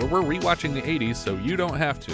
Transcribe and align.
where 0.00 0.22
we're 0.22 0.38
rewatching 0.38 0.72
the 0.72 0.82
80s 0.82 1.16
so 1.16 1.34
you 1.36 1.56
don't 1.56 1.76
have 1.76 2.00
to. 2.00 2.12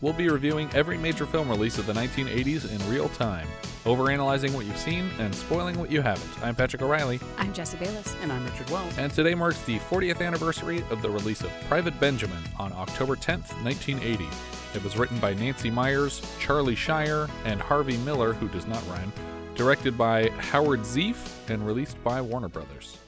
We'll 0.00 0.12
be 0.12 0.28
reviewing 0.28 0.68
every 0.74 0.98
major 0.98 1.26
film 1.26 1.48
release 1.48 1.78
of 1.78 1.86
the 1.86 1.92
1980s 1.94 2.70
in 2.70 2.90
real 2.90 3.08
time, 3.10 3.48
overanalyzing 3.84 4.52
what 4.54 4.66
you've 4.66 4.76
seen 4.76 5.08
and 5.18 5.34
spoiling 5.34 5.78
what 5.78 5.90
you 5.90 6.02
haven't. 6.02 6.30
I'm 6.44 6.54
Patrick 6.54 6.82
O'Reilly, 6.82 7.20
I'm 7.38 7.52
Jesse 7.54 7.78
Bayless. 7.78 8.14
And 8.22 8.30
I'm 8.30 8.44
Richard 8.44 8.68
Wells. 8.70 8.96
and 8.98 9.12
today 9.12 9.34
marks 9.34 9.60
the 9.64 9.78
40th 9.78 10.20
anniversary 10.24 10.84
of 10.90 11.00
the 11.02 11.08
release 11.10 11.40
of 11.42 11.50
Private 11.68 11.98
Benjamin 12.00 12.42
on 12.58 12.72
October 12.74 13.16
10th, 13.16 13.52
1980. 13.64 14.28
It 14.74 14.84
was 14.84 14.96
written 14.96 15.18
by 15.18 15.34
Nancy 15.34 15.70
Meyers, 15.70 16.20
Charlie 16.38 16.74
Shyer, 16.74 17.28
and 17.44 17.60
Harvey 17.60 17.96
Miller, 17.98 18.32
who 18.34 18.48
does 18.48 18.66
not 18.66 18.86
rhyme, 18.88 19.12
directed 19.54 19.96
by 19.96 20.28
Howard 20.38 20.80
Zieff, 20.80 21.30
and 21.48 21.64
released 21.66 22.02
by 22.04 22.20
Warner 22.20 22.48
Brothers. 22.48 22.98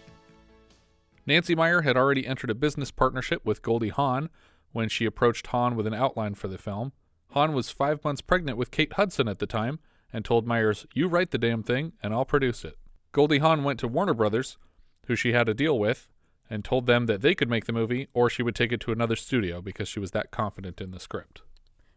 Nancy 1.27 1.55
Meyer 1.55 1.83
had 1.83 1.97
already 1.97 2.27
entered 2.27 2.51
a 2.51 2.55
business 2.55 2.91
partnership 2.91 3.45
with 3.45 3.63
Goldie 3.63 3.89
Hawn 3.89 4.31
when 4.73 4.89
she 4.89 5.05
approached 5.05 5.49
Hawn 5.49 5.75
with 5.75 5.87
an 5.87 5.95
outline 5.95 6.35
for 6.35 6.49
the 6.49 6.59
film. 6.59 6.93
Hawn 7.31 7.53
was 7.53 7.71
five 7.71 8.03
months 8.05 8.21
pregnant 8.21 8.57
with 8.57 8.71
Kate 8.71 8.93
Hudson 8.93 9.29
at 9.29 9.41
the 9.41 9.47
time 9.47 9.81
and 10.13 10.25
told 10.25 10.47
Meyers, 10.47 10.87
You 10.95 11.09
write 11.09 11.33
the 11.33 11.39
damn 11.39 11.63
thing 11.63 11.93
and 12.03 12.15
I'll 12.15 12.25
produce 12.25 12.65
it. 12.65 12.77
Goldie 13.13 13.39
Hawn 13.39 13.65
went 13.65 13.81
to 13.81 13.89
Warner 13.89 14.15
Brothers, 14.15 14.57
who 15.07 15.17
she 15.17 15.33
had 15.33 15.49
a 15.49 15.55
deal 15.55 15.79
with, 15.79 16.09
and 16.49 16.65
told 16.65 16.87
them 16.87 17.07
that 17.07 17.23
they 17.23 17.35
could 17.35 17.51
make 17.51 17.65
the 17.65 17.73
movie 17.73 18.09
or 18.13 18.31
she 18.31 18.43
would 18.43 18.55
take 18.55 18.71
it 18.71 18.81
to 18.81 18.93
another 18.93 19.17
studio 19.17 19.61
because 19.61 19.89
she 19.89 19.99
was 19.99 20.13
that 20.13 20.31
confident 20.31 20.81
in 20.81 20.93
the 20.93 21.01
script. 21.01 21.43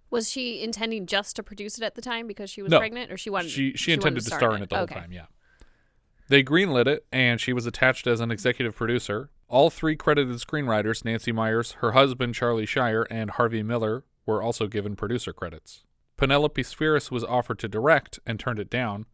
Was 0.09 0.31
she 0.31 0.63
intending 0.63 1.05
just 1.05 1.35
to 1.35 1.43
produce 1.43 1.77
it 1.77 1.83
at 1.83 1.93
the 1.93 2.01
time 2.01 2.25
because 2.25 2.49
she 2.49 2.63
was 2.63 2.71
No. 2.71 2.79
pregnant, 2.79 3.11
or 3.11 3.17
she 3.17 3.29
wanted? 3.29 3.51
She 3.51 3.73
she, 3.75 3.91
wanted 3.91 3.99
intended 3.99 4.23
to 4.25 4.35
star 4.35 4.55
in 4.55 4.63
it 4.63 4.69
the 4.69 4.75
whole 4.77 4.83
okay. 4.85 4.95
time, 4.95 5.11
yeah. 5.11 5.25
They 6.29 6.43
greenlit 6.43 6.87
it, 6.87 7.05
and 7.11 7.41
she 7.41 7.53
was 7.53 7.65
attached 7.65 8.07
as 8.07 8.19
an 8.19 8.31
executive 8.31 8.75
producer. 8.75 9.31
All 9.47 9.69
three 9.69 9.95
credited 9.95 10.35
screenwriters, 10.37 11.03
Nancy 11.03 11.31
Meyers, 11.31 11.73
her 11.73 11.91
husband 11.93 12.35
Charlie 12.35 12.67
Shyer, 12.67 13.03
and 13.09 13.31
Harvey 13.31 13.63
Miller, 13.63 14.05
were 14.25 14.41
also 14.41 14.67
given 14.67 14.95
producer 14.95 15.33
credits. 15.33 15.83
Penelope 16.17 16.61
Spheeris 16.63 17.09
was 17.09 17.23
offered 17.23 17.57
to 17.59 17.67
direct 17.67 18.19
and 18.27 18.39
turned 18.39 18.59
it 18.59 18.69
down. 18.69 19.05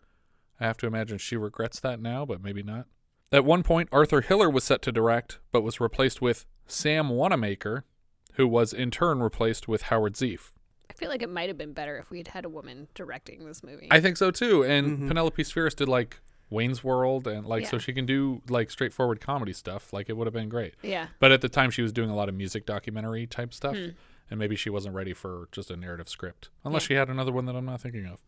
I 0.59 0.65
have 0.65 0.77
to 0.77 0.87
imagine 0.87 1.17
she 1.17 1.37
regrets 1.37 1.79
that 1.79 2.01
now, 2.01 2.25
but 2.25 2.43
maybe 2.43 2.63
not. 2.63 2.87
At 3.31 3.45
one 3.45 3.63
point, 3.63 3.89
Arthur 3.91 4.21
Hiller 4.21 4.49
was 4.49 4.63
set 4.63 4.81
to 4.83 4.91
direct, 4.91 5.39
but 5.51 5.61
was 5.61 5.79
replaced 5.79 6.21
with 6.21 6.45
Sam 6.67 7.09
Wanamaker, 7.09 7.85
who 8.33 8.47
was 8.47 8.73
in 8.73 8.91
turn 8.91 9.21
replaced 9.21 9.67
with 9.67 9.83
Howard 9.83 10.15
Zieff. 10.15 10.51
I 10.89 10.93
feel 10.93 11.09
like 11.09 11.21
it 11.21 11.29
might 11.29 11.47
have 11.49 11.57
been 11.57 11.73
better 11.73 11.97
if 11.97 12.09
we 12.09 12.17
had 12.19 12.29
had 12.29 12.45
a 12.45 12.49
woman 12.49 12.87
directing 12.93 13.45
this 13.45 13.63
movie. 13.63 13.87
I 13.91 13.99
think 14.01 14.17
so 14.17 14.31
too. 14.31 14.63
And 14.63 14.99
Mhm. 14.99 15.07
Penelope 15.07 15.43
Spheeris 15.43 15.75
did 15.75 15.87
like 15.89 16.19
Wayne's 16.49 16.83
World 16.83 17.27
and 17.27 17.45
like 17.45 17.65
so 17.67 17.77
she 17.77 17.91
can 17.93 18.05
do 18.05 18.41
like 18.49 18.69
straightforward 18.71 19.19
comedy 19.21 19.53
stuff. 19.53 19.91
Like 19.93 20.09
it 20.09 20.17
would 20.17 20.27
have 20.27 20.33
been 20.33 20.49
great. 20.49 20.75
yeah. 20.81 21.07
But 21.19 21.31
at 21.31 21.41
the 21.41 21.49
time 21.49 21.71
she 21.71 21.81
was 21.81 21.91
doing 21.91 22.09
a 22.09 22.15
lot 22.15 22.29
of 22.29 22.35
music 22.35 22.65
documentary 22.65 23.25
type 23.27 23.53
stuff. 23.53 23.75
Hmm. 23.75 23.89
And 24.29 24.39
maybe 24.39 24.55
she 24.55 24.71
wasn't 24.71 24.95
ready 24.95 25.13
for 25.13 25.49
just 25.51 25.69
a 25.69 25.75
narrative 25.77 26.09
script. 26.09 26.49
Unless 26.63 26.83
Yeah. 26.83 26.87
she 26.87 26.93
had 26.95 27.09
another 27.09 27.31
one 27.31 27.45
that 27.45 27.55
I'm 27.55 27.65
not 27.65 27.81
thinking 27.81 28.07
of. 28.07 28.19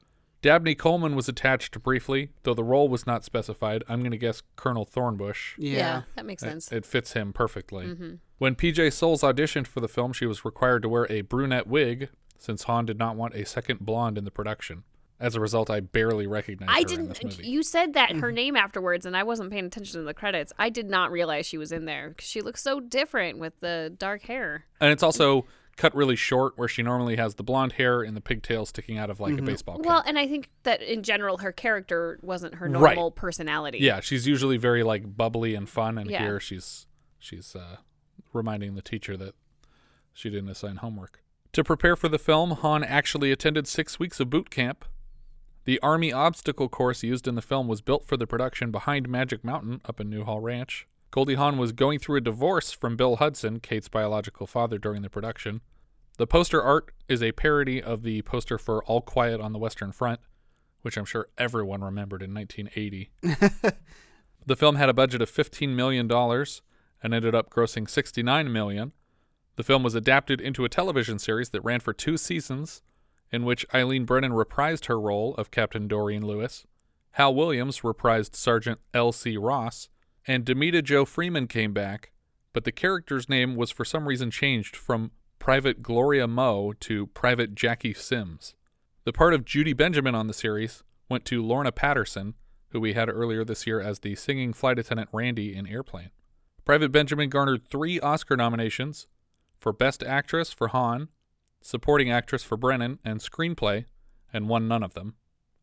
Dabney 0.44 0.76
Coleman 0.76 1.16
was 1.16 1.28
attached 1.28 1.82
briefly, 1.82 2.30
though 2.44 2.54
the 2.54 2.64
role 2.64 2.88
was 2.88 3.08
not 3.08 3.24
specified. 3.24 3.84
I'm 3.90 4.02
going 4.02 4.12
to 4.12 4.18
guess 4.18 4.44
Colonel 4.56 4.86
Thornbush. 4.86 5.56
Yeah. 5.58 6.04
that 6.16 6.26
makes 6.28 6.44
sense. 6.44 6.72
It, 6.72 6.86
fits 6.86 7.14
him 7.14 7.34
perfectly. 7.34 7.88
Mm-hmm. 7.88 8.14
When 8.38 8.54
PJ 8.54 8.94
Soles 8.94 9.24
auditioned 9.24 9.66
for 9.66 9.80
the 9.80 9.88
film, 9.88 10.14
she 10.14 10.28
was 10.28 10.46
required 10.46 10.84
to 10.84 10.90
wear 10.90 11.08
a 11.12 11.22
brunette 11.22 11.66
wig 11.66 12.10
since 12.38 12.64
Hawn 12.64 12.86
did 12.86 13.00
not 13.00 13.16
want 13.16 13.34
a 13.34 13.44
second 13.48 13.80
blonde 13.80 14.16
in 14.20 14.24
the 14.26 14.30
production. 14.32 14.84
As 15.20 15.36
a 15.36 15.40
result, 15.40 15.70
I 15.72 15.80
barely 15.80 16.28
recognized 16.28 16.70
I 16.72 16.82
her 16.96 17.02
in 17.02 17.08
this 17.10 17.18
didn't. 17.20 17.38
movie. 17.40 17.50
You 17.50 17.64
said 17.64 17.94
that 17.94 18.16
her 18.18 18.32
name 18.32 18.56
afterwards, 18.56 19.06
and 19.06 19.18
I 19.18 19.24
wasn't 19.24 19.50
paying 19.52 19.66
attention 19.66 20.00
to 20.02 20.06
the 20.06 20.14
credits. 20.14 20.54
I 20.60 20.70
did 20.70 20.90
not 20.90 21.12
realize 21.12 21.48
she 21.48 21.58
was 21.58 21.72
in 21.72 21.86
there 21.86 22.10
because 22.10 22.28
she 22.30 22.42
looks 22.42 22.62
so 22.62 22.80
different 22.80 23.40
with 23.40 23.60
the 23.60 23.92
dark 23.98 24.24
hair. 24.24 24.66
And 24.80 24.92
it's 24.92 25.02
also 25.02 25.46
cut 25.76 25.96
really 25.96 26.16
short, 26.16 26.54
where 26.58 26.68
she 26.68 26.84
normally 26.84 27.16
has 27.18 27.36
the 27.36 27.44
blonde 27.44 27.74
hair 27.74 28.02
and 28.04 28.16
the 28.18 28.22
pigtails 28.22 28.70
sticking 28.70 28.98
out 28.98 29.10
of 29.10 29.20
like 29.20 29.38
a 29.38 29.42
baseball 29.42 29.78
cap. 29.78 29.86
Well, 29.86 30.04
and 30.06 30.18
I 30.20 30.28
think 30.28 30.50
that 30.64 30.82
in 30.82 31.02
general, 31.04 31.38
her 31.38 31.52
character 31.52 32.20
wasn't 32.22 32.56
her 32.56 32.66
Right. 32.68 32.96
normal 32.96 33.12
personality. 33.12 33.80
yeah, 33.80 34.00
she's 34.00 34.28
usually 34.28 34.58
very 34.58 34.84
like 34.84 35.16
bubbly 35.18 35.56
and 35.56 35.68
fun, 35.70 35.98
and 35.98 36.10
Yeah. 36.10 36.22
here 36.24 36.40
she's 36.40 36.86
she's 37.20 37.56
uh, 37.56 37.78
reminding 38.34 38.76
the 38.76 38.82
teacher 38.84 39.18
that 39.18 39.34
she 40.14 40.30
didn't 40.30 40.50
assign 40.50 40.78
homework. 40.78 41.24
To 41.54 41.64
prepare 41.64 41.96
for 41.96 42.08
the 42.10 42.20
film, 42.20 42.52
Hawn 42.52 42.84
actually 42.84 43.32
attended 43.32 43.68
six 43.68 44.00
weeks 44.00 44.20
of 44.20 44.30
boot 44.30 44.50
camp. 44.52 44.86
The 45.68 45.82
Army 45.82 46.14
obstacle 46.14 46.70
course 46.70 47.04
used 47.04 47.28
in 47.28 47.36
the 47.36 47.42
film 47.42 47.68
was 47.68 47.82
built 47.82 48.06
for 48.06 48.16
the 48.16 48.26
production 48.26 48.72
behind 48.72 49.10
Magic 49.10 49.44
Mountain 49.44 49.82
up 49.84 50.00
in 50.00 50.10
Newhall 50.10 50.40
Ranch. 50.40 50.88
Goldie 51.12 51.36
Hawn 51.36 51.58
was 51.58 51.74
going 51.74 52.00
through 52.00 52.16
a 52.16 52.22
divorce 52.22 52.72
from 52.72 52.96
Bill 52.96 53.18
Hudson, 53.18 53.60
Kate's 53.60 53.90
biological 53.90 54.48
father, 54.48 54.78
during 54.78 55.02
the 55.02 55.10
production. 55.10 55.60
The 56.18 56.26
poster 56.26 56.64
art 56.64 56.94
is 57.10 57.22
a 57.22 57.34
parody 57.34 57.84
of 57.84 58.04
the 58.04 58.22
poster 58.22 58.58
for 58.58 58.82
All 58.86 59.02
Quiet 59.02 59.42
on 59.42 59.52
the 59.52 59.60
Western 59.60 59.92
Front, 59.92 60.22
which 60.84 60.96
I'm 60.96 61.04
sure 61.04 61.28
everyone 61.38 61.84
remembered 61.84 62.24
in 62.24 62.34
1980. 62.34 63.12
the 64.46 64.56
film 64.56 64.78
had 64.78 64.88
a 64.88 64.94
budget 64.94 65.22
of 65.22 65.30
$15 65.30 65.76
million 65.76 66.10
and 66.10 67.14
ended 67.14 67.36
up 67.36 67.50
grossing 67.50 67.90
69 67.90 68.54
million. 68.54 68.94
The 69.58 69.64
film 69.64 69.84
was 69.84 69.96
adapted 69.96 70.40
into 70.40 70.64
a 70.64 70.70
television 70.70 71.20
series 71.20 71.50
that 71.50 71.60
ran 71.66 71.82
for 71.82 71.92
two 71.92 72.16
seasons, 72.16 72.84
in 73.32 73.44
which 73.44 73.66
Eileen 73.74 74.06
Brennan 74.06 74.32
reprised 74.32 74.86
her 74.86 75.00
role 75.00 75.36
of 75.36 75.52
Captain 75.52 75.88
Doreen 75.88 76.26
Lewis, 76.26 76.66
Hal 77.12 77.34
Williams 77.34 77.82
reprised 77.82 78.36
Sergeant 78.36 78.80
L.C. 78.94 79.38
Ross, 79.38 79.90
and 80.28 80.46
Damita 80.46 80.84
Jo 80.84 81.04
Freeman 81.04 81.48
came 81.48 81.74
back, 81.74 82.12
but 82.54 82.64
the 82.64 82.72
character's 82.72 83.28
name 83.28 83.56
was 83.56 83.72
for 83.72 83.84
some 83.84 84.08
reason 84.08 84.30
changed 84.30 84.76
from 84.76 85.12
Private 85.40 85.82
Gloria 85.82 86.28
Moe 86.28 86.74
to 86.82 87.08
Private 87.08 87.56
Jackie 87.56 87.94
Sims. 87.94 88.54
The 89.04 89.14
part 89.14 89.34
of 89.34 89.46
Judy 89.46 89.74
Benjamin 89.74 90.14
on 90.14 90.28
the 90.28 90.34
series 90.34 90.84
went 91.10 91.26
to 91.26 91.42
Lorna 91.42 91.72
Patterson, 91.72 92.36
who 92.70 92.80
we 92.80 92.94
had 92.94 93.10
earlier 93.10 93.44
this 93.44 93.66
year 93.66 93.80
as 93.80 94.00
the 94.00 94.16
singing 94.16 94.54
flight 94.54 94.78
attendant 94.78 95.10
Randy 95.12 95.56
in 95.56 95.66
Airplane. 95.66 96.12
Private 96.66 96.92
Benjamin 96.92 97.30
garnered 97.30 97.66
three 97.68 98.00
Oscar 98.00 98.36
nominations 98.36 99.08
for 99.58 99.72
Best 99.72 100.04
Actress 100.04 100.52
for 100.52 100.68
Hawn, 100.68 101.08
Supporting 101.68 102.10
Actress 102.10 102.44
for 102.44 102.56
Brennan, 102.56 102.98
and 103.04 103.20
Screenplay, 103.20 103.84
and 104.32 104.48
won 104.48 104.70
none 104.70 104.84
of 104.84 104.94
them. 104.94 105.16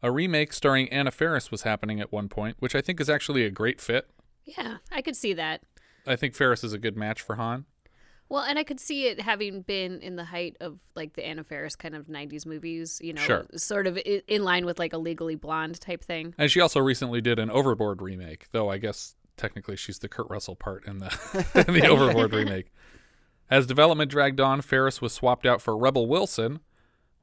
A 0.03 0.11
remake 0.11 0.53
starring 0.53 0.87
Anna 0.91 1.11
Faris 1.11 1.51
was 1.51 1.63
happening 1.63 1.99
at 1.99 2.13
one 2.13 2.29
point, 2.29 2.57
which 2.59 2.75
I 2.75 2.83
think 2.83 3.01
is 3.01 3.09
actually 3.09 3.43
a 3.47 3.51
great 3.51 3.81
fit. 3.81 4.11
Yeah, 4.45 4.77
I 4.93 5.01
could 5.01 5.17
see 5.17 5.33
that. 5.33 5.63
I 6.07 6.17
think 6.17 6.35
Faris 6.35 6.63
is 6.63 6.75
a 6.75 6.79
good 6.79 6.95
match 6.95 7.23
for 7.23 7.37
Hawn. 7.37 7.65
Well, 8.29 8.43
and 8.43 8.59
I 8.59 8.65
could 8.65 8.81
see 8.81 9.07
it 9.07 9.19
having 9.23 9.63
been 9.63 9.99
in 10.03 10.17
the 10.17 10.25
height 10.25 10.59
of 10.61 10.79
like 10.95 11.15
the 11.15 11.27
Anna 11.27 11.43
Faris 11.43 11.75
kind 11.75 11.95
of 11.95 12.07
90s 12.07 12.45
movies, 12.45 13.01
you 13.03 13.15
know, 13.15 13.23
Sure. 13.23 13.47
sort 13.57 13.87
of 13.87 13.99
in 14.05 14.45
line 14.45 14.67
with 14.67 14.79
like 14.79 14.93
a 14.93 14.99
Legally 14.99 15.37
Blonde 15.37 15.81
type 15.81 16.05
thing. 16.05 16.35
And 16.37 16.51
she 16.51 16.61
also 16.61 16.81
recently 16.81 17.23
did 17.23 17.39
an 17.39 17.49
Overboard 17.51 18.03
remake, 18.03 18.49
though 18.53 18.69
I 18.69 18.77
guess 18.77 19.17
technically 19.39 19.77
she's 19.77 20.01
the 20.01 20.09
Kurt 20.11 20.29
Russell 20.29 20.55
part 20.55 20.87
in 20.87 20.99
the 20.99 21.07
in 21.67 21.73
the 21.73 21.87
Overboard 21.89 22.35
remake. 22.35 22.71
As 23.51 23.67
development 23.67 24.11
dragged 24.11 24.41
on, 24.41 24.63
Faris 24.63 25.01
was 25.01 25.13
swapped 25.13 25.47
out 25.47 25.61
for 25.61 25.77
Rebel 25.77 26.07
Wilson, 26.07 26.61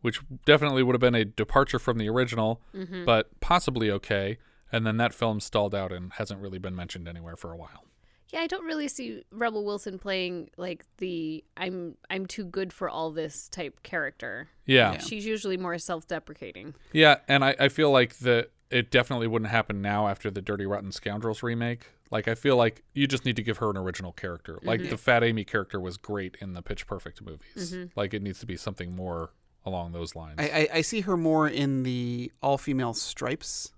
which 0.01 0.21
definitely 0.45 0.83
would 0.83 0.93
have 0.93 1.01
been 1.01 1.15
a 1.15 1.25
departure 1.25 1.79
from 1.79 1.97
the 1.97 2.09
original, 2.09 2.61
mm-hmm. 2.75 3.05
but 3.05 3.39
possibly 3.39 3.89
okay. 3.91 4.37
And 4.71 4.85
then 4.85 4.97
that 4.97 5.13
film 5.13 5.39
stalled 5.39 5.75
out 5.75 5.91
and 5.91 6.13
hasn't 6.13 6.39
really 6.39 6.59
been 6.59 6.75
mentioned 6.75 7.07
anywhere 7.07 7.35
for 7.35 7.51
a 7.51 7.57
while. 7.57 7.85
Yeah, 8.29 8.39
I 8.39 8.47
don't 8.47 8.65
really 8.65 8.87
see 8.87 9.23
Rebel 9.31 9.65
Wilson 9.65 9.99
playing 9.99 10.51
like 10.55 10.85
the 10.99 11.43
I'm 11.57 11.97
I'm 12.09 12.25
too 12.25 12.45
good 12.45 12.71
for 12.71 12.89
all 12.89 13.11
this 13.11 13.49
type 13.49 13.83
character. 13.83 14.47
Yeah. 14.65 14.99
She's 14.99 15.25
usually 15.25 15.57
more 15.57 15.77
self-deprecating. 15.77 16.75
Yeah, 16.93 17.17
and 17.27 17.43
I, 17.43 17.55
I 17.59 17.67
feel 17.67 17.91
like 17.91 18.19
that 18.19 18.51
it 18.71 18.91
definitely 18.91 19.27
wouldn't 19.27 19.51
happen 19.51 19.81
now 19.81 20.07
after 20.07 20.31
the 20.31 20.41
Dirty 20.41 20.65
Rotten 20.65 20.91
Scoundrels 20.91 21.43
remake. 21.43 21.87
Like 22.09 22.27
I 22.27 22.35
feel 22.35 22.57
like 22.57 22.83
you 22.93 23.07
just 23.07 23.25
need 23.25 23.35
to 23.37 23.43
give 23.43 23.57
her 23.57 23.69
an 23.69 23.77
original 23.77 24.11
character. 24.11 24.59
Like 24.63 24.81
the 24.81 24.87
mm-hmm. 24.87 24.95
Fat 24.95 25.23
Amy 25.23 25.43
character 25.43 25.79
was 25.79 25.97
great 25.97 26.35
in 26.41 26.53
the 26.53 26.61
Pitch 26.61 26.87
Perfect 26.87 27.21
movies. 27.21 27.73
Mm-hmm. 27.73 27.99
Like 27.99 28.13
it 28.13 28.21
needs 28.21 28.39
to 28.39 28.45
be 28.45 28.57
something 28.57 28.95
more 28.95 29.31
along 29.65 29.91
those 29.93 30.15
lines. 30.15 30.35
I, 30.39 30.43
I, 30.43 30.69
I 30.75 30.81
see 30.81 31.01
her 31.01 31.15
more 31.15 31.47
in 31.47 31.83
the 31.83 32.31
all 32.41 32.57
female 32.57 32.93
stripes 32.93 33.71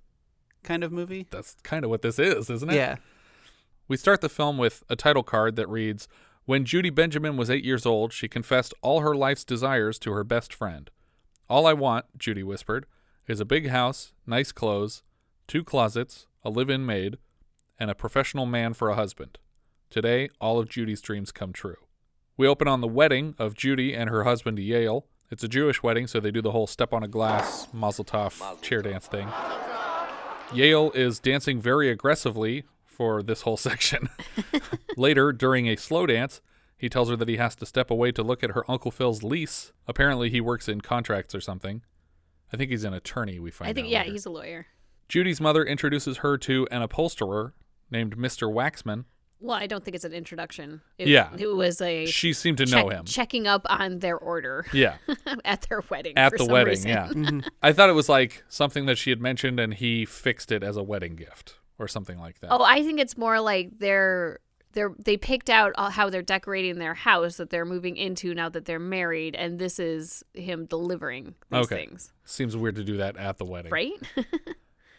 kind 0.64 0.84
of 0.84 0.92
movie. 0.92 1.28
That's 1.30 1.56
kind 1.64 1.84
of 1.84 1.90
what 1.90 2.02
this 2.02 2.18
is, 2.18 2.50
isn't 2.50 2.70
it? 2.72 2.76
Yeah. 2.76 2.96
We 3.88 3.98
start 3.98 4.22
the 4.22 4.30
film 4.30 4.58
with 4.58 4.84
a 4.90 4.96
title 4.96 5.24
card 5.24 5.56
that 5.58 5.68
reads 5.70 6.08
When 6.46 6.66
Judy 6.66 6.90
Benjamin 6.90 7.38
was 7.38 7.50
eight 7.50 7.66
years 7.66 7.86
old, 7.86 8.14
she 8.14 8.28
confessed 8.28 8.74
all 8.82 9.02
her 9.02 9.16
life's 9.16 9.44
desires 9.44 10.00
to 10.00 10.12
her 10.12 10.24
best 10.24 10.54
friend. 10.54 10.90
All 11.50 11.68
I 11.68 11.74
want, 11.74 12.06
Judy 12.18 12.44
whispered, 12.44 12.86
is 13.28 13.40
a 13.40 13.46
big 13.46 13.70
house, 13.70 14.14
nice 14.28 14.52
clothes, 14.52 15.04
two 15.48 15.64
closets, 15.64 16.28
a 16.44 16.50
live 16.50 16.70
in 16.70 16.86
maid, 16.86 17.18
and 17.80 17.90
a 17.90 17.96
professional 17.96 18.46
man 18.46 18.74
for 18.74 18.90
a 18.90 18.96
husband. 18.96 19.38
Today, 19.90 20.30
all 20.42 20.60
of 20.60 20.70
Judy's 20.70 21.02
dreams 21.02 21.32
come 21.32 21.54
true. 21.54 21.78
We 22.36 22.48
open 22.48 22.68
on 22.68 22.82
the 22.82 22.88
wedding 22.88 23.36
of 23.38 23.56
Judy 23.56 23.94
and 23.94 24.10
her 24.10 24.24
husband 24.24 24.60
Yale. 24.60 25.06
It's 25.30 25.44
a 25.44 25.48
Jewish 25.48 25.82
wedding, 25.84 26.08
so 26.08 26.20
they 26.20 26.32
do 26.32 26.42
the 26.42 26.52
whole 26.52 26.68
step 26.68 26.94
on 26.94 27.04
a 27.04 27.08
glass, 27.08 27.68
mazel 27.74 28.04
tov, 28.04 28.62
chair 28.62 28.82
dance 28.82 29.08
thing. 29.08 29.30
Yale 30.54 30.92
is 30.94 31.20
dancing 31.20 31.62
very 31.62 31.90
aggressively 31.90 32.64
for 32.86 33.24
this 33.24 33.42
whole 33.42 33.58
section. 33.70 34.10
Later, 34.98 35.32
during 35.32 35.68
a 35.68 35.76
slow 35.76 36.06
dance, 36.06 36.42
he 36.78 36.90
tells 36.90 37.10
her 37.10 37.16
that 37.16 37.30
he 37.30 37.38
has 37.38 37.56
to 37.56 37.66
step 37.66 37.90
away 37.90 38.12
to 38.12 38.24
look 38.24 38.44
at 38.44 38.52
her 38.52 38.70
Uncle 38.70 38.92
Phil's 38.92 39.24
lease. 39.24 39.72
Apparently, 39.88 40.30
he 40.30 40.42
works 40.42 40.68
in 40.68 40.82
contracts 40.82 41.34
or 41.34 41.42
something. 41.42 41.82
I 42.54 42.58
think 42.58 42.70
he's 42.72 42.84
an 42.84 42.94
attorney, 42.94 43.40
we 43.40 43.52
find 43.52 43.70
I 43.70 43.74
think 43.74 43.86
out 43.88 43.92
yeah, 43.92 44.00
later. 44.02 44.12
he's 44.12 44.26
a 44.26 44.30
lawyer. 44.30 44.68
Judy's 45.10 45.42
mother 45.42 45.64
introduces 45.64 46.18
her 46.18 46.38
to 46.40 46.68
an 46.72 46.82
upholsterer 46.82 47.54
named 47.92 48.16
Mr. 48.18 48.52
Waxman. 48.52 49.06
Well, 49.40 49.58
I 49.58 49.68
don't 49.68 49.84
think 49.84 49.96
it's 49.96 50.06
an 50.06 50.14
introduction. 50.14 50.82
It, 50.98 51.10
Yeah. 51.10 51.30
it 51.38 51.48
was 51.48 51.82
a 51.82 52.06
She 52.06 52.32
seemed 52.32 52.60
to 52.60 52.66
check- 52.66 52.86
know 52.86 52.90
him. 52.90 53.04
checking 53.06 53.46
up 53.46 53.64
on 53.66 54.00
their 54.00 54.18
order 54.18 54.66
Yeah, 54.72 54.96
at 55.46 55.64
their 55.68 55.82
wedding. 55.90 56.18
at 56.18 56.32
for 56.32 56.38
the 56.38 56.46
some 56.46 56.54
wedding. 56.54 56.70
reason. 56.70 56.90
Yeah. 56.90 57.08
Mm-hmm. 57.10 57.40
I 57.62 57.74
thought 57.74 57.90
it 57.90 57.94
was 57.94 58.08
like 58.08 58.44
something 58.48 58.86
that 58.86 58.98
she 58.98 59.10
had 59.10 59.20
mentioned 59.20 59.60
and 59.60 59.74
he 59.74 60.06
fixed 60.06 60.52
it 60.52 60.64
as 60.64 60.78
a 60.78 60.84
wedding 60.84 61.16
gift 61.18 61.56
or 61.78 61.88
something 61.90 62.18
like 62.20 62.40
that. 62.40 62.52
Oh, 62.52 62.64
I 62.64 62.84
think 62.84 63.00
it's 63.02 63.18
more 63.18 63.42
like 63.42 63.80
they're 63.80 64.40
they're 64.74 64.94
they 65.00 65.18
picked 65.18 65.50
out 65.50 65.72
uh, 65.76 65.90
how 65.90 66.10
they're 66.10 66.22
decorating 66.22 66.78
their 66.80 66.94
house 66.94 67.38
that 67.38 67.50
they're 67.50 67.66
moving 67.66 67.96
into 67.98 68.34
now 68.34 68.50
that 68.50 68.66
they're 68.66 68.80
married, 68.80 69.36
and 69.36 69.58
this 69.60 69.80
is 69.80 70.24
him 70.34 70.66
delivering 70.66 71.36
these 71.52 71.66
Okay. 71.66 71.76
things, 71.86 72.12
Seems 72.26 72.56
weird 72.58 72.76
to 72.76 72.84
do 72.84 72.98
that 72.98 73.16
at 73.18 73.38
the 73.38 73.46
wedding. 73.46 73.72
right? 73.72 73.94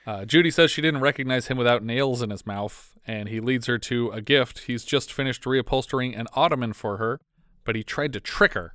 Uh, 0.06 0.22
Judy 0.26 0.50
says 0.50 0.70
she 0.70 0.82
didn't 0.82 1.00
recognize 1.00 1.46
him 1.46 1.56
without 1.56 1.82
nails 1.82 2.20
in 2.20 2.28
his 2.28 2.44
mouth, 2.44 2.92
and 3.06 3.26
he 3.30 3.40
leads 3.40 3.66
her 3.68 3.78
to 3.78 4.10
a 4.10 4.20
gift. 4.20 4.64
He's 4.66 4.84
just 4.84 5.10
finished 5.10 5.44
reupholstering 5.44 6.14
an 6.18 6.26
ottoman 6.34 6.74
for 6.74 6.98
her, 6.98 7.22
but 7.64 7.74
he 7.74 7.82
tried 7.82 8.12
to 8.12 8.20
trick 8.20 8.52
her. 8.52 8.74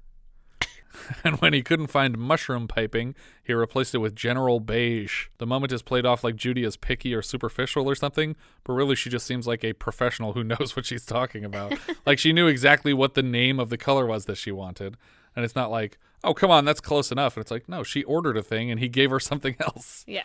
and 1.24 1.40
when 1.42 1.54
he 1.54 1.62
couldn't 1.62 1.88
find 1.88 2.18
mushroom 2.18 2.68
piping, 2.68 3.16
he 3.44 3.54
replaced 3.54 3.96
it 3.96 4.00
with 4.00 4.16
general 4.16 4.60
beige. 4.60 5.28
The 5.38 5.48
moment 5.48 5.72
is 5.72 5.82
played 5.82 6.06
off 6.06 6.24
like 6.24 6.36
Judy 6.36 6.64
is 6.64 6.78
picky 6.78 7.14
or 7.14 7.22
superficial 7.22 7.90
or 7.90 7.96
something, 7.96 8.36
but 8.64 8.74
really 8.74 8.96
she 8.96 9.10
just 9.10 9.26
seems 9.26 9.48
like 9.48 9.64
a 9.64 9.74
professional 9.74 10.34
who 10.34 10.44
knows 10.46 10.76
what 10.76 10.86
she's 10.86 11.06
talking 11.06 11.46
about. 11.46 11.74
like 12.06 12.20
she 12.20 12.34
knew 12.34 12.48
exactly 12.48 12.94
what 12.94 13.14
the 13.14 13.24
name 13.24 13.60
of 13.60 13.70
the 13.70 13.78
color 13.78 14.06
was 14.06 14.26
that 14.26 14.38
she 14.38 14.52
wanted. 14.52 14.98
And 15.36 15.46
it's 15.46 15.56
not 15.56 15.72
like, 15.72 15.98
oh, 16.24 16.34
come 16.34 16.52
on, 16.52 16.66
that's 16.66 16.82
close 16.82 17.12
enough. 17.12 17.38
And 17.38 17.44
it's 17.44 17.52
like, 17.52 17.70
no, 17.70 17.84
she 17.84 18.04
ordered 18.04 18.38
a 18.38 18.44
thing 18.44 18.72
and 18.72 18.80
he 18.80 18.90
gave 18.90 19.10
her 19.10 19.20
something 19.20 19.56
else. 19.60 20.04
yeah. 20.08 20.24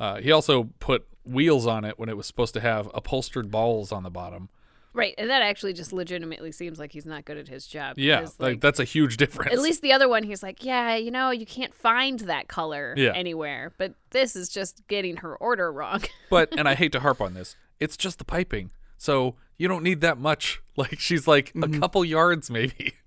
Uh, 0.00 0.20
he 0.20 0.32
also 0.32 0.70
put 0.80 1.06
wheels 1.24 1.66
on 1.66 1.84
it 1.84 1.96
when 1.98 2.08
it 2.08 2.16
was 2.16 2.26
supposed 2.26 2.54
to 2.54 2.60
have 2.60 2.90
upholstered 2.92 3.50
balls 3.50 3.92
on 3.92 4.02
the 4.02 4.10
bottom. 4.10 4.48
Right, 4.94 5.14
and 5.16 5.30
that 5.30 5.40
actually 5.42 5.72
just 5.72 5.92
legitimately 5.92 6.52
seems 6.52 6.78
like 6.78 6.92
he's 6.92 7.06
not 7.06 7.24
good 7.24 7.38
at 7.38 7.48
his 7.48 7.66
job. 7.66 7.98
Yeah, 7.98 8.20
because, 8.20 8.38
like, 8.38 8.60
that's 8.60 8.78
a 8.78 8.84
huge 8.84 9.16
difference. 9.16 9.52
At 9.52 9.60
least 9.60 9.80
the 9.80 9.92
other 9.92 10.08
one, 10.08 10.22
he's 10.22 10.42
like, 10.42 10.62
yeah, 10.64 10.96
you 10.96 11.10
know, 11.10 11.30
you 11.30 11.46
can't 11.46 11.72
find 11.72 12.20
that 12.20 12.48
color 12.48 12.94
Yeah. 12.96 13.12
anywhere. 13.14 13.72
But 13.78 13.94
this 14.10 14.36
is 14.36 14.48
just 14.50 14.86
getting 14.88 15.18
her 15.18 15.34
order 15.36 15.72
wrong. 15.72 16.02
but 16.30 16.56
and 16.58 16.68
I 16.68 16.74
hate 16.74 16.92
to 16.92 17.00
harp 17.00 17.20
on 17.22 17.32
this, 17.34 17.56
it's 17.80 17.96
just 17.96 18.18
the 18.18 18.24
piping, 18.24 18.70
so 18.98 19.36
you 19.56 19.66
don't 19.68 19.82
need 19.82 20.00
that 20.02 20.18
much. 20.18 20.60
Like 20.74 20.98
she's 20.98 21.28
like 21.28 21.52
a 21.62 21.68
couple 21.68 22.02
yards 22.04 22.50
maybe. 22.50 22.94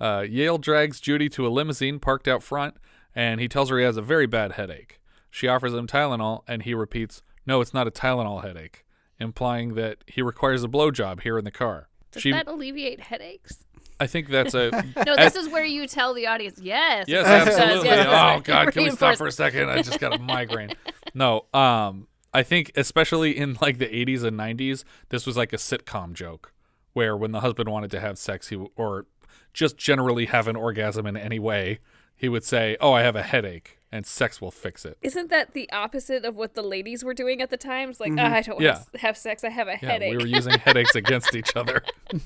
Uh, 0.00 0.24
Yale 0.28 0.58
drags 0.58 1.00
Judy 1.00 1.28
to 1.30 1.44
a 1.46 1.50
limousine 1.50 1.98
parked 1.98 2.28
out 2.28 2.40
front, 2.42 2.76
and 3.16 3.40
he 3.40 3.48
tells 3.48 3.68
her 3.68 3.78
he 3.78 3.84
has 3.84 3.96
a 3.96 4.02
very 4.02 4.26
bad 4.26 4.52
headache. 4.52 5.00
She 5.28 5.48
offers 5.48 5.74
him 5.74 5.86
Tylenol, 5.88 6.44
and 6.46 6.62
he 6.62 6.72
repeats, 6.72 7.20
"No, 7.44 7.60
it's 7.60 7.74
not 7.74 7.88
a 7.88 7.90
Tylenol 7.90 8.44
headache," 8.44 8.84
implying 9.18 9.74
that 9.74 9.98
he 10.06 10.22
requires 10.22 10.64
a 10.64 10.68
blowjob 10.68 11.22
here 11.22 11.38
in 11.38 11.44
the 11.44 11.50
car. 11.50 11.88
Does 12.12 12.22
she, 12.22 12.30
that 12.30 12.46
alleviate 12.46 13.00
headaches? 13.00 13.64
I 14.00 14.06
think 14.06 14.28
that's 14.28 14.54
a 14.54 14.70
No, 15.06 15.16
this 15.16 15.34
is 15.34 15.48
where 15.48 15.64
you 15.64 15.86
tell 15.86 16.14
the 16.14 16.26
audience, 16.26 16.58
yes. 16.60 17.06
Yes, 17.08 17.26
absolutely. 17.26 17.88
yes, 17.88 18.06
oh 18.06 18.10
that's 18.10 18.46
God, 18.46 18.72
can 18.72 18.84
we 18.84 18.90
stop 18.90 19.16
for 19.16 19.26
a 19.26 19.32
second? 19.32 19.70
I 19.70 19.82
just 19.82 19.98
got 19.98 20.14
a 20.14 20.18
migraine. 20.18 20.72
No, 21.14 21.46
um, 21.52 22.06
I 22.32 22.42
think 22.42 22.72
especially 22.76 23.36
in 23.36 23.56
like 23.60 23.78
the 23.78 23.86
80s 23.86 24.22
and 24.22 24.38
90s, 24.38 24.84
this 25.08 25.26
was 25.26 25.36
like 25.36 25.52
a 25.52 25.56
sitcom 25.56 26.12
joke 26.12 26.52
where 26.92 27.16
when 27.16 27.32
the 27.32 27.40
husband 27.40 27.68
wanted 27.68 27.90
to 27.92 28.00
have 28.00 28.18
sex, 28.18 28.48
he 28.48 28.56
or 28.76 29.06
just 29.52 29.76
generally 29.76 30.26
have 30.26 30.46
an 30.46 30.56
orgasm 30.56 31.06
in 31.06 31.16
any 31.16 31.38
way, 31.38 31.80
he 32.18 32.28
would 32.28 32.44
say, 32.44 32.76
"Oh, 32.80 32.92
I 32.92 33.02
have 33.02 33.16
a 33.16 33.22
headache," 33.22 33.78
and 33.90 34.04
sex 34.04 34.40
will 34.40 34.50
fix 34.50 34.84
it. 34.84 34.98
Isn't 35.00 35.30
that 35.30 35.54
the 35.54 35.70
opposite 35.72 36.24
of 36.26 36.36
what 36.36 36.54
the 36.54 36.62
ladies 36.62 37.02
were 37.04 37.14
doing 37.14 37.40
at 37.40 37.48
the 37.48 37.56
time? 37.56 37.88
It's 37.88 38.00
like, 38.00 38.12
"Ah, 38.18 38.34
I 38.34 38.42
don't 38.42 38.56
Mm-hmm. 38.56 38.62
Yeah. 38.64 38.74
want 38.74 38.92
to 38.92 38.98
have 38.98 39.16
sex. 39.16 39.44
I 39.44 39.48
have 39.48 39.68
a 39.68 39.78
Yeah, 39.80 39.92
headache. 39.92 40.10
we 40.10 40.18
were 40.18 40.26
using 40.26 40.58
headaches 40.58 40.94
against 40.94 41.34
each 41.34 41.56
other. 41.56 41.82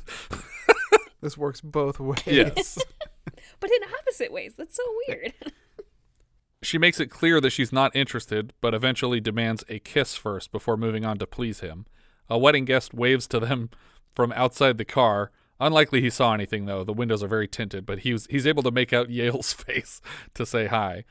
This 1.20 1.38
works 1.38 1.60
both 1.60 2.00
ways. 2.00 2.18
Yes. 2.26 2.78
but 3.60 3.70
in 3.70 3.78
opposite 4.00 4.32
ways. 4.32 4.54
That's 4.58 4.74
so 4.74 4.82
weird. 5.06 5.32
She 6.62 6.78
makes 6.78 6.98
it 6.98 7.10
clear 7.10 7.40
that 7.40 7.50
she's 7.50 7.72
not 7.72 7.94
interested, 7.94 8.52
but 8.60 8.74
eventually 8.74 9.20
demands 9.20 9.62
a 9.68 9.78
kiss 9.78 10.16
first 10.16 10.50
before 10.50 10.76
moving 10.76 11.04
on 11.04 11.18
to 11.18 11.26
please 11.28 11.60
him. 11.60 11.86
A 12.28 12.38
wedding 12.38 12.64
guest 12.64 12.92
waves 12.92 13.28
to 13.28 13.38
them 13.38 13.70
from 14.16 14.32
outside 14.32 14.78
the 14.78 14.84
car. 14.84 15.30
Unlikely 15.62 16.00
he 16.00 16.10
saw 16.10 16.34
anything 16.34 16.66
though. 16.66 16.84
The 16.84 16.92
windows 16.92 17.22
are 17.22 17.28
very 17.28 17.46
tinted, 17.48 17.86
but 17.86 18.00
he 18.00 18.12
was, 18.12 18.26
he's 18.28 18.46
able 18.46 18.62
to 18.64 18.70
make 18.70 18.92
out 18.92 19.10
Yale's 19.18 19.52
face 19.52 20.00
to 20.34 20.44
say 20.44 20.66
hi. 20.66 21.04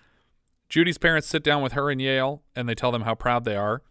Judy's 0.70 0.98
parents 0.98 1.28
sit 1.28 1.44
down 1.44 1.62
with 1.62 1.74
her 1.74 1.90
and 1.90 2.02
Yale, 2.02 2.44
and 2.56 2.68
they 2.68 2.76
tell 2.76 2.92
them 2.92 3.02
how 3.02 3.16
proud 3.16 3.44
they 3.44 3.56
are. 3.56 3.82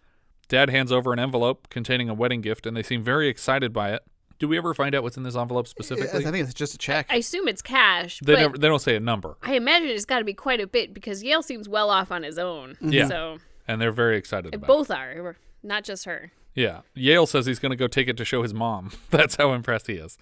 Dad 0.49 0.71
hands 0.71 0.91
over 0.91 1.13
an 1.13 1.19
envelope 1.19 1.69
containing 1.69 2.09
a 2.09 2.15
wedding 2.15 2.41
gift, 2.41 2.67
and 2.67 2.77
they 2.77 2.83
seem 2.83 3.03
very 3.03 3.29
excited 3.29 3.73
by 3.73 3.93
it. 3.93 4.03
Do 4.39 4.49
we 4.49 4.57
ever 4.57 4.73
find 4.73 4.95
out 4.95 5.03
what's 5.03 5.19
in 5.19 5.23
this 5.23 5.37
envelope 5.37 5.69
specifically? 5.69 6.27
I 6.27 6.31
think 6.31 6.45
it's 6.45 6.55
just 6.55 6.75
a 6.75 6.79
check. 6.79 7.07
I 7.11 7.17
assume 7.17 7.47
it's 7.49 7.61
cash, 7.61 8.21
They 8.25 8.33
but 8.33 8.41
never, 8.41 8.59
they 8.59 8.69
don't 8.69 8.81
say 8.81 8.97
a 8.97 9.01
number, 9.01 9.37
I 9.43 9.55
imagine 9.55 9.89
it's 9.89 10.07
got 10.07 10.21
to 10.21 10.25
be 10.25 10.33
quite 10.33 10.61
a 10.61 10.67
bit 10.67 10.95
because 10.95 11.23
Yale 11.23 11.43
seems 11.43 11.69
well 11.69 11.91
off 11.91 12.11
on 12.11 12.23
his 12.23 12.39
own. 12.39 12.71
Mm-hmm. 12.77 12.93
Yeah. 12.93 13.09
So 13.09 13.39
and 13.69 13.81
they're 13.81 13.93
very 13.93 14.17
excited 14.17 14.55
about 14.55 14.65
it. 14.65 14.67
both 14.67 14.91
are, 14.91 15.37
not 15.63 15.85
just 15.85 16.07
her. 16.07 16.33
Yeah. 16.55 16.81
Yale 16.95 17.27
says 17.27 17.47
he's 17.47 17.59
going 17.59 17.71
to 17.71 17.77
go 17.77 17.87
take 17.87 18.09
it 18.09 18.17
to 18.17 18.25
show 18.25 18.43
his 18.43 18.55
mom. 18.55 18.91
That's 19.11 19.37
how 19.37 19.53
impressed 19.53 19.87
he 19.87 19.95
is. 19.95 20.19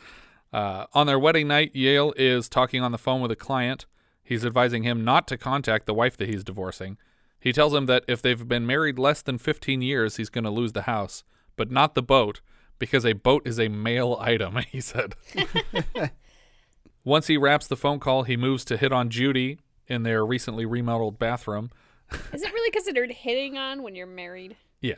Uh, 0.52 0.86
on 0.94 1.06
their 1.06 1.18
wedding 1.18 1.48
night, 1.48 1.74
Yale 1.74 2.14
is 2.16 2.48
talking 2.48 2.82
on 2.82 2.92
the 2.92 2.98
phone 2.98 3.20
with 3.20 3.30
a 3.30 3.36
client. 3.36 3.86
He's 4.22 4.44
advising 4.44 4.82
him 4.82 5.04
not 5.04 5.26
to 5.28 5.38
contact 5.38 5.86
the 5.86 5.94
wife 5.94 6.16
that 6.16 6.28
he's 6.28 6.44
divorcing. 6.44 6.98
He 7.40 7.52
tells 7.52 7.74
him 7.74 7.86
that 7.86 8.04
if 8.08 8.20
they've 8.20 8.48
been 8.48 8.66
married 8.66 8.98
less 8.98 9.22
than 9.22 9.38
15 9.38 9.80
years, 9.80 10.16
he's 10.16 10.30
going 10.30 10.44
to 10.44 10.50
lose 10.50 10.72
the 10.72 10.82
house, 10.82 11.22
but 11.56 11.70
not 11.70 11.94
the 11.94 12.02
boat, 12.02 12.40
because 12.78 13.06
a 13.06 13.12
boat 13.12 13.46
is 13.46 13.58
a 13.58 13.68
male 13.68 14.16
item, 14.20 14.56
he 14.70 14.80
said. 14.80 15.14
Once 17.04 17.28
he 17.28 17.36
wraps 17.36 17.66
the 17.66 17.76
phone 17.76 18.00
call, 18.00 18.24
he 18.24 18.36
moves 18.36 18.64
to 18.66 18.76
hit 18.76 18.92
on 18.92 19.08
Judy 19.08 19.60
in 19.86 20.02
their 20.02 20.26
recently 20.26 20.66
remodeled 20.66 21.18
bathroom. 21.18 21.70
Is 22.32 22.42
it 22.42 22.52
really 22.52 22.70
considered 22.70 23.10
hitting 23.10 23.56
on 23.56 23.82
when 23.82 23.94
you're 23.94 24.06
married? 24.06 24.56
Yeah. 24.80 24.96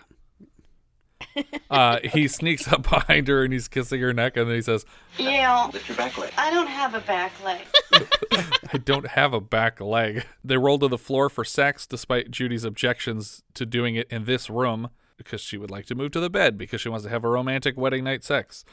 Uh, 1.71 2.01
he 2.03 2.27
sneaks 2.27 2.67
up 2.73 2.83
behind 2.83 3.29
her 3.29 3.45
and 3.45 3.53
he's 3.53 3.69
kissing 3.69 4.01
her 4.01 4.13
neck, 4.13 4.37
and 4.37 4.49
then 4.49 4.57
he 4.57 4.63
says, 4.63 4.85
Yale, 5.17 5.71
Lift 5.73 5.89
your 5.89 5.97
back 5.97 6.19
leg. 6.19 6.33
I 6.37 6.51
don't 6.51 6.67
have 6.67 6.95
a 6.95 7.01
back 7.01 7.33
leg. 7.45 7.65
I 8.73 8.79
don't 8.79 9.07
have 9.07 9.33
a 9.33 9.41
back 9.41 9.81
leg. 9.81 10.27
They 10.43 10.57
roll 10.57 10.81
to 10.81 10.89
the 10.89 10.99
floor 10.99 11.29
for 11.29 11.45
sex 11.45 11.87
despite 11.87 12.33
Judy's 12.33 12.65
objections 12.65 13.45
to 13.55 13.65
doing 13.65 13.95
it 13.95 14.09
in 14.11 14.25
this 14.25 14.51
room 14.51 14.91
because 15.17 15.41
she 15.41 15.57
would 15.57 15.71
like 15.71 15.87
to 15.87 15.95
move 15.95 16.11
to 16.11 16.21
the 16.21 16.29
bed 16.29 16.59
because 16.59 16.81
she 16.81 16.89
wants 16.89 17.05
to 17.05 17.11
have 17.11 17.23
a 17.25 17.29
romantic 17.29 17.77
wedding 17.77 18.03
night 18.03 18.25
sex. 18.25 18.65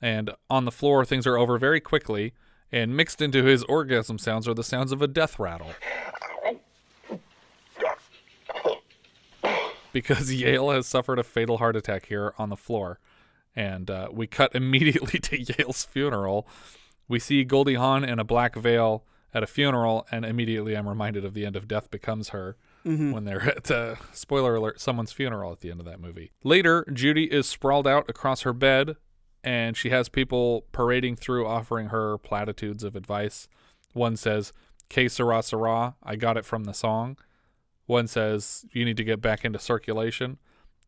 And 0.00 0.30
on 0.48 0.64
the 0.64 0.70
floor, 0.70 1.04
things 1.04 1.26
are 1.26 1.36
over 1.36 1.58
very 1.58 1.80
quickly, 1.80 2.34
and 2.70 2.96
mixed 2.96 3.20
into 3.20 3.42
his 3.42 3.64
orgasm 3.64 4.18
sounds 4.18 4.46
are 4.46 4.54
the 4.54 4.62
sounds 4.62 4.92
of 4.92 5.02
a 5.02 5.08
death 5.08 5.40
rattle. 5.40 5.72
Because 9.94 10.30
Yale 10.42 10.70
has 10.70 10.86
suffered 10.86 11.18
a 11.18 11.22
fatal 11.22 11.56
heart 11.56 11.76
attack 11.76 12.06
here 12.06 12.34
on 12.36 12.50
the 12.50 12.56
floor. 12.56 13.00
And 13.56 13.90
uh, 13.90 14.08
we 14.12 14.26
cut 14.26 14.54
immediately 14.54 15.18
to 15.20 15.40
Yale's 15.40 15.84
funeral. 15.84 16.46
We 17.08 17.18
see 17.18 17.44
Goldie 17.44 17.74
Hawn 17.74 18.04
in 18.04 18.18
a 18.18 18.24
black 18.24 18.54
veil 18.54 19.04
at 19.32 19.42
a 19.42 19.46
funeral, 19.46 20.06
and 20.12 20.24
immediately 20.24 20.76
I'm 20.76 20.88
reminded 20.88 21.24
of 21.24 21.34
the 21.34 21.44
end 21.44 21.56
of 21.56 21.66
Death 21.66 21.90
Becomes 21.90 22.28
Her 22.28 22.56
when 22.84 23.24
they're 23.24 23.42
at, 23.56 23.70
uh, 23.70 23.96
spoiler 24.12 24.54
alert, 24.56 24.80
someone's 24.80 25.12
funeral 25.12 25.52
at 25.52 25.60
the 25.60 25.70
end 25.70 25.80
of 25.80 25.86
that 25.86 26.00
movie. 26.00 26.32
Later, 26.44 26.86
Judy 26.92 27.24
is 27.24 27.46
sprawled 27.48 27.86
out 27.86 28.08
across 28.08 28.42
her 28.42 28.52
bed, 28.52 28.96
and 29.42 29.76
she 29.76 29.90
has 29.90 30.08
people 30.08 30.66
parading 30.72 31.16
through 31.16 31.46
offering 31.46 31.88
her 31.88 32.18
platitudes 32.18 32.84
of 32.84 32.94
advice. 32.94 33.48
One 33.92 34.16
says, 34.16 34.52
K 34.88 35.08
sera 35.08 35.42
sera, 35.42 35.96
I 36.02 36.16
got 36.16 36.36
it 36.36 36.44
from 36.44 36.64
the 36.64 36.74
song. 36.74 37.16
One 37.86 38.06
says, 38.06 38.64
You 38.72 38.84
need 38.84 38.96
to 38.96 39.04
get 39.04 39.20
back 39.20 39.44
into 39.44 39.58
circulation. 39.58 40.38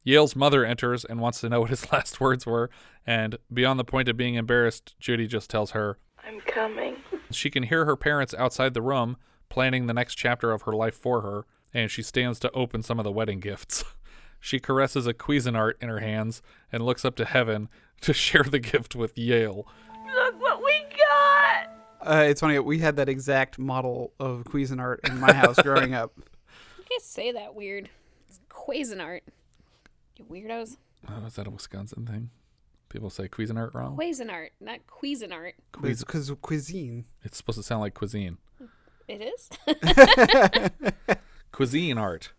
Yale's 0.03 0.37
mother 0.37 0.65
enters 0.65 1.05
and 1.05 1.21
wants 1.21 1.41
to 1.41 1.49
know 1.49 1.61
what 1.63 1.71
his 1.71 1.91
last 1.93 2.21
words 2.21 2.47
were, 2.47 2.71
and 3.07 3.39
beyond 3.53 3.79
the 3.79 3.85
point 3.85 4.09
of 4.09 4.17
being 4.17 4.35
embarrassed, 4.37 4.95
Judy 5.01 5.27
just 5.27 5.51
tells 5.51 5.73
her 5.73 5.99
I'm 6.25 6.41
coming. 6.41 6.97
she 7.31 7.51
can 7.51 7.65
hear 7.65 7.85
her 7.85 7.97
parents 7.97 8.35
outside 8.35 8.75
the 8.75 8.83
room 8.83 9.17
planning 9.49 9.87
the 9.87 9.95
next 9.95 10.15
chapter 10.17 10.53
of 10.53 10.63
her 10.63 10.73
life 10.73 10.95
for 10.97 11.21
her, 11.23 11.45
and 11.75 11.91
she 11.91 12.03
stands 12.03 12.39
to 12.41 12.51
open 12.53 12.83
some 12.83 12.99
of 12.99 13.05
the 13.05 13.13
wedding 13.13 13.41
gifts. 13.41 13.85
She 14.39 14.61
caresses 14.61 15.07
a 15.09 15.15
Cuisinart 15.15 15.73
in 15.81 15.89
her 15.89 15.99
hands 16.01 16.41
and 16.71 16.85
looks 16.85 17.05
up 17.05 17.17
to 17.17 17.25
heaven 17.25 17.69
to 18.03 18.13
share 18.13 18.45
the 18.45 18.59
gift 18.61 18.95
with 18.95 19.17
Yale. 19.19 19.67
Look 20.15 20.41
what 20.41 20.63
we 20.63 20.85
got. 20.97 21.71
Uh, 22.03 22.25
it's 22.29 22.43
funny. 22.43 22.59
We 22.61 22.79
had 22.79 22.95
that 22.97 23.09
exact 23.09 23.59
model 23.59 24.13
of 24.21 24.45
Cuisinart 24.45 25.09
in 25.09 25.19
my 25.19 25.33
house 25.33 25.57
growing 25.61 25.95
up. 25.95 26.13
You 26.87 26.95
can't 26.95 27.03
say 27.03 27.33
that 27.33 27.55
weird. 27.57 27.89
It's 28.29 28.39
Cuisinart. 28.49 29.23
You 30.17 30.25
weirdos. 30.25 30.77
Oh, 31.09 31.27
is 31.27 31.35
that 31.35 31.47
a 31.47 31.51
Wisconsin 31.51 32.07
thing? 32.07 32.31
People 32.89 33.11
say 33.11 33.27
Cuisinart 33.29 33.75
wrong? 33.75 33.97
Cuisinart, 33.97 34.51
not 34.61 34.79
Cuisinart. 34.87 35.53
Cuis- 35.73 36.01
Because 36.01 36.31
cuisine. 36.41 37.05
It's 37.25 37.37
supposed 37.37 37.59
to 37.59 37.63
sound 37.65 37.81
like 37.81 37.95
cuisine. 37.95 38.39
It 39.09 39.21
is? 39.21 39.51
Cuisine 41.53 41.99
art. 41.99 42.33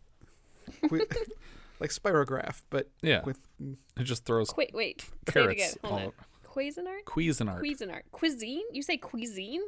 Qui- 0.88 1.02
like 1.80 1.90
spirograph, 1.90 2.62
but 2.70 2.90
Yeah. 3.02 3.24
with 3.26 3.40
It 3.60 4.04
just 4.04 4.26
throws 4.26 4.56
Wait, 4.56 4.74
wait. 4.74 5.02
Say 5.32 5.44
it 5.44 5.50
again. 5.50 5.74
parrots 5.74 5.78
Hold 5.84 5.94
all 6.02 6.08
on. 6.08 6.14
Cuisinart? 6.46 7.04
Cuisinart. 7.06 7.62
Cuisinart. 7.62 8.02
Cuisine? 8.12 8.64
You 8.72 8.82
say 8.82 8.98
cuisine? 8.98 9.62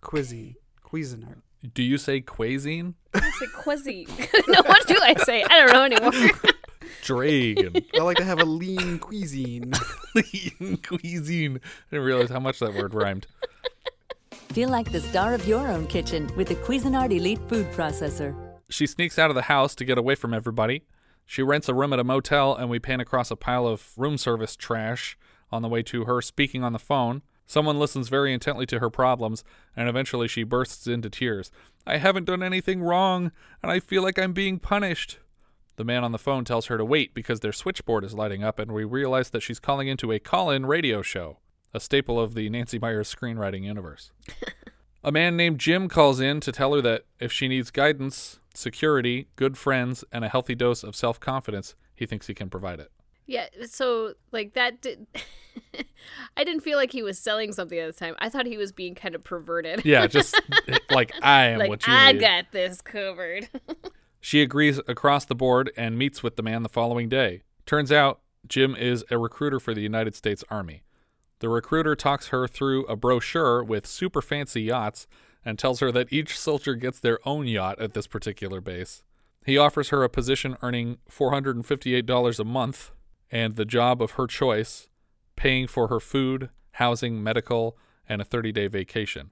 cuisine. 0.00 0.56
Cuisinart. 0.84 1.42
Do 1.74 1.82
you 1.82 1.98
say 1.98 2.20
cuisine? 2.20 2.94
I 3.14 3.30
say 3.30 3.46
cuisine. 3.54 4.08
no, 4.48 4.62
what 4.62 4.86
do 4.86 4.96
I 5.00 5.14
say? 5.14 5.42
I 5.44 5.66
don't 5.66 5.72
know 5.72 5.84
anymore. 5.84 6.30
Dragon. 7.02 7.84
I 7.94 7.98
like 8.02 8.16
to 8.18 8.24
have 8.24 8.40
a 8.40 8.44
lean 8.44 8.98
cuisine. 8.98 9.72
Lean 10.14 10.78
cuisine. 10.78 11.56
I 11.56 11.90
didn't 11.90 12.06
realize 12.06 12.30
how 12.30 12.40
much 12.40 12.58
that 12.60 12.74
word 12.74 12.94
rhymed. 12.94 13.26
Feel 14.52 14.70
like 14.70 14.90
the 14.90 15.00
star 15.00 15.34
of 15.34 15.46
your 15.46 15.68
own 15.68 15.86
kitchen 15.86 16.30
with 16.36 16.48
the 16.48 16.54
Cuisinart 16.56 17.12
Elite 17.12 17.40
Food 17.48 17.70
Processor. 17.72 18.34
She 18.68 18.86
sneaks 18.86 19.18
out 19.18 19.30
of 19.30 19.36
the 19.36 19.42
house 19.42 19.74
to 19.76 19.84
get 19.84 19.98
away 19.98 20.14
from 20.14 20.32
everybody. 20.32 20.82
She 21.26 21.42
rents 21.42 21.68
a 21.68 21.74
room 21.74 21.92
at 21.92 21.98
a 21.98 22.04
motel, 22.04 22.54
and 22.54 22.70
we 22.70 22.78
pan 22.78 23.00
across 23.00 23.30
a 23.30 23.36
pile 23.36 23.66
of 23.66 23.92
room 23.96 24.16
service 24.16 24.56
trash 24.56 25.18
on 25.50 25.62
the 25.62 25.68
way 25.68 25.82
to 25.82 26.04
her 26.04 26.22
speaking 26.22 26.62
on 26.64 26.72
the 26.72 26.78
phone. 26.78 27.22
Someone 27.46 27.78
listens 27.78 28.08
very 28.08 28.32
intently 28.32 28.66
to 28.66 28.80
her 28.80 28.90
problems, 28.90 29.44
and 29.76 29.88
eventually 29.88 30.26
she 30.28 30.42
bursts 30.42 30.86
into 30.86 31.08
tears. 31.08 31.50
I 31.86 31.98
haven't 31.98 32.24
done 32.24 32.42
anything 32.42 32.82
wrong, 32.82 33.30
and 33.62 33.70
I 33.70 33.78
feel 33.78 34.02
like 34.02 34.18
I'm 34.18 34.32
being 34.32 34.58
punished. 34.58 35.18
The 35.76 35.84
man 35.84 36.02
on 36.02 36.12
the 36.12 36.18
phone 36.18 36.44
tells 36.44 36.66
her 36.66 36.76
to 36.76 36.84
wait 36.84 37.14
because 37.14 37.40
their 37.40 37.52
switchboard 37.52 38.02
is 38.02 38.14
lighting 38.14 38.42
up, 38.42 38.58
and 38.58 38.72
we 38.72 38.84
realize 38.84 39.30
that 39.30 39.42
she's 39.42 39.60
calling 39.60 39.86
into 39.86 40.10
a 40.10 40.18
call 40.18 40.50
in 40.50 40.66
radio 40.66 41.02
show, 41.02 41.38
a 41.72 41.78
staple 41.78 42.18
of 42.18 42.34
the 42.34 42.50
Nancy 42.50 42.78
Meyers 42.78 43.14
screenwriting 43.14 43.64
universe. 43.64 44.10
A 45.04 45.12
man 45.12 45.36
named 45.36 45.60
Jim 45.60 45.88
calls 45.88 46.18
in 46.18 46.40
to 46.40 46.50
tell 46.50 46.74
her 46.74 46.80
that 46.80 47.04
if 47.20 47.30
she 47.30 47.46
needs 47.46 47.70
guidance, 47.70 48.40
security, 48.54 49.28
good 49.36 49.56
friends, 49.56 50.02
and 50.10 50.24
a 50.24 50.28
healthy 50.28 50.56
dose 50.56 50.82
of 50.82 50.96
self 50.96 51.20
confidence, 51.20 51.76
he 51.94 52.06
thinks 52.06 52.26
he 52.26 52.34
can 52.34 52.50
provide 52.50 52.80
it. 52.80 52.90
Yeah, 53.26 53.46
so, 53.66 54.14
like, 54.32 54.54
that 54.54 54.80
did. 54.80 55.06
I 56.36 56.44
didn't 56.44 56.60
feel 56.60 56.76
like 56.78 56.92
he 56.92 57.02
was 57.02 57.18
selling 57.18 57.52
something 57.52 57.78
at 57.78 57.86
the 57.86 57.98
time. 57.98 58.14
I 58.18 58.28
thought 58.28 58.46
he 58.46 58.58
was 58.58 58.72
being 58.72 58.94
kind 58.94 59.14
of 59.14 59.24
perverted. 59.24 59.84
Yeah, 59.84 60.06
just 60.06 60.38
like 60.90 61.12
I 61.22 61.46
am 61.46 61.58
like, 61.58 61.68
what 61.68 61.86
you 61.86 61.92
I 61.92 62.12
need. 62.12 62.20
got 62.20 62.52
this 62.52 62.80
covered. 62.80 63.48
She 64.18 64.42
agrees 64.42 64.80
across 64.88 65.24
the 65.24 65.36
board 65.36 65.70
and 65.76 65.96
meets 65.96 66.20
with 66.20 66.34
the 66.34 66.42
man 66.42 66.64
the 66.64 66.68
following 66.68 67.08
day. 67.08 67.42
Turns 67.64 67.92
out 67.92 68.22
Jim 68.48 68.74
is 68.74 69.04
a 69.08 69.18
recruiter 69.18 69.60
for 69.60 69.72
the 69.72 69.82
United 69.82 70.16
States 70.16 70.42
Army. 70.50 70.82
The 71.38 71.48
recruiter 71.48 71.94
talks 71.94 72.28
her 72.28 72.48
through 72.48 72.86
a 72.86 72.96
brochure 72.96 73.62
with 73.62 73.86
super 73.86 74.20
fancy 74.20 74.62
yachts 74.62 75.06
and 75.44 75.56
tells 75.56 75.78
her 75.78 75.92
that 75.92 76.12
each 76.12 76.36
soldier 76.36 76.74
gets 76.74 76.98
their 76.98 77.20
own 77.24 77.46
yacht 77.46 77.78
at 77.78 77.94
this 77.94 78.08
particular 78.08 78.60
base. 78.60 79.04
He 79.44 79.56
offers 79.56 79.90
her 79.90 80.02
a 80.02 80.08
position 80.08 80.56
earning 80.60 80.98
$458 81.08 82.40
a 82.40 82.44
month 82.44 82.90
and 83.30 83.56
the 83.56 83.64
job 83.64 84.00
of 84.02 84.12
her 84.12 84.26
choice, 84.26 84.88
paying 85.36 85.66
for 85.66 85.88
her 85.88 86.00
food, 86.00 86.50
housing, 86.72 87.22
medical, 87.22 87.76
and 88.08 88.20
a 88.20 88.24
30 88.24 88.52
day 88.52 88.66
vacation. 88.68 89.30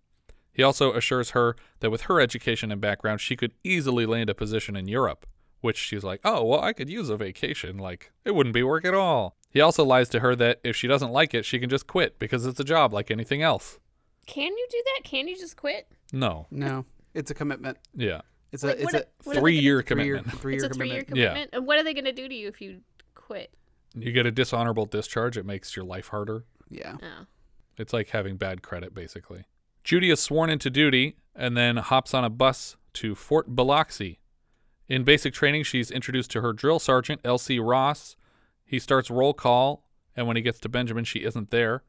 He 0.52 0.62
also 0.62 0.92
assures 0.92 1.30
her 1.30 1.56
that 1.80 1.90
with 1.90 2.02
her 2.02 2.20
education 2.20 2.70
and 2.70 2.80
background, 2.80 3.20
she 3.20 3.34
could 3.36 3.52
easily 3.64 4.06
land 4.06 4.30
a 4.30 4.34
position 4.34 4.76
in 4.76 4.86
Europe, 4.86 5.26
which 5.60 5.76
she's 5.76 6.04
like, 6.04 6.20
oh, 6.24 6.44
well, 6.44 6.60
I 6.60 6.72
could 6.72 6.88
use 6.88 7.08
a 7.10 7.16
vacation. 7.16 7.76
Like, 7.78 8.12
it 8.24 8.34
wouldn't 8.34 8.54
be 8.54 8.62
work 8.62 8.84
at 8.84 8.94
all. 8.94 9.36
He 9.50 9.60
also 9.60 9.84
lies 9.84 10.08
to 10.10 10.20
her 10.20 10.36
that 10.36 10.60
if 10.64 10.76
she 10.76 10.86
doesn't 10.86 11.10
like 11.10 11.34
it, 11.34 11.44
she 11.44 11.58
can 11.58 11.68
just 11.70 11.86
quit 11.86 12.18
because 12.18 12.46
it's 12.46 12.60
a 12.60 12.64
job 12.64 12.92
like 12.92 13.10
anything 13.10 13.42
else. 13.42 13.78
Can 14.26 14.56
you 14.56 14.66
do 14.70 14.82
that? 14.84 15.04
Can 15.04 15.26
you 15.28 15.36
just 15.36 15.56
quit? 15.56 15.88
No. 16.12 16.46
No, 16.50 16.84
it's 17.14 17.30
a 17.30 17.34
commitment. 17.34 17.78
Yeah. 17.94 18.20
It's 18.52 18.62
Like, 18.62 18.76
a 18.78 18.82
it's 18.82 18.84
what 18.84 18.94
a 18.94 18.98
a- 18.98 19.06
what 19.24 19.32
are 19.32 19.34
they 19.34 19.40
Three 19.40 19.58
year 19.58 19.82
three 19.82 20.04
year 20.04 20.14
commitment. 20.16 20.40
three 20.40 20.54
It's 20.54 20.62
year 20.62 20.70
a 20.70 20.74
three 20.74 20.88
year 20.90 21.02
commitment. 21.02 21.18
Yeah. 21.20 21.28
commitment. 21.30 21.50
And 21.54 21.66
what 21.66 21.78
are 21.78 21.82
they 21.82 21.92
going 21.94 22.04
to 22.04 22.12
do 22.12 22.28
to 22.28 22.34
you 22.34 22.46
if 22.48 22.60
you 22.60 22.80
quit? 23.14 23.52
You 23.94 24.12
get 24.12 24.26
a 24.26 24.30
dishonorable 24.30 24.86
discharge, 24.86 25.36
it 25.36 25.46
makes 25.46 25.76
your 25.76 25.84
life 25.84 26.08
harder. 26.08 26.44
Yeah. 26.68 26.96
Oh. 27.02 27.26
It's 27.76 27.92
like 27.92 28.10
having 28.10 28.36
bad 28.36 28.62
credit, 28.62 28.94
basically. 28.94 29.44
Judy 29.82 30.10
is 30.10 30.20
sworn 30.20 30.50
into 30.50 30.70
duty 30.70 31.16
and 31.34 31.56
then 31.56 31.76
hops 31.76 32.14
on 32.14 32.24
a 32.24 32.30
bus 32.30 32.76
to 32.94 33.14
Fort 33.14 33.54
Biloxi. 33.54 34.18
In 34.88 35.04
basic 35.04 35.32
training, 35.34 35.64
she's 35.64 35.90
introduced 35.90 36.30
to 36.32 36.40
her 36.40 36.52
drill 36.52 36.78
sergeant, 36.78 37.20
L.C. 37.24 37.58
Ross. 37.58 38.16
He 38.64 38.78
starts 38.78 39.10
roll 39.10 39.34
call, 39.34 39.84
and 40.16 40.26
when 40.26 40.36
he 40.36 40.42
gets 40.42 40.60
to 40.60 40.68
Benjamin, 40.68 41.04
she 41.04 41.20
isn't 41.20 41.50
there. 41.50 41.82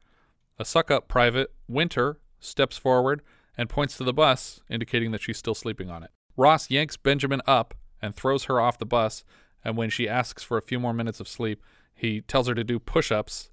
A 0.58 0.64
suck 0.64 0.90
up 0.90 1.08
private, 1.08 1.52
Winter, 1.68 2.18
steps 2.40 2.78
forward 2.78 3.22
and 3.56 3.68
points 3.68 3.96
to 3.96 4.04
the 4.04 4.12
bus, 4.12 4.60
indicating 4.68 5.10
that 5.12 5.22
she's 5.22 5.38
still 5.38 5.54
sleeping 5.54 5.90
on 5.90 6.02
it. 6.02 6.10
Ross 6.36 6.70
yanks 6.70 6.96
Benjamin 6.96 7.40
up 7.46 7.74
and 8.02 8.14
throws 8.14 8.44
her 8.44 8.60
off 8.60 8.78
the 8.78 8.86
bus, 8.86 9.24
and 9.64 9.76
when 9.76 9.90
she 9.90 10.08
asks 10.08 10.42
for 10.42 10.58
a 10.58 10.62
few 10.62 10.78
more 10.78 10.92
minutes 10.92 11.20
of 11.20 11.28
sleep, 11.28 11.62
he 11.96 12.20
tells 12.20 12.46
her 12.46 12.54
to 12.54 12.62
do 12.62 12.78
push 12.78 13.10
ups 13.10 13.50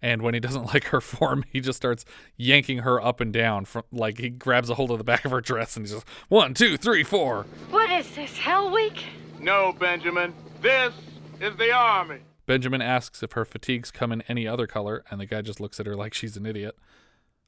and 0.00 0.22
when 0.22 0.34
he 0.34 0.40
doesn't 0.48 0.66
like 0.66 0.84
her 0.86 1.00
form, 1.00 1.44
he 1.48 1.60
just 1.60 1.76
starts 1.76 2.04
yanking 2.36 2.78
her 2.78 3.02
up 3.02 3.20
and 3.20 3.32
down. 3.32 3.64
From 3.64 3.84
like 3.92 4.18
he 4.18 4.30
grabs 4.30 4.70
a 4.70 4.74
hold 4.74 4.90
of 4.90 4.98
the 4.98 5.04
back 5.04 5.24
of 5.24 5.30
her 5.30 5.40
dress 5.40 5.76
and 5.76 5.86
he's 5.86 5.94
just 5.94 6.08
one, 6.28 6.54
two, 6.54 6.76
three, 6.76 7.02
four. 7.02 7.46
What 7.70 7.90
is 7.90 8.14
this, 8.14 8.36
Hell 8.36 8.70
Week? 8.70 9.04
No, 9.40 9.72
Benjamin. 9.78 10.34
This 10.60 10.92
is 11.40 11.56
the 11.56 11.72
Army. 11.72 12.18
Benjamin 12.46 12.80
asks 12.80 13.22
if 13.22 13.32
her 13.32 13.44
fatigues 13.44 13.90
come 13.90 14.10
in 14.10 14.22
any 14.22 14.48
other 14.48 14.66
color, 14.66 15.04
and 15.10 15.20
the 15.20 15.26
guy 15.26 15.42
just 15.42 15.60
looks 15.60 15.78
at 15.78 15.86
her 15.86 15.94
like 15.94 16.14
she's 16.14 16.36
an 16.36 16.46
idiot. 16.46 16.76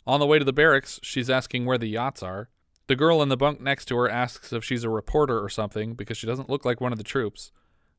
On 0.06 0.20
the 0.20 0.26
way 0.26 0.38
to 0.38 0.44
the 0.44 0.52
barracks, 0.52 1.00
she's 1.02 1.30
asking 1.30 1.64
where 1.64 1.78
the 1.78 1.86
yachts 1.86 2.22
are. 2.22 2.50
The 2.86 2.96
girl 2.96 3.22
in 3.22 3.30
the 3.30 3.36
bunk 3.36 3.60
next 3.60 3.86
to 3.86 3.96
her 3.96 4.10
asks 4.10 4.52
if 4.52 4.62
she's 4.62 4.84
a 4.84 4.90
reporter 4.90 5.42
or 5.42 5.48
something 5.48 5.94
because 5.94 6.18
she 6.18 6.26
doesn't 6.26 6.50
look 6.50 6.64
like 6.64 6.80
one 6.80 6.92
of 6.92 6.98
the 6.98 7.04
troops. 7.04 7.50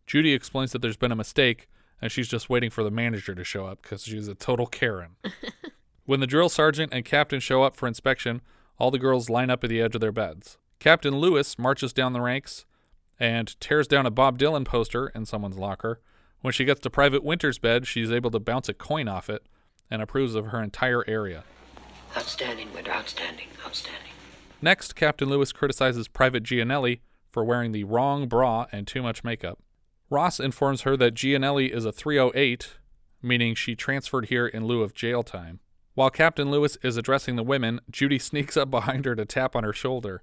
Judy 0.06 0.34
explains 0.34 0.74
that 0.74 0.82
there's 0.82 0.98
been 0.98 1.12
a 1.12 1.16
mistake 1.16 1.68
and 2.02 2.12
she's 2.12 2.28
just 2.28 2.50
waiting 2.50 2.70
for 2.70 2.84
the 2.84 2.92
manager 2.92 3.36
to 3.36 3.44
show 3.44 3.66
up 3.66 3.82
because 3.82 4.04
she's 4.04 4.28
a 4.28 4.36
total 4.36 4.66
Karen. 4.66 5.16
when 6.06 6.20
the 6.20 6.28
drill 6.28 6.50
sergeant 6.50 6.94
and 6.94 7.06
captain 7.06 7.40
show 7.40 7.64
up 7.64 7.76
for 7.76 7.88
inspection, 7.88 8.42
all 8.78 8.92
the 8.92 9.00
girls 9.00 9.30
line 9.30 9.50
up 9.50 9.64
at 9.64 9.70
the 9.70 9.82
edge 9.82 9.96
of 9.96 10.02
their 10.02 10.12
beds. 10.12 10.58
Captain 10.80 11.18
Lewis 11.18 11.60
marches 11.60 11.94
down 11.94 12.14
the 12.14 12.22
ranks 12.22 12.66
and 13.20 13.60
tears 13.60 13.88
down 13.88 14.08
a 14.08 14.12
Bob 14.12 14.40
Dylan 14.40 14.66
poster 14.66 15.10
in 15.10 15.26
someone's 15.26 15.58
locker. 15.58 16.02
When 16.42 16.52
she 16.52 16.66
gets 16.66 16.80
to 16.82 16.90
Private 16.90 17.24
Winter's 17.24 17.60
bed, 17.60 17.86
she's 17.86 18.12
able 18.12 18.32
to 18.32 18.40
bounce 18.40 18.68
a 18.68 18.74
coin 18.74 19.08
off 19.08 19.30
it 19.30 19.46
and 19.92 20.02
approves 20.02 20.34
of 20.34 20.48
her 20.48 20.64
entire 20.64 21.08
area. 21.08 21.44
Outstanding, 22.18 22.74
Winter. 22.74 22.92
Outstanding. 22.92 23.48
Outstanding. 23.64 24.12
Next, 24.62 24.96
Captain 24.96 25.30
Lewis 25.30 25.52
criticizes 25.52 26.08
Private 26.08 26.44
Gianelli 26.44 27.02
for 27.30 27.44
wearing 27.44 27.72
the 27.72 27.84
wrong 27.84 28.28
bra 28.28 28.66
and 28.72 28.88
too 28.88 29.04
much 29.04 29.24
makeup. 29.24 29.60
Ross 30.12 30.42
informs 30.42 30.82
her 30.82 30.98
that 30.98 31.14
Gianelli 31.14 31.72
is 31.72 31.86
a 31.86 31.92
308, 31.94 32.76
meaning 33.22 33.56
she 33.56 33.76
transferred 33.76 34.26
here 34.26 34.46
in 34.46 34.66
lieu 34.66 34.84
of 34.84 34.94
jail 34.94 35.24
time. 35.24 35.62
While 35.94 36.10
Captain 36.10 36.52
Lewis 36.52 36.78
is 36.84 36.98
addressing 36.98 37.38
the 37.38 37.44
women, 37.44 37.80
Judy 37.90 38.20
sneaks 38.20 38.58
up 38.58 38.70
behind 38.70 39.06
her 39.06 39.16
to 39.16 39.24
tap 39.24 39.56
on 39.56 39.64
her 39.64 39.72
shoulder. 39.72 40.22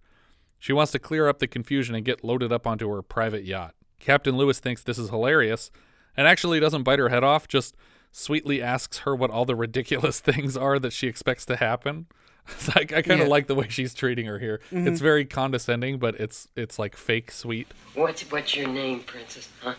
She 0.58 0.74
wants 0.74 0.92
to 0.92 0.98
clear 0.98 1.26
up 1.26 1.38
the 1.38 1.46
confusion 1.46 1.94
and 1.94 2.04
get 2.04 2.22
loaded 2.22 2.52
up 2.52 2.66
onto 2.66 2.90
her 2.90 3.00
private 3.00 3.44
yacht. 3.44 3.74
Captain 3.98 4.36
Lewis 4.36 4.60
thinks 4.60 4.82
this 4.82 4.98
is 4.98 5.08
hilarious 5.08 5.70
and 6.14 6.28
actually 6.28 6.60
doesn't 6.60 6.82
bite 6.82 6.98
her 6.98 7.08
head 7.08 7.24
off, 7.24 7.48
just 7.48 7.74
sweetly 8.12 8.60
asks 8.60 8.98
her 8.98 9.16
what 9.16 9.30
all 9.30 9.46
the 9.46 9.56
ridiculous 9.56 10.20
things 10.20 10.54
are 10.54 10.78
that 10.78 10.92
she 10.92 11.06
expects 11.06 11.46
to 11.46 11.56
happen. 11.56 12.08
It's 12.54 12.74
like 12.74 12.92
I 12.92 13.02
kind 13.02 13.20
of 13.20 13.26
Yeah. 13.26 13.30
like 13.32 13.46
the 13.46 13.54
way 13.54 13.68
she's 13.68 13.92
treating 13.94 14.26
her 14.26 14.38
here. 14.38 14.60
It's 14.70 15.00
very 15.00 15.24
condescending, 15.24 15.98
but 15.98 16.14
it's 16.18 16.48
it's 16.56 16.78
like 16.78 16.96
fake 16.96 17.30
sweet. 17.30 17.68
What's 17.94 18.22
what's 18.30 18.56
your 18.56 18.68
name, 18.68 19.00
Princess? 19.00 19.48
Huh? 19.62 19.74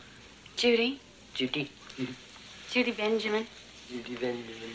Judy. 0.55 0.99
Judy. 1.33 1.71
Judy 2.69 2.91
Benjamin. 2.91 3.47
Judy 3.89 4.15
Benjamin. 4.15 4.71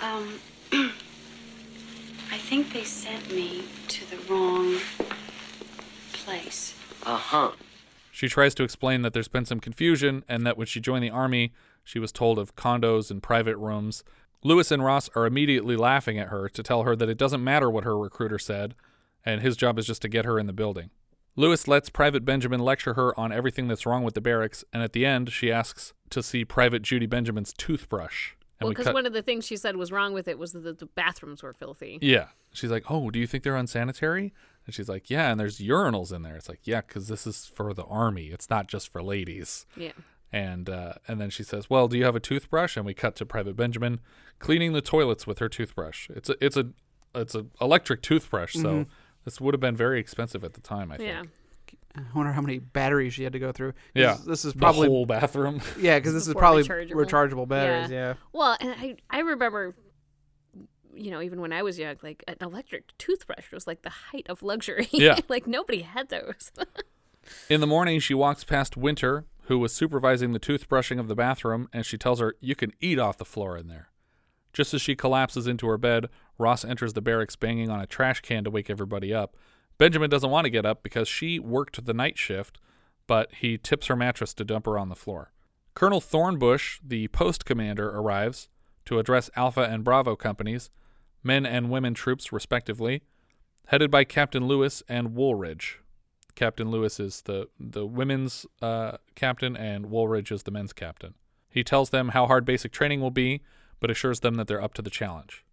Um, 0.00 0.40
I 2.32 2.36
think 2.38 2.72
they 2.72 2.84
sent 2.84 3.30
me 3.32 3.64
to 3.88 4.10
the 4.10 4.16
wrong 4.32 4.76
place. 6.12 6.74
Uh 7.04 7.16
huh. 7.16 7.52
She 8.10 8.28
tries 8.28 8.54
to 8.56 8.64
explain 8.64 9.02
that 9.02 9.12
there's 9.12 9.28
been 9.28 9.44
some 9.44 9.60
confusion 9.60 10.24
and 10.28 10.44
that 10.46 10.56
when 10.58 10.66
she 10.66 10.80
joined 10.80 11.04
the 11.04 11.10
army, 11.10 11.52
she 11.84 11.98
was 11.98 12.10
told 12.10 12.38
of 12.38 12.56
condos 12.56 13.10
and 13.10 13.22
private 13.22 13.56
rooms. 13.56 14.02
Lewis 14.44 14.70
and 14.70 14.84
Ross 14.84 15.08
are 15.14 15.26
immediately 15.26 15.76
laughing 15.76 16.18
at 16.18 16.28
her 16.28 16.48
to 16.48 16.62
tell 16.62 16.84
her 16.84 16.94
that 16.96 17.08
it 17.08 17.18
doesn't 17.18 17.42
matter 17.42 17.68
what 17.68 17.84
her 17.84 17.98
recruiter 17.98 18.38
said, 18.38 18.74
and 19.24 19.40
his 19.40 19.56
job 19.56 19.78
is 19.78 19.86
just 19.86 20.02
to 20.02 20.08
get 20.08 20.24
her 20.24 20.38
in 20.38 20.46
the 20.46 20.52
building. 20.52 20.90
Lewis 21.36 21.68
lets 21.68 21.88
Private 21.90 22.24
Benjamin 22.24 22.60
lecture 22.60 22.94
her 22.94 23.18
on 23.18 23.30
everything 23.32 23.68
that's 23.68 23.86
wrong 23.86 24.02
with 24.02 24.14
the 24.14 24.20
barracks, 24.20 24.64
and 24.72 24.82
at 24.82 24.92
the 24.92 25.06
end, 25.06 25.30
she 25.30 25.52
asks 25.52 25.92
to 26.10 26.22
see 26.22 26.44
Private 26.44 26.82
Judy 26.82 27.06
Benjamin's 27.06 27.52
toothbrush. 27.52 28.32
And 28.60 28.66
Well, 28.66 28.68
we 28.70 28.74
because 28.74 28.86
cut- 28.86 28.94
one 28.94 29.06
of 29.06 29.12
the 29.12 29.22
things 29.22 29.46
she 29.46 29.56
said 29.56 29.76
was 29.76 29.92
wrong 29.92 30.12
with 30.12 30.26
it 30.26 30.36
was 30.38 30.52
that 30.52 30.78
the 30.80 30.86
bathrooms 30.86 31.42
were 31.44 31.52
filthy. 31.52 31.98
Yeah. 32.02 32.28
She's 32.52 32.70
like, 32.72 32.90
"Oh, 32.90 33.10
do 33.10 33.20
you 33.20 33.26
think 33.28 33.44
they're 33.44 33.54
unsanitary?" 33.54 34.32
And 34.66 34.74
she's 34.74 34.88
like, 34.88 35.08
"Yeah, 35.10 35.30
and 35.30 35.38
there's 35.38 35.58
urinals 35.60 36.12
in 36.12 36.22
there." 36.22 36.34
It's 36.34 36.48
like, 36.48 36.60
"Yeah, 36.64 36.80
because 36.80 37.06
this 37.06 37.24
is 37.24 37.46
for 37.46 37.72
the 37.72 37.84
army. 37.84 38.28
It's 38.30 38.50
not 38.50 38.66
just 38.66 38.88
for 38.88 39.00
ladies." 39.00 39.64
Yeah. 39.76 39.92
And 40.32 40.68
uh, 40.68 40.94
and 41.06 41.20
then 41.20 41.30
she 41.30 41.42
says, 41.42 41.70
"Well, 41.70 41.88
do 41.88 41.96
you 41.96 42.04
have 42.04 42.14
a 42.16 42.20
toothbrush?" 42.20 42.76
And 42.76 42.84
we 42.84 42.92
cut 42.92 43.16
to 43.16 43.24
Private 43.26 43.56
Benjamin 43.56 44.00
cleaning 44.38 44.72
the 44.74 44.82
toilets 44.82 45.26
with 45.26 45.38
her 45.38 45.48
toothbrush. 45.48 46.10
It's 46.10 46.28
a 46.28 46.34
it's 46.44 46.56
a 46.56 46.66
it's 47.14 47.34
a 47.34 47.46
electric 47.60 48.02
toothbrush, 48.02 48.52
so 48.52 48.60
Mhm. 48.84 48.86
this 49.24 49.40
would 49.40 49.54
have 49.54 49.60
been 49.60 49.74
very 49.76 49.98
expensive 49.98 50.44
at 50.44 50.52
the 50.52 50.60
time. 50.60 50.92
I 50.92 50.98
think. 50.98 51.08
Yeah. 51.08 51.22
I 51.96 52.02
wonder 52.14 52.32
how 52.32 52.42
many 52.42 52.58
batteries 52.58 53.14
she 53.14 53.24
had 53.24 53.32
to 53.32 53.38
go 53.38 53.50
through. 53.52 53.72
Yeah, 53.94 54.18
This 54.24 54.44
is 54.44 54.52
the 54.52 54.58
probably 54.58 54.86
whole 54.88 55.06
bathroom. 55.06 55.60
Yeah, 55.80 55.98
because 55.98 56.12
this 56.12 56.28
is 56.28 56.34
probably 56.34 56.62
rechargeable. 56.62 56.92
rechargeable 57.06 57.48
batteries. 57.48 57.90
Yeah. 57.90 58.14
Well, 58.32 58.56
and 58.60 58.70
I 58.78 58.96
I 59.10 59.20
remember, 59.20 59.74
you 60.94 61.10
know, 61.10 61.22
even 61.22 61.40
when 61.40 61.52
I 61.52 61.62
was 61.62 61.78
young, 61.78 61.96
like 62.02 62.22
an 62.28 62.36
electric 62.42 62.96
toothbrush 62.98 63.50
was 63.50 63.66
like 63.66 63.82
the 63.82 63.90
height 63.90 64.26
of 64.28 64.42
luxury. 64.42 64.88
Yeah. 64.92 65.18
like 65.28 65.46
nobody 65.46 65.80
had 65.82 66.10
those. 66.10 66.52
In 67.50 67.60
the 67.60 67.66
morning, 67.66 68.00
she 68.00 68.14
walks 68.14 68.42
past 68.44 68.76
Winter, 68.76 69.24
who 69.48 69.58
was 69.58 69.72
supervising 69.72 70.32
the 70.32 70.38
toothbrushing 70.38 71.00
of 71.00 71.08
the 71.08 71.14
bathroom, 71.14 71.68
and 71.72 71.84
she 71.84 71.96
tells 71.96 72.20
her, 72.20 72.34
You 72.38 72.54
can 72.54 72.72
eat 72.80 72.98
off 72.98 73.16
the 73.16 73.24
floor 73.24 73.56
in 73.56 73.68
there. 73.68 73.90
Just 74.52 74.74
as 74.74 74.82
she 74.82 74.94
collapses 74.94 75.46
into 75.46 75.66
her 75.68 75.78
bed, 75.78 76.08
Ross 76.36 76.66
enters 76.66 76.92
the 76.92 77.00
barracks 77.00 77.34
banging 77.34 77.70
on 77.70 77.80
a 77.80 77.86
trash 77.86 78.20
can 78.20 78.44
to 78.44 78.50
wake 78.50 78.68
everybody 78.68 79.12
up. 79.12 79.36
Benjamin 79.78 80.10
doesn't 80.10 80.30
want 80.30 80.44
to 80.44 80.50
get 80.50 80.66
up 80.66 80.82
because 80.82 81.08
she 81.08 81.38
worked 81.38 81.82
the 81.84 81.94
night 81.94 82.18
shift, 82.18 82.60
but 83.06 83.32
he 83.36 83.56
tips 83.56 83.86
her 83.86 83.96
mattress 83.96 84.34
to 84.34 84.44
dump 84.44 84.66
her 84.66 84.78
on 84.78 84.90
the 84.90 84.94
floor. 84.94 85.32
Colonel 85.74 86.00
Thornbush, 86.00 86.80
the 86.86 87.08
post 87.08 87.46
commander, 87.46 87.88
arrives 87.88 88.50
to 88.84 88.98
address 88.98 89.30
Alpha 89.34 89.62
and 89.62 89.82
Bravo 89.82 90.14
companies, 90.14 90.68
men 91.22 91.46
and 91.46 91.70
women 91.70 91.94
troops 91.94 92.32
respectively, 92.32 93.02
headed 93.68 93.90
by 93.90 94.04
Captain 94.04 94.46
Lewis 94.46 94.82
and 94.90 95.14
Woolridge. 95.14 95.80
Captain 96.38 96.70
Lewis 96.70 97.00
is 97.00 97.22
the 97.22 97.48
the 97.58 97.84
women's 97.84 98.46
uh, 98.62 98.98
captain, 99.16 99.56
and 99.56 99.86
Woolridge 99.86 100.30
is 100.30 100.44
the 100.44 100.52
men's 100.52 100.72
captain. 100.72 101.14
He 101.50 101.64
tells 101.64 101.90
them 101.90 102.10
how 102.10 102.28
hard 102.28 102.44
basic 102.44 102.70
training 102.70 103.00
will 103.00 103.10
be, 103.10 103.42
but 103.80 103.90
assures 103.90 104.20
them 104.20 104.36
that 104.36 104.46
they're 104.46 104.62
up 104.62 104.72
to 104.74 104.82
the 104.82 104.88
challenge. 104.88 105.44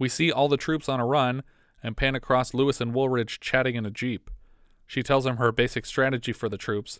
We 0.00 0.08
see 0.08 0.32
all 0.32 0.48
the 0.48 0.56
troops 0.56 0.88
on 0.88 0.98
a 0.98 1.06
run 1.06 1.44
and 1.80 1.96
pan 1.96 2.16
across 2.16 2.54
Lewis 2.54 2.80
and 2.80 2.92
Woolridge 2.92 3.38
chatting 3.38 3.76
in 3.76 3.86
a 3.86 3.90
jeep. 3.90 4.28
She 4.84 5.00
tells 5.00 5.26
him 5.26 5.36
her 5.36 5.52
basic 5.52 5.86
strategy 5.86 6.32
for 6.32 6.48
the 6.48 6.58
troops, 6.58 6.98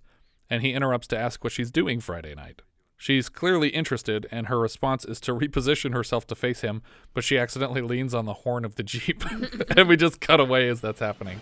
and 0.48 0.62
he 0.62 0.72
interrupts 0.72 1.08
to 1.08 1.18
ask 1.18 1.42
what 1.42 1.52
she's 1.52 1.72
doing 1.72 1.98
Friday 1.98 2.36
night. 2.36 2.62
She's 2.96 3.28
clearly 3.28 3.70
interested, 3.70 4.28
and 4.30 4.46
her 4.46 4.60
response 4.60 5.04
is 5.04 5.18
to 5.22 5.34
reposition 5.34 5.92
herself 5.92 6.28
to 6.28 6.36
face 6.36 6.60
him, 6.60 6.80
but 7.12 7.24
she 7.24 7.38
accidentally 7.38 7.82
leans 7.82 8.14
on 8.14 8.24
the 8.24 8.34
horn 8.44 8.64
of 8.64 8.76
the 8.76 8.84
jeep, 8.84 9.24
and 9.76 9.88
we 9.88 9.96
just 9.96 10.20
cut 10.20 10.38
away 10.38 10.68
as 10.68 10.80
that's 10.80 11.00
happening. 11.00 11.40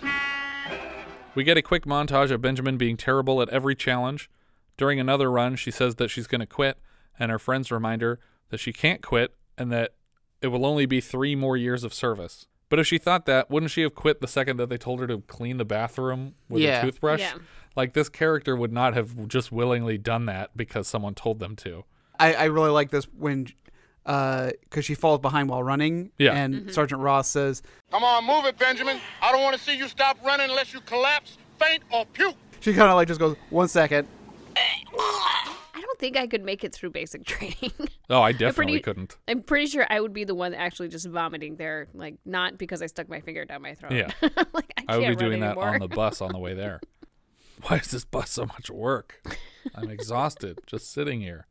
We 1.35 1.45
get 1.45 1.57
a 1.57 1.63
quick 1.63 1.85
montage 1.85 2.31
of 2.31 2.41
Benjamin 2.41 2.77
being 2.77 2.97
terrible 2.97 3.43
at 3.43 3.49
every 3.49 3.75
challenge. 3.75 4.31
During 4.77 4.99
another 5.01 5.31
run, 5.31 5.57
she 5.57 5.71
says 5.71 5.97
that 5.97 6.09
she's 6.09 6.27
going 6.27 6.41
to 6.41 6.47
quit, 6.47 6.79
and 7.19 7.31
her 7.31 7.39
friends 7.39 7.71
remind 7.71 8.03
her 8.03 8.19
that 8.51 8.59
she 8.59 8.73
can't 8.73 9.03
quit 9.03 9.35
and 9.57 9.71
that 9.73 9.95
it 10.41 10.49
will 10.49 10.67
only 10.67 10.87
be 10.87 11.01
three 11.01 11.35
more 11.37 11.57
years 11.57 11.85
of 11.85 11.95
service. 11.95 12.47
But 12.69 12.79
if 12.81 12.87
she 12.87 12.99
thought 12.99 13.27
that, 13.27 13.51
wouldn't 13.51 13.71
she 13.71 13.83
have 13.83 13.95
quit 13.95 14.21
the 14.21 14.27
second 14.29 14.57
that 14.57 14.69
they 14.69 14.77
told 14.79 15.01
her 15.01 15.07
to 15.07 15.19
clean 15.23 15.59
the 15.59 15.65
bathroom 15.65 16.35
with 16.49 16.63
Yeah. 16.63 16.81
a 16.81 16.85
toothbrush? 16.85 17.21
Yeah. 17.21 17.35
Like 17.77 17.93
this 17.93 18.09
character 18.09 18.57
would 18.57 18.73
not 18.73 18.95
have 18.95 19.29
just 19.29 19.53
willingly 19.53 19.99
done 19.99 20.27
that 20.27 20.57
because 20.57 20.89
someone 20.89 21.15
told 21.15 21.39
them 21.41 21.57
to. 21.57 21.85
I, 22.19 22.35
I 22.35 22.45
really 22.45 22.71
like 22.71 22.91
this 22.91 23.05
when, 23.17 23.49
Uh, 24.07 24.51
because 24.61 24.85
she 24.85 24.95
falls 24.95 25.21
behind 25.21 25.49
while 25.49 25.63
running. 25.63 26.11
Yeah. 26.19 26.35
And 26.35 26.55
mm-hmm. 26.55 26.71
Sergeant 26.71 27.01
Ross 27.01 27.29
says, 27.29 27.63
Come 27.91 28.05
on, 28.05 28.27
move 28.27 28.45
it, 28.45 28.59
Benjamin. 28.59 29.01
I 29.23 29.33
don't 29.33 29.43
want 29.43 29.57
to 29.57 29.63
see 29.63 29.77
you 29.77 29.89
stop 29.89 30.19
running 30.25 30.51
unless 30.51 30.75
you 30.75 30.81
collapse, 30.81 31.39
faint, 31.59 31.83
or 31.91 32.05
puke. 32.07 32.37
she 32.61 32.75
kind 32.75 32.91
of 32.91 32.97
like 32.97 33.09
just 33.09 33.21
goes, 33.21 33.37
one 33.51 33.69
second. 33.69 34.07
I 34.57 35.81
don't 35.81 35.99
think 35.99 36.17
I 36.17 36.27
could 36.27 36.45
make 36.45 36.65
it 36.65 36.73
through 36.73 36.91
basic 36.91 37.25
training. 37.27 37.73
Oh, 38.11 38.21
I 38.21 38.29
I'm 38.29 38.37
definitely 38.37 38.75
pretty- 38.75 38.81
couldn't. 38.81 39.17
I'm 39.27 39.43
pretty 39.43 39.67
sure 39.67 39.87
I 39.89 40.01
would 40.01 40.13
be 40.13 40.25
the 40.25 40.35
one 40.35 40.55
actually 40.55 40.89
just 40.89 41.07
vomiting 41.07 41.57
there, 41.57 41.89
like 41.95 42.17
not 42.25 42.59
because 42.59 42.83
I 42.83 42.87
stuck 42.87 43.09
my 43.09 43.21
finger 43.21 43.45
down 43.45 43.63
my 43.63 43.75
throat. 43.75 43.93
Yeah. 43.93 44.11
like 44.53 44.73
I, 44.87 44.95
I 44.95 44.97
would 44.99 45.01
be 45.01 45.07
can't 45.07 45.21
run 45.21 45.29
doing 45.31 45.41
that 45.41 45.57
on 45.57 45.79
the 45.79 45.89
bus 45.89 46.21
on 46.21 46.33
the 46.33 46.39
way 46.39 46.55
there. 46.55 46.81
Why 47.63 47.77
is 47.79 47.91
this 47.91 48.05
bus 48.05 48.31
so 48.31 48.45
much 48.45 48.71
work? 48.71 49.23
I'm 49.75 49.89
exhausted 49.89 50.59
just 50.67 50.93
sitting 50.93 51.21
here. 51.21 51.47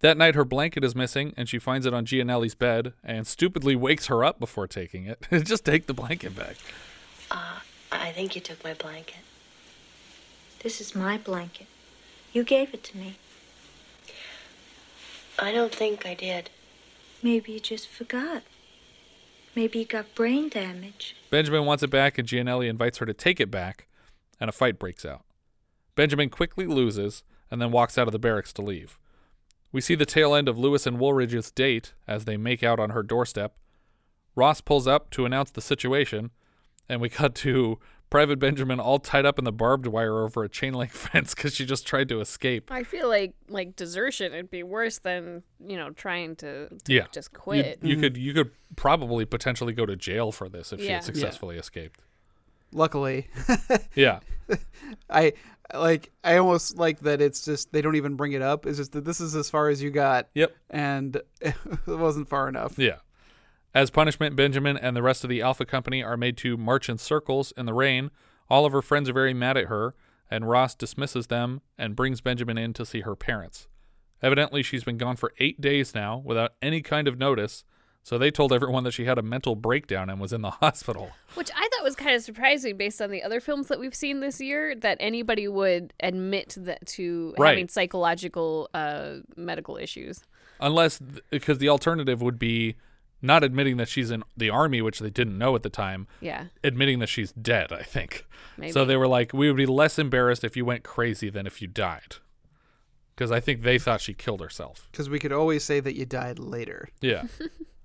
That 0.00 0.16
night, 0.16 0.36
her 0.36 0.44
blanket 0.44 0.84
is 0.84 0.94
missing, 0.94 1.34
and 1.36 1.48
she 1.48 1.58
finds 1.58 1.84
it 1.84 1.92
on 1.92 2.04
Gianelli's 2.04 2.54
bed 2.54 2.92
and 3.02 3.26
stupidly 3.26 3.74
wakes 3.74 4.06
her 4.06 4.24
up 4.24 4.38
before 4.38 4.68
taking 4.68 5.06
it. 5.06 5.26
just 5.44 5.64
take 5.64 5.86
the 5.86 5.94
blanket 5.94 6.36
back. 6.36 6.56
Uh, 7.30 7.58
I 7.90 8.12
think 8.12 8.36
you 8.36 8.40
took 8.40 8.62
my 8.62 8.74
blanket. 8.74 9.20
This 10.62 10.80
is 10.80 10.94
my 10.94 11.18
blanket. 11.18 11.66
You 12.32 12.44
gave 12.44 12.74
it 12.74 12.84
to 12.84 12.96
me. 12.96 13.16
I 15.38 15.52
don't 15.52 15.74
think 15.74 16.06
I 16.06 16.14
did. 16.14 16.50
Maybe 17.22 17.52
you 17.52 17.60
just 17.60 17.88
forgot. 17.88 18.42
Maybe 19.56 19.80
you 19.80 19.84
got 19.84 20.14
brain 20.14 20.48
damage. 20.48 21.16
Benjamin 21.30 21.64
wants 21.64 21.82
it 21.82 21.90
back, 21.90 22.18
and 22.18 22.28
Gianelli 22.28 22.68
invites 22.68 22.98
her 22.98 23.06
to 23.06 23.14
take 23.14 23.40
it 23.40 23.50
back, 23.50 23.88
and 24.38 24.48
a 24.48 24.52
fight 24.52 24.78
breaks 24.78 25.04
out. 25.04 25.24
Benjamin 25.96 26.30
quickly 26.30 26.66
loses 26.66 27.24
and 27.50 27.60
then 27.60 27.72
walks 27.72 27.98
out 27.98 28.06
of 28.06 28.12
the 28.12 28.18
barracks 28.20 28.52
to 28.52 28.62
leave. 28.62 28.98
We 29.72 29.80
see 29.80 29.94
the 29.94 30.06
tail 30.06 30.34
end 30.34 30.48
of 30.48 30.58
Lewis 30.58 30.86
and 30.86 30.98
Woolridge's 30.98 31.50
date 31.50 31.94
as 32.06 32.24
they 32.24 32.36
make 32.36 32.62
out 32.62 32.80
on 32.80 32.90
her 32.90 33.02
doorstep. 33.02 33.54
Ross 34.34 34.60
pulls 34.60 34.86
up 34.86 35.10
to 35.10 35.24
announce 35.26 35.50
the 35.50 35.60
situation, 35.60 36.30
and 36.88 37.00
we 37.00 37.08
cut 37.08 37.34
to 37.36 37.78
Private 38.08 38.38
Benjamin 38.38 38.80
all 38.80 38.98
tied 38.98 39.26
up 39.26 39.38
in 39.38 39.44
the 39.44 39.52
barbed 39.52 39.86
wire 39.86 40.22
over 40.24 40.42
a 40.42 40.48
chain 40.48 40.72
link 40.72 40.92
fence 40.94 41.34
because 41.34 41.54
she 41.54 41.66
just 41.66 41.86
tried 41.86 42.08
to 42.08 42.20
escape. 42.20 42.70
I 42.72 42.82
feel 42.82 43.08
like 43.08 43.34
like 43.48 43.76
desertion 43.76 44.32
would 44.32 44.50
be 44.50 44.62
worse 44.62 44.98
than 44.98 45.42
you 45.60 45.76
know 45.76 45.90
trying 45.90 46.36
to, 46.36 46.68
to 46.68 46.78
Yeah, 46.94 47.06
just 47.12 47.30
You- 47.32 47.38
quit. 47.38 47.78
You, 47.82 47.96
could 47.98 48.16
you 48.16 48.32
could 48.32 48.52
probably 48.76 49.26
potentially 49.26 49.74
go 49.74 49.84
to 49.84 49.96
jail 49.96 50.32
for 50.32 50.48
this 50.48 50.72
if 50.72 50.80
she 50.80 50.86
had 50.88 51.04
successfully 51.04 51.58
escaped. 51.58 52.00
Luckily, 52.72 53.28
Yeah. 53.94 54.20
I 55.10 55.32
like. 55.74 56.10
I 56.24 56.36
almost 56.36 56.76
like 56.76 57.00
that. 57.00 57.20
It's 57.20 57.44
just 57.44 57.72
they 57.72 57.82
don't 57.82 57.96
even 57.96 58.14
bring 58.14 58.32
it 58.32 58.42
up. 58.42 58.66
It's 58.66 58.78
just 58.78 58.92
that 58.92 59.04
this 59.04 59.20
is 59.20 59.34
as 59.34 59.50
far 59.50 59.68
as 59.68 59.82
you 59.82 59.90
got. 59.90 60.28
Yep. 60.34 60.54
And 60.70 61.20
it 61.40 61.54
wasn't 61.86 62.28
far 62.28 62.48
enough. 62.48 62.78
Yeah. 62.78 62.96
As 63.74 63.90
punishment, 63.90 64.34
Benjamin 64.34 64.76
and 64.76 64.96
the 64.96 65.02
rest 65.02 65.24
of 65.24 65.30
the 65.30 65.42
Alpha 65.42 65.66
Company 65.66 66.02
are 66.02 66.16
made 66.16 66.36
to 66.38 66.56
march 66.56 66.88
in 66.88 66.98
circles 66.98 67.52
in 67.56 67.66
the 67.66 67.74
rain. 67.74 68.10
All 68.48 68.64
of 68.64 68.72
her 68.72 68.82
friends 68.82 69.08
are 69.08 69.12
very 69.14 69.34
mad 69.34 69.56
at 69.56 69.66
her, 69.66 69.94
and 70.30 70.48
Ross 70.48 70.74
dismisses 70.74 71.26
them 71.26 71.60
and 71.76 71.94
brings 71.94 72.20
Benjamin 72.20 72.56
in 72.56 72.72
to 72.74 72.86
see 72.86 73.02
her 73.02 73.14
parents. 73.14 73.68
Evidently, 74.22 74.62
she's 74.62 74.84
been 74.84 74.96
gone 74.98 75.16
for 75.16 75.32
eight 75.38 75.60
days 75.60 75.94
now 75.94 76.16
without 76.24 76.54
any 76.60 76.80
kind 76.80 77.06
of 77.06 77.18
notice, 77.18 77.64
so 78.02 78.16
they 78.16 78.30
told 78.30 78.52
everyone 78.52 78.84
that 78.84 78.92
she 78.92 79.04
had 79.04 79.18
a 79.18 79.22
mental 79.22 79.54
breakdown 79.54 80.08
and 80.08 80.18
was 80.20 80.32
in 80.32 80.40
the 80.42 80.50
hospital. 80.62 81.10
Which 81.34 81.50
I 81.54 81.68
thought 81.68 81.84
was 81.84 81.94
kind 81.94 82.14
of 82.16 82.22
surprising 82.22 82.76
based 82.76 83.02
on 83.02 83.10
the 83.10 83.22
other 83.22 83.40
films 83.40 83.68
that 83.68 83.78
we've 83.78 83.94
seen 83.94 84.20
this 84.20 84.40
year 84.40 84.74
that 84.76 84.96
anybody 85.00 85.46
would 85.48 85.92
admit 86.00 86.54
that 86.58 86.86
to 86.86 87.34
Right. 87.38 87.50
having 87.50 87.68
psychological 87.68 88.70
uh, 88.72 89.16
medical 89.36 89.76
issues. 89.76 90.24
Unless, 90.60 91.00
because 91.30 91.58
the 91.58 91.68
alternative 91.68 92.20
would 92.22 92.38
be 92.38 92.76
not 93.20 93.42
admitting 93.44 93.76
that 93.78 93.88
she's 93.88 94.10
in 94.10 94.22
the 94.36 94.48
army, 94.48 94.80
which 94.80 95.00
they 95.00 95.10
didn't 95.10 95.36
know 95.36 95.54
at 95.56 95.62
the 95.62 95.68
time, 95.68 96.06
Yeah. 96.20 96.44
admitting 96.64 97.00
that 97.00 97.08
she's 97.08 97.32
dead, 97.32 97.72
I 97.72 97.82
think. 97.82 98.24
Maybe. 98.56 98.72
So 98.72 98.84
they 98.84 98.96
were 98.96 99.08
like, 99.08 99.32
we 99.32 99.48
would 99.48 99.56
be 99.56 99.66
less 99.66 99.98
embarrassed 99.98 100.44
if 100.44 100.56
you 100.56 100.64
went 100.64 100.82
crazy 100.84 101.28
than 101.28 101.46
if 101.46 101.60
you 101.60 101.68
died. 101.68 102.16
Because 103.14 103.32
I 103.32 103.40
think 103.40 103.62
they 103.62 103.78
thought 103.78 104.00
she 104.00 104.14
killed 104.14 104.40
herself. 104.40 104.86
Because 104.92 105.10
we 105.10 105.18
could 105.18 105.32
always 105.32 105.64
say 105.64 105.80
that 105.80 105.96
you 105.96 106.06
died 106.06 106.38
later. 106.38 106.88
Yeah. 107.00 107.24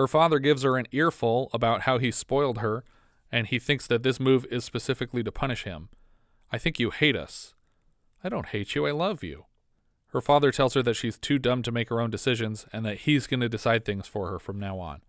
her 0.00 0.08
father 0.08 0.38
gives 0.38 0.62
her 0.62 0.78
an 0.78 0.86
earful 0.92 1.50
about 1.52 1.82
how 1.82 1.98
he 1.98 2.10
spoiled 2.10 2.58
her, 2.58 2.84
and 3.30 3.48
he 3.48 3.58
thinks 3.58 3.86
that 3.86 4.02
this 4.02 4.18
move 4.18 4.46
is 4.50 4.64
specifically 4.64 5.22
to 5.22 5.30
punish 5.30 5.64
him. 5.64 5.90
I 6.50 6.56
think 6.56 6.80
you 6.80 6.88
hate 6.88 7.14
us. 7.14 7.52
I 8.24 8.30
don't 8.30 8.46
hate 8.46 8.74
you, 8.74 8.86
I 8.86 8.92
love 8.92 9.22
you. 9.22 9.44
Her 10.06 10.22
father 10.22 10.52
tells 10.52 10.72
her 10.72 10.82
that 10.84 10.96
she's 10.96 11.18
too 11.18 11.38
dumb 11.38 11.62
to 11.64 11.70
make 11.70 11.90
her 11.90 12.00
own 12.00 12.08
decisions 12.08 12.64
and 12.72 12.82
that 12.86 13.00
he's 13.00 13.26
going 13.26 13.40
to 13.40 13.48
decide 13.50 13.84
things 13.84 14.06
for 14.06 14.30
her 14.30 14.38
from 14.38 14.58
now 14.58 14.78
on. 14.78 15.02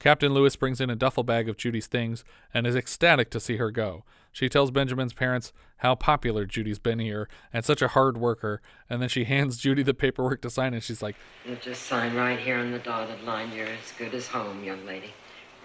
Captain 0.00 0.32
Lewis 0.32 0.56
brings 0.56 0.80
in 0.80 0.88
a 0.88 0.96
duffel 0.96 1.22
bag 1.22 1.46
of 1.46 1.58
Judy's 1.58 1.86
things 1.86 2.24
and 2.54 2.66
is 2.66 2.74
ecstatic 2.74 3.28
to 3.30 3.38
see 3.38 3.58
her 3.58 3.70
go. 3.70 4.02
She 4.32 4.48
tells 4.48 4.70
Benjamin's 4.70 5.12
parents 5.12 5.52
how 5.78 5.94
popular 5.94 6.46
Judy's 6.46 6.78
been 6.78 6.98
here 6.98 7.28
and 7.52 7.66
such 7.66 7.82
a 7.82 7.88
hard 7.88 8.16
worker, 8.16 8.62
and 8.88 9.02
then 9.02 9.10
she 9.10 9.24
hands 9.26 9.58
Judy 9.58 9.82
the 9.82 9.92
paperwork 9.92 10.40
to 10.40 10.50
sign, 10.50 10.72
and 10.72 10.82
she's 10.82 11.02
like, 11.02 11.16
You 11.46 11.54
just 11.56 11.82
sign 11.82 12.14
right 12.14 12.38
here 12.38 12.56
on 12.56 12.72
the 12.72 12.78
dotted 12.78 13.22
line. 13.24 13.52
You're 13.52 13.66
as 13.66 13.92
good 13.98 14.14
as 14.14 14.26
home, 14.26 14.64
young 14.64 14.86
lady. 14.86 15.12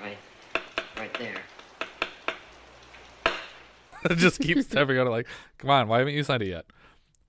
Right, 0.02 0.18
right 0.98 1.18
there. 1.18 1.42
just 4.18 4.42
keeps 4.42 4.66
stepping 4.66 5.00
on 5.00 5.08
it 5.08 5.12
like, 5.12 5.28
come 5.58 5.70
on, 5.70 5.88
why 5.88 6.00
haven't 6.00 6.14
you 6.14 6.24
signed 6.24 6.44
it 6.44 6.50
yet? 6.50 6.66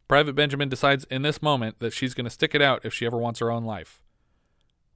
Private 0.09 0.35
Benjamin 0.35 0.69
decides 0.69 1.05
in 1.05 1.23
this 1.23 1.41
moment 1.41 1.79
that 1.79 1.93
she's 1.93 2.15
going 2.15 2.25
to 2.25 2.31
stick 2.31 2.55
it 2.55 2.63
out 2.63 2.85
if 2.85 2.93
she 2.93 3.07
ever 3.07 3.17
wants 3.17 3.39
her 3.39 3.51
own 3.51 3.65
life. 3.65 4.03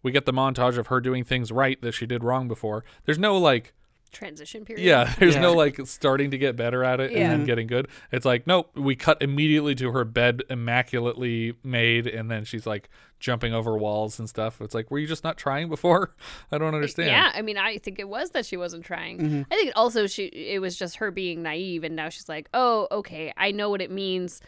We 0.03 0.13
get 0.13 0.25
the 0.27 0.33
montage 0.33 0.79
of 0.79 0.87
her 0.89 1.01
doing 1.01 1.25
things 1.25 1.53
right 1.53 1.81
that 1.83 1.93
she 1.93 2.07
did 2.07 2.25
wrong 2.25 2.49
before. 2.49 2.85
There's 3.05 3.19
no 3.19 3.37
like, 3.37 3.75
Transition 4.13 4.65
period. 4.65 4.85
yeah, 4.85 5.15
there's 5.21 5.37
no 5.37 5.53
like 5.53 5.79
starting 5.87 6.33
to 6.33 6.39
get 6.39 6.57
better 6.57 6.83
at 6.83 6.99
it 6.99 7.13
Yeah. 7.13 7.19
and 7.19 7.31
then 7.33 7.45
getting 7.45 7.69
good. 7.69 7.87
It's 8.11 8.25
like, 8.25 8.45
nope, 8.45 8.71
we 8.77 8.97
cut 8.97 9.23
immediately 9.23 9.77
to 9.77 9.93
her 9.93 10.05
bed 10.05 10.43
immaculately 10.51 11.55
made, 11.63 12.07
and 12.09 12.29
then 12.29 12.45
she's 12.45 12.67
like 12.67 12.89
jumping 13.21 13.53
over 13.55 13.77
walls 13.77 14.19
and 14.19 14.29
stuff. 14.29 14.61
It's 14.61 14.75
like, 14.75 14.91
were 14.91 14.99
you 14.99 15.07
just 15.07 15.23
not 15.23 15.37
trying 15.37 15.69
before? 15.69 16.15
I 16.53 16.59
don't 16.59 16.75
understand. 16.75 17.09
Yeah, 17.11 17.31
I 17.35 17.43
mean, 17.43 17.57
I 17.57 17.79
think 17.79 17.99
it 18.01 18.09
was 18.09 18.31
that 18.31 18.47
she 18.47 18.57
wasn't 18.57 18.85
trying. 18.85 19.19
Mm-hmm. 19.19 19.43
I 19.51 19.55
think 19.55 19.73
also 19.77 20.07
she 20.09 20.25
it 20.25 20.61
was 20.61 20.77
just 20.77 20.97
her 20.97 21.11
being 21.13 21.43
naive, 21.43 21.85
and 21.85 21.95
now 21.95 22.09
she's 22.09 22.29
like, 22.29 22.49
oh, 22.53 22.89
okay, 22.91 23.33
I 23.37 23.53
know 23.53 23.71
what 23.71 23.81
it 23.81 23.91
means 23.93 24.41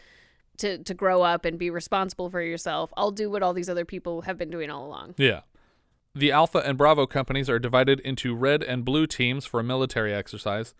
to 0.57 0.77
to 0.79 0.93
grow 0.93 1.21
up 1.21 1.45
and 1.45 1.57
be 1.57 1.69
responsible 1.69 2.29
for 2.29 2.41
yourself. 2.41 2.93
I'll 2.95 3.11
do 3.11 3.29
what 3.29 3.43
all 3.43 3.53
these 3.53 3.69
other 3.69 3.85
people 3.85 4.21
have 4.21 4.37
been 4.37 4.49
doing 4.49 4.69
all 4.69 4.85
along. 4.85 5.15
Yeah. 5.17 5.41
The 6.15 6.31
Alpha 6.31 6.59
and 6.59 6.77
Bravo 6.77 7.07
companies 7.07 7.49
are 7.49 7.57
divided 7.57 7.99
into 8.01 8.35
red 8.35 8.61
and 8.61 8.85
blue 8.85 9.07
teams 9.07 9.45
for 9.45 9.59
a 9.59 9.63
military 9.63 10.13
exercise. 10.13 10.75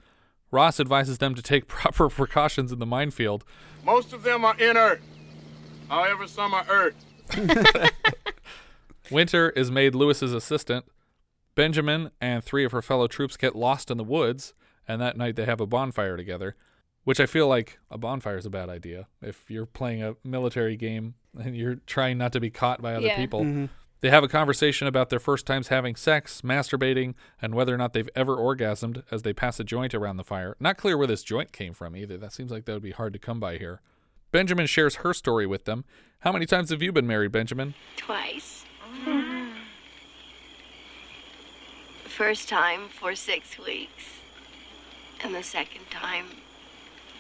Ross 0.52 0.80
advises 0.80 1.18
them 1.18 1.34
to 1.34 1.42
take 1.42 1.68
proper 1.68 2.08
precautions 2.10 2.72
in 2.72 2.80
the 2.80 2.86
minefield. 2.86 3.44
Most 3.84 4.14
of 4.14 4.22
them 4.24 4.46
are 4.46 4.56
inert. 4.60 5.02
However, 5.90 6.28
some 6.28 6.54
are 6.54 6.66
earth. 6.70 6.96
Winter 9.12 9.50
is 9.50 9.72
made 9.72 9.96
Lewis's 9.96 10.34
assistant. 10.34 10.86
Benjamin 11.56 12.12
and 12.22 12.44
three 12.44 12.64
of 12.64 12.72
her 12.72 12.82
fellow 12.82 13.08
troops 13.08 13.38
get 13.38 13.56
lost 13.56 13.92
in 13.92 13.98
the 13.98 14.04
woods, 14.04 14.54
and 14.88 15.02
that 15.02 15.18
night 15.18 15.36
they 15.36 15.46
have 15.46 15.62
a 15.62 15.68
bonfire 15.68 16.18
together, 16.18 16.56
which 17.04 17.20
I 17.20 17.26
feel 17.26 17.48
like 17.48 17.80
a 17.92 17.98
bonfire 17.98 18.38
is 18.38 18.46
a 18.46 18.50
bad 18.50 18.70
idea. 18.70 19.08
If 19.22 19.50
you're 19.50 19.66
playing 19.66 20.04
a 20.04 20.16
military 20.24 20.76
game 20.78 21.16
and 21.38 21.56
you're 21.56 21.76
trying 21.88 22.18
not 22.18 22.32
to 22.34 22.40
be 22.40 22.50
caught 22.50 22.82
by 22.82 22.96
other 22.96 23.08
Yeah. 23.08 23.18
people, 23.18 23.42
mm-hmm. 23.42 23.66
they 24.02 24.10
have 24.10 24.24
a 24.24 24.28
conversation 24.28 24.88
about 24.88 25.10
their 25.10 25.20
first 25.20 25.46
times 25.46 25.68
having 25.68 25.96
sex, 25.96 26.42
masturbating, 26.42 27.16
and 27.42 27.56
whether 27.56 27.74
or 27.74 27.78
not 27.78 27.94
they've 27.94 28.10
ever 28.16 28.38
orgasmed 28.38 29.04
as 29.12 29.24
they 29.24 29.34
pass 29.34 29.60
a 29.60 29.64
joint 29.64 29.94
around 29.94 30.18
the 30.18 30.24
fire. 30.24 30.56
Not 30.60 30.78
clear 30.78 30.98
where 30.98 31.08
this 31.08 31.24
joint 31.24 31.52
came 31.52 31.74
from 31.74 31.96
either. 31.96 32.18
That 32.18 32.34
seems 32.34 32.52
like 32.52 32.66
that 32.66 32.74
would 32.74 32.84
be 32.84 32.92
hard 32.92 33.14
to 33.14 33.20
come 33.20 33.40
by 33.40 33.58
here. 33.58 33.82
Benjamin 34.32 34.66
shares 34.66 34.96
her 34.96 35.14
story 35.14 35.46
with 35.46 35.66
them. 35.66 35.86
How 36.20 36.32
many 36.32 36.46
times 36.46 36.70
have 36.72 36.82
you 36.82 36.92
been 36.92 37.06
married, 37.06 37.32
Benjamin? 37.32 37.76
Twice. 37.98 38.66
The 42.04 42.10
first 42.10 42.48
time 42.50 42.90
for 42.90 43.14
six 43.16 43.58
weeks, 43.60 44.04
and 45.24 45.34
the 45.36 45.44
second 45.44 45.90
time 45.90 46.26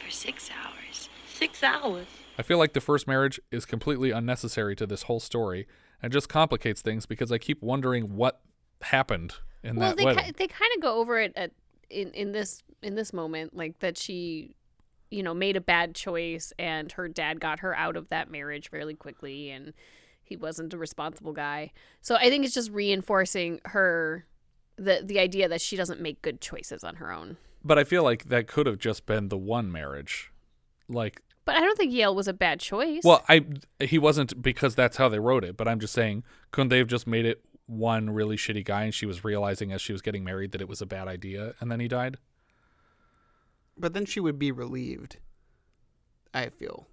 for 0.04 0.12
six 0.12 0.50
hours. 0.52 1.10
Six 1.28 1.64
hours. 1.64 2.06
I 2.38 2.42
feel 2.42 2.58
like 2.58 2.74
the 2.74 2.82
first 2.82 3.08
marriage 3.08 3.40
is 3.52 3.66
completely 3.66 4.12
unnecessary 4.12 4.76
to 4.78 4.88
this 4.88 5.04
whole 5.04 5.20
story 5.20 5.68
and 6.02 6.12
just 6.12 6.30
complicates 6.30 6.82
things 6.82 7.06
because 7.06 7.32
I 7.32 7.38
keep 7.38 7.62
wondering 7.62 8.16
what 8.16 8.42
happened 8.82 9.36
in 9.64 9.76
well, 9.76 9.90
that 9.90 9.98
they 9.98 10.06
wedding. 10.06 10.26
ki- 10.26 10.34
they 10.38 10.48
kind 10.48 10.72
of 10.76 10.82
go 10.82 10.98
over 11.00 11.20
it 11.20 11.34
at 11.36 11.52
in 11.90 12.12
in 12.12 12.32
this 12.32 12.64
in 12.82 12.96
this 12.96 13.14
moment, 13.14 13.56
like 13.56 13.80
that 13.80 13.98
she, 13.98 14.56
you 15.12 15.24
know, 15.24 15.34
made 15.34 15.56
a 15.56 15.62
bad 15.62 15.96
choice, 15.96 16.52
and 16.58 16.92
her 16.94 17.08
dad 17.08 17.40
got 17.40 17.60
her 17.60 17.76
out 17.76 17.96
of 17.96 18.10
that 18.10 18.30
marriage 18.30 18.70
fairly 18.70 18.96
quickly, 18.96 19.50
and 19.50 19.74
he 20.24 20.36
wasn't 20.36 20.74
a 20.74 20.78
responsible 20.78 21.34
guy. 21.34 21.72
So 22.02 22.16
I 22.16 22.30
think 22.30 22.46
it's 22.46 22.54
just 22.54 22.72
reinforcing 22.72 23.62
her 23.66 24.26
the 24.78 25.02
the 25.04 25.20
idea 25.20 25.48
that 25.48 25.62
she 25.62 25.76
doesn't 25.76 26.02
make 26.02 26.22
good 26.22 26.42
choices 26.42 26.84
on 26.84 26.96
her 26.96 27.12
own. 27.12 27.38
But 27.64 27.80
I 27.80 27.84
feel 27.84 28.04
like 28.04 28.26
that 28.26 28.48
could 28.48 28.66
have 28.66 28.78
just 28.78 29.06
been 29.06 29.30
the 29.30 29.38
one 29.38 29.72
marriage. 29.72 30.32
Like, 30.90 31.22
But 31.46 31.56
I 31.56 31.62
don't 31.62 31.78
think 31.78 31.94
Yale 31.94 32.14
was 32.14 32.28
a 32.28 32.34
bad 32.34 32.60
choice. 32.60 33.02
well, 33.04 33.24
I 33.30 33.46
he 33.80 33.98
wasn't 33.98 34.42
because 34.42 34.76
that's 34.76 34.98
how 34.98 35.10
they 35.10 35.20
wrote 35.20 35.44
it, 35.44 35.58
but 35.58 35.68
I'm 35.68 35.80
just 35.80 35.94
saying, 35.94 36.24
couldn't 36.52 36.70
they 36.70 36.78
have 36.78 36.88
just 36.88 37.08
made 37.08 37.26
it 37.26 37.44
one 37.66 38.10
really 38.10 38.36
shitty 38.36 38.66
guy 38.66 38.84
and 38.84 38.94
she 38.94 39.06
was 39.06 39.24
realizing 39.24 39.72
as 39.72 39.82
she 39.82 39.94
was 39.94 40.02
getting 40.02 40.24
married 40.24 40.52
that 40.52 40.62
it 40.62 40.68
was 40.68 40.82
a 40.82 40.86
bad 40.86 41.08
idea 41.08 41.54
and 41.60 41.72
then 41.72 41.80
he 41.80 41.88
died? 41.88 42.18
But 43.78 43.94
then 43.94 44.06
she 44.06 44.20
would 44.20 44.38
be 44.38 44.52
relieved. 44.52 45.18
I 46.34 46.50
feel. 46.50 46.88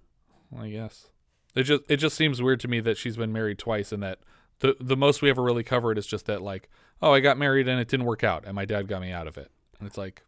I 0.57 0.69
guess. 0.69 1.09
It 1.55 1.63
just 1.63 1.83
it 1.89 1.97
just 1.97 2.15
seems 2.15 2.41
weird 2.41 2.59
to 2.61 2.67
me 2.67 2.79
that 2.79 2.97
she's 2.97 3.17
been 3.17 3.33
married 3.33 3.59
twice 3.59 3.91
and 3.91 4.01
that 4.03 4.19
the 4.59 4.75
the 4.79 4.97
most 4.97 5.21
we 5.21 5.29
ever 5.29 5.43
really 5.43 5.63
covered 5.63 5.97
is 5.97 6.07
just 6.07 6.25
that 6.27 6.41
like, 6.41 6.69
oh, 7.01 7.13
I 7.13 7.19
got 7.19 7.37
married 7.37 7.67
and 7.67 7.79
it 7.79 7.87
didn't 7.87 8.05
work 8.05 8.23
out 8.23 8.45
and 8.45 8.55
my 8.55 8.65
dad 8.65 8.87
got 8.87 9.01
me 9.01 9.11
out 9.11 9.27
of 9.27 9.37
it. 9.37 9.51
And 9.79 9.87
it's 9.87 9.97
like, 9.97 10.23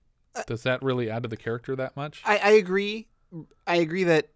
does 0.48 0.63
that 0.63 0.82
really 0.84 1.10
add 1.10 1.24
to 1.24 1.30
the 1.30 1.38
character 1.38 1.76
that 1.76 1.96
much? 1.96 2.22
I, 2.26 2.38
I 2.38 2.50
agree. 2.52 3.08
I 3.67 3.78
agree 3.78 4.04
that 4.06 4.30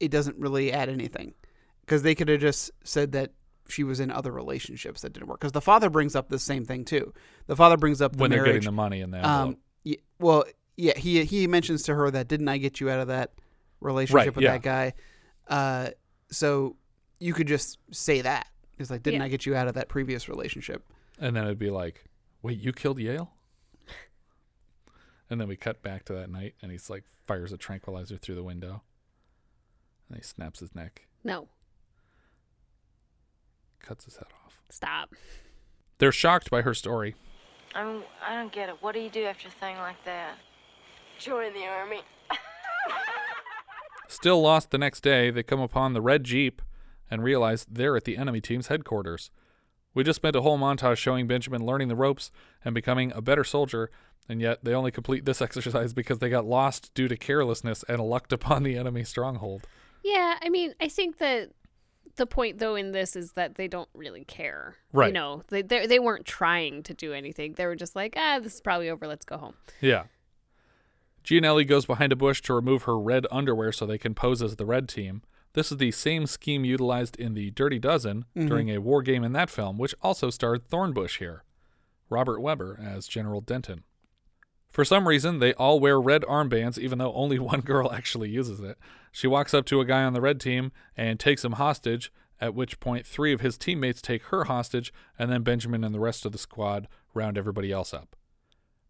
it 0.00 0.10
doesn't 0.10 0.36
really 0.38 0.72
add 0.72 0.88
anything 0.88 1.34
because 1.80 2.02
they 2.02 2.14
could 2.14 2.28
have 2.28 2.40
just 2.40 2.70
said 2.82 3.12
that 3.12 3.32
she 3.68 3.82
was 3.84 4.00
in 4.00 4.10
other 4.10 4.30
relationships 4.32 5.00
that 5.02 5.12
didn't 5.14 5.28
work. 5.28 5.40
Because 5.40 5.52
the 5.52 5.60
father 5.60 5.88
brings 5.88 6.14
up 6.14 6.28
the 6.28 6.38
same 6.38 6.64
thing 6.64 6.84
too. 6.84 7.12
The 7.46 7.56
father 7.56 7.76
brings 7.76 8.02
up 8.02 8.16
the 8.16 8.20
when 8.22 8.30
they're 8.30 8.40
marriage. 8.42 8.56
getting 8.62 8.66
the 8.66 8.72
money 8.72 9.00
in 9.00 9.10
the 9.10 9.18
um, 9.18 9.24
envelope. 9.40 9.58
y- 9.86 9.96
well, 10.18 10.44
yeah, 10.76 10.98
he 10.98 11.24
he 11.24 11.46
mentions 11.46 11.82
to 11.84 11.94
her 11.94 12.10
that 12.10 12.28
didn't 12.28 12.48
I 12.48 12.58
get 12.58 12.80
you 12.80 12.90
out 12.90 13.00
of 13.00 13.08
that 13.08 13.32
relationship 13.80 14.16
Right, 14.26 14.34
with 14.36 14.42
yeah. 14.42 14.52
that 14.52 14.62
guy? 14.62 14.92
Uh, 15.48 15.90
so 16.30 16.76
you 17.20 17.32
could 17.32 17.46
just 17.48 17.78
say 17.92 18.20
that. 18.22 18.48
It's 18.78 18.90
like, 18.90 19.02
didn't 19.02 19.20
Yeah. 19.20 19.26
I 19.26 19.28
get 19.28 19.46
you 19.46 19.54
out 19.54 19.68
of 19.68 19.74
that 19.74 19.88
previous 19.88 20.28
relationship? 20.28 20.84
and 21.20 21.36
then 21.36 21.44
it'd 21.44 21.58
be 21.60 21.70
like, 21.70 22.04
wait, 22.42 22.58
you 22.58 22.72
killed 22.72 22.98
Yale? 22.98 23.32
And 25.30 25.40
then 25.40 25.48
we 25.48 25.56
cut 25.56 25.82
back 25.82 26.04
to 26.06 26.12
that 26.14 26.30
night 26.30 26.54
and 26.62 26.70
he's 26.70 26.90
like 26.90 27.04
fires 27.26 27.52
a 27.52 27.56
tranquilizer 27.56 28.16
through 28.16 28.34
the 28.34 28.42
window. 28.42 28.82
And 30.08 30.18
he 30.18 30.22
snaps 30.22 30.60
his 30.60 30.74
neck, 30.74 31.06
no, 31.22 31.48
cuts 33.80 34.04
his 34.04 34.16
head 34.16 34.28
off. 34.44 34.58
stop. 34.70 35.14
They're 35.98 36.12
shocked 36.12 36.50
by 36.50 36.62
her 36.62 36.74
story. 36.74 37.14
I 37.74 37.82
don't, 37.82 38.04
I 38.26 38.34
don't 38.34 38.52
get 38.52 38.68
it. 38.68 38.76
What 38.80 38.92
do 38.94 39.00
you 39.00 39.10
do 39.10 39.24
after 39.24 39.48
a 39.48 39.50
thing 39.50 39.76
like 39.78 40.02
that? 40.04 40.36
Join 41.18 41.52
the 41.54 41.66
army. 41.66 42.00
Still 44.08 44.42
lost 44.42 44.70
the 44.70 44.78
next 44.78 45.00
day, 45.00 45.30
they 45.30 45.42
come 45.42 45.60
upon 45.60 45.92
the 45.92 46.00
red 46.00 46.24
Jeep 46.24 46.60
and 47.10 47.22
realize 47.22 47.66
they're 47.70 47.96
at 47.96 48.04
the 48.04 48.16
enemy 48.16 48.40
team's 48.40 48.66
headquarters. 48.68 49.30
We 49.94 50.02
just 50.04 50.16
spent 50.16 50.36
a 50.36 50.42
whole 50.42 50.58
montage 50.58 50.96
showing 50.96 51.26
Benjamin 51.26 51.64
learning 51.64 51.88
the 51.88 51.96
ropes 51.96 52.30
and 52.64 52.74
becoming 52.74 53.12
a 53.12 53.22
better 53.22 53.44
soldier, 53.44 53.90
and 54.28 54.40
yet 54.40 54.64
they 54.64 54.74
only 54.74 54.90
complete 54.90 55.24
this 55.24 55.40
exercise 55.42 55.94
because 55.94 56.18
they 56.18 56.28
got 56.28 56.44
lost 56.44 56.92
due 56.94 57.08
to 57.08 57.16
carelessness 57.16 57.84
and 57.88 58.00
lucked 58.00 58.32
upon 58.32 58.62
the 58.62 58.76
enemy 58.76 59.04
stronghold. 59.04 59.66
Yeah, 60.02 60.36
I 60.42 60.48
mean, 60.48 60.74
I 60.80 60.88
think 60.88 61.18
that 61.18 61.50
the 62.16 62.26
point 62.26 62.58
though 62.58 62.74
in 62.74 62.92
this 62.92 63.16
is 63.16 63.32
that 63.32 63.56
they 63.56 63.68
don't 63.68 63.88
really 63.94 64.24
care. 64.24 64.76
Right. 64.92 65.08
You 65.08 65.12
know, 65.12 65.42
they 65.48 65.62
they 65.62 65.86
they 65.86 65.98
weren't 65.98 66.26
trying 66.26 66.82
to 66.84 66.94
do 66.94 67.12
anything. 67.12 67.54
They 67.54 67.66
were 67.66 67.76
just 67.76 67.96
like, 67.96 68.14
ah, 68.16 68.38
this 68.40 68.54
is 68.54 68.60
probably 68.60 68.90
over. 68.90 69.06
Let's 69.06 69.24
go 69.24 69.38
home. 69.38 69.54
Yeah. 69.80 70.04
Gianelli 71.24 71.64
goes 71.64 71.86
behind 71.86 72.12
a 72.12 72.16
bush 72.16 72.42
to 72.42 72.54
remove 72.54 72.82
her 72.82 72.98
red 72.98 73.26
underwear 73.30 73.72
so 73.72 73.86
they 73.86 73.98
can 73.98 74.14
pose 74.14 74.42
as 74.42 74.56
the 74.56 74.66
red 74.66 74.88
team. 74.88 75.22
This 75.54 75.70
is 75.70 75.78
the 75.78 75.92
same 75.92 76.26
scheme 76.26 76.64
utilized 76.64 77.16
in 77.16 77.34
the 77.34 77.50
Dirty 77.52 77.78
Dozen 77.78 78.26
mm-hmm. 78.36 78.48
during 78.48 78.70
a 78.70 78.78
war 78.78 79.02
game 79.02 79.24
in 79.24 79.32
that 79.32 79.50
film, 79.50 79.78
which 79.78 79.94
also 80.02 80.30
starred 80.30 80.68
Thornbush 80.68 81.18
here. 81.18 81.44
Robert 82.10 82.40
Webber 82.40 82.78
as 82.82 83.08
General 83.08 83.40
Denton. 83.40 83.84
For 84.70 84.84
some 84.84 85.06
reason, 85.06 85.38
they 85.38 85.54
all 85.54 85.78
wear 85.78 86.00
red 86.00 86.22
armbands, 86.22 86.78
even 86.78 86.98
though 86.98 87.14
only 87.14 87.38
one 87.40 87.60
girl 87.60 87.92
actually 87.92 88.28
uses 88.28 88.60
it. 88.60 88.76
She 89.12 89.28
walks 89.28 89.54
up 89.54 89.64
to 89.66 89.80
a 89.80 89.84
guy 89.84 90.02
on 90.02 90.12
the 90.12 90.20
red 90.20 90.40
team 90.40 90.72
and 90.96 91.18
takes 91.20 91.44
him 91.44 91.52
hostage, 91.52 92.12
at 92.40 92.54
which 92.54 92.80
point 92.80 93.06
three 93.06 93.32
of 93.32 93.40
his 93.40 93.56
teammates 93.56 94.02
take 94.02 94.24
her 94.24 94.44
hostage, 94.44 94.92
and 95.16 95.30
then 95.30 95.42
Benjamin 95.42 95.84
and 95.84 95.94
the 95.94 96.00
rest 96.00 96.26
of 96.26 96.32
the 96.32 96.38
squad 96.38 96.88
round 97.14 97.38
everybody 97.38 97.70
else 97.70 97.94
up. 97.94 98.16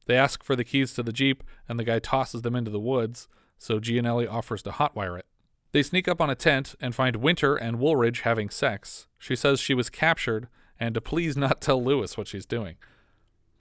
They 0.07 0.17
ask 0.17 0.43
for 0.43 0.57
the 0.57 0.65
keys 0.65 0.95
to 0.95 1.03
the 1.03 1.13
Jeep, 1.13 1.45
and 1.69 1.79
the 1.79 1.85
guy 1.85 1.99
tosses 1.99 2.41
them 2.41 2.57
into 2.57 2.71
the 2.71 2.81
woods, 2.81 3.29
so 3.59 3.79
Gianelli 3.79 4.27
offers 4.27 4.63
to 4.63 4.71
hotwire 4.71 5.19
it. 5.19 5.27
They 5.75 5.83
sneak 5.83 6.07
up 6.07 6.21
on 6.21 6.31
a 6.31 6.37
tent 6.37 6.77
and 6.81 6.95
find 6.95 7.17
Winter 7.17 7.57
and 7.57 7.81
Woolridge 7.81 8.21
having 8.21 8.49
sex. 8.49 9.09
She 9.19 9.35
says 9.35 9.59
she 9.59 9.75
was 9.75 9.91
captured 9.91 10.47
and 10.79 10.95
to 10.95 11.01
please 11.01 11.37
not 11.37 11.61
tell 11.61 11.83
Lewis 11.83 12.17
what 12.17 12.29
she's 12.29 12.47
doing. 12.47 12.77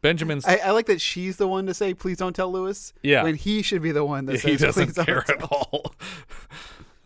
Benjamin's 0.04 0.46
I, 0.46 0.58
I 0.58 0.72
like 0.72 0.86
that 0.86 1.02
she's 1.02 1.38
the 1.38 1.48
one 1.48 1.66
to 1.66 1.74
say, 1.74 1.96
"Please 1.96 2.18
don't 2.18 2.36
tell 2.36 2.52
Lewis." 2.52 2.94
Yeah. 3.02 3.24
when 3.24 3.34
he 3.34 3.64
should 3.64 3.82
be 3.82 3.92
the 3.92 4.06
one 4.06 4.28
that 4.28 4.34
he 4.42 4.58
says, 4.58 4.76
doesn't 4.76 4.86
"Please 4.86 4.96
don't 4.96 5.06
care 5.08 5.22
tell." 5.22 5.36
at 5.38 5.44
all. 5.52 5.96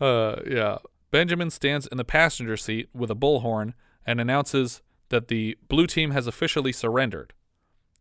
uh, 0.00 0.42
yeah. 0.46 0.78
Benjamin 1.10 1.48
stands 1.48 1.86
in 1.86 1.96
the 1.96 2.04
passenger 2.04 2.58
seat 2.58 2.90
with 2.92 3.10
a 3.10 3.16
bullhorn 3.16 3.72
and 4.04 4.20
announces 4.20 4.82
that 5.08 5.28
the 5.28 5.56
blue 5.68 5.86
team 5.86 6.10
has 6.10 6.26
officially 6.26 6.70
surrendered. 6.72 7.32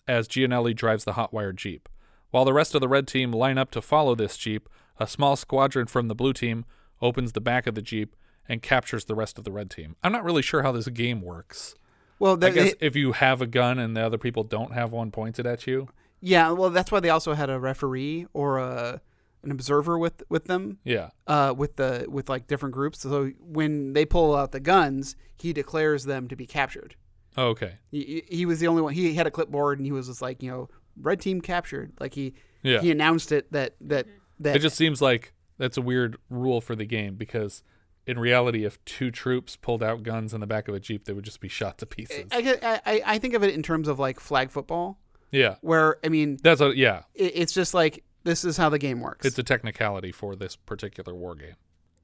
as 0.10 0.28
Gianelli 0.28 0.74
drives 0.74 1.06
the 1.06 1.14
hot 1.14 1.32
wired 1.32 1.56
Jeep. 1.56 1.88
While 2.32 2.44
the 2.44 2.52
rest 2.52 2.76
of 2.76 2.82
the 2.82 2.90
red 2.90 3.08
team 3.08 3.32
line 3.32 3.58
up 3.58 3.72
to 3.72 3.82
follow 3.82 4.14
this 4.14 4.36
Jeep, 4.36 4.68
a 5.00 5.08
small 5.08 5.38
squadron 5.38 5.88
from 5.88 6.10
the 6.10 6.16
blue 6.16 6.34
team 6.34 6.66
opens 7.02 7.34
the 7.34 7.42
back 7.42 7.68
of 7.68 7.76
the 7.76 7.82
Jeep 7.82 8.16
and 8.50 8.62
captures 8.62 9.06
the 9.06 9.16
rest 9.16 9.38
of 9.38 9.44
the 9.44 9.52
red 9.52 9.70
team. 9.70 9.96
I'm 10.04 10.12
not 10.12 10.24
really 10.24 10.42
sure 10.42 10.64
how 10.64 10.72
this 10.72 10.88
game 10.88 11.22
works. 11.22 11.76
Well, 12.20 12.44
I 12.44 12.50
guess 12.50 12.74
they- 12.80 12.86
if 12.86 12.96
you 12.96 13.12
have 13.12 13.42
a 13.42 13.48
gun 13.48 13.78
and 13.78 13.96
the 13.96 14.02
other 14.02 14.18
people 14.18 14.44
don't 14.44 14.74
have 14.74 14.92
one 14.92 15.12
pointed 15.12 15.46
at 15.46 15.68
you, 15.68 15.90
Yeah, 16.20 16.50
well, 16.52 16.72
that's 16.72 16.92
why 16.92 17.00
they 17.00 17.10
also 17.12 17.34
had 17.36 17.50
a 17.50 17.60
referee 17.60 18.26
or 18.34 18.58
a 18.58 19.02
an 19.44 19.52
observer 19.52 20.00
with 20.00 20.24
with 20.30 20.46
them. 20.46 20.80
Yeah. 20.84 21.10
Uh, 21.28 21.54
with 21.56 21.76
the 21.76 22.08
with 22.10 22.28
like 22.28 22.48
different 22.48 22.74
groups. 22.74 23.02
So 23.02 23.28
when 23.40 23.94
they 23.94 24.04
pull 24.04 24.36
out 24.36 24.52
the 24.52 24.60
guns, 24.60 25.16
he 25.38 25.54
declares 25.54 26.06
them 26.06 26.28
to 26.30 26.36
be 26.36 26.48
captured. 26.48 26.96
oh, 27.38 27.50
okay. 27.50 27.74
He, 27.92 28.24
he 28.28 28.48
was 28.48 28.60
the 28.60 28.68
only 28.68 28.82
one. 28.82 28.94
He 28.94 29.14
had 29.14 29.28
a 29.28 29.32
clipboard 29.32 29.78
and 29.78 29.86
he 29.86 29.92
was 29.92 30.08
just 30.08 30.24
like, 30.24 30.42
you 30.42 30.50
know, 30.50 30.70
red 31.00 31.22
team 31.22 31.40
captured. 31.40 31.94
Like 32.00 32.16
he 32.16 32.34
Yeah. 32.64 32.82
he 32.82 32.90
announced 32.90 33.32
it 33.32 33.52
that 33.52 33.76
that 33.82 34.08
that 34.40 34.56
It 34.56 34.60
just 34.60 34.76
seems 34.76 35.04
like 35.04 35.34
that's 35.58 35.78
a 35.78 35.82
weird 35.82 36.18
rule 36.30 36.62
for 36.62 36.76
the 36.76 36.86
game 36.86 37.16
because 37.16 37.64
in 38.06 38.18
reality, 38.20 38.64
if 38.64 38.84
two 38.86 39.12
troops 39.12 39.56
pulled 39.56 39.84
out 39.84 40.04
guns 40.04 40.34
in 40.34 40.40
the 40.40 40.48
back 40.48 40.68
of 40.68 40.76
a 40.76 40.80
Jeep, 40.80 41.06
they 41.06 41.14
would 41.14 41.26
just 41.26 41.40
be 41.42 41.50
shot 41.50 41.78
to 41.80 41.86
pieces. 41.86 42.26
I, 42.32 42.80
I 42.86 43.02
I 43.06 43.18
think 43.20 43.34
of 43.34 43.44
it 43.44 43.54
in 43.54 43.62
terms 43.64 43.88
of 43.88 44.00
like 44.00 44.20
flag 44.20 44.50
football, 44.52 45.00
Yeah. 45.32 45.56
where 45.62 45.98
I 46.04 46.10
mean 46.10 46.38
That's 46.42 46.62
a, 46.62 46.76
yeah. 46.76 47.04
it, 47.16 47.34
it's 47.36 47.52
just 47.54 47.74
like 47.74 48.04
this 48.24 48.44
is 48.46 48.58
how 48.58 48.70
the 48.70 48.80
game 48.80 49.02
works. 49.02 49.26
It's 49.26 49.38
a 49.38 49.44
technicality 49.44 50.12
for 50.12 50.36
this 50.36 50.56
particular 50.56 51.14
war 51.16 51.36
game. 51.36 51.56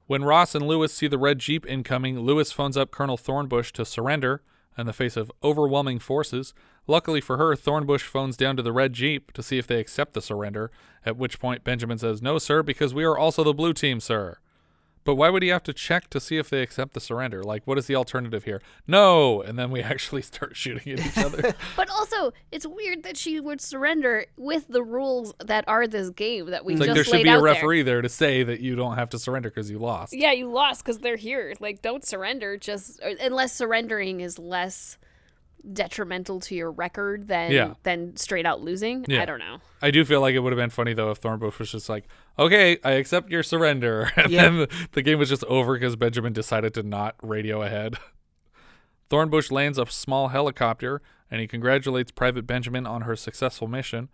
When 0.06 0.22
Ross 0.24 0.54
and 0.54 0.66
Lewis 0.66 0.92
see 0.92 1.06
the 1.06 1.16
red 1.18 1.38
Jeep 1.38 1.64
incoming, 1.66 2.20
Lewis 2.20 2.52
phones 2.52 2.76
up 2.76 2.90
Colonel 2.90 3.16
Thornbush 3.16 3.72
to 3.72 3.84
surrender 3.86 4.42
in 4.76 4.86
the 4.86 4.92
face 4.92 5.16
of 5.16 5.32
overwhelming 5.42 5.98
forces. 5.98 6.54
Luckily 6.86 7.20
for 7.20 7.36
her, 7.36 7.54
Thornbush 7.54 8.02
phones 8.02 8.36
down 8.36 8.56
to 8.56 8.62
the 8.62 8.72
red 8.72 8.92
Jeep 8.92 9.32
to 9.32 9.42
see 9.42 9.58
if 9.58 9.66
they 9.66 9.80
accept 9.80 10.14
the 10.14 10.20
surrender, 10.20 10.70
at 11.04 11.16
which 11.16 11.40
point 11.40 11.64
Benjamin 11.64 11.98
says, 11.98 12.20
No, 12.20 12.38
sir, 12.38 12.62
because 12.62 12.92
we 12.92 13.04
are 13.04 13.16
also 13.16 13.44
the 13.44 13.54
blue 13.54 13.72
team, 13.72 14.00
sir. 14.00 14.38
But 15.04 15.16
why 15.16 15.28
would 15.30 15.42
he 15.42 15.50
have 15.50 15.62
to 15.64 15.72
check 15.72 16.08
to 16.10 16.20
see 16.20 16.38
if 16.38 16.48
they 16.48 16.62
accept 16.62 16.94
the 16.94 17.00
surrender? 17.00 17.42
Like, 17.42 17.62
what 17.66 17.76
is 17.78 17.86
the 17.86 17.94
alternative 17.94 18.44
here? 18.44 18.62
No! 18.86 19.42
And 19.42 19.58
then 19.58 19.70
we 19.70 19.82
actually 19.94 20.22
start 20.22 20.56
shooting 20.56 20.94
at 20.94 21.06
each 21.06 21.18
other. 21.18 21.54
But 21.76 21.90
also, 21.90 22.32
it's 22.52 22.66
weird 22.66 23.02
that 23.02 23.16
she 23.16 23.40
would 23.40 23.60
surrender 23.60 24.26
with 24.36 24.68
the 24.68 24.82
rules 24.82 25.34
that 25.44 25.64
are 25.68 25.86
this 25.86 26.10
game 26.10 26.46
that 26.50 26.64
we 26.64 26.74
it's 26.74 26.80
just 26.80 26.88
like 26.88 26.94
there 26.94 27.04
should 27.04 27.22
be 27.22 27.28
a 27.28 27.32
out 27.32 27.36
there. 27.36 27.42
referee 27.44 27.82
there. 27.82 28.00
to 28.00 28.08
say 28.08 28.42
that 28.42 28.60
you 28.60 28.76
don't 28.76 28.96
have 28.96 29.10
to 29.10 29.18
surrender 29.18 29.50
because 29.50 29.70
you 29.70 29.78
lost. 29.78 30.12
Yeah, 30.14 30.32
you 30.32 30.50
lost 30.50 30.84
because 30.84 30.98
they're 30.98 31.16
here. 31.16 31.54
Like, 31.60 31.82
don't 31.82 32.04
surrender. 32.04 32.56
Just 32.56 33.00
unless 33.00 33.52
surrendering 33.52 34.20
is 34.20 34.38
less 34.38 34.98
detrimental 35.72 36.40
to 36.40 36.54
your 36.54 36.70
record 36.70 37.28
than 37.28 37.50
Yeah. 37.52 37.74
than 37.84 38.16
straight 38.16 38.44
out 38.46 38.60
losing. 38.60 39.04
Yeah. 39.08 39.22
I 39.22 39.24
don't 39.24 39.38
know. 39.38 39.58
I 39.80 39.90
do 39.90 40.04
feel 40.04 40.20
like 40.20 40.34
it 40.34 40.40
would 40.40 40.52
have 40.52 40.58
been 40.58 40.70
funny 40.70 40.92
though 40.94 41.10
if 41.10 41.20
Thornbush 41.20 41.58
was 41.58 41.72
just 41.72 41.88
like, 41.88 42.04
"Okay, 42.38 42.78
I 42.84 42.92
accept 42.92 43.30
your 43.30 43.42
surrender," 43.42 44.10
and 44.16 44.30
Yeah. 44.30 44.48
then 44.50 44.66
the 44.92 45.02
game 45.02 45.18
was 45.18 45.28
just 45.28 45.44
over 45.44 45.74
because 45.74 45.96
Benjamin 45.96 46.32
decided 46.32 46.74
to 46.74 46.82
not 46.82 47.16
radio 47.22 47.62
ahead. 47.62 47.96
Thornbush 49.10 49.50
lands 49.50 49.78
a 49.78 49.86
small 49.86 50.28
helicopter 50.28 51.02
and 51.30 51.40
he 51.40 51.46
congratulates 51.46 52.10
Private 52.12 52.46
Benjamin 52.46 52.86
on 52.86 53.02
her 53.02 53.16
successful 53.16 53.68
mission. 53.68 54.08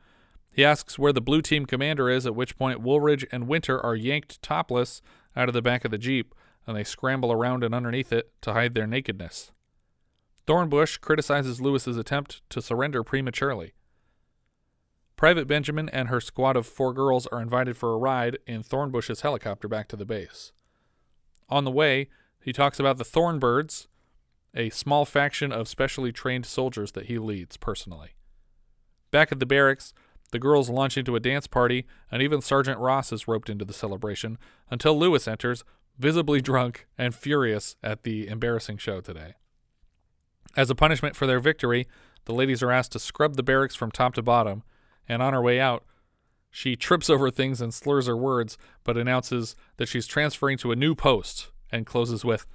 He 0.53 0.65
asks 0.65 0.99
where 0.99 1.13
the 1.13 1.21
blue 1.21 1.43
team 1.43 1.65
commander 1.67 2.09
is, 2.11 2.27
at 2.27 2.35
which 2.35 2.57
point 2.59 2.81
Woolridge 2.81 3.25
and 3.31 3.47
Winter 3.47 3.81
are 3.85 3.95
yanked 3.95 4.43
topless 4.43 5.01
out 5.37 5.49
of 5.49 5.53
the 5.55 5.63
back 5.63 5.85
of 5.85 5.91
the 5.91 5.99
Jeep 5.99 6.35
and 6.67 6.77
they 6.77 6.85
scramble 6.85 7.33
around 7.33 7.63
and 7.65 7.75
underneath 7.75 8.13
it 8.13 8.31
to 8.43 8.53
hide 8.53 8.75
their 8.75 8.87
nakedness. 8.87 9.53
Thornbush 10.51 11.01
criticizes 11.01 11.61
Lewis's 11.61 11.97
attempt 11.97 12.43
to 12.51 12.61
surrender 12.61 13.05
prematurely. 13.05 13.73
Private 15.15 15.47
Benjamin 15.47 15.89
and 15.91 16.09
her 16.09 16.21
squad 16.21 16.57
of 16.57 16.67
four 16.67 16.93
girls 16.93 17.29
are 17.29 17.41
invited 17.41 17.77
for 17.77 17.95
a 17.95 17.97
ride 17.97 18.37
in 18.49 18.65
Thornbush's 18.65 19.21
helicopter 19.21 19.69
back 19.69 19.87
to 19.87 19.97
the 19.97 20.05
base. 20.05 20.51
On 21.49 21.63
the 21.63 21.71
way, 21.71 22.09
he 22.43 22.53
talks 22.53 22.81
about 22.81 22.99
the 22.99 23.05
Thornbirds, 23.05 23.87
a 24.53 24.71
small 24.71 25.05
faction 25.05 25.53
of 25.53 25.69
specially 25.69 26.11
trained 26.11 26.47
soldiers 26.47 26.91
that 26.93 27.07
he 27.07 27.17
leads 27.17 27.57
personally. 27.57 28.17
Back 29.13 29.31
at 29.31 29.39
the 29.39 29.47
barracks, 29.47 29.95
the 30.33 30.41
girls 30.41 30.69
launch 30.69 30.99
into 30.99 31.15
a 31.15 31.21
dance 31.21 31.47
party, 31.47 31.87
and 32.11 32.23
even 32.23 32.41
Sergeant 32.41 32.81
Ross 32.81 33.13
is 33.13 33.29
roped 33.29 33.49
into 33.49 33.65
the 33.65 33.73
celebration 33.73 34.37
until 34.69 34.99
Lewis 34.99 35.29
enters, 35.29 35.63
visibly 35.97 36.41
drunk 36.41 36.89
and 36.99 37.15
furious 37.15 37.77
at 37.85 38.03
the 38.03 38.27
embarrassing 38.27 38.79
show 38.79 39.01
today. 39.01 39.35
As 40.57 40.71
a 40.71 40.75
punishment 40.75 41.17
for 41.17 41.27
their 41.27 41.41
victory, 41.41 41.87
the 42.25 42.33
ladies 42.33 42.63
are 42.63 42.73
asked 42.73 42.93
to 42.93 42.99
scrub 42.99 43.37
the 43.37 43.43
barracks 43.43 43.75
from 43.75 43.91
top 43.91 44.15
to 44.15 44.23
bottom, 44.23 44.63
and 45.09 45.23
on 45.23 45.33
her 45.33 45.43
way 45.43 45.61
out, 45.61 45.85
she 46.51 46.75
trips 46.75 47.09
over 47.09 47.31
things 47.31 47.61
and 47.61 47.73
slurs 47.73 48.07
her 48.07 48.17
words, 48.17 48.59
but 48.85 48.97
announces 48.97 49.55
that 49.77 49.89
she's 49.89 50.07
transferring 50.07 50.59
to 50.59 50.73
a 50.73 50.77
new 50.77 50.95
post 50.95 51.51
and 51.71 51.87
closes 51.87 52.25
with, 52.25 52.47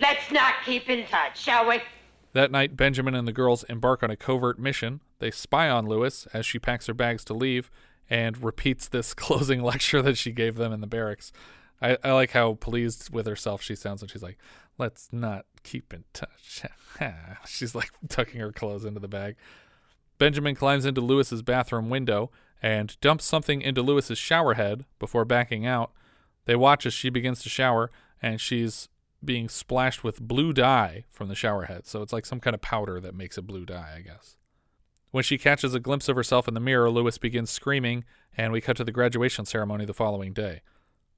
Let's 0.00 0.32
not 0.32 0.54
keep 0.64 0.88
in 0.88 1.06
touch, 1.06 1.40
shall 1.40 1.68
we? 1.68 1.80
That 2.32 2.50
night, 2.50 2.76
Benjamin 2.76 3.14
and 3.14 3.28
the 3.28 3.32
girls 3.32 3.62
embark 3.64 4.02
on 4.02 4.10
a 4.10 4.16
covert 4.16 4.58
mission. 4.58 5.00
They 5.18 5.30
spy 5.30 5.68
on 5.68 5.86
Lewis 5.86 6.26
as 6.32 6.46
she 6.46 6.58
packs 6.58 6.86
her 6.86 6.94
bags 6.94 7.24
to 7.26 7.34
leave 7.34 7.70
and 8.08 8.42
repeats 8.42 8.88
this 8.88 9.14
closing 9.14 9.62
lecture 9.62 10.02
that 10.02 10.16
she 10.16 10.32
gave 10.32 10.56
them 10.56 10.72
in 10.72 10.80
the 10.80 10.86
barracks. 10.86 11.32
I, 11.80 11.98
I 12.02 12.12
like 12.12 12.30
how 12.30 12.54
pleased 12.54 13.12
with 13.12 13.26
herself 13.26 13.60
she 13.60 13.74
sounds 13.74 14.00
when 14.00 14.08
she's 14.08 14.22
like, 14.22 14.38
let's 14.78 15.08
not 15.12 15.46
keep 15.62 15.92
in 15.92 16.04
touch. 16.12 16.62
she's 17.46 17.74
like 17.74 17.90
tucking 18.08 18.40
her 18.40 18.52
clothes 18.52 18.84
into 18.84 19.00
the 19.00 19.08
bag. 19.08 19.36
Benjamin 20.18 20.54
climbs 20.54 20.84
into 20.84 21.00
Lewis's 21.00 21.42
bathroom 21.42 21.90
window 21.90 22.30
and 22.62 22.98
dumps 23.00 23.24
something 23.24 23.60
into 23.60 23.82
Lewis's 23.82 24.18
shower 24.18 24.54
head 24.54 24.84
before 24.98 25.24
backing 25.24 25.66
out. 25.66 25.92
They 26.44 26.56
watch 26.56 26.86
as 26.86 26.94
she 26.94 27.10
begins 27.10 27.42
to 27.42 27.48
shower 27.48 27.90
and 28.20 28.40
she's 28.40 28.88
being 29.24 29.48
splashed 29.48 30.02
with 30.02 30.20
blue 30.20 30.52
dye 30.52 31.04
from 31.10 31.28
the 31.28 31.34
shower 31.34 31.64
head. 31.64 31.86
So 31.86 32.02
it's 32.02 32.12
like 32.12 32.26
some 32.26 32.40
kind 32.40 32.54
of 32.54 32.60
powder 32.60 33.00
that 33.00 33.14
makes 33.14 33.36
a 33.38 33.42
blue 33.42 33.64
dye, 33.64 33.94
I 33.96 34.00
guess. 34.00 34.36
When 35.10 35.24
she 35.24 35.38
catches 35.38 35.74
a 35.74 35.80
glimpse 35.80 36.08
of 36.08 36.16
herself 36.16 36.48
in 36.48 36.54
the 36.54 36.60
mirror, 36.60 36.90
Lewis 36.90 37.18
begins 37.18 37.50
screaming, 37.50 38.04
and 38.36 38.52
we 38.52 38.62
cut 38.62 38.78
to 38.78 38.84
the 38.84 38.92
graduation 38.92 39.44
ceremony 39.44 39.84
the 39.84 39.92
following 39.92 40.32
day. 40.32 40.62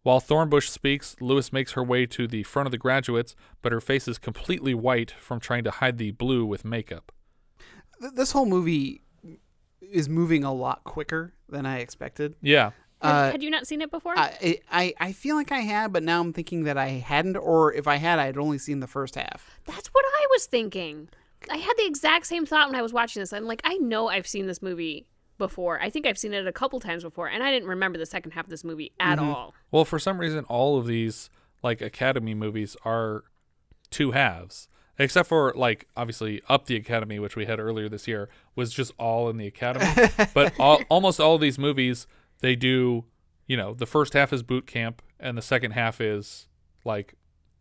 While 0.04 0.20
Thornbush 0.20 0.68
speaks, 0.68 1.16
Lewis 1.18 1.50
makes 1.52 1.72
her 1.72 1.82
way 1.82 2.04
to 2.06 2.28
the 2.28 2.42
front 2.42 2.66
of 2.66 2.70
the 2.70 2.78
graduates, 2.78 3.34
but 3.62 3.72
her 3.72 3.80
face 3.80 4.06
is 4.06 4.18
completely 4.18 4.74
white 4.74 5.10
from 5.10 5.40
trying 5.40 5.64
to 5.64 5.70
hide 5.70 5.96
the 5.98 6.10
blue 6.12 6.44
with 6.44 6.62
makeup. 6.64 7.10
This 8.12 8.32
whole 8.32 8.44
movie 8.44 9.00
is 9.80 10.08
moving 10.08 10.44
a 10.44 10.52
lot 10.52 10.84
quicker 10.84 11.32
than 11.48 11.64
I 11.64 11.78
expected. 11.78 12.36
Yeah. 12.42 12.72
Had, 13.00 13.10
Uh, 13.10 13.30
had 13.32 13.42
you 13.42 13.48
not 13.50 13.66
seen 13.66 13.80
it 13.80 13.90
before? 13.90 14.12
I, 14.16 14.60
I 14.70 14.94
I 15.00 15.12
feel 15.12 15.36
like 15.36 15.50
I 15.50 15.60
had, 15.60 15.90
but 15.92 16.02
now 16.02 16.20
I'm 16.20 16.32
thinking 16.34 16.64
that 16.64 16.76
I 16.76 16.88
hadn't, 16.88 17.36
or 17.36 17.72
if 17.72 17.86
I 17.88 17.96
had, 17.96 18.18
I 18.18 18.26
had 18.26 18.36
only 18.36 18.58
seen 18.58 18.80
the 18.80 18.86
first 18.86 19.14
half. 19.14 19.58
That's 19.64 19.88
what 19.88 20.04
I 20.06 20.26
was 20.32 20.44
thinking. 20.44 21.08
I 21.50 21.56
had 21.56 21.74
the 21.78 21.86
exact 21.86 22.26
same 22.26 22.44
thought 22.44 22.68
when 22.68 22.76
I 22.76 22.82
was 22.82 22.92
watching 22.92 23.20
this. 23.20 23.32
I'm 23.32 23.44
like, 23.44 23.62
I 23.64 23.76
know 23.78 24.08
I've 24.08 24.26
seen 24.26 24.46
this 24.46 24.60
movie 24.62 25.06
before. 25.38 25.80
I 25.80 25.90
think 25.90 26.06
I've 26.06 26.18
seen 26.18 26.32
it 26.32 26.46
a 26.46 26.52
couple 26.52 26.78
times 26.80 27.02
before, 27.02 27.28
and 27.28 27.42
I 27.42 27.50
didn't 27.50 27.68
remember 27.68 27.98
the 27.98 28.06
second 28.06 28.32
half 28.32 28.44
of 28.44 28.50
this 28.50 28.64
movie 28.64 28.92
at 29.00 29.18
Mhm. 29.18 29.22
all. 29.34 29.54
Well, 29.70 29.84
for 29.84 29.98
some 29.98 30.18
reason, 30.18 30.44
all 30.44 30.78
of 30.78 30.86
these 30.86 31.30
like 31.62 31.80
Academy 31.80 32.34
movies 32.34 32.76
are 32.84 33.24
two 33.90 34.10
halves, 34.12 34.68
except 34.98 35.28
for 35.28 35.52
like 35.56 35.88
obviously 35.96 36.40
Up 36.48 36.66
the 36.66 36.76
Academy, 36.76 37.18
which 37.18 37.36
we 37.36 37.46
had 37.46 37.58
earlier 37.58 37.88
this 37.88 38.06
year, 38.06 38.28
was 38.54 38.72
just 38.72 38.92
all 38.98 39.28
in 39.28 39.36
the 39.38 39.46
Academy. 39.46 39.86
but 40.34 40.52
all, 40.60 40.80
almost 40.88 41.20
all 41.20 41.34
of 41.36 41.40
these 41.40 41.58
movies, 41.58 42.06
they 42.40 42.54
do, 42.54 43.04
you 43.46 43.56
know, 43.56 43.74
the 43.74 43.86
first 43.86 44.12
half 44.12 44.32
is 44.32 44.42
boot 44.42 44.66
camp, 44.66 45.02
and 45.18 45.36
the 45.38 45.42
second 45.42 45.72
half 45.72 46.00
is 46.00 46.48
like 46.84 47.14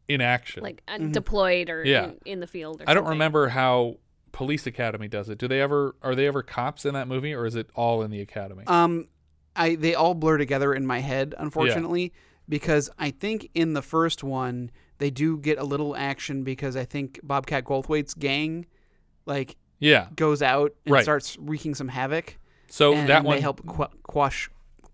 in 0.09 0.19
action. 0.21 0.61
Like 0.63 0.83
uh, 0.87 0.97
deployed 0.97 1.69
or 1.69 1.83
Yeah. 1.85 2.05
in, 2.05 2.19
in 2.25 2.39
the 2.41 2.47
field. 2.47 2.81
Or 2.81 2.83
I 2.89 2.93
don't 2.93 3.03
something. 3.03 3.11
remember 3.11 3.47
how 3.49 3.97
Police 4.33 4.67
Academy 4.67 5.07
does 5.07 5.29
it. 5.29 5.37
Do 5.37 5.47
they 5.47 5.61
ever 5.61 5.95
are 6.03 6.13
they 6.15 6.27
ever 6.27 6.43
cops 6.43 6.83
in 6.85 6.93
that 6.95 7.07
movie, 7.07 7.33
or 7.33 7.45
is 7.45 7.55
it 7.55 7.69
all 7.75 8.01
in 8.01 8.11
the 8.11 8.19
Academy? 8.19 8.63
Um, 8.67 9.07
I 9.55 9.75
they 9.75 9.95
all 9.95 10.13
blur 10.15 10.37
together 10.37 10.73
in 10.73 10.85
my 10.85 10.99
head, 10.99 11.33
unfortunately, 11.37 12.11
because 12.49 12.89
I 12.99 13.11
think 13.11 13.49
in 13.55 13.73
the 13.73 13.81
first 13.81 14.23
one 14.23 14.71
they 14.97 15.09
do 15.09 15.37
get 15.37 15.57
a 15.57 15.63
little 15.63 15.95
action 15.95 16.43
because 16.43 16.75
I 16.75 16.83
think 16.85 17.19
Bobcat 17.23 17.63
Goldthwait's 17.65 18.13
gang, 18.13 18.65
like, 19.25 19.55
Yeah. 19.79 20.07
goes 20.15 20.41
out 20.41 20.73
and 20.85 20.93
Right. 20.93 21.03
starts 21.03 21.37
wreaking 21.39 21.75
some 21.75 21.89
havoc. 21.89 22.37
So 22.69 22.93
and 22.93 23.07
that 23.09 23.21
they 23.23 23.27
one- 23.27 23.41
help 23.41 23.65
qu- 23.65 23.87
quash 24.03 24.49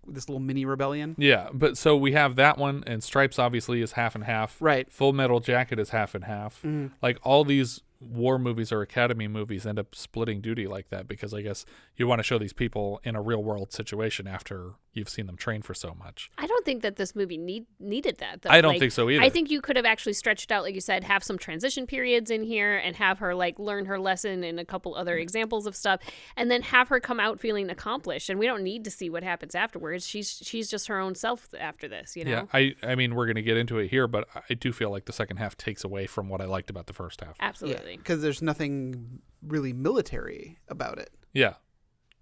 this 0.06 0.28
little 0.28 0.40
mini 0.40 0.64
rebellion. 0.64 1.14
Yeah, 1.16 1.48
but 1.52 1.78
so 1.78 1.96
we 1.96 2.12
have 2.12 2.34
that 2.36 2.58
one, 2.58 2.82
and 2.86 3.02
Stripes 3.04 3.38
obviously 3.38 3.80
is 3.82 3.92
half 3.92 4.14
and 4.16 4.24
half. 4.24 4.56
Right. 4.60 4.90
Full 4.92 5.12
Metal 5.12 5.38
Jacket 5.40 5.78
is 5.78 5.90
half 5.90 6.14
and 6.14 6.24
half. 6.24 6.60
Mhm. 6.62 6.90
Like 7.00 7.18
all 7.22 7.44
these 7.44 7.82
war 8.00 8.38
movies 8.38 8.72
or 8.72 8.80
academy 8.80 9.28
movies 9.28 9.66
end 9.66 9.78
up 9.78 9.94
splitting 9.94 10.40
duty 10.40 10.66
like 10.66 10.88
that 10.88 11.06
because 11.06 11.34
I 11.34 11.42
guess 11.42 11.66
you 11.96 12.06
want 12.06 12.18
to 12.18 12.22
show 12.22 12.38
these 12.38 12.54
people 12.54 13.00
in 13.04 13.14
a 13.14 13.20
real 13.20 13.44
world 13.44 13.72
situation 13.72 14.26
after 14.26 14.72
you've 14.92 15.08
seen 15.08 15.26
them 15.26 15.36
train 15.36 15.60
for 15.60 15.74
so 15.74 15.94
much. 15.94 16.30
I 16.38 16.46
don't 16.46 16.64
think 16.64 16.82
that 16.82 16.96
this 16.96 17.14
movie 17.14 17.36
need 17.36 17.66
needed 17.78 18.16
that. 18.18 18.42
Though. 18.42 18.50
I 18.50 18.60
don't 18.60 18.72
Like, 18.72 18.80
think 18.80 18.92
so 18.92 19.10
either. 19.10 19.22
I 19.22 19.28
think 19.28 19.50
you 19.50 19.60
could 19.60 19.76
have 19.76 19.84
actually 19.84 20.14
stretched 20.14 20.50
out, 20.50 20.62
like 20.62 20.74
you 20.74 20.80
said, 20.80 21.04
have 21.04 21.22
some 21.22 21.38
transition 21.38 21.86
periods 21.86 22.30
in 22.30 22.42
here 22.42 22.76
and 22.76 22.96
have 22.96 23.18
her 23.18 23.34
like 23.34 23.58
learn 23.58 23.84
her 23.84 24.00
lesson 24.00 24.42
and 24.44 24.58
a 24.58 24.64
couple 24.64 24.94
other 24.94 25.18
mm. 25.18 25.22
examples 25.22 25.66
of 25.66 25.76
stuff, 25.76 26.00
and 26.36 26.50
then 26.50 26.62
have 26.62 26.88
her 26.88 27.00
come 27.00 27.20
out 27.20 27.38
feeling 27.38 27.68
accomplished. 27.68 28.30
And 28.30 28.38
we 28.38 28.46
don't 28.46 28.62
need 28.62 28.84
to 28.84 28.90
see 28.90 29.10
what 29.10 29.22
happens 29.22 29.54
afterwards. 29.54 30.06
She's 30.06 30.40
she's 30.42 30.70
just 30.70 30.88
her 30.88 30.98
own 30.98 31.14
self 31.14 31.48
after 31.58 31.86
this, 31.86 32.16
you 32.16 32.24
know. 32.24 32.30
Yeah, 32.30 32.44
I 32.52 32.74
I 32.82 32.94
mean 32.94 33.14
we're 33.14 33.26
gonna 33.26 33.42
get 33.42 33.58
into 33.58 33.78
it 33.78 33.88
here, 33.88 34.08
but 34.08 34.26
I 34.48 34.54
do 34.54 34.72
feel 34.72 34.90
like 34.90 35.04
the 35.04 35.12
second 35.12 35.36
half 35.36 35.56
takes 35.56 35.84
away 35.84 36.06
from 36.06 36.28
what 36.28 36.40
I 36.40 36.46
liked 36.46 36.70
about 36.70 36.86
the 36.86 36.94
first 36.94 37.20
half. 37.20 37.36
Absolutely. 37.40 37.89
Because 37.98 38.22
there's 38.22 38.42
nothing 38.42 39.20
really 39.42 39.72
military 39.72 40.58
about 40.68 40.98
it. 40.98 41.10
Yeah, 41.32 41.54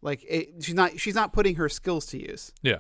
Like 0.02 0.24
it, 0.28 0.62
she's 0.62 0.74
not 0.74 0.98
she's 1.00 1.14
not 1.14 1.32
putting 1.32 1.56
her 1.56 1.68
skills 1.68 2.06
to 2.06 2.18
use. 2.20 2.52
yeah. 2.62 2.78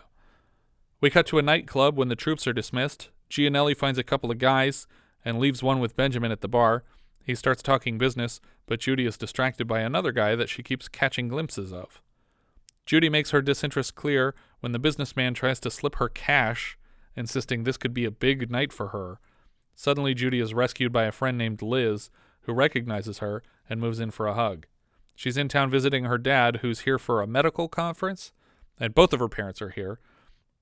We 1.00 1.10
cut 1.10 1.26
to 1.28 1.38
a 1.38 1.42
nightclub 1.42 1.96
when 1.96 2.08
the 2.08 2.16
troops 2.16 2.46
are 2.48 2.52
dismissed. 2.52 3.10
Gianelli 3.30 3.72
finds 3.74 3.98
a 3.98 4.02
couple 4.04 4.30
of 4.32 4.38
guys 4.38 4.86
and 5.24 5.38
leaves 5.38 5.62
one 5.62 5.78
with 5.78 5.94
Benjamin 5.96 6.32
at 6.32 6.40
the 6.40 6.48
bar. 6.48 6.82
He 7.24 7.34
starts 7.36 7.62
talking 7.62 7.98
business, 7.98 8.40
but 8.66 8.80
Judy 8.80 9.06
is 9.06 9.16
distracted 9.16 9.66
by 9.68 9.80
another 9.80 10.10
guy 10.12 10.34
that 10.34 10.48
she 10.48 10.62
keeps 10.62 10.88
catching 10.88 11.28
glimpses 11.28 11.72
of. 11.72 12.02
Judy 12.84 13.08
makes 13.08 13.30
her 13.30 13.42
disinterest 13.42 13.94
clear 13.94 14.34
when 14.60 14.72
the 14.72 14.78
businessman 14.78 15.34
tries 15.34 15.60
to 15.60 15.70
slip 15.70 15.96
her 15.96 16.08
cash, 16.08 16.76
insisting 17.14 17.62
this 17.62 17.76
could 17.76 17.94
be 17.94 18.04
a 18.04 18.10
big 18.10 18.50
night 18.50 18.72
for 18.72 18.88
her. 18.88 19.20
Suddenly, 19.76 20.14
Judy 20.14 20.40
is 20.40 20.54
rescued 20.54 20.92
by 20.92 21.04
a 21.04 21.12
friend 21.12 21.38
named 21.38 21.62
Liz, 21.62 22.10
who 22.48 22.54
recognizes 22.54 23.18
her 23.18 23.42
and 23.68 23.78
moves 23.78 24.00
in 24.00 24.10
for 24.10 24.26
a 24.26 24.32
hug. 24.32 24.64
She's 25.14 25.36
in 25.36 25.48
town 25.48 25.70
visiting 25.70 26.04
her 26.04 26.16
dad, 26.16 26.60
who's 26.62 26.80
here 26.80 26.98
for 26.98 27.20
a 27.20 27.26
medical 27.26 27.68
conference, 27.68 28.32
and 28.80 28.94
both 28.94 29.12
of 29.12 29.20
her 29.20 29.28
parents 29.28 29.60
are 29.60 29.68
here. 29.68 30.00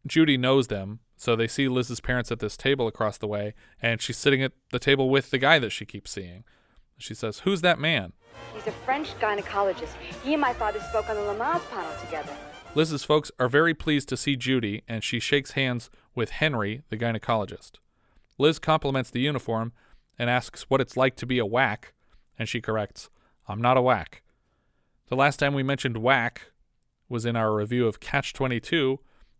Judy 0.04 0.36
knows 0.36 0.66
them, 0.66 0.98
so 1.16 1.36
they 1.36 1.46
see 1.46 1.68
Liz's 1.68 2.00
parents 2.00 2.32
at 2.32 2.40
this 2.40 2.56
table 2.56 2.88
across 2.88 3.18
the 3.18 3.28
way, 3.28 3.54
and 3.80 4.02
she's 4.02 4.16
sitting 4.16 4.42
at 4.42 4.50
the 4.72 4.80
table 4.80 5.08
with 5.08 5.30
the 5.30 5.38
guy 5.38 5.60
that 5.60 5.70
she 5.70 5.86
keeps 5.86 6.10
seeing. 6.10 6.42
She 6.98 7.14
says, 7.14 7.40
Who's 7.40 7.60
that 7.60 7.78
man? 7.78 8.14
He's 8.52 8.66
a 8.66 8.72
French 8.72 9.14
gynecologist. 9.20 9.94
He 10.24 10.32
and 10.32 10.40
my 10.40 10.54
father 10.54 10.80
spoke 10.80 11.08
on 11.08 11.14
the 11.14 11.22
Lamaze 11.22 11.70
panel 11.70 11.92
together. 12.04 12.36
Liz's 12.74 13.04
folks 13.04 13.30
are 13.38 13.48
very 13.48 13.74
pleased 13.74 14.08
to 14.08 14.16
see 14.16 14.34
Judy, 14.34 14.82
and 14.88 15.04
she 15.04 15.20
shakes 15.20 15.52
hands 15.52 15.88
with 16.16 16.30
Henry, 16.30 16.82
the 16.88 16.96
gynecologist. 16.96 17.74
Liz 18.38 18.58
compliments 18.58 19.10
the 19.10 19.20
uniform 19.20 19.72
and 20.18 20.30
asks 20.30 20.64
what 20.68 20.80
it's 20.80 20.96
like 20.96 21.16
to 21.16 21.26
be 21.26 21.38
a 21.38 21.46
whack, 21.46 21.92
and 22.38 22.48
she 22.48 22.60
corrects, 22.60 23.10
I'm 23.48 23.60
not 23.60 23.76
a 23.76 23.82
whack. 23.82 24.22
The 25.08 25.16
last 25.16 25.38
time 25.38 25.54
we 25.54 25.62
mentioned 25.62 25.98
whack 25.98 26.52
was 27.08 27.24
in 27.24 27.36
our 27.36 27.54
review 27.54 27.86
of 27.86 28.00
Catch 28.00 28.32
22, 28.32 28.98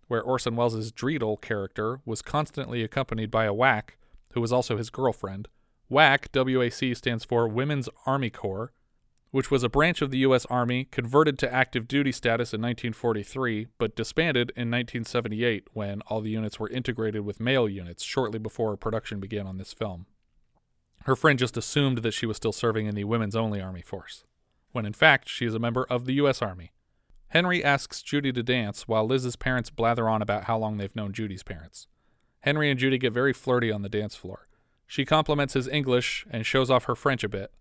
where 0.09 0.23
Orson 0.23 0.55
Welles' 0.55 0.93
Dreedle 0.93 1.41
character 1.41 2.01
was 2.05 2.23
constantly 2.23 2.83
accompanied 2.83 3.31
by 3.31 3.45
a 3.45 3.55
whack, 3.55 3.99
who 4.33 4.41
was 4.41 4.53
also 4.53 4.77
his 4.77 4.91
girlfriend. 4.91 5.49
WAC, 5.91 6.29
WAC, 6.29 6.97
stands 6.97 7.25
for 7.25 7.49
Women's 7.49 7.89
Army 8.07 8.31
Corps, 8.31 8.73
which 9.31 9.51
was 9.51 9.63
a 9.63 9.69
branch 9.69 10.01
of 10.03 10.11
the 10.11 10.19
U.S. 10.19 10.47
Army 10.47 10.85
converted 10.85 11.39
to 11.39 11.53
active 11.53 11.89
duty 11.89 12.13
status 12.13 12.55
in 12.55 12.61
1943, 12.61 13.67
but 13.79 13.97
disbanded 13.97 14.51
in 14.51 14.71
1978 14.71 15.69
when 15.73 16.01
all 16.03 16.21
the 16.21 16.31
units 16.31 16.61
were 16.61 16.71
integrated 16.71 17.25
with 17.25 17.41
male 17.41 17.69
units 17.69 18.03
shortly 18.03 18.39
before 18.39 18.77
production 18.77 19.21
began 19.21 19.47
on 19.47 19.59
this 19.59 19.73
film. 19.73 20.07
Her 21.07 21.15
friend 21.15 21.39
just 21.39 21.57
assumed 21.57 21.99
that 21.99 22.15
she 22.15 22.27
was 22.27 22.37
still 22.37 22.51
serving 22.51 22.87
in 22.87 22.97
the 22.97 23.05
Women's 23.05 23.37
Only 23.37 23.61
Army 23.61 23.81
Force, 23.81 24.25
when 24.73 24.85
in 24.85 24.93
fact 24.93 25.29
she 25.29 25.47
is 25.47 25.55
a 25.55 25.61
member 25.61 25.87
of 25.89 26.05
the 26.05 26.15
U.S. 26.15 26.43
Army. 26.43 26.73
Henry 27.29 27.63
asks 27.63 28.03
Judy 28.03 28.33
to 28.33 28.43
dance 28.43 28.89
while 28.89 29.07
Liz's 29.07 29.37
parents 29.37 29.71
blather 29.71 30.09
on 30.09 30.21
about 30.21 30.45
how 30.45 30.59
long 30.59 30.79
they've 30.79 30.97
known 30.97 31.13
Judy's 31.13 31.45
parents. 31.45 31.87
Henry 32.41 32.69
and 32.73 32.81
Judy 32.81 32.99
get 32.99 33.13
very 33.13 33.33
flirty 33.33 33.71
on 33.71 33.83
the 33.83 33.89
dance 33.89 34.17
floor. 34.17 34.49
She 34.85 35.05
compliments 35.05 35.55
his 35.55 35.69
English 35.69 36.27
and 36.29 36.45
shows 36.45 36.73
off 36.73 36.87
her 36.87 36.97
French 36.97 37.23
a 37.23 37.29
bit. 37.29 37.53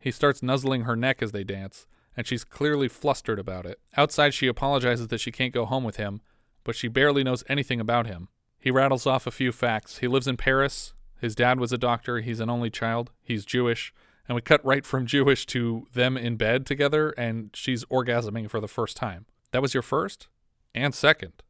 He 0.00 0.10
starts 0.10 0.42
nuzzling 0.42 0.82
her 0.82 0.96
neck 0.96 1.22
as 1.22 1.30
they 1.30 1.44
dance, 1.44 1.86
and 2.16 2.26
she's 2.26 2.42
clearly 2.42 2.88
flustered 2.88 3.38
about 3.38 3.66
it. 3.66 3.78
Outside, 3.96 4.34
she 4.34 4.48
apologizes 4.48 5.06
that 5.08 5.20
she 5.20 5.30
can't 5.30 5.54
go 5.54 5.64
home 5.64 5.84
with 5.84 5.94
him, 5.94 6.22
but 6.64 6.74
she 6.74 6.88
barely 6.88 7.22
knows 7.22 7.44
anything 7.48 7.78
about 7.78 8.08
him. 8.08 8.30
He 8.58 8.72
rattles 8.72 9.06
off 9.06 9.28
a 9.28 9.30
few 9.30 9.52
facts. 9.52 9.98
He 9.98 10.08
lives 10.08 10.26
in 10.26 10.36
Paris. 10.36 10.92
His 11.20 11.34
dad 11.34 11.60
was 11.60 11.72
a 11.72 11.78
doctor. 11.78 12.20
He's 12.20 12.40
an 12.40 12.50
only 12.50 12.70
child. 12.70 13.10
He's 13.22 13.44
Jewish. 13.44 13.92
And 14.28 14.34
we 14.36 14.42
cut 14.42 14.64
right 14.64 14.86
from 14.86 15.06
Jewish 15.06 15.44
to 15.46 15.86
them 15.92 16.16
in 16.16 16.36
bed 16.36 16.64
together, 16.64 17.10
and 17.10 17.50
she's 17.52 17.84
orgasming 17.86 18.48
for 18.48 18.60
the 18.60 18.68
first 18.68 18.96
time. 18.96 19.26
That 19.50 19.62
was 19.62 19.74
your 19.74 19.82
first? 19.82 20.28
And 20.74 20.94
second. 20.94 21.42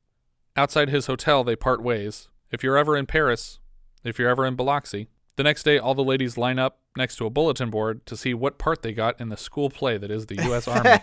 Outside 0.56 0.88
his 0.88 1.06
hotel, 1.06 1.44
they 1.44 1.56
part 1.56 1.82
ways. 1.82 2.28
If 2.50 2.62
you're 2.62 2.78
ever 2.78 2.96
in 2.96 3.06
Paris, 3.06 3.58
if 4.02 4.18
you're 4.18 4.30
ever 4.30 4.46
in 4.46 4.56
Biloxi, 4.56 5.08
the 5.36 5.44
next 5.44 5.62
day 5.62 5.78
all 5.78 5.94
the 5.94 6.02
ladies 6.02 6.36
line 6.36 6.58
up 6.58 6.80
next 6.96 7.16
to 7.16 7.26
a 7.26 7.30
bulletin 7.30 7.70
board 7.70 8.04
to 8.06 8.16
see 8.16 8.34
what 8.34 8.58
part 8.58 8.82
they 8.82 8.92
got 8.92 9.20
in 9.20 9.28
the 9.28 9.36
school 9.36 9.70
play 9.70 9.96
that 9.96 10.10
is 10.10 10.26
the 10.26 10.42
U.S. 10.44 10.66
Army. 10.68 10.98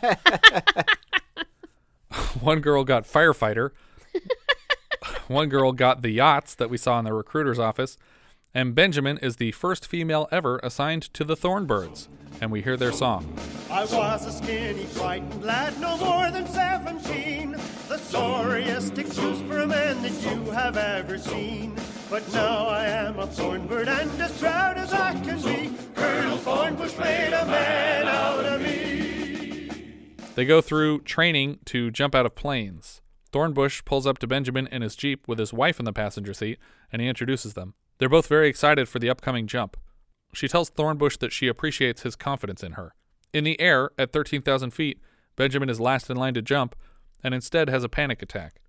One 2.40 2.60
girl 2.60 2.84
got 2.84 3.06
firefighter. 3.06 3.72
One 5.28 5.50
girl 5.50 5.72
got 5.72 6.02
the 6.02 6.10
yachts 6.10 6.56
that 6.56 6.70
we 6.70 6.78
saw 6.78 7.00
in 7.00 7.06
the 7.06 7.14
recruiter's 7.14 7.60
office. 7.60 7.98
And 8.54 8.74
Benjamin 8.74 9.18
is 9.20 9.36
the 9.36 9.52
first 9.52 9.86
female 9.86 10.28
ever 10.32 10.60
assigned 10.64 11.14
to 11.14 11.24
the 11.24 11.36
Thornbirds. 11.36 12.08
And 12.40 12.52
we 12.52 12.62
hear 12.62 12.78
their 12.78 12.92
song. 12.92 13.38
I 13.70 13.86
was 13.86 14.26
a 14.26 14.32
skinny, 14.32 14.86
frightened 14.86 15.44
lad, 15.44 15.80
no 15.82 15.98
more 15.98 16.30
than 16.32 16.48
seventeen. 16.48 17.52
The 17.88 17.98
sorriest 17.98 18.98
excuse 18.98 19.42
for 19.42 19.60
a 19.60 19.68
man 19.68 20.02
that 20.04 20.12
you 20.24 20.52
have 20.52 20.78
ever 20.78 21.18
seen. 21.18 21.76
But 22.10 22.32
now 22.32 22.68
I 22.68 22.86
am 22.86 23.20
a 23.20 23.28
thornbird 23.28 23.88
and 23.88 24.22
as 24.22 24.38
proud 24.40 24.78
as 24.78 24.94
I 24.94 25.14
can 25.14 25.42
be. 25.42 25.76
Colonel 25.96 26.38
Thornbush 26.38 26.98
made 27.00 27.34
a 27.34 27.46
man 27.46 28.08
out 28.08 28.46
of 28.46 28.62
me. 28.62 29.70
They 30.36 30.46
go 30.46 30.62
through 30.62 31.02
training 31.02 31.60
to 31.66 31.92
jump 31.92 32.14
out 32.14 32.26
of 32.26 32.36
planes. 32.36 33.02
Thornbush 33.34 33.84
pulls 33.84 34.08
up 34.08 34.20
to 34.20 34.28
Benjamin 34.28 34.68
in 34.68 34.84
his 34.84 34.96
Jeep 34.96 35.28
with 35.28 35.40
his 35.40 35.52
wife 35.52 35.80
in 35.80 35.86
the 35.86 35.92
passenger 35.92 36.34
seat, 36.34 36.60
and 36.92 37.02
he 37.02 37.08
introduces 37.08 37.56
them. 37.56 37.74
They're 37.98 38.10
both 38.10 38.28
very 38.28 38.48
excited 38.48 38.88
for 38.88 39.00
the 39.00 39.10
upcoming 39.10 39.48
jump. 39.48 39.78
She 40.34 40.48
tells 40.48 40.70
Thornbush 40.70 41.18
that 41.20 41.34
she 41.34 41.48
appreciates 41.48 42.04
his 42.04 42.16
confidence 42.16 42.64
in 42.64 42.74
her. 42.74 42.94
In 43.34 43.44
the 43.44 43.60
air, 43.60 43.92
at 43.98 44.12
13,000 44.12 44.72
feet, 44.72 45.00
Benjamin 45.36 45.70
is 45.70 45.80
last 45.80 46.10
in 46.10 46.18
line 46.18 46.34
to 46.34 46.42
jump, 46.42 46.76
and 47.24 47.34
instead 47.34 47.70
has 47.70 47.84
a 47.84 47.90
panic 47.90 48.22
attack. 48.22 48.62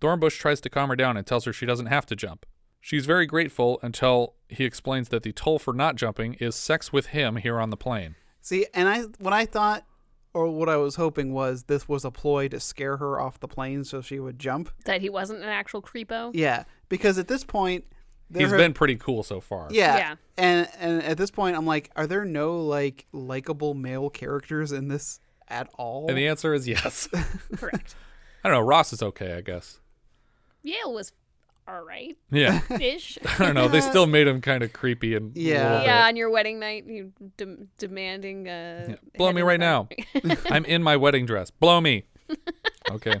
Thornbush 0.00 0.38
tries 0.38 0.60
to 0.60 0.70
calm 0.70 0.90
her 0.90 0.96
down 0.96 1.16
and 1.16 1.26
tells 1.26 1.44
her 1.44 1.52
she 1.52 1.66
doesn't 1.66 1.86
have 1.86 2.06
to 2.06 2.16
jump. 2.16 2.46
She's 2.80 3.06
very 3.06 3.26
grateful 3.26 3.80
until 3.82 4.34
he 4.48 4.64
explains 4.64 5.08
that 5.08 5.24
the 5.24 5.32
toll 5.32 5.58
for 5.58 5.72
not 5.72 5.96
jumping 5.96 6.34
is 6.34 6.54
sex 6.54 6.92
with 6.92 7.06
him 7.06 7.36
here 7.36 7.58
on 7.60 7.70
the 7.70 7.76
plane. 7.76 8.14
See, 8.40 8.66
and 8.72 8.88
I 8.88 9.02
what 9.18 9.32
I 9.32 9.46
thought 9.46 9.84
or 10.32 10.48
what 10.50 10.68
I 10.68 10.76
was 10.76 10.94
hoping 10.94 11.32
was 11.32 11.64
this 11.64 11.88
was 11.88 12.04
a 12.04 12.10
ploy 12.10 12.48
to 12.48 12.60
scare 12.60 12.96
her 12.98 13.20
off 13.20 13.40
the 13.40 13.48
plane 13.48 13.82
so 13.84 14.00
she 14.00 14.20
would 14.20 14.38
jump. 14.38 14.70
That 14.84 15.00
he 15.00 15.10
wasn't 15.10 15.42
an 15.42 15.48
actual 15.48 15.82
creepo. 15.82 16.30
Yeah, 16.32 16.64
because 16.88 17.18
at 17.18 17.28
this 17.28 17.44
point 17.44 17.84
there 18.30 18.42
He's 18.42 18.50
have- 18.50 18.58
been 18.58 18.72
pretty 18.74 18.96
cool 18.96 19.22
so 19.22 19.40
far. 19.40 19.68
Yeah. 19.70 19.96
Yeah. 19.96 20.14
And 20.36 20.68
and 20.78 21.02
at 21.02 21.16
this 21.18 21.30
point 21.30 21.56
I'm 21.56 21.66
like 21.66 21.90
are 21.96 22.06
there 22.06 22.24
no 22.24 22.58
like 22.64 23.06
likable 23.12 23.74
male 23.74 24.10
characters 24.10 24.72
in 24.72 24.88
this 24.88 25.20
at 25.48 25.68
all? 25.78 26.08
And 26.08 26.16
the 26.18 26.28
answer 26.28 26.54
is 26.54 26.68
yes. 26.68 27.08
Correct. 27.56 27.94
I 28.44 28.48
don't 28.48 28.58
know. 28.58 28.66
Ross 28.66 28.92
is 28.92 29.02
okay, 29.02 29.34
I 29.34 29.40
guess. 29.40 29.80
Yale 30.62 30.92
was 30.92 31.12
all 31.66 31.82
right. 31.82 32.16
Yeah. 32.30 32.60
Ish. 32.80 33.18
I 33.38 33.44
don't 33.46 33.54
know. 33.54 33.68
They 33.68 33.80
still 33.80 34.06
made 34.06 34.26
him 34.26 34.40
kind 34.40 34.62
of 34.62 34.72
creepy 34.72 35.14
and 35.16 35.36
yeah. 35.36 35.82
Yeah, 35.82 36.06
on 36.06 36.16
your 36.16 36.30
wedding 36.30 36.58
night, 36.58 36.86
you 36.86 37.12
dem- 37.36 37.68
demanding. 37.78 38.48
Uh, 38.48 38.86
Yeah. 38.90 38.94
Blow 39.16 39.32
me 39.32 39.42
right 39.42 39.60
now. 39.60 39.88
I'm 40.50 40.64
in 40.64 40.82
my 40.82 40.96
wedding 40.96 41.26
dress. 41.26 41.50
Blow 41.50 41.80
me. 41.80 42.04
Okay. 42.90 43.20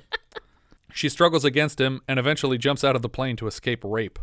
She 0.94 1.08
struggles 1.08 1.44
against 1.44 1.80
him 1.80 2.00
and 2.08 2.18
eventually 2.18 2.56
jumps 2.58 2.82
out 2.84 2.96
of 2.96 3.02
the 3.02 3.08
plane 3.08 3.36
to 3.36 3.46
escape 3.46 3.80
rape. 3.84 4.18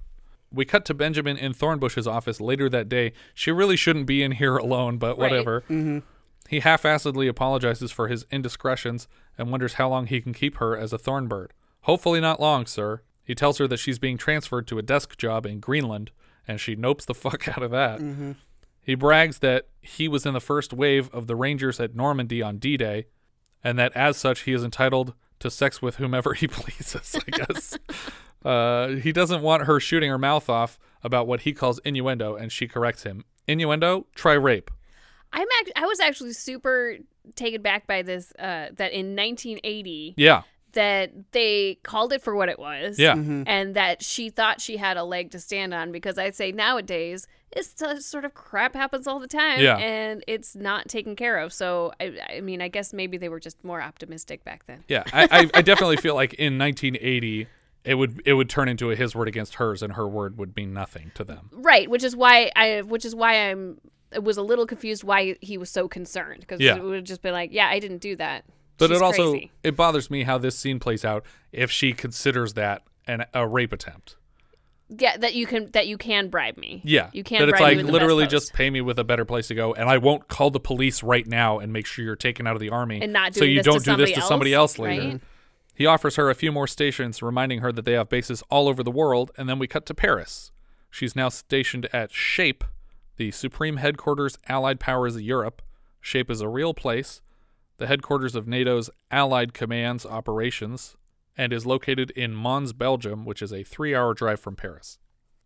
We 0.52 0.66
cut 0.66 0.86
to 0.86 0.94
Benjamin 0.94 1.38
in 1.38 1.54
Thornbush's 1.54 2.08
office 2.08 2.40
later 2.40 2.70
that 2.70 2.88
day. 2.88 3.14
She 3.34 3.52
really 3.52 3.76
shouldn't 3.76 4.06
be 4.06 4.24
in 4.24 4.34
here 4.34 4.56
alone, 4.58 4.98
but 4.98 5.18
Right. 5.18 5.32
whatever. 5.32 5.64
Mhm. 5.70 6.04
He 6.50 6.60
half 6.60 6.84
assedly 6.84 7.28
apologizes 7.28 7.92
for 7.92 8.08
his 8.08 8.26
indiscretions 8.32 9.08
and 9.38 9.50
wonders 9.52 9.74
how 9.74 9.90
long 9.90 10.08
he 10.08 10.22
can 10.22 10.34
keep 10.34 10.58
her 10.58 10.78
as 10.78 10.94
a 10.94 10.98
Thornbird. 10.98 11.50
Hopefully, 11.82 12.22
not 12.22 12.40
long, 12.40 12.66
sir. 12.66 13.02
He 13.24 13.34
tells 13.36 13.58
her 13.58 13.68
that 13.68 13.78
she's 13.78 14.00
being 14.00 14.18
transferred 14.18 14.68
to 14.68 14.78
a 14.78 14.84
desk 14.84 15.18
job 15.18 15.46
in 15.46 15.60
Greenland, 15.60 16.12
and 16.48 16.62
she 16.62 16.76
nopes 16.76 17.06
the 17.06 17.14
fuck 17.16 17.48
out 17.48 17.64
of 17.64 17.72
that. 17.72 18.00
Mhm. 18.00 18.36
He 18.82 18.94
brags 18.94 19.40
that 19.40 19.68
he 19.82 20.08
was 20.08 20.26
in 20.28 20.36
the 20.36 20.40
first 20.40 20.72
wave 20.72 21.10
of 21.12 21.26
the 21.26 21.36
Rangers 21.36 21.80
at 21.80 21.96
Normandy 21.96 22.44
on 22.44 22.60
D 22.60 22.78
Day, 22.78 23.08
and 23.64 23.80
that 23.80 23.92
as 23.94 24.16
such 24.16 24.42
he 24.42 24.54
is 24.54 24.64
entitled 24.64 25.16
to 25.40 25.50
sex 25.50 25.82
with 25.82 25.96
whomever 25.96 26.34
he 26.36 26.48
pleases, 26.48 27.16
I 27.28 27.32
guess. 27.38 27.78
uh, 28.46 28.88
he 28.90 29.12
doesn't 29.12 29.42
want 29.42 29.64
her 29.64 29.80
shooting 29.80 30.10
her 30.10 30.18
mouth 30.18 30.50
off 30.50 30.78
about 31.04 31.28
what 31.28 31.42
he 31.42 31.54
calls 31.54 31.80
innuendo, 31.80 32.36
and 32.36 32.52
she 32.52 32.68
corrects 32.68 33.04
him. 33.04 33.26
Innuendo? 33.48 34.06
Try 34.16 34.34
rape. 34.34 34.72
I'm 35.34 35.48
act- 35.60 35.72
I 35.76 35.86
was 35.86 36.00
actually 36.00 36.34
super 36.34 36.98
taken 37.36 37.62
back 37.62 37.88
by 37.88 38.02
this 38.04 38.32
uh, 38.40 38.70
that 38.76 38.92
in 38.94 39.16
1980 39.16 40.14
Yeah. 40.18 40.44
that 40.74 41.12
they 41.32 41.80
called 41.84 42.14
it 42.14 42.22
for 42.22 42.36
what 42.36 42.48
it 42.50 42.58
was. 42.60 42.98
Yeah. 43.00 43.16
Mhm. 43.16 43.44
And 43.48 43.76
that 43.76 44.02
she 44.04 44.30
thought 44.30 44.62
she 44.62 44.78
had 44.78 44.96
a 44.98 45.04
leg 45.04 45.32
to 45.32 45.40
stand 45.40 45.74
on 45.74 45.92
because 45.92 46.18
I'd 46.18 46.36
say 46.36 46.52
nowadays 46.52 47.28
it's 47.52 47.70
the 47.74 48.00
sort 48.02 48.26
of 48.26 48.34
crap 48.34 48.76
happens 48.76 49.08
all 49.08 49.20
the 49.20 49.28
time 49.28 49.62
Yeah. 49.62 49.78
and 49.78 50.24
it's 50.28 50.56
not 50.56 50.88
taken 50.88 51.16
care 51.16 51.38
of. 51.40 51.52
So 51.54 51.94
I 52.00 52.14
I 52.38 52.42
mean 52.42 52.62
I 52.62 52.68
guess 52.68 52.94
maybe 52.94 53.18
they 53.18 53.30
were 53.30 53.40
just 53.40 53.64
more 53.64 53.82
optimistic 53.82 54.44
back 54.44 54.66
then. 54.68 54.84
Yeah, 54.88 55.04
I, 55.14 55.24
I, 55.32 55.50
I 55.56 55.62
definitely 55.62 55.98
feel 55.98 56.16
like 56.16 56.34
in 56.36 56.58
1980 56.58 57.48
it 57.86 57.96
would 57.96 58.22
it 58.26 58.34
would 58.34 58.50
turn 58.50 58.68
into 58.68 58.92
a 58.92 58.96
his 58.96 59.16
word 59.16 59.28
against 59.28 59.56
hers, 59.56 59.82
and 59.84 59.94
her 59.94 60.08
word 60.08 60.38
would 60.38 60.56
mean 60.56 60.74
nothing 60.74 61.12
to 61.16 61.24
them. 61.24 61.50
Right, 61.52 61.90
which 61.90 62.04
is 62.04 62.16
why 62.16 62.52
I 62.56 62.82
which 62.82 63.06
is 63.06 63.16
why 63.16 63.50
I'm 63.50 63.80
I 64.14 64.20
was 64.20 64.38
a 64.38 64.42
little 64.42 64.66
confused 64.66 65.04
why 65.04 65.36
he 65.42 65.58
was 65.58 65.70
so 65.70 65.88
concerned 65.88 66.42
because 66.42 66.60
Yeah. 66.62 66.76
it 66.78 66.84
would 66.84 66.96
have 66.96 67.04
just 67.04 67.22
been 67.22 67.34
like, 67.34 67.52
yeah, 67.52 67.68
I 67.68 67.80
didn't 67.80 68.00
do 68.00 68.16
that. 68.18 68.46
But 68.78 68.90
She's 68.90 68.98
it 69.00 69.04
also 69.04 69.32
crazy. 69.32 69.52
it 69.64 69.76
bothers 69.76 70.10
me 70.12 70.24
how 70.24 70.38
this 70.38 70.58
scene 70.58 70.80
plays 70.80 71.06
out 71.06 71.26
if 71.52 71.72
she 71.72 71.94
considers 71.94 72.54
that 72.56 72.84
an 73.08 73.26
a 73.34 73.48
rape 73.48 73.72
attempt. 73.74 74.16
yeah 74.90 75.16
that 75.18 75.34
you 75.34 75.46
can 75.48 75.70
that 75.72 75.88
you 75.88 75.98
can 75.98 76.30
bribe 76.30 76.58
me. 76.58 76.82
Yeah, 76.84 77.10
you 77.14 77.24
can 77.24 77.40
that 77.40 77.50
it's 77.50 77.60
like 77.60 77.78
literally 77.80 78.28
just 78.28 78.54
pay 78.54 78.70
me 78.70 78.82
with 78.82 79.00
a 79.00 79.04
better 79.04 79.26
place 79.26 79.48
to 79.48 79.56
go, 79.56 79.74
and 79.74 79.90
I 79.90 79.98
won't 79.98 80.28
call 80.28 80.52
the 80.52 80.60
police 80.60 81.04
right 81.04 81.26
now 81.26 81.60
and 81.60 81.72
make 81.74 81.86
sure 81.86 82.04
you're 82.06 82.16
taken 82.16 82.46
out 82.48 82.56
of 82.56 82.60
the 82.60 82.70
army, 82.70 83.02
And 83.02 83.12
not 83.14 83.34
so 83.36 83.44
you 83.46 83.62
don't 83.64 83.84
do 83.84 83.96
this 83.96 84.12
to 84.12 84.22
somebody 84.22 84.54
else, 84.54 84.74
else 84.74 84.80
later. 84.80 85.08
right? 85.10 85.22
He 85.76 85.86
offers 85.86 86.16
her 86.16 86.30
a 86.30 86.36
few 86.36 86.54
more 86.54 86.68
stations, 86.68 87.22
reminding 87.22 87.60
her 87.60 87.72
that 87.74 87.84
they 87.84 87.94
have 87.94 88.10
bases 88.10 88.42
all 88.50 88.70
over 88.70 88.82
the 88.82 88.90
world, 88.90 89.32
and 89.38 89.50
then 89.50 89.60
we 89.60 89.68
cut 89.68 89.86
to 89.88 89.94
Paris. 89.94 90.52
She's 90.90 91.16
now 91.16 91.28
stationed 91.28 91.90
at 91.92 92.14
SHAPE, 92.14 92.64
the 93.18 93.32
Supreme 93.32 93.78
Headquarters 93.78 94.38
Allied 94.48 94.80
Powers 94.80 95.16
of 95.16 95.22
Europe. 95.22 95.62
SHAPE 96.00 96.32
is 96.32 96.40
a 96.40 96.48
real 96.48 96.74
place, 96.74 97.22
the 97.78 97.88
headquarters 97.88 98.36
of 98.36 98.48
NATO's 98.48 98.90
Allied 99.12 99.54
Commands 99.54 100.06
operations, 100.06 100.96
and 101.38 101.52
is 101.52 101.66
located 101.66 102.12
in 102.12 102.34
Mons, 102.34 102.72
Belgium, 102.72 103.26
which 103.26 103.42
is 103.42 103.52
a 103.52 103.64
three 103.64 103.94
hour 103.94 104.14
drive 104.14 104.40
from 104.40 104.56
Paris. 104.56 104.98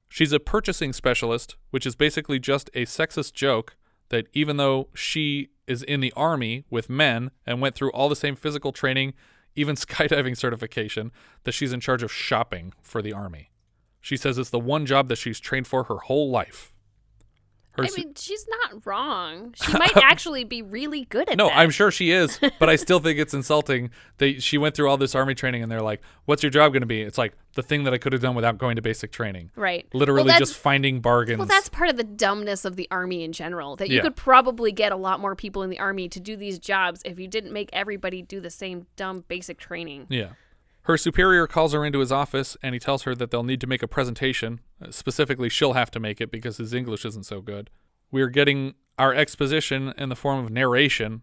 She's 0.08 0.32
a 0.32 0.40
purchasing 0.40 0.94
specialist, 0.94 1.56
which 1.72 1.88
is 1.88 1.96
basically 1.96 2.38
just 2.38 2.70
a 2.76 2.86
sexist 2.86 3.34
joke 3.34 3.76
that 4.10 4.28
even 4.34 4.58
though 4.58 4.90
she 4.94 5.50
is 5.68 5.82
in 5.84 6.00
the 6.00 6.14
army 6.16 6.66
with 6.70 6.90
men 6.90 7.32
and 7.46 7.62
went 7.62 7.76
through 7.76 7.92
all 7.92 8.10
the 8.10 8.16
same 8.16 8.36
physical 8.36 8.72
training, 8.72 9.14
even 9.56 9.76
skydiving 9.78 10.38
certification, 10.38 11.12
that 11.43 11.54
she's 11.54 11.74
in 11.74 11.80
charge 11.80 12.04
of 12.04 12.12
shopping 12.12 12.74
for 12.82 13.02
the 13.02 13.14
army. 13.14 13.52
She 14.02 14.18
says 14.18 14.38
it's 14.38 14.50
the 14.50 14.60
one 14.60 14.86
job 14.86 15.08
that 15.10 15.18
she's 15.18 15.39
trained 15.39 15.68
for 15.68 15.84
her 15.84 15.97
whole 15.97 16.30
life. 16.30 16.74
Her 17.80 17.86
I 17.86 17.88
su- 17.88 18.02
mean, 18.04 18.14
she's 18.16 18.46
not 18.48 18.86
wrong. 18.86 19.54
She 19.62 19.72
might 19.78 19.98
actually 19.98 20.44
be 20.44 20.62
really 20.62 21.06
good 21.06 21.24
at 21.24 21.28
that. 21.30 21.38
no, 21.38 21.48
that. 21.48 21.58
I'm 21.58 21.70
sure 21.72 21.92
she 21.92 22.12
is, 22.12 22.40
but 22.60 22.70
I 22.70 22.76
still 22.76 23.00
think 23.02 23.20
it's 23.20 23.34
insulting 23.34 23.90
that 24.20 24.44
she 24.44 24.58
went 24.58 24.76
through 24.76 24.90
all 24.90 24.98
this 24.98 25.16
army 25.16 25.34
training 25.36 25.64
and 25.64 25.72
they're 25.72 25.82
like, 25.82 26.02
"What's 26.26 26.44
your 26.44 26.50
job 26.50 26.74
going 26.74 26.82
to 26.82 26.88
be?" 26.88 27.02
It's 27.02 27.18
like 27.18 27.34
the 27.56 27.64
thing 27.64 27.84
that 27.86 27.94
I 27.94 27.98
could 27.98 28.14
have 28.14 28.22
done 28.22 28.36
without 28.36 28.58
going 28.58 28.76
to 28.76 28.82
basic 28.82 29.12
training. 29.12 29.52
Right. 29.56 29.88
Literally 29.94 30.28
Well, 30.30 30.40
just 30.40 30.56
finding 30.56 31.02
bargains. 31.02 31.40
Well, 31.40 31.48
that's 31.48 31.70
part 31.70 31.90
of 31.90 31.98
the 31.98 32.04
dumbness 32.04 32.64
of 32.66 32.76
the 32.76 32.88
army 32.92 33.24
in 33.24 33.32
general. 33.34 33.76
That 33.76 33.90
you 33.90 33.98
Yeah. 33.98 34.02
could 34.04 34.16
probably 34.16 34.72
get 34.72 34.92
a 34.92 34.96
lot 34.98 35.20
more 35.20 35.36
people 35.36 35.64
in 35.64 35.70
the 35.70 35.80
army 35.80 36.08
to 36.10 36.20
do 36.20 36.36
these 36.36 36.60
jobs 36.60 37.02
if 37.06 37.18
you 37.20 37.28
didn't 37.28 37.52
make 37.52 37.70
everybody 37.74 38.22
do 38.22 38.40
the 38.40 38.50
same 38.52 38.86
dumb 38.96 39.24
basic 39.28 39.58
training. 39.58 40.06
Yeah. 40.10 40.30
Her 40.90 40.98
superior 40.98 41.46
calls 41.46 41.74
her 41.74 41.86
into 41.86 42.00
his 42.00 42.12
office 42.12 42.58
and 42.64 42.74
he 42.74 42.80
tells 42.80 43.04
her 43.04 43.14
that 43.14 43.30
they'll 43.30 43.44
need 43.44 43.62
to 43.62 43.68
make 43.68 43.84
a 43.84 43.88
presentation. 43.88 44.60
Uh, 44.84 44.90
Specifically, 44.90 45.48
she'll 45.48 45.74
have 45.74 45.92
to 45.92 46.00
make 46.00 46.20
it 46.20 46.32
because 46.32 46.58
his 46.58 46.74
English 46.74 47.06
isn't 47.06 47.28
so 47.28 47.42
good. 47.42 47.70
We're 48.10 48.30
getting 48.30 48.74
our 48.98 49.14
exposition 49.14 49.94
in 50.00 50.10
the 50.10 50.16
form 50.16 50.44
of 50.44 50.50
narration. 50.50 51.22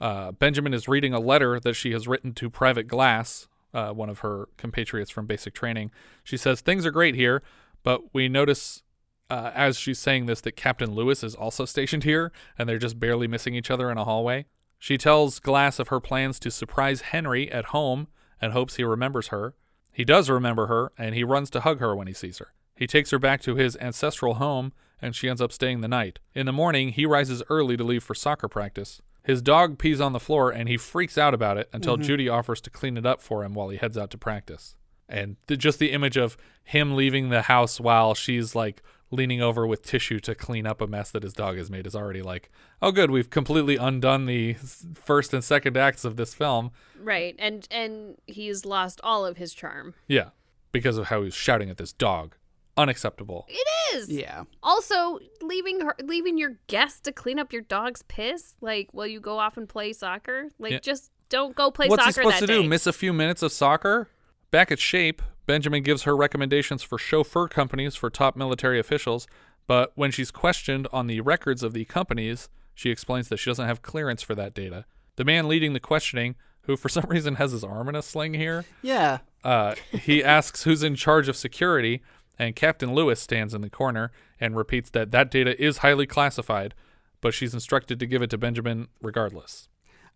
Uh, 0.00 0.30
Benjamin 0.30 0.72
is 0.72 0.86
reading 0.86 1.12
a 1.12 1.18
letter 1.18 1.58
that 1.58 1.74
she 1.74 1.90
has 1.90 2.06
written 2.06 2.34
to 2.34 2.48
Private 2.48 2.86
Glass, 2.86 3.48
uh, 3.72 3.90
one 3.90 4.08
of 4.08 4.20
her 4.20 4.48
compatriots 4.58 5.10
from 5.10 5.26
basic 5.26 5.54
training. 5.54 5.90
She 6.22 6.36
says, 6.36 6.60
Things 6.60 6.86
are 6.86 6.92
great 6.92 7.16
here, 7.16 7.42
but 7.82 8.14
we 8.14 8.28
notice 8.28 8.84
uh, 9.28 9.50
as 9.56 9.76
she's 9.76 9.98
saying 9.98 10.26
this 10.26 10.40
that 10.42 10.54
Captain 10.54 10.92
Lewis 10.92 11.24
is 11.24 11.34
also 11.34 11.64
stationed 11.64 12.04
here 12.04 12.30
and 12.56 12.68
they're 12.68 12.78
just 12.78 13.00
barely 13.00 13.26
missing 13.26 13.56
each 13.56 13.72
other 13.72 13.90
in 13.90 13.98
a 13.98 14.04
hallway. 14.04 14.46
She 14.78 14.96
tells 14.96 15.40
Glass 15.40 15.80
of 15.80 15.88
her 15.88 15.98
plans 15.98 16.38
to 16.38 16.52
surprise 16.52 17.00
Henry 17.00 17.50
at 17.50 17.64
home 17.66 18.06
and 18.40 18.52
hopes 18.52 18.76
he 18.76 18.84
remembers 18.84 19.28
her. 19.28 19.54
He 19.92 20.04
does 20.04 20.28
remember 20.28 20.66
her, 20.66 20.92
and 20.98 21.14
he 21.14 21.24
runs 21.24 21.50
to 21.50 21.60
hug 21.60 21.80
her 21.80 21.94
when 21.94 22.06
he 22.06 22.12
sees 22.12 22.38
her. 22.38 22.52
He 22.74 22.86
takes 22.86 23.10
her 23.10 23.18
back 23.18 23.40
to 23.42 23.54
his 23.54 23.76
ancestral 23.80 24.34
home, 24.34 24.72
and 25.00 25.14
she 25.14 25.28
ends 25.28 25.40
up 25.40 25.52
staying 25.52 25.80
the 25.80 25.88
night. 25.88 26.18
In 26.34 26.46
the 26.46 26.52
morning, 26.52 26.88
he 26.90 27.06
rises 27.06 27.42
early 27.48 27.76
to 27.76 27.84
leave 27.84 28.02
for 28.02 28.14
soccer 28.14 28.48
practice. 28.48 29.00
His 29.22 29.40
dog 29.40 29.78
pees 29.78 30.00
on 30.00 30.12
the 30.12 30.20
floor, 30.20 30.50
and 30.50 30.68
he 30.68 30.76
freaks 30.76 31.16
out 31.16 31.32
about 31.34 31.56
it 31.56 31.68
until 31.72 31.96
Mhm. 31.96 32.02
Judy 32.02 32.28
offers 32.28 32.60
to 32.62 32.70
clean 32.70 32.96
it 32.96 33.06
up 33.06 33.22
for 33.22 33.44
him 33.44 33.54
while 33.54 33.68
he 33.68 33.76
heads 33.76 33.96
out 33.96 34.10
to 34.10 34.18
practice. 34.18 34.76
And 35.08 35.36
the, 35.46 35.56
just 35.56 35.78
the 35.78 35.92
image 35.92 36.16
of 36.16 36.36
him 36.64 36.96
leaving 36.96 37.28
the 37.28 37.42
house 37.42 37.78
while 37.78 38.14
she's 38.14 38.54
like 38.54 38.82
leaning 39.10 39.40
over 39.40 39.66
with 39.66 39.82
tissue 39.82 40.18
to 40.20 40.34
clean 40.34 40.66
up 40.66 40.80
a 40.80 40.86
mess 40.86 41.10
that 41.10 41.22
his 41.22 41.32
dog 41.32 41.56
has 41.56 41.70
made 41.70 41.86
is 41.86 41.94
already 41.94 42.22
like, 42.22 42.50
oh, 42.82 42.90
good, 42.90 43.10
we've 43.10 43.30
completely 43.30 43.76
undone 43.76 44.26
the 44.26 44.54
first 44.94 45.32
and 45.32 45.44
second 45.44 45.76
acts 45.76 46.04
of 46.04 46.16
this 46.16 46.34
film. 46.34 46.70
Right. 47.00 47.36
And 47.38 47.66
and 47.70 48.16
he's 48.26 48.64
lost 48.64 49.00
all 49.04 49.24
of 49.24 49.36
his 49.36 49.52
charm. 49.54 49.94
Yeah, 50.08 50.30
because 50.72 50.96
of 50.98 51.06
how 51.08 51.22
he's 51.22 51.34
shouting 51.34 51.70
at 51.70 51.76
this 51.76 51.92
dog. 51.92 52.34
Unacceptable. 52.76 53.46
It 53.48 53.68
is. 53.94 54.10
Yeah. 54.10 54.44
Also, 54.60 55.20
leaving 55.40 55.80
her 55.82 55.94
leaving 56.02 56.36
your 56.36 56.56
guest 56.66 57.04
to 57.04 57.12
clean 57.12 57.38
up 57.38 57.52
your 57.52 57.62
dog's 57.62 58.02
piss, 58.02 58.54
like 58.60 58.88
while 58.90 59.06
you 59.06 59.20
go 59.20 59.38
off 59.38 59.56
and 59.56 59.68
play 59.68 59.92
soccer. 59.92 60.48
Like 60.58 60.72
Yeah. 60.72 60.78
just 60.80 61.12
don't 61.28 61.54
go 61.54 61.70
play 61.70 61.86
What's 61.88 62.02
soccer 62.02 62.08
he 62.08 62.12
supposed 62.30 62.42
that 62.42 62.46
to 62.48 62.62
do? 62.62 62.68
Miss 62.68 62.86
a 62.88 62.92
few 62.92 63.12
minutes 63.12 63.42
of 63.42 63.52
soccer? 63.52 64.08
Back 64.54 64.70
at 64.70 64.78
Shape, 64.78 65.20
Benjamin 65.46 65.82
gives 65.82 66.04
her 66.04 66.16
recommendations 66.16 66.84
for 66.84 66.96
chauffeur 66.96 67.48
companies 67.48 67.96
for 67.96 68.08
top 68.08 68.36
military 68.36 68.78
officials, 68.78 69.26
but 69.66 69.90
when 69.96 70.12
she's 70.12 70.30
questioned 70.30 70.86
on 70.92 71.08
the 71.08 71.20
records 71.22 71.64
of 71.64 71.72
the 71.72 71.84
companies, 71.86 72.48
she 72.72 72.90
explains 72.90 73.28
that 73.30 73.38
she 73.38 73.50
doesn't 73.50 73.66
have 73.66 73.82
clearance 73.82 74.22
for 74.22 74.36
that 74.36 74.54
data. 74.54 74.84
The 75.16 75.24
man 75.24 75.48
leading 75.48 75.72
the 75.72 75.80
questioning, 75.80 76.36
who 76.62 76.76
for 76.76 76.88
some 76.96 77.02
reason 77.08 77.34
has 77.34 77.50
his 77.50 77.64
arm 77.64 77.88
in 77.88 77.96
a 77.96 78.00
sling 78.02 78.34
here, 78.34 78.64
Yeah. 78.80 79.18
uh, 79.42 79.74
he 79.90 80.22
asks 80.38 80.62
who's 80.62 80.84
in 80.84 80.94
charge 80.94 81.28
of 81.28 81.34
security, 81.34 82.00
and 82.38 82.54
Captain 82.54 82.94
Lewis 82.94 83.20
stands 83.20 83.54
in 83.54 83.60
the 83.60 83.68
corner 83.68 84.12
and 84.38 84.56
repeats 84.56 84.88
that 84.90 85.10
that 85.10 85.32
data 85.32 85.60
is 85.60 85.78
highly 85.78 86.06
classified, 86.06 86.74
but 87.20 87.34
she's 87.34 87.54
instructed 87.54 87.98
to 87.98 88.06
give 88.06 88.22
it 88.22 88.30
to 88.30 88.38
Benjamin 88.38 88.86
regardless. 89.02 89.68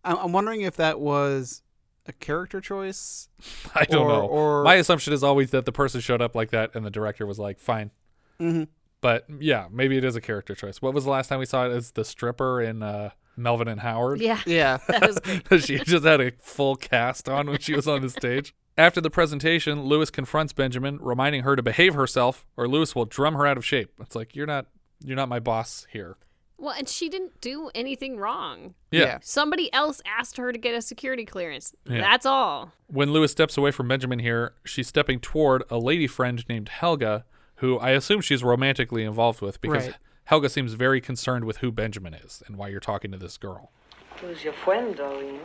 I'm, 0.05 0.15
I'm 0.15 0.31
wondering 0.31 0.61
if 0.61 0.77
that 0.77 1.01
was 1.01 1.61
a 2.09 2.13
character 2.13 2.59
choice. 2.59 3.29
I 3.75 3.85
don't 3.85 4.05
or, 4.05 4.09
know. 4.09 4.25
Or 4.25 4.63
My 4.63 4.75
assumption 4.75 5.13
is 5.13 5.23
always 5.23 5.51
that 5.51 5.65
the 5.65 5.71
person 5.71 6.01
showed 6.01 6.21
up 6.21 6.35
like 6.35 6.51
that, 6.51 6.75
and 6.75 6.85
the 6.85 6.91
director 6.91 7.25
was 7.25 7.39
like, 7.39 7.59
"Fine." 7.59 7.91
Mhm. 8.39 8.67
But 9.01 9.25
yeah, 9.39 9.67
maybe 9.71 9.97
it 9.97 10.03
is 10.03 10.15
a 10.15 10.21
character 10.21 10.55
choice. 10.55 10.81
What 10.81 10.93
was 10.93 11.05
the 11.05 11.09
last 11.09 11.27
time 11.29 11.39
we 11.39 11.45
saw 11.45 11.65
it? 11.65 11.71
As 11.71 11.91
the 11.91 12.03
stripper 12.03 12.61
in 12.61 12.83
uh, 12.83 13.11
Melvin 13.37 13.67
and 13.67 13.79
Howard. 13.79 14.19
Yeah. 14.19 14.41
Yeah. 14.45 14.79
That 14.87 15.07
was 15.07 15.19
great. 15.19 15.63
she 15.63 15.79
just 15.79 16.05
had 16.05 16.19
a 16.21 16.31
full 16.39 16.75
cast 16.75 17.29
on 17.29 17.47
when 17.47 17.59
she 17.59 17.73
was 17.73 17.87
on 17.87 18.01
the 18.01 18.09
stage. 18.09 18.53
After 18.77 19.01
the 19.01 19.09
presentation, 19.09 19.83
Lewis 19.83 20.09
confronts 20.09 20.53
Benjamin, 20.53 20.99
reminding 21.01 21.43
her 21.43 21.55
to 21.55 21.63
behave 21.63 21.93
herself, 21.95 22.45
or 22.55 22.67
Lewis 22.67 22.95
will 22.95 23.05
drum 23.05 23.35
her 23.35 23.45
out 23.45 23.57
of 23.57 23.65
shape. 23.65 23.91
It's 23.99 24.15
like 24.15 24.35
you're 24.35 24.47
not 24.47 24.67
you're 25.03 25.15
not 25.15 25.29
my 25.29 25.39
boss 25.39 25.87
here. 25.91 26.17
Well, 26.59 26.75
and 26.77 26.87
she 26.89 27.09
didn't 27.09 27.39
do 27.41 27.69
anything 27.73 28.17
wrong. 28.17 28.73
Yeah. 28.91 28.99
Yeah. 29.01 29.17
Somebody 29.21 29.71
else 29.73 30.01
asked 30.05 30.37
her 30.37 30.51
to 30.51 30.57
get 30.57 30.75
a 30.75 30.81
security 30.81 31.25
clearance. 31.25 31.73
Yeah. 31.85 32.01
That's 32.01 32.25
all. 32.25 32.73
When 32.87 33.11
Lewis 33.13 33.31
steps 33.31 33.57
away 33.57 33.71
from 33.71 33.87
Benjamin 33.87 34.19
here, 34.19 34.53
she's 34.65 34.87
stepping 34.87 35.19
toward 35.19 35.63
a 35.69 35.77
lady 35.77 36.07
friend 36.07 36.43
named 36.49 36.69
Helga, 36.69 37.25
who 37.55 37.77
I 37.79 37.91
assume 37.91 38.21
she's 38.21 38.43
romantically 38.43 39.03
involved 39.03 39.41
with 39.41 39.61
because 39.61 39.87
Right. 39.87 39.95
Helga 40.25 40.49
seems 40.49 40.73
very 40.73 41.01
concerned 41.01 41.45
with 41.45 41.57
who 41.57 41.71
Benjamin 41.71 42.13
is 42.13 42.43
and 42.47 42.57
why 42.57 42.67
you're 42.67 42.79
talking 42.79 43.11
to 43.11 43.17
this 43.17 43.37
girl. 43.37 43.71
Who's 44.21 44.43
your 44.43 44.53
friend, 44.53 44.95
darling? 44.95 45.39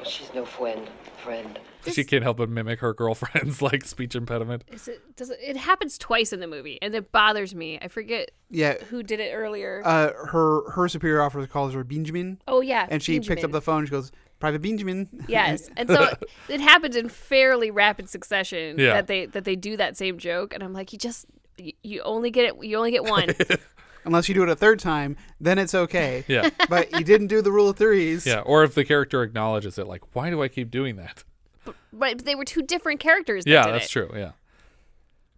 Oh, 0.00 0.04
she's 0.04 0.32
no 0.34 0.44
friend. 0.44 0.88
Friend. 1.22 1.58
She 1.90 2.04
can't 2.04 2.22
help 2.22 2.36
but 2.36 2.48
mimic 2.48 2.80
her 2.80 2.92
girlfriend's 2.94 3.60
like 3.62 3.84
speech 3.84 4.14
impediment. 4.14 4.64
Is 4.70 4.88
it 4.88 5.00
does 5.16 5.30
it, 5.30 5.38
it 5.42 5.56
happens 5.56 5.98
twice 5.98 6.32
in 6.32 6.40
the 6.40 6.46
movie 6.46 6.78
and 6.82 6.94
it 6.94 7.10
bothers 7.12 7.54
me. 7.54 7.78
I 7.82 7.88
forget 7.88 8.30
Yeah. 8.50 8.74
who 8.90 9.02
did 9.02 9.20
it 9.20 9.32
earlier. 9.34 9.82
Uh, 9.84 10.12
her 10.28 10.70
her 10.72 10.88
superior 10.88 11.22
officer 11.22 11.46
calls 11.46 11.74
her 11.74 11.84
Benjamin. 11.84 12.40
Oh, 12.46 12.60
yeah, 12.60 12.86
And 12.90 13.02
she 13.02 13.18
picks 13.20 13.42
up 13.44 13.50
the 13.52 13.60
phone. 13.62 13.84
She 13.86 13.90
goes, 13.90 14.12
"Private 14.38 14.62
Benjamin." 14.62 15.08
Yes, 15.28 15.70
and 15.76 15.88
so 15.88 16.14
it 16.48 16.60
happens 16.60 16.94
in 16.96 17.08
fairly 17.08 17.70
rapid 17.70 18.08
succession 18.08 18.78
Yeah. 18.78 18.94
that 18.94 19.06
they 19.06 19.26
that 19.26 19.44
they 19.44 19.56
do 19.56 19.76
that 19.76 19.96
same 19.96 20.18
joke, 20.18 20.54
and 20.54 20.62
I'm 20.62 20.72
like, 20.72 20.92
you 20.92 20.98
just 20.98 21.26
you, 21.58 21.72
you 21.82 22.02
only 22.02 22.30
get 22.30 22.44
it, 22.46 22.54
you 22.64 22.76
only 22.76 22.90
get 22.90 23.04
one. 23.04 23.30
Unless 24.04 24.28
you 24.28 24.34
do 24.34 24.42
it 24.42 24.48
a 24.48 24.56
third 24.56 24.80
time, 24.80 25.16
then 25.40 25.58
it's 25.58 25.76
okay. 25.76 26.24
Yeah. 26.26 26.50
but 26.68 26.90
you 26.98 27.04
didn't 27.04 27.28
do 27.28 27.40
the 27.40 27.52
rule 27.52 27.68
of 27.68 27.76
threes. 27.76 28.26
Yeah, 28.26 28.40
or 28.40 28.64
if 28.64 28.74
the 28.74 28.84
character 28.84 29.22
acknowledges 29.22 29.78
it, 29.78 29.86
like, 29.86 30.16
why 30.16 30.28
do 30.28 30.42
I 30.42 30.48
keep 30.48 30.72
doing 30.72 30.96
that? 30.96 31.22
But 31.92 32.24
they 32.24 32.34
were 32.34 32.44
two 32.44 32.62
different 32.62 33.00
characters. 33.00 33.44
That 33.44 33.50
yeah, 33.50 33.64
did 33.64 33.74
that's 33.74 33.86
it. 33.86 33.90
true. 33.90 34.10
Yeah. 34.14 34.32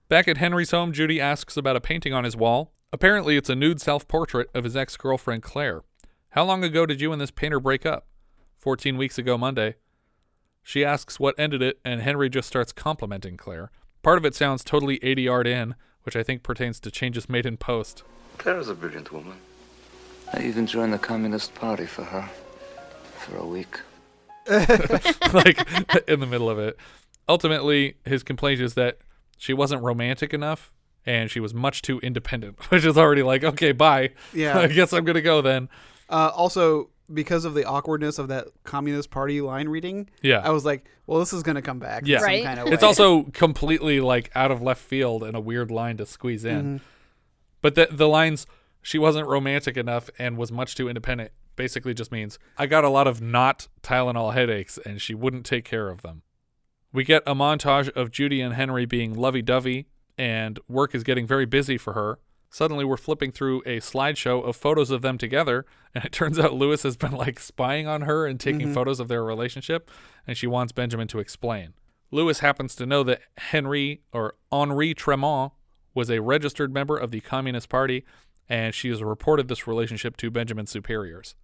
Back 0.08 0.28
at 0.28 0.36
Henry's 0.36 0.70
home, 0.70 0.92
Judy 0.92 1.20
asks 1.20 1.56
about 1.56 1.76
a 1.76 1.80
painting 1.80 2.12
on 2.12 2.24
his 2.24 2.36
wall. 2.36 2.72
Apparently, 2.92 3.36
it's 3.36 3.50
a 3.50 3.54
nude 3.54 3.80
self 3.80 4.06
portrait 4.06 4.48
of 4.54 4.64
his 4.64 4.76
ex 4.76 4.96
girlfriend, 4.96 5.42
Claire. 5.42 5.82
How 6.30 6.44
long 6.44 6.62
ago 6.62 6.86
did 6.86 7.00
you 7.00 7.12
and 7.12 7.20
this 7.20 7.30
painter 7.30 7.60
break 7.60 7.84
up? 7.86 8.06
14 8.56 8.96
weeks 8.96 9.18
ago 9.18 9.36
Monday. 9.36 9.74
She 10.62 10.84
asks 10.84 11.20
what 11.20 11.34
ended 11.38 11.60
it, 11.62 11.80
and 11.84 12.00
Henry 12.00 12.30
just 12.30 12.48
starts 12.48 12.72
complimenting 12.72 13.36
Claire. 13.36 13.70
Part 14.02 14.18
of 14.18 14.24
it 14.24 14.34
sounds 14.34 14.64
totally 14.64 14.98
ADR'd 15.00 15.46
in, 15.46 15.74
which 16.04 16.16
I 16.16 16.22
think 16.22 16.42
pertains 16.42 16.80
to 16.80 16.90
changes 16.90 17.28
made 17.28 17.46
in 17.46 17.56
post. 17.56 18.02
Claire 18.38 18.58
is 18.58 18.68
a 18.68 18.74
brilliant 18.74 19.12
woman. 19.12 19.36
I 20.32 20.42
even 20.42 20.66
joined 20.66 20.92
the 20.92 20.98
Communist 20.98 21.54
Party 21.54 21.86
for 21.86 22.04
her. 22.04 22.28
For 23.18 23.36
a 23.36 23.46
week. 23.46 23.80
like 25.32 26.08
in 26.08 26.20
the 26.20 26.26
middle 26.26 26.50
of 26.50 26.58
it. 26.58 26.76
Ultimately, 27.28 27.96
his 28.04 28.22
complaint 28.22 28.60
is 28.60 28.74
that 28.74 28.98
she 29.38 29.52
wasn't 29.52 29.82
romantic 29.82 30.34
enough 30.34 30.72
and 31.06 31.30
she 31.30 31.40
was 31.40 31.54
much 31.54 31.82
too 31.82 31.98
independent, 32.00 32.58
which 32.70 32.84
is 32.84 32.96
already 32.96 33.22
like, 33.22 33.44
okay, 33.44 33.72
bye. 33.72 34.10
Yeah. 34.32 34.58
I 34.58 34.68
guess 34.68 34.92
I'm 34.92 35.04
going 35.04 35.14
to 35.16 35.22
go 35.22 35.40
then. 35.40 35.68
Uh, 36.08 36.30
also, 36.34 36.90
because 37.12 37.44
of 37.44 37.54
the 37.54 37.64
awkwardness 37.64 38.18
of 38.18 38.28
that 38.28 38.48
Communist 38.64 39.10
Party 39.10 39.40
line 39.40 39.68
reading, 39.68 40.08
Yeah. 40.22 40.40
I 40.40 40.50
was 40.50 40.64
like, 40.64 40.86
well, 41.06 41.20
this 41.20 41.32
is 41.32 41.42
going 41.42 41.56
to 41.56 41.62
come 41.62 41.78
back. 41.78 42.02
Yeah. 42.06 42.20
Some 42.20 42.42
kind 42.42 42.60
of 42.60 42.72
It's 42.72 42.82
also 42.82 43.24
completely 43.24 44.00
like 44.00 44.30
out 44.34 44.50
of 44.50 44.62
left 44.62 44.80
field 44.80 45.22
and 45.22 45.36
a 45.36 45.40
weird 45.40 45.70
line 45.70 45.98
to 45.98 46.06
squeeze 46.06 46.44
in. 46.44 46.78
Mhm. 46.78 46.80
But 47.60 47.74
the 47.74 47.88
the 47.90 48.08
lines 48.08 48.46
she 48.82 48.98
wasn't 48.98 49.26
romantic 49.26 49.78
enough 49.78 50.10
and 50.18 50.36
was 50.36 50.52
much 50.52 50.74
too 50.74 50.88
independent 50.88 51.30
basically 51.56 51.94
just 51.94 52.12
means 52.12 52.38
I 52.58 52.66
got 52.66 52.84
a 52.84 52.88
lot 52.88 53.06
of 53.06 53.20
not 53.20 53.68
Tylenol 53.82 54.34
headaches 54.34 54.78
and 54.84 55.00
she 55.00 55.14
wouldn't 55.14 55.46
take 55.46 55.64
care 55.64 55.88
of 55.88 56.02
them. 56.02 56.22
We 56.92 57.04
get 57.04 57.22
a 57.26 57.34
montage 57.34 57.88
of 57.90 58.10
Judy 58.10 58.40
and 58.40 58.54
Henry 58.54 58.86
being 58.86 59.14
lovey-dovey 59.14 59.86
and 60.16 60.58
work 60.68 60.94
is 60.94 61.02
getting 61.02 61.26
very 61.26 61.46
busy 61.46 61.76
for 61.76 61.92
her. 61.94 62.18
Suddenly 62.50 62.84
we're 62.84 62.96
flipping 62.96 63.32
through 63.32 63.62
a 63.66 63.80
slideshow 63.80 64.44
of 64.46 64.54
photos 64.54 64.90
of 64.90 65.02
them 65.02 65.18
together 65.18 65.66
and 65.94 66.04
it 66.04 66.12
turns 66.12 66.38
out 66.38 66.54
Lewis 66.54 66.84
has 66.84 66.96
been 66.96 67.12
like 67.12 67.40
spying 67.40 67.86
on 67.88 68.02
her 68.02 68.26
and 68.26 68.38
taking 68.38 68.68
Mhm. 68.68 68.74
photos 68.74 69.00
of 69.00 69.08
their 69.08 69.24
relationship 69.24 69.90
and 70.26 70.36
she 70.36 70.46
wants 70.46 70.72
Benjamin 70.72 71.08
to 71.08 71.18
explain. 71.18 71.74
Lewis 72.12 72.38
happens 72.40 72.76
to 72.76 72.86
know 72.86 73.02
that 73.02 73.22
Henry 73.38 74.02
or 74.12 74.34
Henri 74.52 74.94
Tremont 74.94 75.52
was 75.94 76.10
a 76.10 76.20
registered 76.20 76.72
member 76.72 76.96
of 76.96 77.10
the 77.10 77.20
Communist 77.20 77.68
Party, 77.68 78.04
and 78.48 78.72
she 78.74 78.88
has 78.90 79.02
reported 79.02 79.48
this 79.48 79.66
relationship 79.66 80.16
to 80.18 80.30
Benjamin's 80.30 80.70
superiors. 80.70 81.34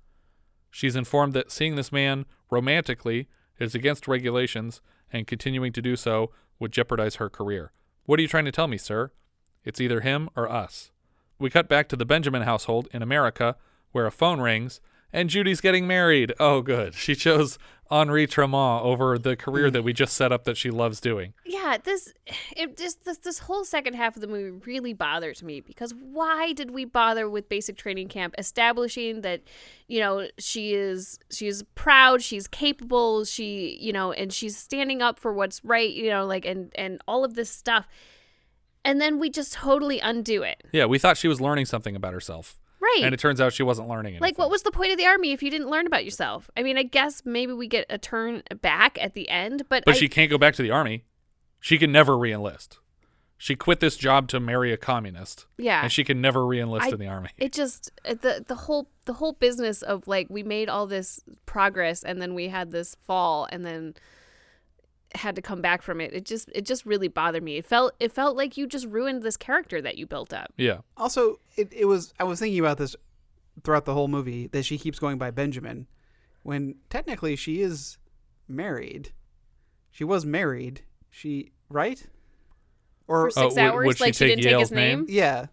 She's 0.71 0.97
informed 0.97 1.33
that 1.35 1.51
seeing 1.51 1.77
this 1.77 1.93
man 1.93 2.27
romantically 2.51 3.29
is 3.59 3.75
against 3.75 4.09
regulations, 4.09 4.81
and 5.13 5.27
continuing 5.27 5.73
to 5.73 5.83
do 5.83 5.97
so 5.97 6.31
would 6.59 6.73
jeopardize 6.73 7.17
her 7.17 7.29
career. 7.29 7.73
What 8.07 8.19
are 8.19 8.23
you 8.23 8.29
trying 8.29 8.45
to 8.45 8.53
tell 8.53 8.69
me, 8.69 8.79
sir? 8.79 9.11
It's 9.65 9.81
either 9.81 10.01
him 10.01 10.29
or 10.37 10.51
us. 10.51 10.91
We 11.39 11.51
cut 11.51 11.69
back 11.69 11.89
to 11.89 11.97
the 11.97 12.07
Benjamin 12.07 12.43
household 12.43 12.89
in 12.93 13.03
America, 13.03 13.57
where 13.93 14.07
a 14.07 14.11
phone 14.11 14.41
rings, 14.41 14.81
and 15.13 15.29
Judy's 15.29 15.61
getting 15.61 15.87
married. 15.87 16.33
Oh, 16.39 16.63
good. 16.63 16.95
She 16.95 17.15
chose 17.15 17.59
Henri 17.91 18.27
Tremont 18.27 18.85
over 18.85 19.19
the 19.19 19.35
career 19.35 19.69
mm. 19.69 19.73
that 19.73 19.83
we 19.83 19.93
just 19.93 20.15
set 20.15 20.31
up 20.31 20.45
that 20.45 20.57
she 20.57 20.71
loves 20.71 21.01
doing. 21.01 21.35
Yeah, 21.45 21.77
this 21.83 22.13
it 22.57 22.77
just 22.77 23.05
this 23.05 23.19
this 23.19 23.41
whole 23.41 23.65
second 23.65 23.95
half 23.95 24.15
of 24.15 24.23
the 24.23 24.29
movie 24.29 24.63
really 24.65 24.93
bothers 24.93 25.43
me 25.43 25.61
because 25.61 25.93
why 25.95 26.53
did 26.53 26.71
we 26.71 26.85
bother 26.85 27.29
with 27.29 27.49
basic 27.49 27.77
training 27.77 28.09
camp 28.09 28.35
establishing 28.39 29.23
that 29.23 29.43
you 29.89 29.99
know 29.99 30.29
she 30.39 30.75
is 30.75 31.19
she 31.31 31.49
is 31.49 31.65
proud, 31.75 32.23
she's 32.23 32.47
capable, 32.47 33.25
she 33.25 33.77
you 33.81 33.93
know 33.93 34.13
and 34.13 34.33
she's 34.33 34.57
standing 34.57 35.03
up 35.03 35.19
for 35.19 35.33
what's 35.33 35.65
right, 35.65 35.91
you 35.91 36.11
know, 36.11 36.25
like 36.25 36.45
and 36.45 36.71
and 36.77 37.01
all 37.09 37.25
of 37.25 37.35
this 37.35 37.51
stuff. 37.51 37.89
And 38.83 39.01
then 39.01 39.19
we 39.19 39.29
just 39.29 39.53
totally 39.53 39.99
undo 39.99 40.43
it. 40.43 40.63
Yeah, 40.73 40.87
we 40.87 40.99
thought 40.99 41.19
she 41.19 41.29
was 41.29 41.39
learning 41.39 41.67
something 41.67 41.95
about 41.95 42.15
herself. 42.15 42.60
Right. 42.81 43.03
And 43.03 43.13
it 43.13 43.21
turns 43.21 43.41
out 43.41 43.53
she 43.53 43.63
wasn't 43.63 43.89
learning 43.89 44.15
anything. 44.15 44.23
Like, 44.23 44.39
what 44.39 44.51
was 44.51 44.63
the 44.63 44.71
point 44.71 44.91
of 44.93 44.99
the 44.99 45.07
army 45.07 45.33
if 45.33 45.43
you 45.43 45.51
didn't 45.51 45.69
learn 45.69 45.87
about 45.87 46.05
yourself? 46.05 46.51
I 46.57 46.63
mean, 46.63 46.79
I 46.79 46.83
guess 46.83 47.23
maybe 47.25 47.53
we 47.53 47.69
get 47.69 47.85
a 47.91 47.99
turn 47.99 48.43
back 48.63 48.99
at 49.01 49.15
the 49.15 49.29
end, 49.29 49.65
but 49.69 49.85
But 49.85 49.95
I, 49.97 49.99
she 49.99 50.09
can't 50.09 50.31
go 50.31 50.39
back 50.39 50.55
to 50.55 50.63
the 50.63 50.71
army. 50.71 51.05
She 51.61 51.77
can 51.77 51.93
never 51.93 52.13
reenlist. 52.15 52.79
She 53.37 53.55
quit 53.55 53.81
this 53.81 53.97
job 53.97 54.29
to 54.29 54.41
marry 54.41 54.73
a 54.73 54.77
communist. 54.77 55.47
Yeah. 55.57 55.83
And 55.83 55.93
she 55.93 56.05
can 56.05 56.21
never 56.21 56.41
reenlist 56.41 56.83
I- 56.83 56.89
in 56.89 56.99
the 56.99 57.07
army. 57.07 57.31
It 57.39 57.53
just 57.53 57.91
uh, 58.05 58.15
the 58.21 58.45
the 58.47 58.55
whole 58.55 58.91
the 59.07 59.15
whole 59.15 59.33
business 59.33 59.83
of 59.83 60.07
like 60.07 60.27
we 60.31 60.43
made 60.43 60.69
all 60.69 60.87
this 60.87 61.21
progress 61.47 62.03
and 62.03 62.21
then 62.21 62.35
we 62.35 62.49
had 62.49 62.71
this 62.71 62.97
fall 63.07 63.47
and 63.51 63.65
then 63.65 63.95
had 65.15 65.35
to 65.37 65.43
come 65.43 65.61
back 65.61 65.83
from 65.83 66.01
it. 66.01 66.13
It 66.13 66.25
just 66.25 66.49
it 66.55 66.65
just 66.65 66.87
really 66.87 67.09
bothered 67.09 67.43
me. 67.43 67.57
It 67.57 67.65
felt 67.67 67.95
it 68.01 68.13
felt 68.13 68.37
like 68.37 68.57
you 68.57 68.67
just 68.67 68.87
ruined 68.87 69.23
this 69.23 69.37
character 69.37 69.81
that 69.83 69.99
you 69.99 70.07
built 70.07 70.33
up. 70.33 70.53
Yeah. 70.57 70.79
Also, 70.97 71.41
it, 71.57 71.73
it 71.73 71.85
was 71.87 72.13
I 72.19 72.25
was 72.25 72.39
thinking 72.41 72.61
about 72.61 72.79
this 72.79 72.95
throughout 73.65 73.85
the 73.85 73.95
whole 73.95 74.09
movie 74.09 74.47
that 74.49 74.65
she 74.65 74.79
keeps 74.79 74.99
going 74.99 75.19
by 75.19 75.31
Benjamin, 75.31 75.87
when 76.43 76.77
technically 76.89 77.37
she 77.37 77.61
is 77.61 77.99
married. 78.49 79.13
She 79.91 80.05
was 80.05 80.25
married. 80.25 80.83
She 81.11 81.51
right? 81.69 82.07
Or 83.09 83.25
For 83.27 83.31
six 83.31 83.43
Oh, 83.43 83.49
would- 83.49 83.59
hours, 83.59 83.87
would 83.87 83.97
she 83.99 84.05
like 84.05 84.15
she 84.15 84.19
take 84.19 84.29
didn't 84.37 84.45
take 84.45 84.61
his 84.61 84.71
Yale's 84.71 84.73
name? 84.73 84.99
name? 85.01 85.07
Yeah. 85.09 85.47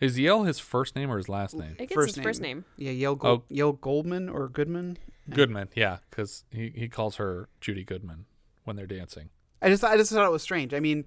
Is 0.00 0.18
Yale 0.18 0.42
his 0.42 0.58
first 0.58 0.96
name 0.96 1.10
or 1.10 1.16
his 1.16 1.28
last 1.28 1.54
name? 1.54 1.70
I 1.74 1.86
think 1.86 1.92
it's 1.92 2.16
his 2.16 2.22
first 2.24 2.40
name. 2.40 2.64
Yeah, 2.76 2.90
Yale 2.90 3.16
Oh. 3.22 3.44
Yale 3.48 3.72
Goldman 3.72 4.28
or 4.28 4.48
Goodman. 4.48 4.98
Goodman, 5.30 5.68
yeah, 5.76 5.98
because 6.10 6.44
he, 6.50 6.72
he 6.74 6.88
calls 6.88 7.16
her 7.16 7.48
Judy 7.60 7.84
Goodman 7.84 8.26
when 8.64 8.76
they're 8.76 8.86
dancing. 8.86 9.30
I 9.60 9.68
just 9.68 9.84
I 9.84 9.96
just 9.96 10.12
thought 10.12 10.26
it 10.26 10.32
was 10.32 10.42
strange. 10.42 10.74
I 10.74 10.80
mean, 10.80 11.04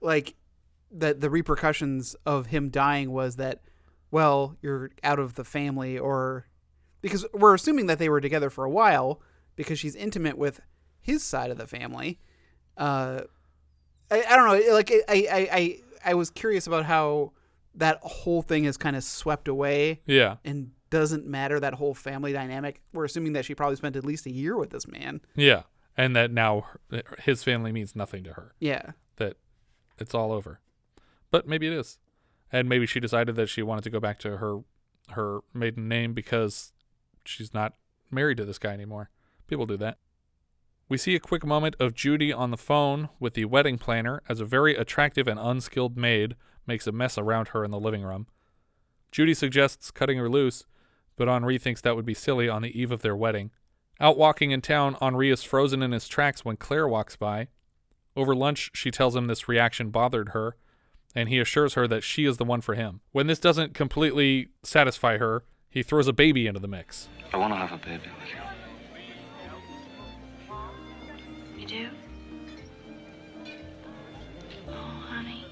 like 0.00 0.34
the 0.90 1.14
the 1.14 1.30
repercussions 1.30 2.14
of 2.24 2.46
him 2.46 2.70
dying 2.70 3.10
was 3.10 3.36
that 3.36 3.62
well, 4.10 4.56
you're 4.62 4.90
out 5.02 5.18
of 5.18 5.34
the 5.34 5.44
family 5.44 5.98
or 5.98 6.46
because 7.00 7.26
we're 7.32 7.54
assuming 7.54 7.86
that 7.86 7.98
they 7.98 8.08
were 8.08 8.20
together 8.20 8.50
for 8.50 8.64
a 8.64 8.70
while 8.70 9.20
because 9.56 9.78
she's 9.78 9.96
intimate 9.96 10.38
with 10.38 10.60
his 11.00 11.22
side 11.22 11.50
of 11.50 11.58
the 11.58 11.66
family. 11.66 12.20
Uh 12.76 13.22
I, 14.10 14.24
I 14.28 14.36
don't 14.36 14.46
know, 14.46 14.74
like 14.74 14.92
I, 14.92 15.04
I 15.08 15.48
I 15.52 15.80
I 16.04 16.14
was 16.14 16.30
curious 16.30 16.66
about 16.66 16.84
how 16.84 17.32
that 17.74 17.98
whole 18.02 18.42
thing 18.42 18.64
is 18.64 18.76
kind 18.76 18.96
of 18.96 19.04
swept 19.04 19.48
away. 19.48 20.00
Yeah. 20.06 20.36
And 20.44 20.70
doesn't 20.90 21.26
matter 21.26 21.58
that 21.60 21.74
whole 21.74 21.94
family 21.94 22.32
dynamic. 22.32 22.80
We're 22.92 23.04
assuming 23.04 23.32
that 23.32 23.44
she 23.44 23.54
probably 23.54 23.76
spent 23.76 23.96
at 23.96 24.04
least 24.04 24.26
a 24.26 24.32
year 24.32 24.56
with 24.56 24.70
this 24.70 24.86
man. 24.86 25.20
Yeah. 25.34 25.62
And 25.96 26.14
that 26.14 26.30
now 26.30 26.66
her- 26.90 27.02
his 27.20 27.42
family 27.42 27.72
means 27.72 27.96
nothing 27.96 28.22
to 28.24 28.34
her. 28.34 28.54
Yeah. 28.58 28.92
That 29.16 29.36
it's 29.98 30.14
all 30.14 30.32
over. 30.32 30.60
But 31.30 31.48
maybe 31.48 31.66
it 31.66 31.72
is. 31.72 31.98
And 32.52 32.68
maybe 32.68 32.86
she 32.86 33.00
decided 33.00 33.34
that 33.36 33.48
she 33.48 33.62
wanted 33.62 33.84
to 33.84 33.90
go 33.90 34.00
back 34.00 34.18
to 34.20 34.36
her 34.38 34.60
her 35.10 35.40
maiden 35.54 35.88
name 35.88 36.12
because 36.14 36.72
she's 37.24 37.54
not 37.54 37.74
married 38.10 38.36
to 38.38 38.44
this 38.44 38.58
guy 38.58 38.72
anymore. 38.72 39.10
People 39.46 39.66
do 39.66 39.76
that. 39.76 39.98
We 40.88 40.98
see 40.98 41.14
a 41.14 41.20
quick 41.20 41.44
moment 41.44 41.76
of 41.80 41.94
Judy 41.94 42.32
on 42.32 42.50
the 42.50 42.56
phone 42.56 43.08
with 43.18 43.34
the 43.34 43.44
wedding 43.44 43.78
planner 43.78 44.22
as 44.28 44.40
a 44.40 44.44
very 44.44 44.76
attractive 44.76 45.26
and 45.26 45.38
unskilled 45.38 45.96
maid 45.96 46.36
makes 46.66 46.86
a 46.86 46.92
mess 46.92 47.16
around 47.18 47.48
her 47.48 47.64
in 47.64 47.70
the 47.70 47.80
living 47.80 48.02
room. 48.02 48.26
Judy 49.10 49.34
suggests 49.34 49.90
cutting 49.90 50.18
her 50.18 50.28
loose, 50.28 50.64
but 51.16 51.28
Henri 51.28 51.58
thinks 51.58 51.80
that 51.80 51.96
would 51.96 52.04
be 52.06 52.14
silly 52.14 52.48
on 52.48 52.62
the 52.62 52.80
eve 52.80 52.92
of 52.92 53.02
their 53.02 53.16
wedding. 53.16 53.50
Out 53.98 54.18
walking 54.18 54.50
in 54.50 54.60
town, 54.60 54.96
Henri 55.00 55.30
is 55.30 55.42
frozen 55.42 55.82
in 55.82 55.92
his 55.92 56.06
tracks 56.06 56.44
when 56.44 56.56
Claire 56.56 56.86
walks 56.86 57.16
by. 57.16 57.48
Over 58.14 58.34
lunch, 58.34 58.70
she 58.74 58.90
tells 58.90 59.16
him 59.16 59.26
this 59.26 59.48
reaction 59.48 59.90
bothered 59.90 60.30
her, 60.30 60.56
and 61.14 61.30
he 61.30 61.38
assures 61.38 61.74
her 61.74 61.88
that 61.88 62.02
she 62.02 62.26
is 62.26 62.36
the 62.36 62.44
one 62.44 62.60
for 62.60 62.74
him. 62.74 63.00
When 63.12 63.26
this 63.26 63.38
doesn't 63.38 63.72
completely 63.72 64.48
satisfy 64.62 65.16
her, 65.16 65.44
he 65.70 65.82
throws 65.82 66.08
a 66.08 66.12
baby 66.12 66.46
into 66.46 66.60
the 66.60 66.68
mix. 66.68 67.08
I 67.32 67.38
want 67.38 67.54
to 67.54 67.56
have 67.56 67.72
a 67.72 67.78
baby 67.78 68.10
with 68.20 68.28
you. 71.56 71.60
You 71.60 71.66
do? 71.66 71.88
Oh, 74.68 74.72
honey. 74.72 75.46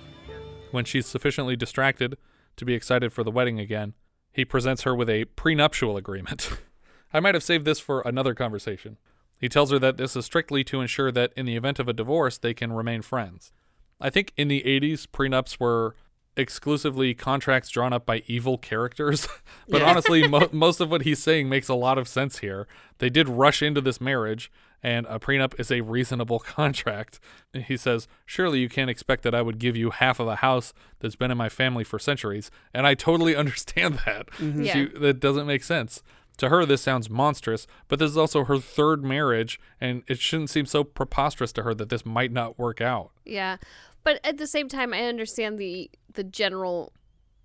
When 0.70 0.84
she's 0.84 1.06
sufficiently 1.06 1.56
distracted 1.56 2.18
to 2.56 2.64
be 2.66 2.74
excited 2.74 3.10
for 3.12 3.24
the 3.24 3.30
wedding 3.30 3.58
again, 3.58 3.94
he 4.32 4.44
presents 4.44 4.82
her 4.82 4.94
with 4.94 5.08
a 5.08 5.24
prenuptial 5.24 5.96
agreement. 5.96 6.50
I 7.14 7.20
might 7.20 7.34
have 7.34 7.42
saved 7.44 7.64
this 7.64 7.78
for 7.80 8.00
another 8.02 8.34
conversation. 8.34 8.98
He 9.38 9.48
tells 9.48 9.70
her 9.70 9.78
that 9.78 9.96
this 9.96 10.16
is 10.16 10.24
strictly 10.26 10.64
to 10.64 10.80
ensure 10.80 11.10
that 11.12 11.32
in 11.36 11.46
the 11.46 11.56
event 11.56 11.78
of 11.78 11.88
a 11.88 11.92
divorce, 11.92 12.36
they 12.38 12.52
can 12.54 12.72
remain 12.72 13.02
friends. 13.02 13.52
I 14.00 14.10
think 14.10 14.32
in 14.36 14.48
the 14.48 14.62
80s, 14.62 15.06
prenups 15.06 15.58
were 15.60 15.94
exclusively 16.36 17.14
contracts 17.14 17.68
drawn 17.70 17.92
up 17.92 18.04
by 18.04 18.22
evil 18.26 18.58
characters. 18.58 19.28
but 19.68 19.80
Yeah. 19.80 19.88
honestly, 19.90 20.26
mo- 20.26 20.48
most 20.52 20.80
of 20.80 20.90
what 20.90 21.02
he's 21.02 21.22
saying 21.22 21.48
makes 21.48 21.68
a 21.68 21.74
lot 21.74 21.96
of 21.98 22.08
sense 22.08 22.38
here. 22.38 22.66
They 22.98 23.08
did 23.10 23.28
rush 23.28 23.62
into 23.62 23.80
this 23.80 24.00
marriage, 24.00 24.50
and 24.82 25.06
a 25.08 25.18
prenup 25.20 25.58
is 25.60 25.70
a 25.70 25.82
reasonable 25.82 26.38
contract. 26.58 27.20
He 27.52 27.76
says, 27.76 28.08
Surely 28.26 28.58
you 28.58 28.68
can't 28.68 28.90
expect 28.90 29.22
that 29.22 29.34
I 29.34 29.42
would 29.42 29.58
give 29.60 29.76
you 29.76 29.90
half 29.90 30.18
of 30.18 30.26
a 30.26 30.36
house 30.36 30.74
that's 30.98 31.16
been 31.16 31.30
in 31.30 31.38
my 31.38 31.48
family 31.48 31.84
for 31.84 31.98
centuries. 32.00 32.50
And 32.72 32.86
I 32.86 32.94
totally 32.94 33.36
understand 33.36 34.00
that. 34.06 34.28
Mhm. 34.32 34.62
She- 34.72 34.80
Yeah. 34.92 34.98
that 35.00 35.20
doesn't 35.20 35.46
make 35.46 35.62
sense. 35.62 36.02
To 36.38 36.48
her, 36.48 36.66
this 36.66 36.82
sounds 36.82 37.08
monstrous, 37.08 37.66
but 37.86 37.98
this 37.98 38.10
is 38.10 38.16
also 38.16 38.44
her 38.44 38.58
third 38.58 39.04
marriage, 39.04 39.60
and 39.80 40.02
it 40.08 40.18
shouldn't 40.18 40.50
seem 40.50 40.66
so 40.66 40.82
preposterous 40.82 41.52
to 41.52 41.62
her 41.62 41.74
that 41.74 41.90
this 41.90 42.04
might 42.04 42.32
not 42.32 42.58
work 42.58 42.80
out. 42.80 43.10
Yeah. 43.24 43.58
But 44.02 44.20
at 44.24 44.38
the 44.38 44.46
same 44.46 44.68
time 44.68 44.92
I 44.92 45.02
understand 45.04 45.58
the 45.58 45.90
the 46.12 46.24
general 46.24 46.92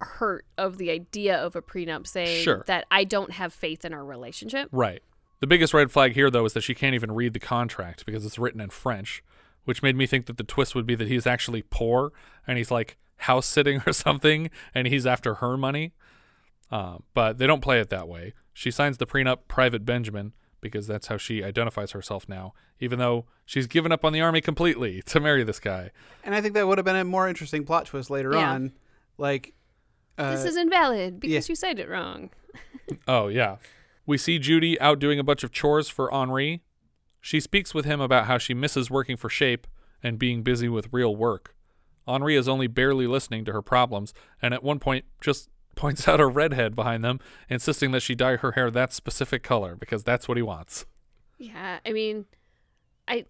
hurt 0.01 0.45
of 0.57 0.77
the 0.77 0.89
idea 0.91 1.35
of 1.37 1.55
a 1.55 1.61
prenup 1.61 2.07
saying 2.07 2.43
Sure. 2.43 2.63
that 2.67 2.85
I 2.89 3.03
don't 3.03 3.31
have 3.31 3.53
faith 3.53 3.83
in 3.83 3.93
our 3.93 4.05
relationship. 4.05 4.69
Right. 4.71 5.01
The 5.39 5.47
biggest 5.47 5.73
red 5.73 5.91
flag 5.91 6.13
here, 6.13 6.29
though, 6.29 6.45
is 6.45 6.53
that 6.53 6.61
she 6.61 6.75
can't 6.75 6.95
even 6.95 7.11
read 7.13 7.33
the 7.33 7.39
contract 7.39 8.05
because 8.05 8.25
it's 8.25 8.37
written 8.39 8.59
in 8.61 8.69
French, 8.69 9.23
which 9.65 9.81
made 9.83 9.95
me 9.95 10.05
think 10.05 10.25
that 10.25 10.37
the 10.37 10.43
twist 10.43 10.75
would 10.75 10.85
be 10.85 10.95
that 10.95 11.07
he's 11.07 11.25
actually 11.27 11.63
poor 11.69 12.11
and 12.45 12.57
he's 12.57 12.71
like 12.71 12.97
house 13.17 13.45
sitting 13.45 13.81
or 13.87 13.93
something 13.93 14.49
and 14.73 14.87
he's 14.87 15.05
after 15.05 15.35
her 15.35 15.57
money. 15.57 15.93
Uh, 16.71 16.97
but 17.13 17.37
they 17.37 17.47
don't 17.47 17.61
play 17.61 17.79
it 17.79 17.89
that 17.89 18.07
way. 18.07 18.33
She 18.53 18.71
signs 18.71 18.97
the 18.97 19.07
prenup 19.07 19.39
Private 19.47 19.85
Benjamin 19.85 20.33
because 20.61 20.87
that's 20.87 21.07
how 21.07 21.17
she 21.17 21.43
identifies 21.43 21.91
herself 21.91 22.27
now, 22.27 22.53
even 22.79 22.99
though 22.99 23.25
she's 23.45 23.65
given 23.67 23.91
up 23.91 24.03
on 24.03 24.13
the 24.13 24.21
army 24.21 24.41
completely 24.41 25.01
to 25.05 25.19
marry 25.19 25.43
this 25.43 25.59
guy. 25.59 25.91
And 26.23 26.35
I 26.35 26.41
think 26.41 26.53
that 26.53 26.67
would 26.67 26.77
have 26.77 26.85
been 26.85 26.95
a 26.95 27.03
more 27.05 27.27
interesting 27.27 27.63
plot 27.65 27.85
twist 27.85 28.09
later 28.09 28.33
Yeah. 28.33 28.51
on. 28.51 28.73
Like, 29.17 29.53
uh, 30.17 30.31
this 30.31 30.43
is 30.45 30.57
invalid 30.57 31.19
because 31.19 31.47
yeah. 31.47 31.51
you 31.51 31.55
said 31.55 31.79
it 31.79 31.89
wrong. 31.89 32.29
Oh, 33.07 33.27
yeah. 33.27 33.57
We 34.07 34.17
see 34.17 34.39
Judy 34.39 34.79
out 34.81 34.97
doing 34.97 35.19
a 35.19 35.23
bunch 35.23 35.43
of 35.43 35.51
chores 35.51 35.89
for 35.89 36.11
Henri. 36.11 36.63
She 37.21 37.39
speaks 37.39 37.71
with 37.75 37.85
him 37.85 38.01
about 38.01 38.25
how 38.25 38.39
she 38.39 38.55
misses 38.55 38.89
working 38.89 39.15
for 39.15 39.29
Shape 39.29 39.67
and 40.01 40.17
being 40.17 40.41
busy 40.41 40.67
with 40.67 40.87
real 40.91 41.15
work. 41.15 41.53
Henri 42.07 42.35
is 42.35 42.47
only 42.49 42.65
barely 42.65 43.05
listening 43.05 43.45
to 43.45 43.51
her 43.53 43.61
problems, 43.61 44.11
and 44.41 44.55
at 44.55 44.63
one 44.63 44.79
point 44.79 45.05
just 45.21 45.49
points 45.75 46.07
out 46.07 46.19
a 46.19 46.27
redhead 46.27 46.75
behind 46.75 47.03
them, 47.03 47.19
insisting 47.49 47.91
that 47.91 48.01
she 48.01 48.15
dye 48.15 48.37
her 48.37 48.53
hair 48.53 48.71
that 48.71 48.93
specific 48.93 49.43
color 49.43 49.75
because 49.75 50.03
that's 50.03 50.27
what 50.27 50.37
he 50.37 50.43
wants. 50.43 50.85
Yeah, 51.37 51.79
I 51.85 51.93
mean, 51.93 52.25
I 53.07 53.25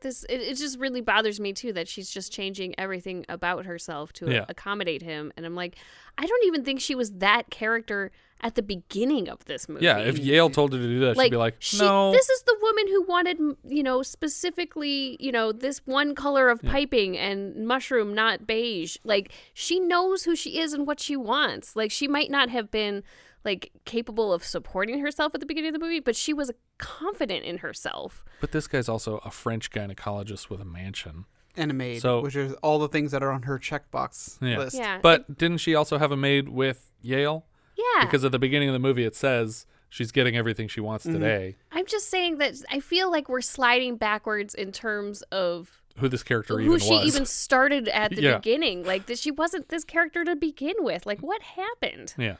this 0.00 0.24
it, 0.24 0.40
it 0.40 0.54
just 0.56 0.78
really 0.78 1.00
bothers 1.00 1.40
me 1.40 1.52
too 1.52 1.72
that 1.72 1.88
she's 1.88 2.10
just 2.10 2.32
changing 2.32 2.74
everything 2.78 3.24
about 3.28 3.64
herself 3.66 4.12
to 4.14 4.30
Yeah. 4.30 4.44
accommodate 4.48 5.02
him, 5.02 5.32
and 5.36 5.44
I'm 5.46 5.54
like, 5.54 5.76
I 6.18 6.26
don't 6.26 6.44
even 6.46 6.64
think 6.64 6.80
she 6.80 6.94
was 6.94 7.12
that 7.12 7.50
character 7.50 8.10
at 8.42 8.54
the 8.54 8.62
beginning 8.62 9.28
of 9.30 9.42
this 9.46 9.66
movie. 9.68 9.84
Yeah, 9.84 9.98
if 9.98 10.18
Yale 10.18 10.50
told 10.50 10.72
her 10.74 10.78
to 10.78 10.86
do 10.86 11.00
that, 11.00 11.16
she'd 11.18 11.30
be 11.30 11.36
like, 11.38 11.56
she- 11.58 11.78
no. 11.78 12.12
This 12.12 12.28
is 12.28 12.42
the 12.42 12.56
woman 12.60 12.86
who 12.88 13.02
wanted, 13.02 13.38
you 13.64 13.82
know, 13.82 14.02
specifically, 14.02 15.16
you 15.18 15.32
know, 15.32 15.52
this 15.52 15.78
one 15.86 16.14
color 16.14 16.48
of 16.50 16.60
piping 16.62 17.16
and 17.16 17.66
mushroom, 17.66 18.14
not 18.14 18.46
beige. 18.46 18.98
Like, 19.04 19.32
she 19.54 19.80
knows 19.80 20.24
who 20.24 20.36
she 20.36 20.58
is 20.60 20.72
and 20.74 20.86
what 20.86 21.00
she 21.00 21.16
wants. 21.16 21.74
Like, 21.76 21.90
she 21.90 22.06
might 22.06 22.30
not 22.30 22.50
have 22.50 22.70
been, 22.70 23.02
like, 23.46 23.70
capable 23.86 24.32
of 24.32 24.44
supporting 24.44 24.98
herself 25.00 25.34
at 25.34 25.40
the 25.40 25.46
beginning 25.46 25.68
of 25.74 25.80
the 25.80 25.84
movie, 25.86 26.00
but 26.00 26.14
she 26.16 26.34
was 26.34 26.50
confident 26.76 27.44
in 27.44 27.58
herself. 27.58 28.24
But 28.40 28.52
this 28.52 28.66
guy's 28.66 28.88
also 28.88 29.18
a 29.24 29.30
French 29.30 29.70
gynecologist 29.70 30.50
with 30.50 30.60
a 30.60 30.64
mansion. 30.66 31.24
and 31.58 31.70
a 31.70 31.74
maid, 31.74 32.02
So- 32.02 32.20
which 32.20 32.36
is 32.36 32.52
all 32.62 32.78
the 32.78 32.88
things 32.88 33.12
that 33.12 33.22
are 33.22 33.30
on 33.32 33.44
her 33.44 33.58
checkbox 33.58 34.36
Yeah. 34.42 34.58
list. 34.58 34.76
Yeah. 34.76 34.98
But 35.00 35.38
didn't 35.38 35.56
she 35.56 35.74
also 35.74 35.96
have 35.96 36.12
a 36.12 36.16
maid 36.16 36.50
with 36.50 36.92
Yale? 37.00 37.46
Yeah. 37.74 38.04
Because 38.04 38.26
at 38.26 38.32
the 38.32 38.38
beginning 38.38 38.68
of 38.68 38.74
the 38.74 38.78
movie, 38.78 39.04
it 39.04 39.16
says 39.16 39.64
she's 39.88 40.12
getting 40.12 40.36
everything 40.36 40.68
she 40.68 40.82
wants 40.82 41.06
Mm-hmm. 41.06 41.14
today. 41.14 41.56
I'm 41.72 41.86
just 41.86 42.10
saying 42.10 42.36
that 42.38 42.56
I 42.70 42.80
feel 42.80 43.10
like 43.10 43.30
we're 43.30 43.40
sliding 43.40 43.96
backwards 43.96 44.54
in 44.54 44.70
terms 44.70 45.22
of 45.32 45.80
Who 45.96 46.10
this 46.10 46.22
character 46.22 46.58
who 46.58 46.64
even 46.74 46.78
she 46.78 46.90
was. 46.92 47.06
even 47.14 47.24
started 47.24 47.88
at 47.88 48.10
the 48.14 48.20
Yeah. 48.20 48.36
beginning. 48.36 48.84
Like, 48.84 49.06
that 49.06 49.18
she 49.18 49.30
wasn't 49.30 49.70
this 49.70 49.82
character 49.84 50.26
to 50.26 50.36
begin 50.36 50.74
with. 50.80 51.06
Like, 51.06 51.20
what 51.20 51.40
happened? 51.40 52.12
Yeah. 52.18 52.36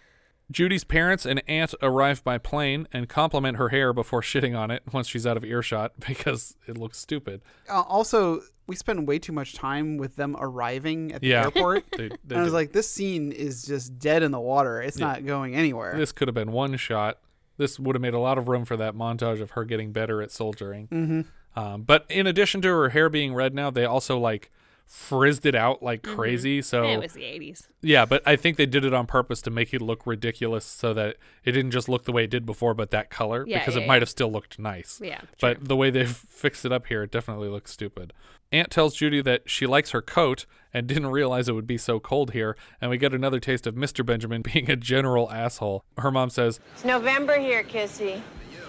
Judy's 0.50 0.84
parents 0.84 1.26
and 1.26 1.42
aunt 1.48 1.74
arrive 1.82 2.22
by 2.22 2.38
plane 2.38 2.86
and 2.92 3.08
compliment 3.08 3.56
her 3.58 3.70
hair 3.70 3.92
before 3.92 4.20
shitting 4.22 4.56
on 4.56 4.70
it 4.70 4.82
once 4.92 5.08
she's 5.08 5.26
out 5.26 5.36
of 5.36 5.44
earshot 5.44 5.92
because 6.06 6.56
it 6.66 6.78
looks 6.78 6.98
stupid. 6.98 7.42
Uh, 7.68 7.80
also, 7.82 8.42
we 8.68 8.76
spend 8.76 9.06
way 9.08 9.18
too 9.18 9.32
much 9.32 9.54
time 9.54 9.96
with 9.96 10.16
them 10.16 10.36
arriving 10.38 11.12
at 11.12 11.20
the 11.20 11.28
Yeah. 11.28 11.44
airport. 11.44 11.84
They- 11.96 12.08
they 12.24 12.34
and 12.34 12.38
I 12.38 12.42
was 12.42 12.52
like, 12.52 12.72
this 12.72 12.88
scene 12.88 13.32
is 13.32 13.64
just 13.64 13.98
dead 13.98 14.22
in 14.22 14.30
the 14.30 14.40
water. 14.40 14.80
It's 14.80 14.98
Yeah. 15.00 15.06
not 15.08 15.26
going 15.26 15.54
anywhere. 15.56 15.96
This 15.96 16.12
could 16.12 16.28
have 16.28 16.34
been 16.34 16.52
one 16.52 16.76
shot. 16.76 17.18
This 17.58 17.80
would 17.80 17.96
have 17.96 18.02
made 18.02 18.14
a 18.14 18.18
lot 18.20 18.38
of 18.38 18.48
room 18.48 18.64
for 18.64 18.76
that 18.76 18.94
montage 18.94 19.40
of 19.40 19.52
her 19.52 19.64
getting 19.64 19.90
better 19.90 20.20
at 20.22 20.30
soldiering. 20.30 20.88
Mhm. 20.88 21.24
Um, 21.56 21.82
but 21.82 22.04
in 22.10 22.26
addition 22.26 22.60
to 22.62 22.68
her 22.68 22.90
hair 22.90 23.08
being 23.08 23.34
red 23.34 23.54
now, 23.54 23.70
they 23.70 23.84
also 23.86 24.18
like 24.18 24.50
frizzed 24.86 25.44
it 25.46 25.54
out 25.54 25.82
like 25.82 26.02
Mm-hmm. 26.02 26.16
crazy. 26.16 26.62
So 26.62 26.84
it 26.88 26.98
was 27.00 27.12
the 27.12 27.22
80s. 27.22 27.68
Yeah, 27.82 28.04
but 28.04 28.22
I 28.26 28.36
think 28.36 28.56
they 28.56 28.66
did 28.66 28.84
it 28.84 28.94
on 28.94 29.06
purpose 29.06 29.42
to 29.42 29.50
make 29.50 29.74
it 29.74 29.82
look 29.82 30.06
ridiculous 30.06 30.64
so 30.64 30.94
that 30.94 31.16
it 31.44 31.52
didn't 31.52 31.70
just 31.72 31.88
look 31.88 32.04
the 32.04 32.12
way 32.12 32.24
it 32.24 32.30
did 32.30 32.46
before, 32.46 32.74
but 32.74 32.90
that 32.92 33.10
color, 33.10 33.44
Yeah, 33.46 33.58
because 33.58 33.76
yeah, 33.76 33.82
it 33.82 33.86
might 33.88 34.02
have 34.02 34.08
still 34.08 34.30
looked 34.30 34.58
nice. 34.58 35.00
Yeah, 35.02 35.20
But 35.40 35.66
the 35.68 35.76
way 35.76 35.90
they've 35.90 36.10
fixed 36.28 36.64
it 36.64 36.72
up 36.72 36.86
here, 36.86 37.02
it 37.02 37.10
definitely 37.10 37.48
looks 37.48 37.70
stupid. 37.72 38.12
Aunt 38.52 38.70
tells 38.70 38.94
Judy 38.94 39.20
that 39.22 39.42
she 39.50 39.66
likes 39.66 39.90
her 39.90 40.00
coat 40.00 40.46
and 40.72 40.86
didn't 40.86 41.08
realize 41.08 41.48
it 41.48 41.52
would 41.52 41.66
be 41.66 41.78
so 41.78 41.98
cold 41.98 42.30
here, 42.32 42.56
and 42.80 42.90
we 42.90 42.96
get 42.98 43.12
another 43.12 43.40
taste 43.40 43.66
of 43.66 43.74
Mr. 43.74 44.06
Benjamin 44.06 44.42
being 44.52 44.70
a 44.70 44.76
general 44.76 45.30
asshole. 45.32 45.84
Her 45.98 46.10
mom 46.12 46.30
says, 46.30 46.60
It's 46.74 46.84
November 46.84 47.38
here, 47.40 47.64
Kissy. 47.64 48.20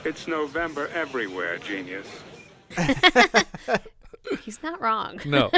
It's 0.03 0.27
November 0.27 0.87
everywhere, 0.93 1.57
genius. 1.59 2.07
He's 4.41 4.61
not 4.63 4.81
wrong. 4.81 5.19
no. 5.25 5.49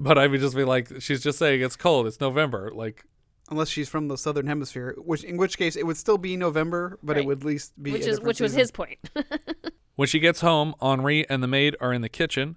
but 0.00 0.18
I 0.18 0.26
would 0.26 0.40
just 0.40 0.56
be 0.56 0.64
like, 0.64 1.00
she's 1.00 1.22
just 1.22 1.38
saying 1.38 1.62
it's 1.62 1.76
cold, 1.76 2.06
it's 2.06 2.20
November. 2.20 2.70
Like, 2.74 3.04
Unless 3.50 3.70
she's 3.70 3.88
from 3.88 4.08
the 4.08 4.18
southern 4.18 4.46
hemisphere, 4.46 4.94
which 4.98 5.24
in 5.24 5.38
which 5.38 5.56
case 5.56 5.74
it 5.74 5.86
would 5.86 5.96
still 5.96 6.18
be 6.18 6.36
November, 6.36 6.98
but 7.02 7.16
it 7.16 7.24
would 7.24 7.38
at 7.38 7.44
least 7.44 7.82
be 7.82 7.92
which 7.92 8.02
a 8.02 8.10
is 8.10 8.16
different 8.16 8.26
which 8.26 8.40
was 8.40 8.52
his 8.52 8.70
point. 8.70 8.98
When 9.98 10.06
she 10.06 10.20
gets 10.20 10.42
home, 10.42 10.76
Henri 10.80 11.28
and 11.28 11.42
the 11.42 11.48
maid 11.48 11.74
are 11.80 11.92
in 11.92 12.02
the 12.02 12.08
kitchen, 12.08 12.56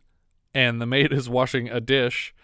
and 0.53 0.79
the 0.79 0.85
maid 0.85 1.11
is 1.11 1.27
washing 1.27 1.69
a 1.69 1.81
dish. 1.81 2.35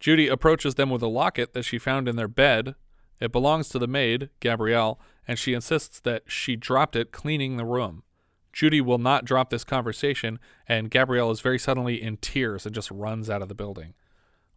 Judy 0.00 0.26
approaches 0.26 0.76
them 0.76 0.88
with 0.88 1.02
a 1.02 1.06
locket 1.06 1.52
that 1.52 1.66
she 1.66 1.76
found 1.76 2.08
in 2.08 2.16
their 2.16 2.28
bed. 2.28 2.74
It 3.20 3.30
belongs 3.30 3.68
to 3.68 3.78
the 3.78 3.86
maid, 3.86 4.30
Gabrielle, 4.40 4.98
and 5.26 5.38
she 5.38 5.52
insists 5.52 6.00
that 6.00 6.22
she 6.28 6.56
dropped 6.56 6.96
it 6.96 7.12
cleaning 7.12 7.58
the 7.58 7.66
room. 7.66 8.04
Judy 8.52 8.80
will 8.80 8.98
not 8.98 9.24
drop 9.24 9.50
this 9.50 9.64
conversation, 9.64 10.38
and 10.66 10.90
Gabrielle 10.90 11.30
is 11.30 11.40
very 11.40 11.58
suddenly 11.58 12.02
in 12.02 12.16
tears 12.16 12.66
and 12.66 12.74
just 12.74 12.90
runs 12.90 13.28
out 13.28 13.42
of 13.42 13.48
the 13.48 13.54
building. 13.54 13.94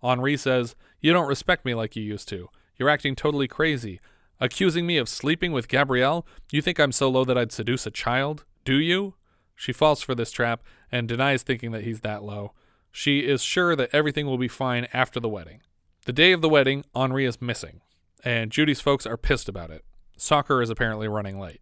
Henri 0.02 0.38
says, 0.38 0.76
You 1.00 1.14
don't 1.14 1.28
respect 1.28 1.66
me 1.66 1.74
like 1.74 1.96
you 1.96 2.04
used 2.04 2.28
to. 2.30 2.50
You're 2.78 2.90
acting 2.90 3.16
totally 3.16 3.48
crazy. 3.48 4.00
Accusing 4.40 4.88
me 4.88 4.98
of 4.98 5.08
sleeping 5.08 5.52
with 5.52 5.68
Gabrielle? 5.68 6.26
You 6.52 6.62
think 6.62 6.80
I'm 6.80 6.92
so 6.92 7.10
low 7.10 7.24
that 7.26 7.38
I'd 7.38 7.52
seduce 7.52 7.86
a 7.86 7.92
child? 7.92 8.44
Do 8.66 8.76
you? 8.76 9.16
She 9.56 9.72
falls 9.72 10.02
for 10.02 10.16
this 10.16 10.32
trap 10.32 10.64
and 10.92 11.08
denies 11.08 11.44
thinking 11.44 11.72
that 11.72 11.84
he's 11.84 12.02
that 12.02 12.24
low. 12.24 12.54
She 12.92 13.20
is 13.20 13.44
sure 13.44 13.76
that 13.76 13.92
everything 13.94 14.26
will 14.26 14.40
be 14.40 14.48
fine 14.48 14.88
after 14.92 15.20
the 15.20 15.30
wedding. 15.30 15.62
The 16.06 16.14
day 16.14 16.32
of 16.32 16.42
the 16.42 16.50
wedding, 16.50 16.84
Henri 16.96 17.26
is 17.26 17.40
missing, 17.40 17.82
and 18.24 18.52
Judy's 18.52 18.82
folks 18.82 19.06
are 19.06 19.18
pissed 19.18 19.48
about 19.48 19.70
it. 19.70 19.86
Soccer 20.18 20.64
is 20.64 20.72
apparently 20.72 21.08
running 21.08 21.40
late. 21.40 21.62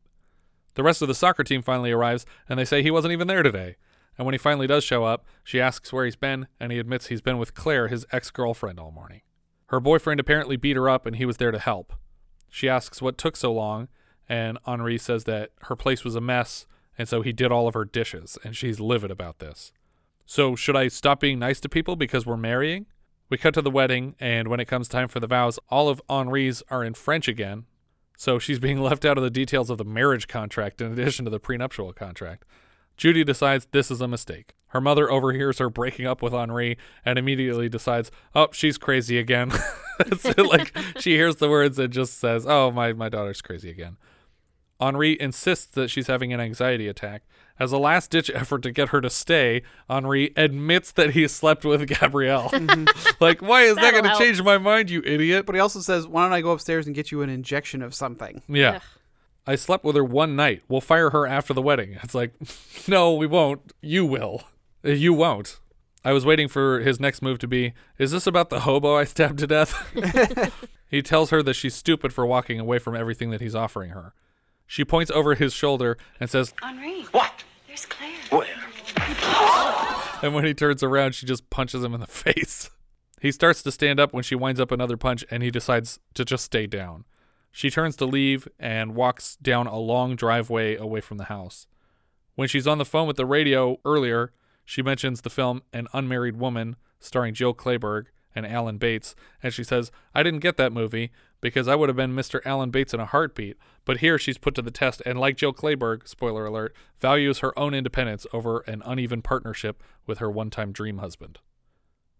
The 0.79 0.83
rest 0.83 1.01
of 1.01 1.09
the 1.09 1.13
soccer 1.13 1.43
team 1.43 1.61
finally 1.61 1.91
arrives, 1.91 2.25
and 2.47 2.57
they 2.57 2.63
say 2.63 2.81
he 2.81 2.89
wasn't 2.89 3.11
even 3.11 3.27
there 3.27 3.43
today. 3.43 3.75
And 4.17 4.25
when 4.25 4.33
he 4.33 4.37
finally 4.37 4.65
does 4.65 4.81
show 4.85 5.03
up, 5.03 5.25
she 5.43 5.59
asks 5.59 5.91
where 5.91 6.05
he's 6.05 6.15
been, 6.15 6.47
and 6.57 6.71
he 6.71 6.79
admits 6.79 7.07
he's 7.07 7.19
been 7.19 7.37
with 7.37 7.53
Claire, 7.53 7.89
his 7.89 8.05
ex 8.13 8.31
girlfriend, 8.31 8.79
all 8.79 8.89
morning. 8.89 9.19
Her 9.65 9.81
boyfriend 9.81 10.21
apparently 10.21 10.55
beat 10.55 10.77
her 10.77 10.87
up, 10.87 11.05
and 11.05 11.17
he 11.17 11.25
was 11.25 11.35
there 11.35 11.51
to 11.51 11.59
help. 11.59 11.91
She 12.47 12.69
asks 12.69 13.01
what 13.01 13.17
took 13.17 13.35
so 13.35 13.51
long, 13.51 13.89
and 14.29 14.57
Henri 14.65 14.97
says 14.97 15.25
that 15.25 15.49
her 15.63 15.75
place 15.75 16.05
was 16.05 16.15
a 16.15 16.21
mess, 16.21 16.65
and 16.97 17.09
so 17.09 17.23
he 17.23 17.33
did 17.33 17.51
all 17.51 17.67
of 17.67 17.73
her 17.73 17.83
dishes, 17.83 18.37
and 18.45 18.55
she's 18.55 18.79
livid 18.79 19.11
about 19.11 19.39
this. 19.39 19.73
So, 20.25 20.55
should 20.55 20.77
I 20.77 20.87
stop 20.87 21.19
being 21.19 21.39
nice 21.39 21.59
to 21.59 21.67
people 21.67 21.97
because 21.97 22.25
we're 22.25 22.37
marrying? 22.37 22.85
We 23.29 23.37
cut 23.37 23.53
to 23.55 23.61
the 23.61 23.69
wedding, 23.69 24.15
and 24.17 24.47
when 24.47 24.61
it 24.61 24.69
comes 24.69 24.87
time 24.87 25.09
for 25.09 25.19
the 25.19 25.27
vows, 25.27 25.59
all 25.67 25.89
of 25.89 26.01
Henri's 26.09 26.63
are 26.69 26.85
in 26.85 26.93
French 26.93 27.27
again, 27.27 27.65
so 28.19 28.37
she's 28.37 28.59
being 28.59 28.81
left 28.83 29.05
out 29.05 29.17
of 29.17 29.23
the 29.23 29.29
details 29.29 29.69
of 29.69 29.77
the 29.77 29.85
marriage 29.85 30.27
contract 30.27 30.81
in 30.81 30.91
addition 30.91 31.23
to 31.25 31.31
the 31.31 31.39
prenuptial 31.39 31.93
contract. 31.93 32.43
Judy 32.97 33.23
decides 33.23 33.67
this 33.71 33.89
is 33.89 34.01
a 34.01 34.09
mistake. 34.09 34.53
Her 34.67 34.81
mother 34.81 35.09
overhears 35.09 35.59
her 35.59 35.69
breaking 35.69 36.05
up 36.05 36.21
with 36.21 36.33
Henri 36.33 36.77
and 37.05 37.17
immediately 37.17 37.69
decides, 37.69 38.11
oh, 38.35 38.49
she's 38.51 38.77
crazy 38.77 39.17
again. 39.17 39.53
like 40.37 40.77
she 40.99 41.11
hears 41.11 41.37
the 41.37 41.49
words 41.49 41.79
and 41.79 41.93
just 41.93 42.19
says, 42.19 42.45
oh, 42.45 42.69
my, 42.71 42.91
my 42.91 43.07
daughter's 43.07 43.41
crazy 43.41 43.69
again. 43.69 43.95
Henri 44.81 45.19
insists 45.19 45.67
that 45.67 45.89
she's 45.89 46.07
having 46.07 46.33
an 46.33 46.41
anxiety 46.41 46.89
attack. 46.89 47.23
As 47.59 47.71
a 47.73 47.77
last 47.77 48.09
ditch 48.11 48.31
effort 48.33 48.63
to 48.63 48.71
get 48.71 48.89
her 48.89 49.01
to 49.01 49.09
stay, 49.09 49.63
Henri 49.89 50.31
admits 50.37 50.93
that 50.93 51.11
he 51.11 51.27
slept 51.27 51.65
with 51.65 51.85
Gabrielle. 51.87 52.49
like, 53.19 53.41
why 53.41 53.63
is 53.63 53.75
that 53.75 53.81
That'll 53.81 53.91
going 53.91 54.03
to 54.03 54.09
help. 54.11 54.21
change 54.21 54.41
my 54.41 54.57
mind, 54.57 54.89
you 54.89 55.01
idiot? 55.05 55.45
But 55.45 55.55
he 55.55 55.61
also 55.61 55.81
says, 55.81 56.07
"Why 56.07 56.23
don't 56.23 56.31
I 56.33 56.41
go 56.41 56.51
upstairs 56.51 56.87
and 56.87 56.95
get 56.95 57.11
you 57.11 57.21
an 57.21 57.29
injection 57.29 57.81
of 57.81 57.93
something?" 57.93 58.41
Yeah. 58.47 58.79
I 59.45 59.55
slept 59.55 59.83
with 59.83 59.95
her 59.95 60.03
one 60.03 60.35
night. 60.35 60.61
We'll 60.69 60.79
fire 60.79 61.09
her 61.09 61.25
after 61.25 61.53
the 61.53 61.61
wedding. 61.61 61.97
It's 62.03 62.13
like, 62.13 62.33
no, 62.87 63.13
we 63.15 63.25
won't. 63.25 63.73
You 63.81 64.05
will. 64.05 64.43
Uh, 64.85 64.89
You 64.91 65.13
won't. 65.13 65.59
I 66.05 66.13
was 66.13 66.25
waiting 66.25 66.47
for 66.47 66.79
his 66.79 66.99
next 66.99 67.21
move 67.21 67.39
to 67.39 67.47
be, 67.47 67.73
is 67.97 68.11
this 68.11 68.25
about 68.27 68.49
the 68.49 68.61
hobo 68.61 68.95
I 68.95 69.03
stabbed 69.03 69.39
to 69.39 69.47
death? 69.47 69.73
he 70.89 71.01
tells 71.01 71.29
her 71.31 71.43
that 71.43 71.55
she's 71.55 71.75
stupid 71.75 72.13
for 72.13 72.25
walking 72.25 72.57
away 72.59 72.79
from 72.79 72.95
everything 72.95 73.31
that 73.31 73.41
he's 73.41 73.55
offering 73.55 73.89
her. 73.89 74.13
She 74.65 74.85
points 74.85 75.11
over 75.11 75.35
his 75.35 75.51
shoulder 75.51 75.97
and 76.19 76.29
says, 76.29 76.53
Henri. 76.61 77.01
What? 77.11 77.43
There's 77.69 77.85
Claire. 77.85 78.17
Where? 78.31 78.47
and 80.23 80.33
when 80.33 80.43
he 80.43 80.55
turns 80.55 80.81
around, 80.81 81.13
she 81.13 81.27
just 81.27 81.51
punches 81.51 81.83
him 81.83 81.93
in 81.93 81.99
the 81.99 82.07
face. 82.25 82.71
He 83.21 83.31
starts 83.31 83.61
to 83.61 83.71
stand 83.71 83.99
up 83.99 84.11
when 84.11 84.23
she 84.23 84.33
winds 84.33 84.59
up 84.59 84.71
another 84.71 84.97
punch 84.97 85.23
and 85.29 85.43
he 85.43 85.51
decides 85.51 85.99
to 86.15 86.25
just 86.25 86.45
stay 86.45 86.65
down. 86.65 87.05
She 87.51 87.69
turns 87.69 87.95
to 87.97 88.05
leave 88.05 88.47
and 88.59 88.95
walks 88.95 89.35
down 89.35 89.67
a 89.67 89.77
long 89.77 90.15
driveway 90.15 90.77
away 90.77 90.99
from 90.99 91.17
the 91.17 91.25
house. 91.25 91.67
When 92.33 92.47
she's 92.47 92.65
on 92.65 92.79
the 92.79 92.85
phone 92.85 93.05
with 93.05 93.17
the 93.17 93.25
radio 93.25 93.77
earlier, 93.85 94.31
she 94.65 94.81
mentions 94.81 95.21
the 95.21 95.29
film 95.29 95.61
An 95.71 95.87
Unmarried 95.93 96.37
Woman 96.37 96.75
starring 96.99 97.35
Jill 97.35 97.53
Clayburgh 97.53 98.05
and 98.33 98.47
Alan 98.47 98.77
Bates, 98.77 99.15
and 99.43 99.53
she 99.53 99.63
says, 99.63 99.91
I 100.15 100.23
didn't 100.23 100.39
get 100.39 100.57
that 100.57 100.73
movie 100.73 101.11
because 101.41 101.67
I 101.67 101.75
would 101.75 101.89
have 101.89 101.95
been 101.95 102.15
Mr. 102.15 102.41
Alan 102.45 102.69
Bates 102.69 102.93
in 102.93 102.99
a 102.99 103.05
heartbeat. 103.05 103.57
But 103.85 103.97
here 103.97 104.17
she's 104.17 104.37
put 104.37 104.55
to 104.55 104.61
the 104.61 104.71
test, 104.71 105.01
and 105.05 105.19
like 105.19 105.37
Jill 105.37 105.53
Clayburgh, 105.53 106.07
spoiler 106.07 106.45
alert, 106.45 106.75
values 106.99 107.39
her 107.39 107.57
own 107.57 107.73
independence 107.73 108.27
over 108.33 108.59
an 108.61 108.83
uneven 108.85 109.21
partnership 109.21 109.83
with 110.05 110.19
her 110.19 110.29
one 110.29 110.49
time 110.49 110.71
dream 110.71 110.99
husband. 110.99 111.39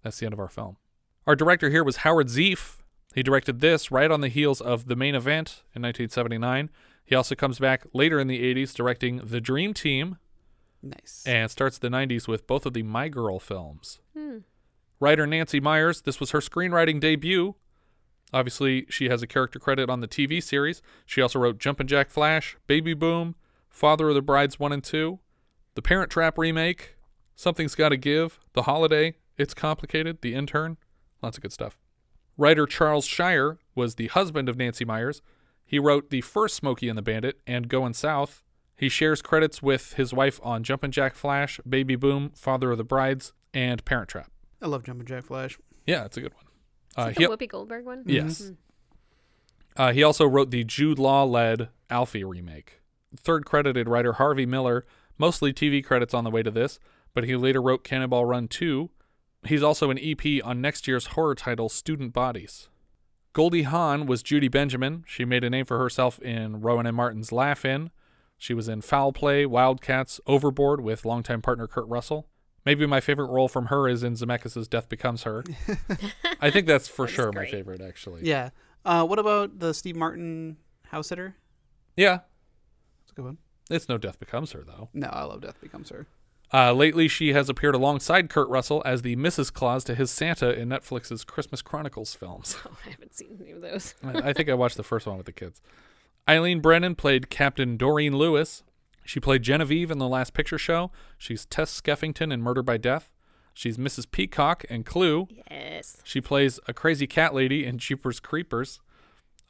That's 0.04 0.20
the 0.20 0.26
end 0.26 0.34
of 0.34 0.40
our 0.40 0.48
film. 0.48 0.78
Our 1.28 1.36
director 1.36 1.70
here 1.70 1.84
was 1.84 1.98
Howard 1.98 2.28
Zieff. 2.28 2.78
He 3.14 3.24
directed 3.24 3.60
this 3.60 3.92
right 3.92 4.10
on 4.10 4.22
the 4.22 4.30
heels 4.30 4.62
of 4.62 4.88
The 4.88 4.96
Main 4.96 5.16
Event 5.16 5.64
in 5.76 5.82
1979. 5.82 6.70
He 7.06 7.16
also 7.16 7.36
comes 7.36 7.60
back 7.60 7.86
later 7.94 8.20
in 8.20 8.28
the 8.28 8.42
80s 8.54 8.74
directing 8.74 9.18
The 9.18 9.42
Dream 9.42 9.74
Team. 9.74 10.18
Nice. 10.82 11.24
And 11.26 11.52
starts 11.52 11.78
the 11.78 11.90
90s 11.90 12.28
with 12.28 12.48
both 12.48 12.66
of 12.66 12.74
the 12.74 12.84
My 12.84 13.10
Girl 13.10 13.40
films. 13.40 14.00
Hmm. 14.16 14.40
Writer 15.00 15.26
Nancy 15.26 15.60
Meyers, 15.60 16.02
this 16.02 16.20
was 16.20 16.32
her 16.32 16.40
screenwriting 16.40 17.00
debut. 17.00 17.56
Obviously, 18.34 18.86
she 18.90 19.10
has 19.10 19.24
a 19.24 19.28
character 19.28 19.60
credit 19.60 19.90
on 19.90 20.02
the 20.02 20.08
TV 20.08 20.42
series. 20.42 20.82
She 21.06 21.22
also 21.22 21.40
wrote 21.40 21.58
Jumpin' 21.58 21.88
Jack 21.88 22.12
Flash, 22.12 22.58
Baby 22.68 22.94
Boom, 22.94 23.36
Father 23.70 24.10
of 24.10 24.16
the 24.16 24.22
Brides 24.22 24.60
1 24.60 24.72
and 24.72 24.84
2, 24.84 25.20
The 25.76 25.82
Parent 25.82 26.12
Trap 26.12 26.38
remake, 26.38 26.96
Something's 27.36 27.76
Gotta 27.76 27.98
Give, 27.98 28.40
The 28.54 28.64
Holiday, 28.64 29.16
It's 29.38 29.54
Complicated, 29.54 30.22
The 30.22 30.36
Intern. 30.36 30.78
Lots 31.22 31.38
of 31.38 31.44
good 31.44 31.54
stuff. 31.54 31.78
Writer 32.38 32.66
Charles 32.66 33.06
Shyer 33.06 33.58
was 33.76 33.96
the 33.96 34.08
husband 34.08 34.48
of 34.48 34.58
Nancy 34.58 34.86
Meyers. 34.86 35.22
He 35.66 35.80
wrote 35.80 36.10
the 36.10 36.22
first 36.22 36.56
Smokey 36.56 36.88
and 36.88 36.98
the 36.98 37.02
Bandit 37.02 37.40
and 37.46 37.68
Goin' 37.68 37.94
South. 37.94 38.44
He 38.78 38.90
shares 38.90 39.22
credits 39.22 39.62
with 39.62 39.94
his 39.94 40.14
wife 40.14 40.40
on 40.44 40.64
Jumpin' 40.64 40.92
Jack 40.92 41.16
Flash, 41.16 41.60
Baby 41.68 41.96
Boom, 41.96 42.32
Father 42.36 42.72
of 42.72 42.78
the 42.78 42.84
Brides, 42.84 43.34
and 43.54 43.84
Parent 43.86 44.10
Trap. 44.10 44.32
I 44.62 44.68
love 44.68 44.84
Jumpin' 44.84 45.06
Jack 45.06 45.26
Flash. 45.26 45.58
Yeah, 45.86 46.06
it's 46.06 46.18
a 46.18 46.22
good 46.22 46.34
one. 46.34 46.46
Uh, 46.98 47.10
it 47.12 47.18
he- 47.18 47.28
Whoopi 47.28 47.48
Goldberg 47.50 47.86
one? 47.86 48.04
Yes. 48.06 48.42
Mhm. 48.42 48.56
Uh, 49.78 49.94
he 49.94 50.04
also 50.04 50.26
wrote 50.26 50.52
the 50.52 50.64
Jude 50.64 51.00
Law 51.00 51.24
led 51.24 51.70
Alfie 51.90 52.24
remake. 52.24 52.82
Third 53.16 53.46
credited 53.46 53.88
writer 53.88 54.14
Harvey 54.14 54.46
Miller, 54.46 54.86
mostly 55.18 55.54
TV 55.54 55.82
credits 55.84 56.14
on 56.14 56.24
the 56.24 56.30
way 56.30 56.44
to 56.44 56.52
this, 56.52 56.80
but 57.14 57.24
he 57.24 57.36
later 57.36 57.62
wrote 57.62 57.84
Cannonball 57.84 58.26
Run 58.26 58.48
2. 58.48 58.90
He's 59.48 59.64
also 59.64 59.90
an 59.90 59.98
EP 60.00 60.42
on 60.44 60.60
next 60.62 60.88
year's 60.88 61.08
horror 61.08 61.36
title 61.36 61.70
Student 61.70 62.12
Bodies. 62.14 62.68
Goldie 63.32 63.64
Hawn 63.64 64.06
was 64.06 64.22
Judy 64.22 64.48
Benjamin. 64.50 65.04
She 65.08 65.24
made 65.24 65.44
a 65.44 65.50
name 65.50 65.66
for 65.66 65.78
herself 65.78 66.20
in 66.20 66.60
Rowan 66.62 66.86
and 66.86 66.98
Martin's 66.98 67.32
Laugh 67.32 67.64
In. 67.64 67.92
She 68.38 68.54
was 68.54 68.68
in 68.68 68.82
Foul 68.82 69.14
Play, 69.14 69.46
Wildcats, 69.46 70.20
Overboard 70.28 70.82
with 70.82 71.06
longtime 71.06 71.42
partner 71.42 71.68
Kurt 71.68 71.88
Russell. 71.88 72.28
Maybe 72.70 72.86
my 72.86 73.00
favorite 73.00 73.32
role 73.32 73.48
from 73.48 73.66
her 73.66 73.88
is 73.88 74.04
in 74.04 74.14
Zemeckis' 74.14 74.70
Death 74.70 74.90
Becomes 74.90 75.24
Her. 75.24 75.44
I 76.40 76.52
think 76.52 76.68
that's 76.68 76.88
for 76.88 77.06
That 77.08 77.10
is 77.10 77.16
sure 77.16 77.32
my 77.32 77.48
favorite, 77.48 77.82
actually. 77.82 78.22
Yeah. 78.28 78.52
Uh, 78.86 79.04
what 79.08 79.18
about 79.18 79.58
the 79.58 79.74
Steve 79.74 79.96
Martin 79.96 80.58
house 80.86 81.08
sitter? 81.08 81.36
Yeah. 81.98 82.20
That's 83.02 83.12
a 83.12 83.16
good 83.16 83.26
one. 83.26 83.38
It's 83.72 83.90
no 83.90 83.98
Death 83.98 84.20
Becomes 84.20 84.52
Her, 84.52 84.64
though. 84.64 84.90
No, 84.94 85.08
I 85.08 85.24
love 85.24 85.42
Death 85.42 85.60
Becomes 85.60 85.90
Her. 85.90 86.06
Uh, 86.54 86.72
lately, 86.72 87.08
she 87.08 87.34
has 87.34 87.50
appeared 87.50 87.74
alongside 87.74 88.30
Kurt 88.30 88.50
Russell 88.50 88.84
as 88.86 89.02
the 89.02 89.16
Mrs. 89.16 89.52
Claus 89.52 89.84
to 89.86 89.96
his 89.96 90.12
Santa 90.12 90.52
in 90.52 90.70
Netflix's 90.70 91.24
Christmas 91.24 91.64
Chronicles 91.64 92.14
films. 92.14 92.56
Oh, 92.68 92.78
I 92.86 92.92
haven't 92.92 93.16
seen 93.16 93.36
any 93.42 93.50
of 93.50 93.62
those. 93.62 93.96
I 94.04 94.30
I 94.30 94.34
think 94.34 94.48
I 94.48 94.54
watched 94.54 94.78
the 94.78 94.84
first 94.84 95.08
one 95.08 95.18
with 95.18 95.26
the 95.26 95.32
kids. 95.32 95.60
Eileen 96.30 96.60
Brennan 96.60 96.94
played 96.94 97.32
Captain 97.32 97.78
Doreen 97.78 98.16
Lewis. 98.16 98.62
She 99.10 99.20
played 99.20 99.42
Genevieve 99.42 99.90
in 99.90 99.98
The 99.98 100.08
Last 100.08 100.36
Picture 100.36 100.60
Show. 100.60 100.92
She's 101.18 101.48
Tess 101.48 101.82
Skeffington 101.82 102.32
in 102.32 102.44
Murder 102.44 102.62
by 102.62 102.78
Death. 102.78 103.12
She's 103.56 103.76
Mrs. 103.76 104.06
Peacock 104.12 104.66
in 104.66 104.84
Clue. 104.84 105.28
Yes. 105.50 105.98
She 106.04 106.22
plays 106.22 106.60
a 106.68 106.76
crazy 106.76 107.08
cat 107.08 107.34
lady 107.34 107.66
in 107.66 107.80
Jeepers 107.80 108.20
Creepers. 108.20 108.80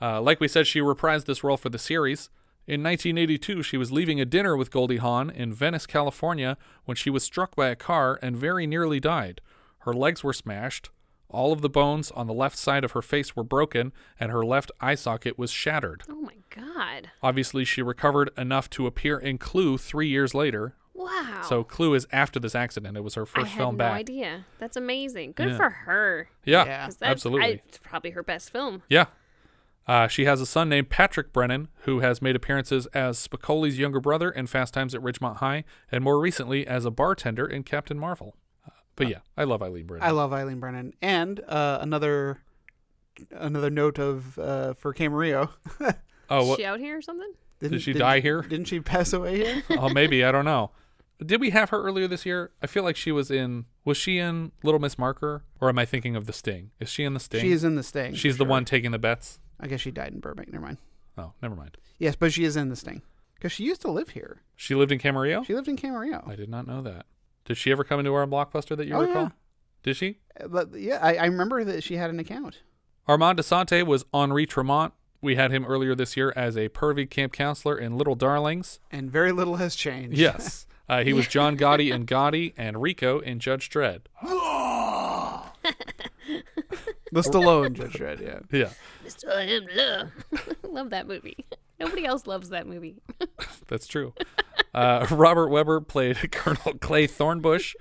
Uh, 0.01 0.22
like 0.22 0.39
we 0.39 0.47
said, 0.47 0.66
she 0.66 0.80
reprised 0.80 1.26
this 1.26 1.43
role 1.43 1.57
for 1.57 1.68
the 1.68 1.78
series. 1.78 2.30
In 2.68 2.82
1982, 2.84 3.62
she 3.62 3.76
was 3.76 3.91
leaving 3.91 4.22
a 4.22 4.26
dinner 4.26 4.55
with 4.55 4.72
Goldie 4.72 4.95
Hawn 4.95 5.30
in 5.30 5.51
Venice, 5.51 5.86
California, 5.86 6.57
when 6.86 6.95
she 6.95 7.10
was 7.10 7.26
struck 7.26 7.53
by 7.53 7.68
a 7.68 7.76
car 7.76 8.18
and 8.22 8.38
very 8.38 8.66
nearly 8.66 9.01
died. 9.01 9.41
Her 9.80 9.93
legs 9.93 10.24
were 10.24 10.32
smashed, 10.32 10.89
all 11.30 11.51
of 11.53 11.61
the 11.61 11.69
bones 11.69 12.11
on 12.11 12.27
the 12.27 12.34
left 12.34 12.57
side 12.57 12.84
of 12.84 12.91
her 12.93 13.01
face 13.01 13.36
were 13.36 13.43
broken, 13.43 13.93
and 14.19 14.32
her 14.32 14.43
left 14.43 14.71
eye 14.82 14.95
socket 14.95 15.38
was 15.38 15.51
shattered. 15.51 16.03
Oh 16.09 16.15
my 16.21 16.34
god. 16.49 17.11
Obviously, 17.21 17.63
she 17.65 17.82
recovered 17.82 18.30
enough 18.38 18.69
to 18.71 18.88
appear 18.88 19.17
in 19.17 19.38
Clue 19.38 19.77
three 19.77 20.07
years 20.07 20.34
later. 20.34 20.75
Wow. 20.93 21.41
So 21.47 21.63
Clue 21.63 21.93
is 21.93 22.07
after 22.11 22.39
this 22.39 22.55
accident. 22.55 22.97
It 22.97 23.01
was 23.03 23.13
her 23.15 23.25
first 23.25 23.38
I 23.38 23.41
first 23.41 23.51
had 23.53 23.57
film 23.59 23.75
no 23.75 23.77
back. 23.77 23.93
idea. 23.99 24.45
That's 24.59 24.75
amazing. 24.75 25.32
Good 25.34 25.49
Yeah. 25.51 25.57
for 25.57 25.69
her. 25.69 26.30
Yeah, 26.45 26.86
'Cause 26.86 26.97
that's- 26.97 27.11
absolutely. 27.11 27.45
I, 27.45 27.61
it's 27.67 27.77
probably 27.77 28.11
her 28.11 28.23
best 28.23 28.49
film. 28.51 28.84
Yeah. 28.89 29.05
Uh, 29.88 30.07
she 30.07 30.25
has 30.25 30.39
a 30.41 30.45
son 30.45 30.69
named 30.69 30.89
Patrick 30.89 31.34
Brennan, 31.34 31.67
who 31.84 31.99
has 32.01 32.21
made 32.21 32.36
appearances 32.36 32.86
as 32.88 33.17
Spicoli's 33.27 33.80
younger 33.80 33.99
brother 33.99 34.30
in 34.30 34.45
Fast 34.45 34.73
Times 34.73 34.93
at 34.93 35.01
Ridgemont 35.01 35.38
High, 35.38 35.63
and 35.91 36.03
more 36.03 36.19
recently 36.19 36.67
as 36.67 36.86
a 36.86 36.91
bartender 36.91 37.45
in 37.47 37.63
Captain 37.63 37.97
Marvel. 37.97 38.36
But 39.00 39.10
yeah, 39.10 39.20
I 39.36 39.45
love 39.45 39.64
Eileen 39.64 39.88
Brennan. 39.88 40.08
I 40.08 40.12
love 40.12 40.32
Eileen 40.34 40.60
Brennan. 40.60 40.93
And 41.02 41.39
uh, 41.47 41.80
another 41.82 42.41
another 43.32 43.70
note 43.70 43.97
of 43.97 44.38
uh, 44.38 44.74
for 44.76 44.93
Camarillo. 44.93 45.50
Oh, 46.30 46.41
Is 46.41 46.47
what? 46.50 46.60
she 46.60 46.66
out 46.66 46.80
here 46.80 46.95
or 46.95 47.02
something? 47.02 47.32
Did 47.60 47.82
she 47.82 47.93
die 47.93 48.20
here? 48.20 48.43
Didn't 48.43 48.66
she 48.66 48.80
pass 48.80 49.14
away 49.14 49.38
here? 49.38 49.64
oh, 49.72 49.89
maybe 49.89 50.24
I 50.24 50.32
don't 50.32 50.45
know. 50.45 50.70
Did 51.26 51.41
we 51.41 51.50
have 51.50 51.72
her 51.72 51.82
earlier 51.82 52.08
this 52.08 52.26
year? 52.26 52.52
I 52.62 52.68
feel 52.68 52.84
like 52.84 52.95
she 52.95 53.12
was 53.12 53.32
in. 53.32 53.66
Was 53.84 53.97
she 53.97 54.20
in 54.20 54.52
Little 54.64 54.80
Miss 54.80 55.00
Marker, 55.00 55.43
or 55.60 55.70
am 55.70 55.80
I 55.80 55.86
thinking 55.86 56.16
of 56.16 56.28
The 56.28 56.34
Sting? 56.34 56.70
Is 56.80 56.88
she 56.89 57.04
in 57.04 57.16
The 57.16 57.20
Sting? 57.20 57.41
She 57.41 57.52
is 57.52 57.64
in 57.64 57.76
The 57.76 57.84
Sting, 57.84 58.14
She's 58.14 58.36
for 58.36 58.43
the 58.43 58.50
one 58.50 58.64
taking 58.64 58.91
the 58.91 59.00
bets. 59.00 59.39
I 59.60 59.68
guess 59.68 59.82
she 59.82 59.91
died 59.91 60.14
in 60.14 60.20
Burbank. 60.20 60.52
Never 60.52 60.66
mind. 60.66 60.78
Oh, 61.18 61.34
never 61.41 61.56
mind. 61.56 61.78
Yes, 61.97 62.16
but 62.16 62.32
she 62.32 62.45
is 62.45 62.56
in 62.56 62.70
the 62.70 62.76
Sting 62.76 63.02
because 63.34 63.52
she 63.52 63.64
used 63.66 63.82
to 63.82 63.91
live 63.91 64.10
here. 64.10 64.43
She 64.56 64.76
lived 64.76 64.91
in 64.91 65.00
Camarillo. 65.00 65.45
She 65.45 65.54
lived 65.54 65.68
in 65.68 65.76
Camarillo. 65.76 66.26
I 66.30 66.36
did 66.36 66.50
not 66.50 66.66
know 66.68 66.82
that. 66.84 67.06
Did 67.50 67.58
she 67.58 67.72
ever 67.72 67.84
come 67.84 68.00
into 68.00 68.14
our 68.14 68.26
blockbuster 68.26 68.78
that 68.78 68.88
you 68.88 68.93
Oh, 68.95 69.02
recall? 69.02 69.24
yeah. 69.24 69.30
Did 69.84 69.97
she? 69.97 70.20
But 70.47 70.70
yeah, 70.80 71.00
I, 71.02 71.16
I 71.16 71.26
remember 71.26 71.66
that 71.66 71.84
she 71.84 71.95
had 71.97 72.10
an 72.12 72.20
account. 72.20 72.62
Armand 73.08 73.39
Assante 73.39 73.86
was 73.86 74.06
Henri 74.14 74.45
Tremont. 74.45 74.93
We 75.22 75.36
had 75.36 75.52
him 75.52 75.66
earlier 75.66 75.95
this 75.95 76.16
year 76.16 76.32
as 76.36 76.56
a 76.56 76.70
pervy 76.70 77.10
camp 77.10 77.34
counselor 77.34 77.78
in 77.78 77.97
Little 77.97 78.16
Darlings. 78.16 78.80
And 78.91 79.12
very 79.12 79.32
little 79.34 79.56
has 79.58 79.76
changed. 79.76 80.18
Yes. 80.18 80.66
Uh, 80.89 81.04
he 81.04 81.14
was 81.14 81.28
John 81.28 81.56
Gotti 81.56 81.93
in 81.93 82.08
Gotti 82.08 82.52
and 82.58 82.82
Rico 82.82 83.20
in 83.20 83.38
Judge 83.38 83.70
Dredd. 83.70 84.06
The 87.12 87.22
Stallone 87.22 87.74
Judge 87.74 87.93
Dredd, 87.93 88.22
yeah. 88.22 88.39
Yeah, 88.52 88.70
Mr. 89.06 89.36
I 89.36 89.41
am 89.43 89.68
love. 89.76 90.56
love 90.64 90.89
that 90.89 91.08
movie. 91.08 91.45
Nobody 91.80 92.05
else 92.05 92.27
loves 92.27 92.49
that 92.49 92.67
movie. 92.67 93.01
that's 93.67 93.88
true. 93.88 94.13
Uh, 94.73 95.07
Robert 95.09 95.49
Webber 95.49 95.82
played 95.82 96.32
Colonel 96.32 96.77
Clay 96.80 97.07
Thornbush. 97.07 97.75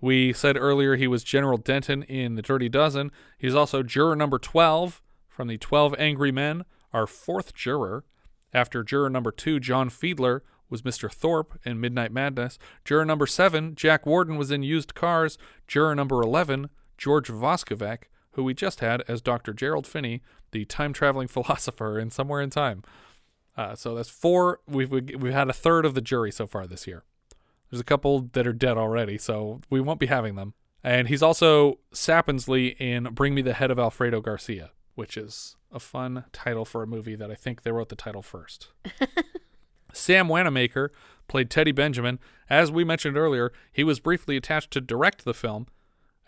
We 0.00 0.32
said 0.32 0.56
earlier 0.56 0.96
he 0.96 1.06
was 1.06 1.24
General 1.24 1.58
Denton 1.58 2.02
in 2.04 2.34
The 2.34 2.42
Dirty 2.42 2.68
Dozen. 2.68 3.10
He's 3.38 3.54
also 3.54 3.82
juror 3.82 4.16
number 4.16 4.38
12 4.38 5.02
from 5.28 5.48
the 5.48 5.58
12 5.58 5.94
Angry 5.98 6.32
Men, 6.32 6.64
our 6.92 7.06
fourth 7.06 7.54
juror. 7.54 8.04
After 8.52 8.82
juror 8.82 9.10
number 9.10 9.30
two, 9.30 9.60
John 9.60 9.90
Fiedler, 9.90 10.40
was 10.70 10.82
Mr. 10.82 11.12
Thorpe 11.12 11.58
in 11.64 11.80
Midnight 11.80 12.12
Madness. 12.12 12.58
Juror 12.84 13.04
number 13.04 13.26
seven, 13.26 13.74
Jack 13.74 14.06
Warden, 14.06 14.36
was 14.36 14.50
in 14.50 14.62
Used 14.62 14.94
Cars. 14.94 15.36
Juror 15.66 15.94
number 15.94 16.22
11, 16.22 16.70
George 16.96 17.28
Voskovec, 17.28 18.04
who 18.32 18.44
we 18.44 18.54
just 18.54 18.80
had 18.80 19.02
as 19.08 19.20
Dr. 19.20 19.52
Gerald 19.52 19.86
Finney, 19.86 20.22
the 20.52 20.64
time 20.64 20.92
traveling 20.92 21.28
philosopher 21.28 21.98
in 21.98 22.10
Somewhere 22.10 22.40
in 22.40 22.50
Time. 22.50 22.82
Uh, 23.56 23.74
so 23.74 23.94
that's 23.94 24.08
four. 24.08 24.60
We've 24.66 24.90
we've 24.90 25.32
had 25.32 25.48
a 25.48 25.52
third 25.52 25.84
of 25.84 25.94
the 25.94 26.00
jury 26.00 26.30
so 26.30 26.46
far 26.46 26.66
this 26.66 26.86
year. 26.86 27.04
There's 27.70 27.80
a 27.80 27.84
couple 27.84 28.28
that 28.32 28.46
are 28.46 28.52
dead 28.52 28.76
already, 28.76 29.16
so 29.18 29.60
we 29.70 29.80
won't 29.80 30.00
be 30.00 30.06
having 30.06 30.34
them. 30.34 30.54
And 30.82 31.08
he's 31.08 31.22
also 31.22 31.78
Sappensley 31.92 32.74
in 32.80 33.04
Bring 33.12 33.34
Me 33.34 33.42
the 33.42 33.52
Head 33.52 33.70
of 33.70 33.78
Alfredo 33.78 34.20
Garcia, 34.20 34.70
which 34.94 35.16
is 35.16 35.56
a 35.70 35.78
fun 35.78 36.24
title 36.32 36.64
for 36.64 36.82
a 36.82 36.86
movie 36.86 37.14
that 37.14 37.30
I 37.30 37.34
think 37.34 37.62
they 37.62 37.70
wrote 37.70 37.90
the 37.90 37.96
title 37.96 38.22
first. 38.22 38.68
Sam 39.92 40.28
Wanamaker 40.28 40.90
played 41.28 41.50
Teddy 41.50 41.72
Benjamin. 41.72 42.18
As 42.48 42.72
we 42.72 42.82
mentioned 42.82 43.16
earlier, 43.16 43.52
he 43.72 43.84
was 43.84 44.00
briefly 44.00 44.36
attached 44.36 44.70
to 44.72 44.80
direct 44.80 45.24
the 45.24 45.34
film 45.34 45.66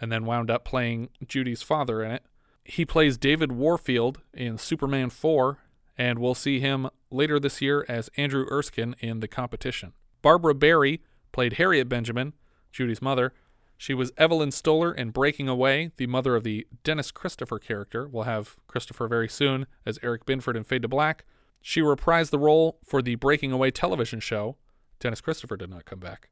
and 0.01 0.13
then 0.13 0.27
wound 0.27 0.51
up 0.51 0.65
playing 0.65 1.09
Judy's 1.27 1.63
father 1.63 2.03
in 2.03 2.13
it. 2.13 2.25
He 2.65 2.85
plays 2.85 3.17
David 3.17 3.53
Warfield 3.53 4.21
in 4.33 4.59
Superman 4.59 5.11
4, 5.11 5.59
and 5.97 6.19
we'll 6.19 6.35
see 6.35 6.61
him 6.61 6.89
later 7.11 7.39
this 7.39 7.61
year 7.61 7.85
as 7.89 8.11
Andrew 8.17 8.47
Erskine 8.51 8.95
in 9.01 9.21
The 9.21 9.29
Competition. 9.29 9.93
Barbara 10.23 10.55
Barrie 10.55 11.03
played 11.33 11.55
Harriet 11.55 11.89
Benjamin, 11.89 12.33
Judy's 12.71 13.03
mother. 13.03 13.33
She 13.77 13.95
was 13.95 14.13
Evelyn 14.17 14.53
Stoller 14.53 14.93
in 14.93 15.11
Breaking 15.11 15.49
Away, 15.49 15.91
the 15.97 16.07
mother 16.07 16.37
of 16.37 16.45
the 16.45 16.67
Dennis 16.85 17.11
Christopher 17.11 17.59
character. 17.59 18.07
We'll 18.07 18.25
have 18.25 18.57
Christopher 18.69 19.09
very 19.09 19.29
soon 19.29 19.67
as 19.85 19.99
Eric 20.03 20.25
Binford 20.25 20.57
in 20.57 20.65
Fade 20.65 20.83
to 20.83 20.89
Black. 20.89 21.25
She 21.61 21.81
reprised 21.81 22.31
the 22.31 22.39
role 22.39 22.79
for 22.85 23.03
the 23.03 23.17
Breaking 23.17 23.53
Away 23.53 23.71
television 23.71 24.21
show. 24.21 24.57
Dennis 25.01 25.21
Christopher 25.21 25.57
did 25.57 25.71
not 25.71 25.85
come 25.85 25.99
back. 25.99 26.29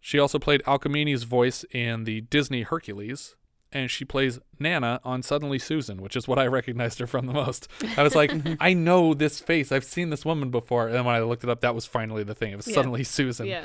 She 0.00 0.18
also 0.18 0.38
played 0.38 0.62
Alcmene's 0.66 1.24
voice 1.24 1.64
in 1.70 2.04
the 2.04 2.22
Disney 2.22 2.62
Hercules, 2.62 3.36
and 3.76 3.90
she 3.90 4.04
plays 4.04 4.38
Nana 4.58 5.00
on 5.04 5.22
Suddenly 5.22 5.58
Susan, 5.58 6.00
which 6.00 6.16
is 6.16 6.26
what 6.26 6.38
I 6.38 6.46
recognized 6.46 6.98
her 6.98 7.06
from 7.06 7.26
the 7.26 7.32
most. 7.34 7.68
I 7.96 8.02
was 8.02 8.14
like, 8.14 8.32
I 8.60 8.72
know 8.72 9.12
this 9.12 9.38
face. 9.38 9.70
I've 9.70 9.84
seen 9.84 10.08
this 10.10 10.24
woman 10.24 10.50
before. 10.50 10.86
And 10.86 10.94
then 10.94 11.04
when 11.04 11.14
I 11.14 11.20
looked 11.20 11.44
it 11.44 11.50
up, 11.50 11.60
that 11.60 11.74
was 11.74 11.84
finally 11.84 12.24
the 12.24 12.34
thing. 12.34 12.52
It 12.52 12.56
was 12.56 12.66
Yeah. 12.66 12.74
Suddenly 12.74 13.04
Susan. 13.04 13.46
Yeah. 13.46 13.64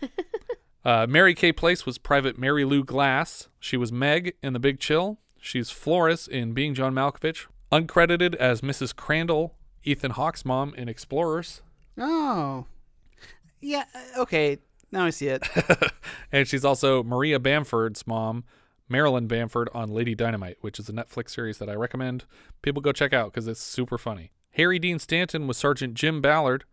Uh, 0.84 1.06
Mary 1.06 1.34
Kay 1.34 1.52
Place 1.52 1.84
was 1.84 1.98
Private 1.98 2.38
Mary 2.38 2.64
Lou 2.64 2.82
Glass. 2.82 3.48
She 3.60 3.76
was 3.76 3.92
Meg 3.92 4.34
in 4.42 4.54
The 4.54 4.58
Big 4.58 4.78
Chill. 4.80 5.18
She's 5.38 5.70
Floris 5.70 6.26
in 6.26 6.54
Being 6.54 6.72
John 6.72 6.94
Malkovich. 6.94 7.46
Uncredited 7.70 8.34
as 8.36 8.62
Mrs. 8.62 8.96
Crandall, 8.96 9.54
Ethan 9.84 10.12
Hawke's 10.12 10.46
mom 10.46 10.72
in 10.76 10.88
Explorers. 10.88 11.60
Oh. 11.98 12.64
Yeah, 13.60 13.84
uh, 13.94 14.22
okay. 14.22 14.58
Now 14.90 15.04
I 15.04 15.10
see 15.10 15.26
it. 15.26 15.46
and 16.32 16.48
she's 16.48 16.64
also 16.64 17.02
Maria 17.02 17.38
Bamford's 17.38 18.06
mom, 18.06 18.44
Marilyn 18.88 19.26
Bamford, 19.26 19.68
on 19.74 19.90
Lady 19.90 20.14
Dynamite, 20.14 20.58
which 20.60 20.78
is 20.78 20.88
a 20.88 20.92
Netflix 20.92 21.30
series 21.30 21.58
that 21.58 21.68
I 21.68 21.74
recommend 21.74 22.24
people 22.62 22.80
go 22.80 22.92
check 22.92 23.12
out 23.12 23.32
because 23.32 23.46
it's 23.46 23.60
super 23.60 23.98
funny. 23.98 24.32
Harry 24.52 24.78
Dean 24.78 24.98
Stanton 24.98 25.46
was 25.46 25.56
Sergeant 25.56 25.94
Jim 25.94 26.20
Ballard. 26.20 26.64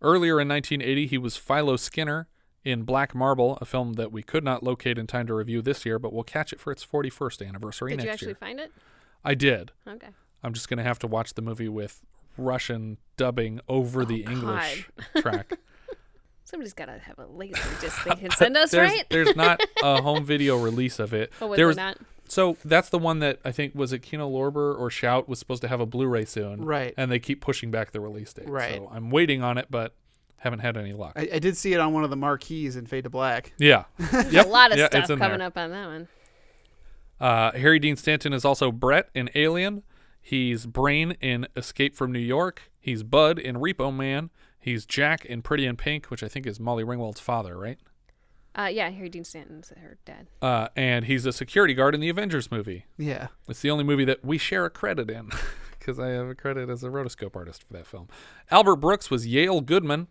Earlier 0.00 0.40
in 0.40 0.48
1980, 0.48 1.06
he 1.06 1.18
was 1.18 1.36
Philo 1.36 1.76
Skinner 1.76 2.28
in 2.64 2.84
Black 2.84 3.14
Marble, 3.14 3.58
a 3.60 3.64
film 3.64 3.94
that 3.94 4.12
we 4.12 4.22
could 4.22 4.44
not 4.44 4.62
locate 4.62 4.98
in 4.98 5.06
time 5.06 5.26
to 5.26 5.34
review 5.34 5.60
this 5.60 5.84
year, 5.84 5.98
but 5.98 6.12
we'll 6.12 6.24
catch 6.24 6.52
it 6.52 6.60
for 6.60 6.72
its 6.72 6.84
41st 6.84 7.46
anniversary 7.46 7.90
Did 7.90 7.96
next 7.96 8.04
year. 8.04 8.06
Did 8.06 8.06
you 8.06 8.12
actually 8.12 8.28
year. 8.28 8.36
find 8.36 8.60
it? 8.60 8.72
I 9.24 9.34
did. 9.34 9.72
Okay. 9.86 10.08
I'm 10.42 10.54
just 10.54 10.68
going 10.68 10.78
to 10.78 10.84
have 10.84 10.98
to 11.00 11.06
watch 11.06 11.34
the 11.34 11.42
movie 11.42 11.68
with 11.68 12.00
Russian 12.38 12.98
dubbing 13.16 13.60
over 13.68 14.02
oh, 14.02 14.04
the 14.04 14.24
English 14.24 14.88
track. 15.18 15.58
Somebody's 16.50 16.72
got 16.74 16.86
to 16.86 16.98
have 16.98 17.18
a 17.18 17.26
laser 17.26 17.62
disc 17.80 18.02
they 18.04 18.14
can 18.16 18.30
send 18.32 18.56
us, 18.56 18.72
there's, 18.72 18.90
right? 18.90 19.04
there's 19.10 19.36
not 19.36 19.60
a 19.82 20.02
home 20.02 20.24
video 20.24 20.56
release 20.58 20.98
of 20.98 21.14
it. 21.14 21.32
Oh, 21.40 21.46
was 21.46 21.56
there 21.56 21.64
there 21.64 21.66
was 21.68 21.76
not? 21.76 21.98
So 22.28 22.56
that's 22.64 22.88
the 22.90 22.98
one 22.98 23.18
that 23.20 23.38
I 23.44 23.52
think 23.52 23.74
was 23.74 23.92
it 23.92 24.00
Kino 24.00 24.28
Lorber 24.30 24.78
or 24.78 24.88
Shout 24.90 25.28
was 25.28 25.38
supposed 25.38 25.62
to 25.62 25.68
have 25.68 25.80
a 25.80 25.86
Blu-ray 25.86 26.24
soon, 26.26 26.64
Right. 26.64 26.94
And 26.96 27.10
they 27.10 27.18
keep 27.18 27.40
pushing 27.40 27.70
back 27.70 27.92
the 27.92 28.00
release 28.00 28.32
date. 28.32 28.48
Right. 28.48 28.76
So 28.76 28.90
I'm 28.92 29.10
waiting 29.10 29.42
on 29.42 29.58
it, 29.58 29.66
but 29.70 29.94
haven't 30.38 30.60
had 30.60 30.76
any 30.76 30.92
luck. 30.92 31.12
I, 31.16 31.28
I 31.34 31.38
did 31.38 31.56
see 31.56 31.72
it 31.72 31.80
on 31.80 31.92
one 31.92 32.02
of 32.04 32.10
the 32.10 32.16
marquees 32.16 32.76
in 32.76 32.86
Fade 32.86 33.04
to 33.04 33.10
Black. 33.10 33.52
yeah. 33.58 33.84
There's 33.98 34.32
Yep. 34.32 34.46
a 34.46 34.48
lot 34.48 34.72
of 34.72 34.78
Yeah, 34.78 34.86
stuff 34.86 35.06
coming 35.08 35.38
there. 35.38 35.42
up 35.42 35.56
on 35.58 35.70
that 35.70 35.86
one. 35.86 36.08
Uh, 37.20 37.52
Harry 37.52 37.78
Dean 37.78 37.96
Stanton 37.96 38.32
is 38.32 38.44
also 38.44 38.72
Brett 38.72 39.10
in 39.14 39.28
Alien. 39.34 39.82
He's 40.22 40.66
Brain 40.66 41.12
in 41.20 41.46
Escape 41.56 41.94
from 41.94 42.12
New 42.12 42.18
York. 42.18 42.62
He's 42.78 43.02
Bud 43.02 43.38
in 43.38 43.56
Repo 43.56 43.94
Man. 43.94 44.30
He's 44.60 44.84
Jack 44.84 45.24
in 45.24 45.42
Pretty 45.42 45.66
in 45.66 45.76
Pink, 45.76 46.06
which 46.06 46.22
I 46.22 46.28
think 46.28 46.46
is 46.46 46.60
Molly 46.60 46.84
Ringwald's 46.84 47.20
father, 47.20 47.56
right? 47.56 47.78
Uh, 48.54 48.68
yeah, 48.70 48.90
Harry 48.90 49.08
Dean 49.08 49.24
Stanton's 49.24 49.72
her 49.80 49.96
dad. 50.04 50.26
Uh, 50.42 50.68
and 50.76 51.06
he's 51.06 51.24
a 51.24 51.32
security 51.32 51.72
guard 51.72 51.94
in 51.94 52.00
the 52.00 52.08
Avengers 52.08 52.50
movie. 52.50 52.84
Yeah. 52.98 53.28
It's 53.48 53.60
the 53.60 53.70
only 53.70 53.84
movie 53.84 54.04
that 54.04 54.24
we 54.24 54.38
share 54.38 54.64
a 54.64 54.70
credit 54.70 55.08
in 55.08 55.30
because 55.78 55.98
I 55.98 56.08
have 56.08 56.28
a 56.28 56.34
credit 56.34 56.68
as 56.68 56.84
a 56.84 56.88
rotoscope 56.88 57.36
artist 57.36 57.62
for 57.62 57.72
that 57.72 57.86
film. 57.86 58.08
Albert 58.50 58.76
Brooks 58.76 59.10
was 59.10 59.26
Yale 59.26 59.60
Goodman. 59.60 60.08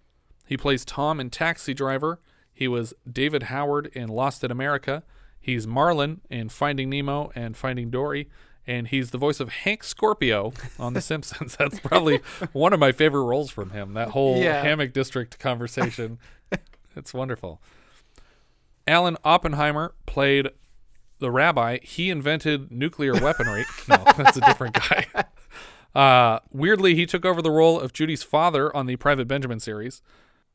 He 0.48 0.58
plays 0.58 0.84
Tom 0.84 1.20
in 1.20 1.30
Taxi 1.30 1.74
Driver. 1.74 2.20
He 2.52 2.68
was 2.68 2.94
David 3.10 3.44
Howard 3.44 3.88
in 3.94 4.10
Lost 4.10 4.44
in 4.44 4.52
America. 4.52 5.04
He's 5.40 5.68
Marlin 5.68 6.22
in 6.30 6.50
Finding 6.50 6.90
Nemo 6.90 7.32
and 7.36 7.56
Finding 7.56 7.90
Dory. 7.90 8.30
And 8.70 8.88
he's 8.90 9.10
the 9.10 9.18
voice 9.18 9.40
of 9.40 9.50
Hank 9.50 9.84
Scorpio 9.84 10.54
on 10.78 10.94
The 10.94 11.02
Simpsons. 11.02 11.56
That's 11.60 11.80
probably 11.80 12.20
one 12.54 12.72
of 12.72 12.80
my 12.80 12.92
favorite 12.92 13.24
roles 13.24 13.50
from 13.50 13.72
him. 13.72 13.94
That 13.96 14.10
whole 14.10 14.38
Yeah. 14.38 14.62
hammock 14.62 14.94
district 14.94 15.40
conversation. 15.40 16.20
it's 16.96 17.12
wonderful. 17.14 17.62
Alan 18.86 19.18
Oppenheimer 19.24 19.96
played 20.06 20.50
the 21.18 21.32
rabbi. 21.32 21.80
He 21.82 22.12
invented 22.12 22.72
nuclear 22.72 23.14
weaponry. 23.14 23.66
no, 23.88 24.04
that's 24.16 24.38
a 24.38 24.42
different 24.42 24.76
guy. 24.76 25.08
Uh, 25.96 26.40
weirdly, 26.52 26.94
he 26.94 27.08
took 27.08 27.26
over 27.26 27.42
the 27.42 27.50
role 27.52 27.80
of 27.80 27.92
Judy's 27.92 28.22
father 28.22 28.76
on 28.78 28.86
the 28.86 28.96
Private 28.98 29.28
Benjamin 29.28 29.60
series. 29.60 30.04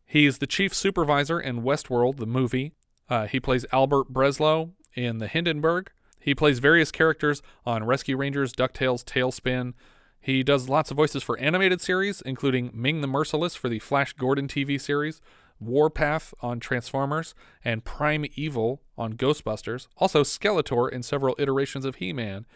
He's 0.06 0.38
the 0.38 0.46
chief 0.46 0.72
supervisor 0.72 1.40
in 1.40 1.62
Westworld, 1.62 2.18
the 2.18 2.26
movie. 2.26 2.74
Uh, 3.08 3.26
he 3.26 3.40
plays 3.40 3.66
Albert 3.72 4.10
Breslau 4.10 4.68
in 4.94 5.18
The 5.18 5.26
Hindenburg. 5.26 5.90
He 6.24 6.34
plays 6.34 6.58
various 6.58 6.90
characters 6.90 7.42
on 7.66 7.84
Rescue 7.84 8.16
Rangers, 8.16 8.54
DuckTales, 8.54 9.04
TaleSpin. 9.04 9.74
He 10.18 10.42
does 10.42 10.70
lots 10.70 10.90
of 10.90 10.96
voices 10.96 11.22
for 11.22 11.38
animated 11.38 11.82
series, 11.82 12.22
including 12.22 12.70
Ming 12.72 13.02
the 13.02 13.06
Merciless 13.06 13.54
for 13.54 13.68
the 13.68 13.78
Flash 13.78 14.14
Gordon 14.14 14.48
TV 14.48 14.80
series, 14.80 15.20
Warpath 15.60 16.32
on 16.40 16.60
Transformers, 16.60 17.34
and 17.62 17.84
Prime 17.84 18.24
Evil 18.36 18.80
on 18.96 19.18
Ghostbusters. 19.18 19.86
Also, 19.98 20.22
Skeletor 20.22 20.90
in 20.90 21.02
several 21.02 21.36
iterations 21.38 21.84
of 21.84 21.96
He 21.96 22.14
Man. 22.14 22.46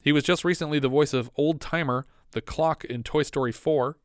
He 0.00 0.12
was 0.12 0.22
just 0.22 0.44
recently 0.44 0.78
the 0.78 0.88
voice 0.88 1.12
of 1.12 1.32
Old 1.34 1.60
Timer, 1.60 2.06
the 2.30 2.40
clock 2.40 2.84
in 2.84 3.02
Toy 3.02 3.24
Story 3.24 3.50
4. 3.50 3.98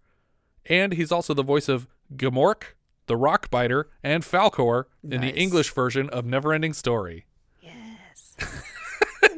And 0.65 0.93
he's 0.93 1.11
also 1.11 1.35
the 1.35 1.43
voice 1.43 1.69
of 1.69 1.87
Gmork, 2.15 2.73
the 3.05 3.13
Rockbiter, 3.13 3.83
and 4.01 4.23
Falkor 4.23 4.85
in 5.07 5.21
the 5.21 5.35
English 5.35 5.71
version 5.71 6.09
of 6.09 6.25
Neverending 6.25 6.73
Story. 6.73 7.27
Yes. 7.61 8.35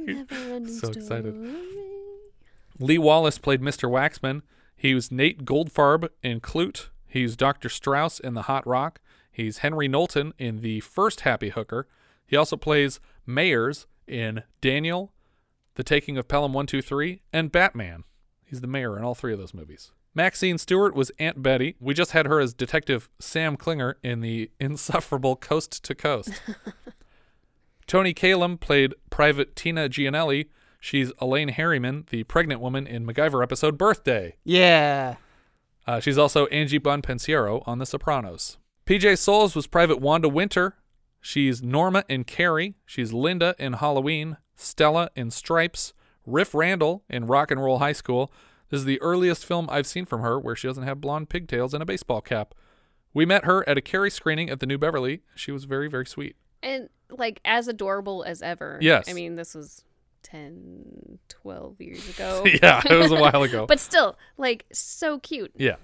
So 0.67 0.89
excited. 0.89 1.35
Lee 2.79 2.97
Wallace 2.97 3.37
played 3.37 3.61
Mr. 3.61 3.89
Waxman. 3.89 4.41
He 4.75 4.93
was 4.93 5.11
Nate 5.11 5.43
Goldfarb 5.45 6.09
in 6.23 6.39
Klute. 6.39 6.89
He's 7.07 7.35
Dr. 7.35 7.69
Strauss 7.69 8.19
in 8.19 8.33
The 8.33 8.43
Hot 8.43 8.65
Rock. 8.67 8.99
He's 9.31 9.59
Henry 9.59 9.87
Knowlton 9.87 10.33
in 10.37 10.61
the 10.61 10.79
first 10.81 11.21
Happy 11.21 11.49
Hooker. 11.49 11.87
He 12.25 12.35
also 12.35 12.57
plays 12.57 12.99
Mayers 13.27 13.85
in 14.07 14.43
Daniel, 14.61 15.13
The 15.75 15.83
Taking 15.83 16.17
of 16.17 16.27
Pelham 16.27 16.53
123, 16.53 17.21
and 17.33 17.51
Batman. 17.51 18.03
He's 18.45 18.61
the 18.61 18.67
mayor 18.67 18.97
in 18.97 19.03
all 19.03 19.15
three 19.15 19.33
of 19.33 19.39
those 19.39 19.53
movies. 19.53 19.91
Maxine 20.15 20.57
Stewart 20.57 20.95
was 20.95 21.11
Aunt 21.19 21.43
Betty. 21.43 21.75
We 21.79 21.93
just 21.93 22.11
had 22.11 22.25
her 22.25 22.39
as 22.39 22.53
Detective 22.53 23.09
Sam 23.19 23.55
Klinger 23.57 23.97
in 24.01 24.21
the 24.21 24.49
insufferable 24.59 25.35
Coast 25.35 25.83
to 25.83 25.93
Coast. 25.93 26.31
Toni 27.87 28.13
Kalem 28.13 28.59
played 28.59 28.93
Private 29.09 29.55
Tina 29.55 29.87
Gianelli. 29.87 30.49
She's 30.79 31.13
Elaine 31.19 31.47
Harriman, 31.47 32.05
the 32.09 32.23
pregnant 32.25 32.59
woman 32.59 32.85
in 32.85 33.07
MacGyver 33.07 33.41
episode 33.41 33.77
Birthday. 33.77 34.35
Yeah. 34.43 35.15
Uh, 35.87 36.01
she's 36.01 36.17
also 36.17 36.47
Angie 36.47 36.79
Bonpensiero 36.79 37.63
on 37.65 37.79
The 37.79 37.85
Sopranos. 37.85 38.57
PJ 38.85 39.17
Soles 39.17 39.55
was 39.55 39.67
Private 39.67 40.01
Wanda 40.01 40.27
Winter. 40.27 40.75
She's 41.21 41.63
Norma 41.63 42.03
in 42.09 42.25
Carrie. 42.25 42.75
She's 42.85 43.13
Linda 43.13 43.55
in 43.57 43.73
Halloween. 43.73 44.37
Stella 44.55 45.09
in 45.15 45.31
Stripes. 45.31 45.93
Riff 46.25 46.53
Randall 46.53 47.03
in 47.09 47.25
Rock 47.25 47.51
and 47.51 47.63
Roll 47.63 47.79
High 47.79 47.93
School. 47.93 48.31
This 48.69 48.79
is 48.79 48.85
the 48.85 49.01
earliest 49.01 49.45
film 49.45 49.67
I've 49.71 49.87
seen 49.87 50.05
from 50.05 50.21
her 50.21 50.37
where 50.37 50.57
she 50.57 50.67
doesn't 50.67 50.83
have 50.83 50.99
blonde 50.99 51.29
pigtails 51.29 51.73
and 51.73 51.81
a 51.81 51.85
baseball 51.85 52.19
cap. 52.19 52.53
We 53.13 53.25
met 53.25 53.45
her 53.45 53.67
at 53.67 53.77
a 53.77 53.81
Carrie 53.81 54.11
screening 54.11 54.49
at 54.49 54.59
the 54.59 54.65
New 54.65 54.77
Beverly. 54.77 55.21
She 55.35 55.53
was 55.53 55.63
very, 55.63 55.87
very 55.87 56.05
sweet. 56.05 56.35
And 56.61 56.89
like 57.09 57.39
as 57.45 57.67
adorable 57.67 58.23
as 58.23 58.41
ever. 58.41 58.77
Yes. 58.81 59.05
I 59.09 59.13
mean, 59.13 59.35
this 59.35 59.55
was 59.55 59.83
10, 60.23 61.19
12 61.29 61.81
years 61.81 62.09
ago. 62.15 62.43
Yeah, 62.45 62.81
it 62.89 62.95
was 62.95 63.11
a 63.11 63.15
while 63.15 63.43
ago. 63.43 63.65
but 63.67 63.79
still, 63.79 64.17
like 64.37 64.65
so 64.71 65.19
cute. 65.19 65.51
Yeah. 65.55 65.75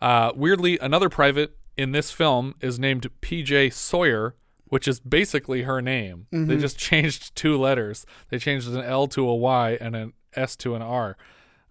Uh, 0.00 0.32
weirdly, 0.34 0.78
another 0.78 1.08
private 1.08 1.56
in 1.76 1.92
this 1.92 2.10
film 2.10 2.54
is 2.60 2.78
named 2.78 3.08
PJ 3.22 3.72
Sawyer, 3.72 4.34
which 4.64 4.86
is 4.86 5.00
basically 5.00 5.62
her 5.62 5.80
name. 5.82 6.26
They 6.30 6.38
Mhm. 6.56 6.60
just 6.60 6.78
changed 6.78 7.34
two 7.34 7.56
letters. 7.58 8.06
They 8.28 8.38
changed 8.38 8.68
an 8.68 8.80
L 8.82 9.06
to 9.08 9.28
a 9.28 9.34
Y 9.34 9.76
and 9.80 9.96
an 9.96 10.12
S 10.34 10.56
to 10.56 10.74
an 10.74 10.82
R. 10.82 11.16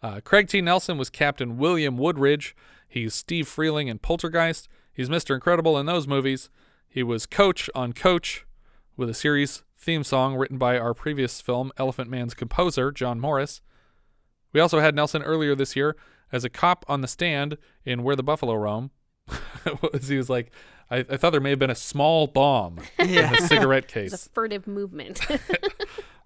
Uh, 0.02 0.20
Craig 0.24 0.48
T. 0.48 0.62
Nelson 0.62 0.98
was 0.98 1.10
Captain 1.10 1.58
William 1.58 1.98
Woodridge. 1.98 2.56
He's 2.88 3.14
Steve 3.14 3.48
Freeling 3.48 3.88
in 3.88 4.00
Poltergeist. 4.00 4.68
He's 4.92 5.10
Mr. 5.10 5.34
Incredible 5.36 5.78
in 5.78 5.86
those 5.86 6.08
movies. 6.08 6.50
He 6.88 7.04
was 7.04 7.26
Coach 7.26 7.70
on 7.76 7.94
Coach 7.94 8.46
with 9.00 9.10
a 9.10 9.14
series 9.14 9.64
theme 9.78 10.04
song 10.04 10.36
written 10.36 10.58
by 10.58 10.78
our 10.78 10.94
previous 10.94 11.40
film, 11.42 11.72
Elephant 11.78 12.10
Man's 12.10 12.34
composer, 12.34 12.92
John 12.92 13.20
Morris. 13.20 13.62
We 14.52 14.60
also 14.60 14.80
had 14.82 14.94
Nelson 14.94 15.24
earlier 15.24 15.56
this 15.56 15.76
year 15.76 15.96
as 16.32 16.44
a 16.44 16.50
cop 16.50 16.84
on 16.90 17.02
the 17.02 17.08
stand 17.08 17.58
in 17.86 18.04
Where 18.04 18.16
the 18.16 18.24
Buffalo 18.24 18.54
Roam. 18.56 18.92
was 19.94 20.10
he 20.10 20.18
was 20.18 20.30
like, 20.30 20.52
I, 20.92 20.98
I 21.10 21.18
thought 21.18 21.32
there 21.32 21.40
may 21.42 21.52
have 21.52 21.60
been 21.60 21.70
a 21.70 21.76
small 21.76 22.28
bomb 22.28 22.80
in 23.00 23.10
Yeah. 23.10 23.30
the 23.32 23.48
cigarette 23.48 23.84
It's 23.96 24.14
case. 24.14 24.26
a 24.26 24.30
furtive 24.32 24.68
movement. 24.68 25.22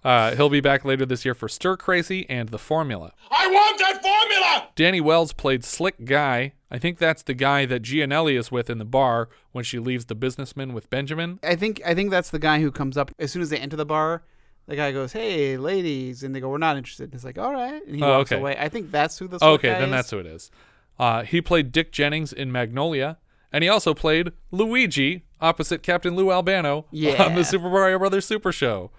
Uh, 0.04 0.36
he'll 0.36 0.50
be 0.50 0.60
back 0.62 0.84
later 0.84 1.06
this 1.06 1.24
year 1.24 1.34
for 1.34 1.48
Stir 1.48 1.78
Crazy 1.78 2.26
and 2.30 2.50
The 2.50 2.58
Formula. 2.60 3.14
I 3.32 3.48
want 3.48 3.78
that 3.80 4.02
formula! 4.02 4.68
Danny 4.76 5.00
Wells 5.00 5.32
played 5.32 5.64
Slick 5.64 6.04
Guy. 6.06 6.54
I 6.74 6.80
think 6.80 6.98
that's 6.98 7.22
the 7.22 7.36
guy 7.36 7.66
that 7.68 7.84
Gianelli 7.84 8.36
is 8.36 8.52
with 8.52 8.68
in 8.68 8.80
the 8.80 8.86
bar 8.86 9.30
when 9.52 9.64
she 9.64 9.78
leaves 9.78 10.06
the 10.06 10.16
businessman 10.16 10.74
with 10.74 10.90
Benjamin. 10.90 11.40
I 11.44 11.56
think 11.56 11.80
I 11.86 11.94
think 11.94 12.10
that's 12.10 12.32
the 12.32 12.40
guy 12.40 12.62
who 12.62 12.72
comes 12.72 12.98
up 12.98 13.12
as 13.20 13.32
soon 13.32 13.44
as 13.44 13.50
they 13.52 13.58
enter 13.60 13.76
the 13.78 13.86
bar. 13.86 14.24
The 14.66 14.76
guy 14.76 14.92
goes, 14.92 15.12
"Hey, 15.14 15.56
ladies," 15.58 16.24
and 16.24 16.34
they 16.34 16.40
go, 16.40 16.50
"We're 16.50 16.58
not 16.58 16.76
interested." 16.78 17.04
And 17.06 17.14
he's 17.14 17.24
like, 17.24 17.38
"All 17.38 17.54
right," 17.54 17.86
and 17.86 17.96
he 17.96 18.02
Oh, 18.02 18.18
walks 18.18 18.32
okay. 18.32 18.42
away. 18.42 18.56
I 18.58 18.70
think 18.70 18.90
that's 18.92 19.20
who 19.20 19.28
this. 19.28 19.42
Okay, 19.44 19.70
then 19.70 19.84
is. 19.84 19.92
that's 19.92 20.10
who 20.10 20.18
it 20.20 20.26
is. 20.26 20.50
Uh, 20.98 21.22
he 21.24 21.42
played 21.42 21.72
Dick 21.72 21.92
Jennings 21.92 22.34
in 22.34 22.52
Magnolia, 22.52 23.18
and 23.52 23.64
he 23.64 23.70
also 23.70 23.94
played 23.94 24.32
Luigi 24.52 25.26
opposite 25.42 25.84
Captain 25.84 26.16
Lou 26.16 26.32
Albano 26.32 26.86
on 27.20 27.36
the 27.36 27.44
Super 27.44 27.70
Mario 27.70 28.00
Brothers 28.00 28.26
Super 28.26 28.52
Show. 28.52 28.90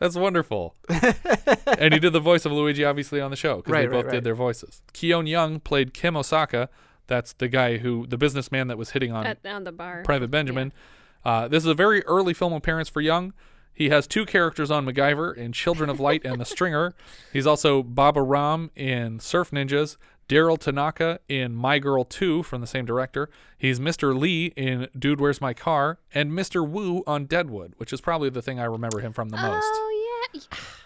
That's 0.00 0.16
wonderful. 0.16 0.74
and 1.78 1.92
he 1.92 2.00
did 2.00 2.12
the 2.14 2.20
voice 2.20 2.44
of 2.46 2.52
Luigi, 2.52 2.84
obviously, 2.84 3.20
on 3.20 3.30
the 3.30 3.36
show 3.36 3.56
because 3.56 3.70
Right, 3.72 3.80
they 3.82 3.86
right, 3.88 3.92
both 3.92 4.04
right. 4.06 4.14
did 4.14 4.24
their 4.24 4.34
voices. 4.34 4.80
Keone 4.94 5.28
Young 5.28 5.60
played 5.60 5.92
Kim 5.92 6.16
Osaka. 6.16 6.70
That's 7.10 7.32
the 7.34 7.48
guy 7.48 7.76
who, 7.78 8.06
the 8.06 8.16
businessman 8.16 8.68
that 8.68 8.78
was 8.78 8.90
hitting 8.90 9.10
on 9.12 9.26
At, 9.26 9.44
on 9.44 9.64
the 9.64 9.72
bar. 9.72 10.02
Private 10.04 10.30
Benjamin. 10.30 10.72
Uh, 11.24 11.48
this 11.48 11.64
is 11.64 11.66
a 11.68 11.74
very 11.74 12.02
early 12.06 12.32
film 12.32 12.52
appearance 12.52 12.88
for 12.88 13.00
Young. 13.00 13.34
He 13.74 13.88
has 13.88 14.06
two 14.06 14.24
characters 14.24 14.70
on 14.70 14.86
MacGyver 14.86 15.36
in 15.36 15.52
Children 15.52 15.90
of 15.90 15.98
Light 15.98 16.24
and 16.24 16.40
The 16.40 16.44
Stringer. 16.44 16.94
He's 17.32 17.46
also 17.48 17.82
Baba 17.82 18.22
Ram 18.22 18.70
in 18.76 19.18
Surf 19.18 19.50
Ninjas, 19.50 19.96
Daryl 20.28 20.56
Tanaka 20.56 21.18
in 21.28 21.52
My 21.54 21.80
Girl 21.80 22.04
2 22.04 22.44
from 22.44 22.60
the 22.60 22.66
same 22.68 22.84
director. 22.86 23.28
He's 23.58 23.80
Mr. 23.80 24.16
Lee 24.16 24.52
in 24.56 24.86
Dude 24.96 25.20
Where's 25.20 25.40
My 25.40 25.52
Car 25.52 25.98
and 26.14 26.30
Mr. 26.30 26.66
Wu 26.66 27.02
on 27.08 27.24
Deadwood, 27.26 27.74
which 27.78 27.92
is 27.92 28.00
probably 28.00 28.30
the 28.30 28.40
thing 28.42 28.60
I 28.60 28.64
remember 28.64 29.00
him 29.00 29.12
from 29.12 29.30
the 29.30 29.36
most. 29.36 29.66
Oh 29.68 30.30
yeah. 30.34 30.40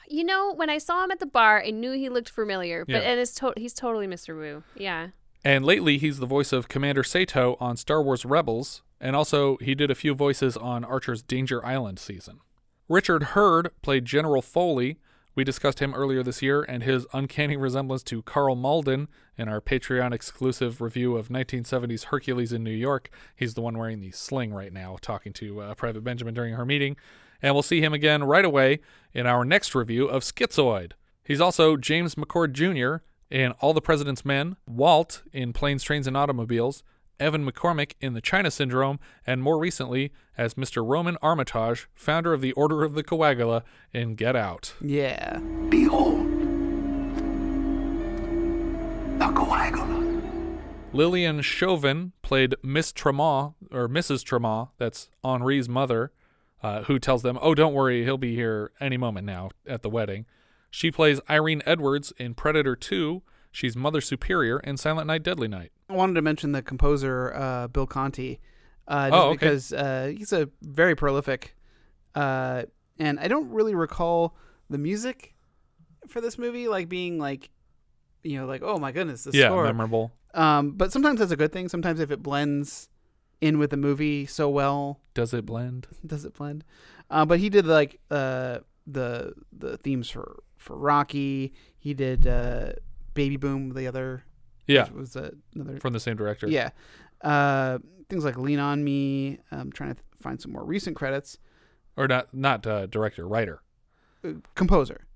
You 0.09 0.25
know, 0.25 0.53
when 0.55 0.71
I 0.71 0.79
saw 0.79 1.05
him 1.05 1.11
at 1.11 1.19
the 1.21 1.27
bar, 1.27 1.63
I 1.63 1.71
knew 1.71 1.93
he 1.93 2.09
looked 2.09 2.31
familiar. 2.31 2.85
But 2.87 2.93
Yeah. 3.03 3.11
and 3.11 3.21
it's 3.21 3.35
to- 3.37 3.53
he's 3.57 3.75
totally 3.75 4.07
Mr. 4.07 4.35
Wu. 4.37 4.63
Yeah. 4.77 5.09
And 5.45 5.65
lately, 5.65 5.99
he's 5.99 6.19
the 6.19 6.27
voice 6.27 6.53
of 6.53 6.69
Commander 6.69 7.05
Sato 7.05 7.59
on 7.61 7.77
Star 7.77 8.03
Wars 8.03 8.25
Rebels, 8.25 8.83
and 8.99 9.15
also 9.15 9.59
he 9.59 9.75
did 9.75 9.91
a 9.91 9.95
few 9.95 10.15
voices 10.15 10.57
on 10.57 10.85
Archer's 10.85 11.23
Danger 11.23 11.65
Island 11.65 11.99
season. 11.99 12.41
Richard 12.89 13.23
Herd 13.35 13.71
played 13.83 14.07
General 14.07 14.41
Foley. 14.41 14.99
We 15.35 15.45
discussed 15.45 15.81
him 15.81 15.93
earlier 15.95 16.23
this 16.23 16.41
year 16.41 16.63
and 16.63 16.83
his 16.83 17.07
uncanny 17.13 17.57
resemblance 17.57 18.03
to 18.05 18.23
Karl 18.23 18.55
Malden 18.57 19.09
in 19.37 19.49
our 19.49 19.61
Patreon 19.61 20.13
exclusive 20.13 20.81
review 20.81 21.17
of 21.17 21.29
1970s 21.29 22.05
Hercules 22.05 22.53
in 22.53 22.63
New 22.65 22.71
York. 22.71 23.11
He's 23.37 23.55
the 23.55 23.61
one 23.61 23.77
wearing 23.77 24.01
the 24.01 24.13
sling 24.13 24.55
right 24.55 24.73
now, 24.73 24.97
talking 25.03 25.33
to 25.35 25.61
uh, 25.61 25.75
Private 25.75 26.05
Benjamin 26.05 26.35
during 26.35 26.55
her 26.55 26.65
meeting. 26.65 26.97
And 27.43 27.55
we'll 27.55 27.63
see 27.63 27.83
him 27.83 27.93
again 27.93 28.25
right 28.25 28.45
away 28.45 28.81
in 29.13 29.27
our 29.27 29.45
next 29.45 29.75
review 29.75 30.07
of 30.07 30.23
Schizoid. 30.23 30.93
He's 31.25 31.41
also 31.41 31.77
James 31.77 32.15
McCord 32.15 32.53
Jr. 32.53 33.03
in 33.35 33.51
All 33.61 33.75
the 33.75 33.81
President's 33.81 34.25
Men, 34.25 34.57
Walt 34.65 35.25
in 35.33 35.53
Planes, 35.53 35.83
Trains, 35.83 36.07
and 36.07 36.17
Automobiles, 36.17 36.85
Evan 37.19 37.45
McCormick 37.45 37.95
in 38.01 38.15
The 38.15 38.21
China 38.21 38.49
Syndrome, 38.49 39.01
and 39.27 39.43
more 39.43 39.59
recently 39.59 40.13
as 40.39 40.55
Mr. 40.55 40.87
Roman 40.87 41.17
Armitage, 41.21 41.89
founder 41.97 42.33
of 42.33 42.41
the 42.41 42.53
Order 42.53 42.85
of 42.85 42.95
the 42.95 43.03
Coagula 43.03 43.63
in 43.93 44.15
Get 44.15 44.37
Out. 44.37 44.75
Yeah. 44.81 45.41
Behold. 45.69 46.21
The 49.19 49.27
coagula. 49.27 50.61
Lillian 50.93 51.43
Chauvin 51.43 52.13
played 52.23 52.55
Miss 52.63 52.93
Tremont, 52.93 53.55
or 53.73 53.89
Mrs. 53.89 54.23
Tremont, 54.23 54.69
that's 54.79 55.11
Henri's 55.25 55.69
mother, 55.69 56.13
uh, 56.63 56.85
who 56.85 57.01
tells 57.01 57.23
them, 57.23 57.37
Oh, 57.43 57.57
don't 57.57 57.75
worry, 57.75 58.05
he'll 58.05 58.17
be 58.17 58.37
here 58.37 58.71
any 58.79 58.97
moment 58.97 59.27
now 59.27 59.51
at 59.67 59.83
the 59.83 59.91
wedding. 59.91 60.25
She 60.75 60.91
plays 60.91 61.21
Irene 61.31 61.63
Edwards 61.67 62.13
in 62.19 62.35
Predator 62.35 62.75
2. 62.75 63.23
She's 63.53 63.77
Mother 63.77 64.01
Superior 64.01 64.59
in 64.59 64.77
Silent 64.77 65.07
Night, 65.07 65.23
Deadly 65.23 65.47
Night. 65.47 65.71
I 65.89 65.93
wanted 65.93 66.15
to 66.15 66.23
mention 66.23 66.51
the 66.51 66.63
composer 66.63 67.33
uh, 67.33 67.69
Bill 67.69 67.87
Conti, 67.87 68.41
uh, 68.89 69.09
just 69.09 69.15
Oh, 69.15 69.27
okay. 69.29 69.33
because 69.37 69.73
uh, 69.73 70.13
he's 70.17 70.33
a 70.33 70.49
very 70.63 70.97
prolific, 70.97 71.55
uh, 72.17 72.65
and 72.99 73.21
I 73.21 73.29
don't 73.29 73.51
really 73.51 73.77
recall 73.77 74.35
the 74.69 74.77
music 74.79 75.37
for 76.09 76.21
this 76.21 76.39
movie 76.39 76.67
like 76.67 76.89
being 76.89 77.21
like, 77.21 77.51
you 78.25 78.41
know, 78.41 78.47
like 78.47 78.63
oh 78.65 78.77
my 78.81 78.91
goodness, 78.91 79.23
the 79.23 79.31
Yeah, 79.33 79.51
score. 79.51 79.63
memorable. 79.63 80.11
Um, 80.35 80.73
but 80.73 80.91
sometimes 80.91 81.21
that's 81.21 81.31
a 81.31 81.37
good 81.37 81.53
thing. 81.53 81.69
Sometimes 81.69 82.01
if 82.01 82.11
it 82.11 82.21
blends 82.21 82.89
in 83.41 83.61
with 83.61 83.71
the 83.71 83.77
movie 83.77 84.27
so 84.27 84.51
well, 84.51 84.99
Does 85.15 85.33
it 85.33 85.47
blend? 85.47 85.87
does 86.05 86.25
it 86.25 86.35
blend? 86.35 86.65
Uh, 87.09 87.25
but 87.25 87.39
he 87.39 87.49
did 87.49 87.65
like 87.65 88.01
uh, 88.11 88.59
the 88.89 89.35
the 89.57 89.77
themes 89.79 90.11
for 90.11 90.43
for 90.65 90.77
Rocky. 90.77 91.53
He 91.79 91.95
did 91.95 92.27
uh, 92.27 92.73
Baby 93.15 93.37
Boom, 93.37 93.71
the 93.75 93.87
other 93.87 94.25
Yeah. 94.67 94.89
was 94.91 95.15
uh, 95.17 95.31
another 95.55 95.79
From 95.79 95.93
the 95.93 96.01
same 96.01 96.17
director. 96.17 96.49
Yeah, 96.49 96.71
uh, 97.23 97.79
things 98.09 98.25
like 98.25 98.37
Lean 98.37 98.59
on 98.59 98.83
Me. 98.83 99.39
I'm 99.53 99.71
trying 99.71 99.95
to 99.95 100.01
find 100.21 100.41
some 100.41 100.53
more 100.53 100.65
recent 100.65 100.97
credits. 100.97 101.39
Or 101.97 102.09
not, 102.09 102.35
not 102.35 102.67
uh, 102.67 102.87
director, 102.87 103.29
writer. 103.29 103.63
Uh, 104.25 104.33
composer. 104.57 105.07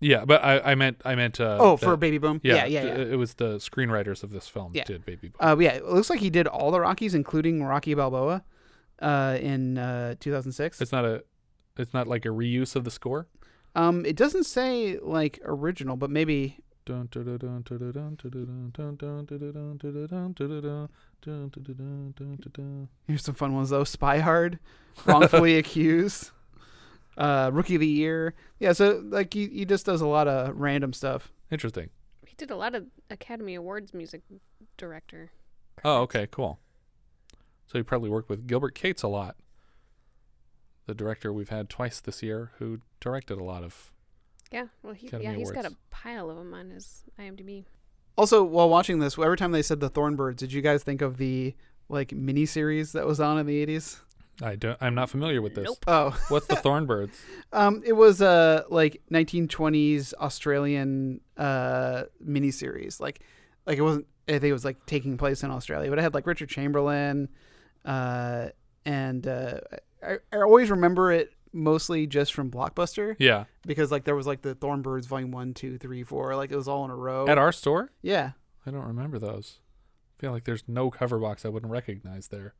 Yeah, 0.00 0.26
but 0.26 0.44
I, 0.44 0.60
I 0.72 0.74
meant 0.74 1.00
I 1.06 1.14
meant. 1.14 1.40
Uh, 1.40 1.56
Oh, 1.58 1.76
the- 1.76 1.86
for 1.86 1.96
Baby 1.96 2.18
Boom? 2.18 2.40
Yeah, 2.44 2.56
Yeah, 2.56 2.64
yeah, 2.66 2.84
yeah. 2.84 2.94
It 3.12 3.16
was 3.16 3.34
the 3.34 3.56
screenwriters 3.56 4.22
of 4.22 4.30
this 4.30 4.46
film 4.46 4.72
Yeah. 4.74 4.84
did 4.84 5.06
Baby 5.06 5.28
Boom. 5.28 5.36
Uh, 5.40 5.56
yeah, 5.58 5.70
it 5.72 5.86
looks 5.86 6.10
like 6.10 6.20
he 6.20 6.28
did 6.28 6.46
all 6.46 6.70
the 6.70 6.80
Rockies, 6.80 7.14
including 7.14 7.64
Rocky 7.64 7.94
Balboa, 7.94 8.44
uh, 9.00 9.38
in 9.40 9.78
uh, 9.78 10.16
2006. 10.20 10.82
It's 10.82 10.92
not 10.92 11.06
a, 11.06 11.24
it's 11.78 11.94
not 11.94 12.06
like 12.06 12.26
a 12.26 12.28
reuse 12.28 12.76
of 12.76 12.84
the 12.84 12.90
score. 12.90 13.26
Um, 13.76 14.06
it 14.06 14.16
doesn't 14.16 14.44
say 14.44 14.98
like 14.98 15.38
original, 15.44 15.96
but 15.96 16.10
maybe. 16.10 16.58
Here's 23.06 23.22
some 23.22 23.34
fun 23.34 23.54
ones 23.54 23.70
though. 23.70 23.84
Spy 23.84 24.18
Hard, 24.20 24.58
Wrongfully 25.04 25.58
Accused, 25.58 26.30
uh, 27.18 27.50
Rookie 27.52 27.74
of 27.74 27.80
the 27.80 27.86
Year. 27.86 28.34
Yeah, 28.58 28.72
so 28.72 29.02
like 29.04 29.34
he, 29.34 29.48
he 29.48 29.64
just 29.66 29.84
does 29.84 30.00
a 30.00 30.06
lot 30.06 30.26
of 30.26 30.56
random 30.56 30.94
stuff. 30.94 31.30
Interesting. 31.50 31.90
He 32.26 32.34
did 32.36 32.50
a 32.50 32.56
lot 32.56 32.74
of 32.74 32.86
Academy 33.10 33.56
Awards 33.56 33.92
music 33.92 34.22
director. 34.78 35.32
Oh, 35.84 36.02
okay, 36.02 36.26
cool. 36.30 36.60
So 37.66 37.78
he 37.78 37.82
probably 37.82 38.08
worked 38.08 38.30
with 38.30 38.46
Gilbert 38.46 38.74
Cates 38.74 39.02
a 39.02 39.08
lot 39.08 39.36
the 40.86 40.94
director 40.94 41.32
we've 41.32 41.48
had 41.48 41.68
twice 41.68 42.00
this 42.00 42.22
year, 42.22 42.52
who 42.58 42.80
directed 43.00 43.38
a 43.38 43.44
lot 43.44 43.62
of. 43.62 43.90
Yeah, 44.52 44.66
well, 44.82 44.94
he, 44.94 45.08
Academy 45.08 45.30
yeah, 45.30 45.36
he's 45.36 45.50
got 45.50 45.64
a 45.64 45.74
pile 45.90 46.30
of 46.30 46.36
them 46.36 46.54
on 46.54 46.70
his 46.70 47.02
IMDb. 47.18 47.64
Also, 48.16 48.42
while 48.42 48.68
watching 48.68 49.00
this, 49.00 49.18
every 49.18 49.36
time 49.36 49.52
they 49.52 49.62
said 49.62 49.80
the 49.80 49.90
Thornbirds, 49.90 50.36
did 50.36 50.52
you 50.52 50.62
guys 50.62 50.82
think 50.82 51.02
of 51.02 51.18
the 51.18 51.54
like 51.88 52.12
mini 52.12 52.46
series 52.46 52.92
that 52.92 53.06
was 53.06 53.20
on 53.20 53.38
in 53.38 53.46
the 53.46 53.66
80s? 53.66 54.00
I 54.42 54.54
don't. 54.56 54.76
I'm 54.80 54.94
not 54.94 55.10
familiar 55.10 55.40
with 55.40 55.54
this. 55.54 55.64
Nope. 55.64 55.84
Oh. 55.86 56.18
what's 56.28 56.46
the 56.46 56.56
Thornbirds? 56.56 57.14
Um, 57.52 57.82
it 57.86 57.94
was 57.94 58.20
a 58.20 58.64
like 58.68 59.00
1920s 59.10 60.12
Australian 60.14 61.20
uh 61.38 62.02
miniseries. 62.22 63.00
Like, 63.00 63.20
like 63.64 63.78
it 63.78 63.82
wasn't. 63.82 64.06
I 64.28 64.32
think 64.32 64.44
it 64.44 64.52
was 64.52 64.64
like 64.64 64.84
taking 64.84 65.16
place 65.16 65.42
in 65.42 65.50
Australia, 65.50 65.88
but 65.88 65.98
it 65.98 66.02
had 66.02 66.12
like 66.12 66.26
Richard 66.26 66.48
Chamberlain, 66.50 67.28
uh, 67.84 68.48
and 68.84 69.26
uh, 69.26 69.60
I, 70.06 70.18
I 70.32 70.36
always 70.42 70.70
remember 70.70 71.10
it 71.12 71.32
mostly 71.52 72.06
just 72.06 72.34
from 72.34 72.50
Blockbuster. 72.50 73.16
Yeah. 73.18 73.44
because 73.66 73.90
like 73.90 74.04
there 74.04 74.14
was 74.16 74.26
like 74.26 74.42
the 74.42 74.54
Thornbirds 74.54 75.06
Volume 75.06 75.30
One, 75.32 75.54
Two, 75.54 75.78
Three, 75.78 76.02
Four. 76.02 76.36
Like 76.36 76.50
it 76.50 76.56
was 76.56 76.68
all 76.68 76.84
in 76.84 76.90
a 76.90 76.96
row 76.96 77.26
At 77.28 77.38
our 77.38 77.52
store? 77.52 77.90
Yeah. 78.02 78.32
I 78.66 78.70
don't 78.70 78.84
remember 78.86 79.18
those. 79.18 79.60
I 80.16 80.20
feel 80.20 80.32
like 80.32 80.44
there's 80.44 80.64
no 80.66 80.90
cover 80.90 81.18
box 81.18 81.44
I 81.44 81.48
wouldn't 81.48 81.70
recognize 81.72 82.28
there. 82.28 82.54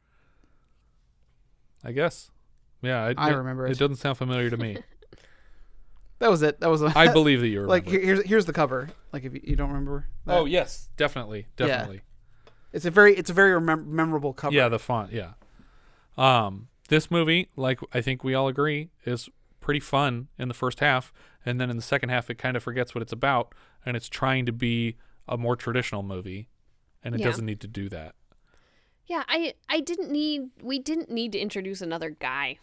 I 1.85 1.93
guess. 1.93 2.31
Yeah, 2.83 3.13
I 3.17 3.31
remember 3.31 3.67
It 3.67 3.73
it. 3.73 3.79
doesn't 3.79 3.97
sound 3.97 4.19
familiar 4.19 4.51
to 4.51 4.57
me. 4.57 4.79
That 6.19 6.31
was 6.31 6.41
it. 6.41 6.61
That 6.61 6.71
was. 6.71 6.83
I 6.83 7.13
believe 7.13 7.41
that 7.41 7.49
you 7.49 7.61
like. 7.67 7.85
remember. 7.85 7.91
here- 8.07 8.15
Here's 8.17 8.27
here's 8.27 8.45
the 8.47 8.55
cover. 8.55 8.89
Like 9.13 9.25
if 9.25 9.35
you, 9.35 9.41
you 9.45 9.55
don't 9.55 9.69
remember. 9.69 10.07
that. 10.25 10.39
oh 10.39 10.45
yes, 10.47 10.89
definitely, 10.97 11.47
Yeah. 11.59 11.67
definitely. 11.67 12.01
It's 12.73 12.87
a 12.87 12.91
very 12.91 13.15
it's 13.15 13.29
a 13.29 13.35
very 13.35 13.51
remem- 13.61 13.85
memorable 13.87 14.33
cover. 14.33 14.55
Yeah, 14.55 14.71
the 14.71 14.79
font. 14.79 15.13
Yeah. 15.13 15.33
Um, 16.17 16.69
this 16.87 17.11
movie, 17.11 17.49
like 17.57 17.81
I 17.93 18.01
think 18.01 18.23
we 18.25 18.35
all 18.35 18.49
agree, 18.49 18.91
is 19.05 19.29
pretty 19.61 19.81
fun 19.81 20.29
in 20.39 20.49
the 20.49 20.55
first 20.55 20.81
half, 20.81 21.13
and 21.45 21.61
then 21.61 21.71
in 21.71 21.77
the 21.77 21.83
second 21.83 22.09
half, 22.11 22.31
it 22.31 22.37
kind 22.39 22.57
of 22.57 22.63
forgets 22.63 22.95
what 22.95 23.03
it's 23.03 23.13
about, 23.13 23.53
and 23.85 23.97
it's 23.97 24.09
trying 24.09 24.47
to 24.47 24.53
be 24.53 24.97
a 25.29 25.37
more 25.37 25.57
traditional 25.57 26.03
movie, 26.03 26.49
and 27.03 27.15
it 27.15 27.21
Yeah. 27.21 27.27
doesn't 27.27 27.47
need 27.47 27.61
to 27.61 27.67
do 27.69 27.89
that. 27.89 28.15
Yeah, 29.07 29.23
I 29.29 29.55
I 29.69 29.81
didn't 29.81 30.11
need 30.11 30.51
we 30.63 30.79
didn't 30.79 31.11
need 31.11 31.33
to 31.33 31.39
introduce 31.39 31.81
another 31.81 32.11
guy. 32.11 32.59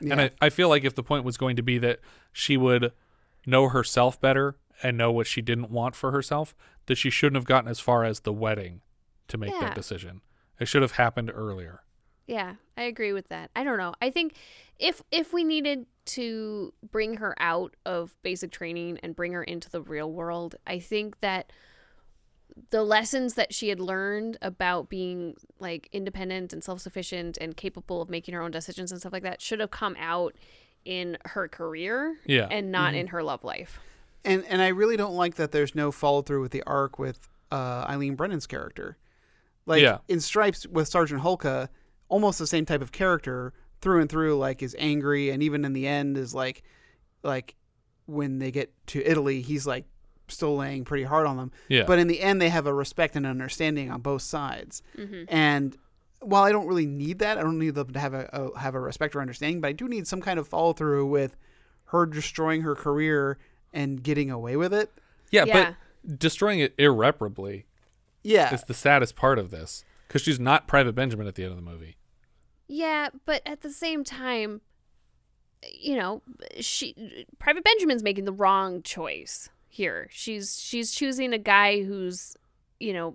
And 0.00 0.20
I, 0.20 0.30
I 0.40 0.50
feel 0.50 0.68
like 0.68 0.84
if 0.84 0.94
the 0.94 1.02
point 1.04 1.24
was 1.24 1.36
going 1.36 1.56
to 1.56 1.62
be 1.62 1.78
that 1.78 2.00
she 2.32 2.56
would 2.56 2.92
know 3.46 3.68
herself 3.68 4.20
better 4.20 4.56
and 4.82 4.98
know 4.98 5.12
what 5.12 5.26
she 5.26 5.40
didn't 5.40 5.70
want 5.70 5.94
for 5.94 6.10
herself, 6.10 6.54
that 6.86 6.96
she 6.96 7.10
shouldn't 7.10 7.36
have 7.36 7.44
gotten 7.46 7.70
as 7.70 7.78
far 7.80 8.04
as 8.04 8.20
the 8.20 8.32
wedding 8.32 8.82
to 9.28 9.38
make 9.38 9.52
Yeah. 9.52 9.60
that 9.60 9.74
decision. 9.74 10.20
It 10.58 10.66
should 10.66 10.82
have 10.82 10.92
happened 10.92 11.30
earlier. 11.32 11.83
Yeah, 12.26 12.54
I 12.76 12.82
agree 12.84 13.12
with 13.12 13.28
that. 13.28 13.50
I 13.54 13.64
don't 13.64 13.78
know. 13.78 13.94
I 14.00 14.10
think 14.10 14.34
if 14.78 15.02
if 15.10 15.32
we 15.32 15.44
needed 15.44 15.86
to 16.06 16.72
bring 16.90 17.16
her 17.18 17.34
out 17.38 17.74
of 17.84 18.16
basic 18.22 18.50
training 18.50 18.98
and 19.02 19.14
bring 19.16 19.32
her 19.32 19.42
into 19.44 19.68
the 19.70 19.80
real 19.82 20.10
world, 20.10 20.56
I 20.66 20.78
think 20.78 21.20
that 21.20 21.50
the 22.70 22.82
lessons 22.84 23.34
that 23.34 23.52
she 23.52 23.68
had 23.68 23.80
learned 23.80 24.38
about 24.40 24.88
being 24.88 25.34
like 25.58 25.88
independent 25.92 26.52
and 26.52 26.62
self-sufficient 26.62 27.36
and 27.40 27.56
capable 27.56 28.00
of 28.00 28.08
making 28.08 28.32
her 28.34 28.40
own 28.42 28.50
decisions 28.52 28.92
and 28.92 29.00
stuff 29.00 29.12
like 29.12 29.22
that 29.24 29.40
should 29.42 29.60
have 29.60 29.70
come 29.70 29.96
out 29.98 30.34
in 30.84 31.18
her 31.26 31.48
career 31.48 32.18
Yeah. 32.26 32.46
and 32.50 32.70
not 32.70 32.92
Mhm. 32.94 32.98
in 33.00 33.06
her 33.08 33.22
love 33.22 33.42
life. 33.44 33.80
And 34.24 34.44
and 34.46 34.62
I 34.62 34.68
really 34.68 34.96
don't 34.96 35.14
like 35.14 35.34
that 35.34 35.52
there's 35.52 35.74
no 35.74 35.90
follow 35.90 36.22
through 36.22 36.42
with 36.42 36.52
the 36.52 36.62
arc 36.62 36.98
with 36.98 37.28
uh, 37.52 37.84
Eileen 37.88 38.14
Brennan's 38.16 38.46
character. 38.46 38.96
Like 39.66 39.82
Yeah. 39.82 39.98
in 40.08 40.20
Stripes 40.20 40.66
with 40.66 40.88
Sergeant 40.88 41.22
Hulka, 41.22 41.68
almost 42.14 42.38
the 42.38 42.46
same 42.46 42.64
type 42.64 42.80
of 42.80 42.92
character 42.92 43.52
through 43.80 44.00
and 44.00 44.08
through. 44.08 44.36
Like 44.38 44.62
is 44.62 44.76
angry, 44.78 45.30
and 45.30 45.42
even 45.42 45.64
in 45.64 45.72
the 45.72 45.86
end 45.88 46.16
is 46.16 46.32
like, 46.34 46.62
like 47.24 47.56
when 48.06 48.38
they 48.38 48.50
get 48.52 48.72
to 48.88 49.02
Italy, 49.04 49.42
he's 49.42 49.66
like 49.66 49.84
still 50.28 50.56
laying 50.56 50.84
pretty 50.84 51.04
hard 51.04 51.26
on 51.26 51.36
them. 51.36 51.50
Yeah. 51.68 51.84
But 51.86 51.98
in 51.98 52.06
the 52.06 52.20
end, 52.20 52.40
they 52.40 52.48
have 52.50 52.66
a 52.66 52.72
respect 52.72 53.16
and 53.16 53.26
understanding 53.26 53.90
on 53.90 54.00
both 54.00 54.22
sides. 54.22 54.80
Mhm. 54.96 55.24
And 55.28 55.76
while 56.20 56.44
I 56.44 56.52
don't 56.52 56.66
really 56.68 56.86
need 56.86 57.18
that, 57.18 57.36
I 57.36 57.42
don't 57.42 57.58
need 57.58 57.74
them 57.74 57.92
to 57.92 57.98
have 57.98 58.14
a, 58.14 58.28
a 58.32 58.58
have 58.58 58.74
a 58.74 58.80
respect 58.80 59.16
or 59.16 59.20
understanding, 59.20 59.60
but 59.60 59.68
I 59.68 59.72
do 59.72 59.88
need 59.88 60.06
some 60.06 60.20
kind 60.22 60.38
of 60.38 60.46
follow 60.48 60.72
through 60.72 61.06
with 61.06 61.36
her 61.86 62.06
destroying 62.06 62.62
her 62.62 62.74
career 62.74 63.38
and 63.72 64.02
getting 64.02 64.30
away 64.30 64.56
with 64.56 64.72
it. 64.72 64.90
Yeah, 65.30 65.44
Yeah. 65.46 65.74
but 66.06 66.18
destroying 66.18 66.60
it 66.60 66.74
irreparably. 66.78 67.66
Yeah. 68.22 68.54
is 68.54 68.62
the 68.64 68.72
saddest 68.72 69.16
part 69.16 69.38
of 69.38 69.50
this 69.50 69.84
because 70.08 70.22
she's 70.22 70.40
not 70.40 70.66
Private 70.66 70.94
Benjamin 70.94 71.26
at 71.26 71.34
the 71.34 71.42
end 71.44 71.50
of 71.52 71.56
the 71.62 71.70
movie. 71.70 71.96
Yeah, 72.74 73.10
but 73.24 73.40
at 73.46 73.60
the 73.60 73.70
same 73.70 74.02
time, 74.02 74.60
you 75.72 75.94
know, 75.94 76.22
she 76.58 77.24
Private 77.38 77.62
Benjamin's 77.62 78.02
making 78.02 78.24
the 78.24 78.32
wrong 78.32 78.82
choice 78.82 79.48
here. 79.68 80.08
She's 80.10 80.60
she's 80.60 80.90
choosing 80.90 81.32
a 81.32 81.38
guy 81.38 81.84
who's, 81.84 82.36
you 82.80 82.92
know, 82.92 83.14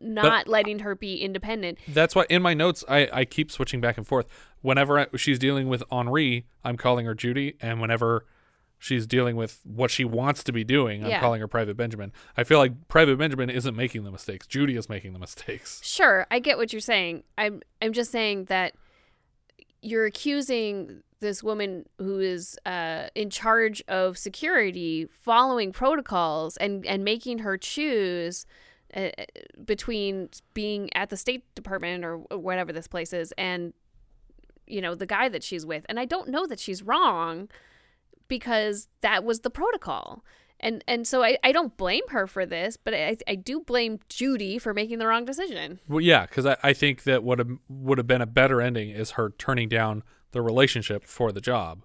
not 0.00 0.48
letting 0.48 0.78
her 0.78 0.94
be 0.94 1.16
independent. 1.16 1.76
That's 1.86 2.14
why 2.14 2.24
in 2.30 2.40
my 2.40 2.54
notes 2.54 2.82
I, 2.88 3.10
I 3.12 3.24
keep 3.26 3.52
switching 3.52 3.82
back 3.82 3.98
and 3.98 4.06
forth. 4.06 4.26
Whenever 4.62 5.00
I, 5.00 5.06
she's 5.16 5.38
dealing 5.38 5.68
with 5.68 5.84
Henri, 5.92 6.46
I'm 6.64 6.78
calling 6.78 7.04
her 7.04 7.14
Judy, 7.14 7.56
and 7.60 7.82
whenever 7.82 8.24
she's 8.78 9.06
dealing 9.06 9.36
with 9.36 9.60
what 9.64 9.90
she 9.90 10.04
wants 10.04 10.42
to 10.44 10.52
be 10.52 10.64
doing, 10.64 11.02
I'm 11.04 11.10
Yeah. 11.10 11.20
calling 11.20 11.40
her 11.40 11.48
Private 11.48 11.76
Benjamin. 11.76 12.12
I 12.36 12.44
feel 12.44 12.58
like 12.58 12.88
Private 12.88 13.18
Benjamin 13.18 13.50
isn't 13.50 13.74
making 13.76 14.04
the 14.04 14.10
mistakes. 14.10 14.46
Judy 14.46 14.76
is 14.76 14.88
making 14.88 15.12
the 15.12 15.18
mistakes. 15.18 15.80
Sure, 15.84 16.26
I 16.30 16.38
get 16.38 16.56
what 16.58 16.72
you're 16.72 16.80
saying. 16.80 17.24
I'm 17.36 17.60
I'm 17.82 17.92
just 17.92 18.10
saying 18.12 18.44
that 18.46 18.74
you're 19.82 20.06
accusing 20.06 21.02
this 21.20 21.42
woman 21.42 21.84
who 21.98 22.20
is 22.20 22.56
uh, 22.64 23.08
in 23.14 23.30
charge 23.30 23.82
of 23.88 24.16
security, 24.16 25.06
following 25.10 25.72
protocols, 25.72 26.56
and 26.58 26.86
and 26.86 27.04
making 27.04 27.38
her 27.40 27.56
choose 27.58 28.46
uh, 28.94 29.10
between 29.64 30.28
being 30.54 30.88
at 30.94 31.10
the 31.10 31.16
State 31.16 31.42
Department 31.54 32.04
or 32.04 32.18
whatever 32.18 32.72
this 32.72 32.86
place 32.86 33.12
is, 33.12 33.32
and 33.36 33.72
you 34.66 34.80
know 34.80 34.94
the 34.94 35.06
guy 35.06 35.28
that 35.28 35.42
she's 35.42 35.66
with. 35.66 35.84
And 35.88 35.98
I 35.98 36.04
don't 36.04 36.28
know 36.28 36.46
that 36.46 36.60
she's 36.60 36.82
wrong 36.82 37.48
because 38.28 38.88
that 39.00 39.24
was 39.24 39.40
the 39.40 39.50
protocol. 39.50 40.24
And 40.60 40.82
and 40.88 41.06
so 41.06 41.22
I, 41.22 41.38
I 41.44 41.52
don't 41.52 41.76
blame 41.76 42.02
her 42.08 42.26
for 42.26 42.44
this, 42.44 42.76
but 42.76 42.92
I, 42.92 43.16
I 43.28 43.36
do 43.36 43.60
blame 43.60 44.00
Judy 44.08 44.58
for 44.58 44.74
making 44.74 44.98
the 44.98 45.06
wrong 45.06 45.24
decision. 45.24 45.78
Well, 45.88 46.00
yeah, 46.00 46.26
because 46.26 46.46
I, 46.46 46.56
I 46.62 46.72
think 46.72 47.04
that 47.04 47.22
what 47.22 47.40
would 47.68 47.98
have 47.98 48.08
been 48.08 48.22
a 48.22 48.26
better 48.26 48.60
ending 48.60 48.90
is 48.90 49.12
her 49.12 49.30
turning 49.38 49.68
down 49.68 50.02
the 50.32 50.42
relationship 50.42 51.04
for 51.04 51.30
the 51.30 51.40
job. 51.40 51.84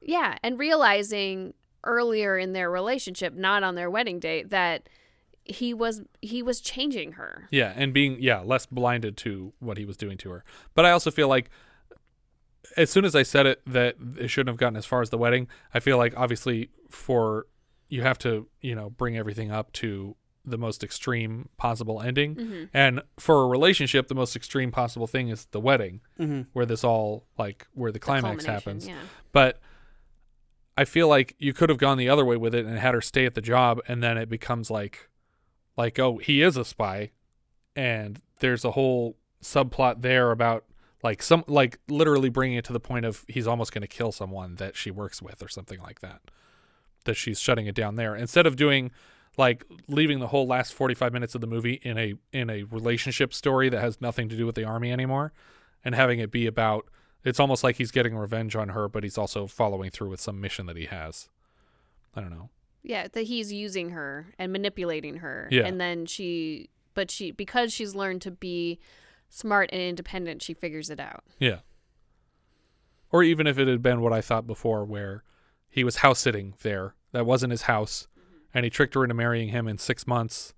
Yeah, 0.00 0.36
and 0.42 0.58
realizing 0.58 1.54
earlier 1.84 2.36
in 2.36 2.52
their 2.52 2.70
relationship, 2.70 3.34
not 3.34 3.62
on 3.62 3.74
their 3.74 3.90
wedding 3.90 4.20
date, 4.20 4.50
that 4.50 4.88
he 5.44 5.74
was 5.74 6.02
he 6.20 6.42
was 6.42 6.60
changing 6.60 7.12
her. 7.12 7.48
Yeah, 7.50 7.72
and 7.74 7.92
being 7.92 8.18
yeah 8.20 8.40
less 8.40 8.66
blinded 8.66 9.16
to 9.18 9.52
what 9.58 9.78
he 9.78 9.84
was 9.84 9.96
doing 9.96 10.18
to 10.18 10.30
her. 10.30 10.44
But 10.74 10.84
I 10.84 10.90
also 10.90 11.10
feel 11.10 11.28
like 11.28 11.50
as 12.76 12.90
soon 12.90 13.04
as 13.04 13.14
I 13.14 13.22
said 13.22 13.46
it 13.46 13.60
that 13.66 13.96
it 14.18 14.28
shouldn't 14.28 14.52
have 14.52 14.58
gotten 14.58 14.76
as 14.76 14.86
far 14.86 15.02
as 15.02 15.10
the 15.10 15.18
wedding, 15.18 15.48
I 15.74 15.80
feel 15.80 15.96
like 15.98 16.14
obviously 16.16 16.70
for 16.88 17.46
you 17.88 18.02
have 18.02 18.18
to 18.18 18.48
you 18.60 18.74
know 18.74 18.90
bring 18.90 19.16
everything 19.16 19.50
up 19.50 19.72
to 19.74 20.16
the 20.44 20.58
most 20.58 20.82
extreme 20.82 21.48
possible 21.56 22.00
ending. 22.02 22.34
Mhm. 22.34 22.68
And 22.74 23.02
for 23.18 23.44
a 23.44 23.46
relationship, 23.46 24.08
the 24.08 24.14
most 24.16 24.34
extreme 24.34 24.72
possible 24.72 25.06
thing 25.06 25.28
is 25.28 25.44
the 25.46 25.60
wedding, 25.60 26.00
Mhm. 26.18 26.46
where 26.52 26.66
this 26.66 26.82
all 26.82 27.26
like 27.38 27.66
where 27.74 27.92
the 27.92 28.00
climax 28.00 28.22
culmination, 28.44 28.52
happens. 28.52 28.88
yeah. 28.88 28.96
But 29.30 29.60
I 30.76 30.84
feel 30.84 31.06
like 31.06 31.36
you 31.38 31.52
could 31.52 31.68
have 31.68 31.78
gone 31.78 31.96
the 31.98 32.08
other 32.08 32.24
way 32.24 32.36
with 32.36 32.54
it 32.54 32.64
and 32.64 32.76
had 32.78 32.94
her 32.94 33.00
stay 33.00 33.24
at 33.26 33.34
the 33.34 33.40
job, 33.42 33.80
and 33.86 34.02
then 34.02 34.16
it 34.18 34.28
becomes 34.28 34.70
like, 34.70 35.08
like 35.76 35.98
oh 35.98 36.16
he 36.18 36.42
is 36.42 36.56
a 36.56 36.64
spy, 36.64 37.10
and 37.76 38.20
there's 38.40 38.64
a 38.64 38.72
whole 38.72 39.16
subplot 39.42 40.00
there 40.02 40.30
about 40.32 40.64
like 41.02 41.22
some 41.22 41.44
like 41.46 41.78
literally 41.88 42.28
bringing 42.28 42.58
it 42.58 42.64
to 42.66 42.72
the 42.72 42.80
point 42.80 43.04
of 43.04 43.24
he's 43.28 43.46
almost 43.46 43.72
going 43.72 43.82
to 43.82 43.88
kill 43.88 44.12
someone 44.12 44.56
that 44.56 44.76
she 44.76 44.90
works 44.90 45.20
with 45.20 45.42
or 45.42 45.48
something 45.48 45.80
like 45.80 46.00
that. 46.00 46.20
That 47.04 47.14
she's 47.14 47.40
shutting 47.40 47.66
it 47.66 47.74
down 47.74 47.96
there 47.96 48.14
instead 48.14 48.46
of 48.46 48.56
doing 48.56 48.90
like 49.36 49.64
leaving 49.88 50.20
the 50.20 50.28
whole 50.28 50.46
last 50.46 50.74
45 50.74 51.12
minutes 51.12 51.34
of 51.34 51.40
the 51.40 51.46
movie 51.46 51.80
in 51.82 51.98
a 51.98 52.14
in 52.32 52.50
a 52.50 52.62
relationship 52.64 53.32
story 53.34 53.68
that 53.70 53.80
has 53.80 54.00
nothing 54.00 54.28
to 54.28 54.36
do 54.36 54.46
with 54.46 54.54
the 54.54 54.64
army 54.64 54.92
anymore 54.92 55.32
and 55.84 55.94
having 55.94 56.18
it 56.20 56.30
be 56.30 56.46
about 56.46 56.86
it's 57.24 57.40
almost 57.40 57.64
like 57.64 57.76
he's 57.76 57.90
getting 57.90 58.14
revenge 58.14 58.54
on 58.54 58.68
her 58.68 58.88
but 58.88 59.02
he's 59.02 59.16
also 59.16 59.46
following 59.46 59.90
through 59.90 60.10
with 60.10 60.20
some 60.20 60.38
mission 60.40 60.66
that 60.66 60.76
he 60.76 60.84
has 60.84 61.28
i 62.14 62.20
don't 62.20 62.30
know 62.30 62.50
Yeah, 62.82 63.08
that 63.12 63.22
he's 63.22 63.52
using 63.52 63.90
her 63.90 64.34
and 64.38 64.52
manipulating 64.52 65.16
her. 65.18 65.48
Yeah. 65.50 65.66
And 65.66 65.80
then 65.80 66.04
she 66.04 66.68
but 66.94 67.10
she 67.10 67.30
because 67.30 67.72
she's 67.72 67.94
learned 67.94 68.20
to 68.22 68.30
be 68.30 68.78
smart 69.34 69.70
and 69.72 69.80
independent, 69.80 70.42
she 70.42 70.52
figures 70.54 70.90
it 70.90 71.00
out. 71.00 71.24
yeah 71.38 71.58
or 73.10 73.22
even 73.22 73.46
if 73.46 73.58
it 73.58 73.68
had 73.68 73.82
been 73.82 74.00
what 74.00 74.12
i 74.12 74.20
thought 74.20 74.46
before 74.46 74.84
where 74.84 75.22
he 75.68 75.84
was 75.84 75.96
house 75.96 76.18
sitting 76.20 76.54
there 76.62 76.94
that 77.12 77.26
wasn't 77.26 77.50
his 77.50 77.62
house 77.62 78.08
and 78.54 78.64
he 78.64 78.70
tricked 78.70 78.94
her 78.94 79.02
into 79.04 79.14
marrying 79.14 79.48
him 79.48 79.66
in 79.68 79.78
six 79.78 80.06
months 80.06 80.54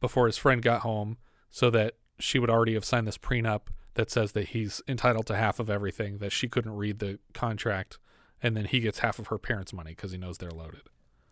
before 0.00 0.26
his 0.26 0.36
friend 0.38 0.62
got 0.62 0.80
home 0.82 1.16
so 1.50 1.70
that 1.70 1.94
she 2.18 2.38
would 2.38 2.50
already 2.50 2.74
have 2.74 2.84
signed 2.84 3.06
this 3.06 3.18
prenup 3.18 3.62
that 3.94 4.10
says 4.10 4.32
that 4.32 4.48
he's 4.48 4.80
entitled 4.88 5.26
to 5.26 5.36
half 5.36 5.60
of 5.60 5.68
everything 5.70 6.18
that 6.18 6.32
she 6.32 6.48
couldn't 6.48 6.74
read 6.76 6.98
the 6.98 7.18
contract 7.34 7.98
and 8.42 8.56
then 8.56 8.64
he 8.64 8.80
gets 8.80 9.00
half 9.00 9.18
of 9.18 9.28
her 9.28 9.38
parents 9.38 9.72
money 9.72 9.90
because 9.90 10.12
he 10.12 10.18
knows 10.18 10.38
they're 10.38 10.50
loaded 10.50 10.82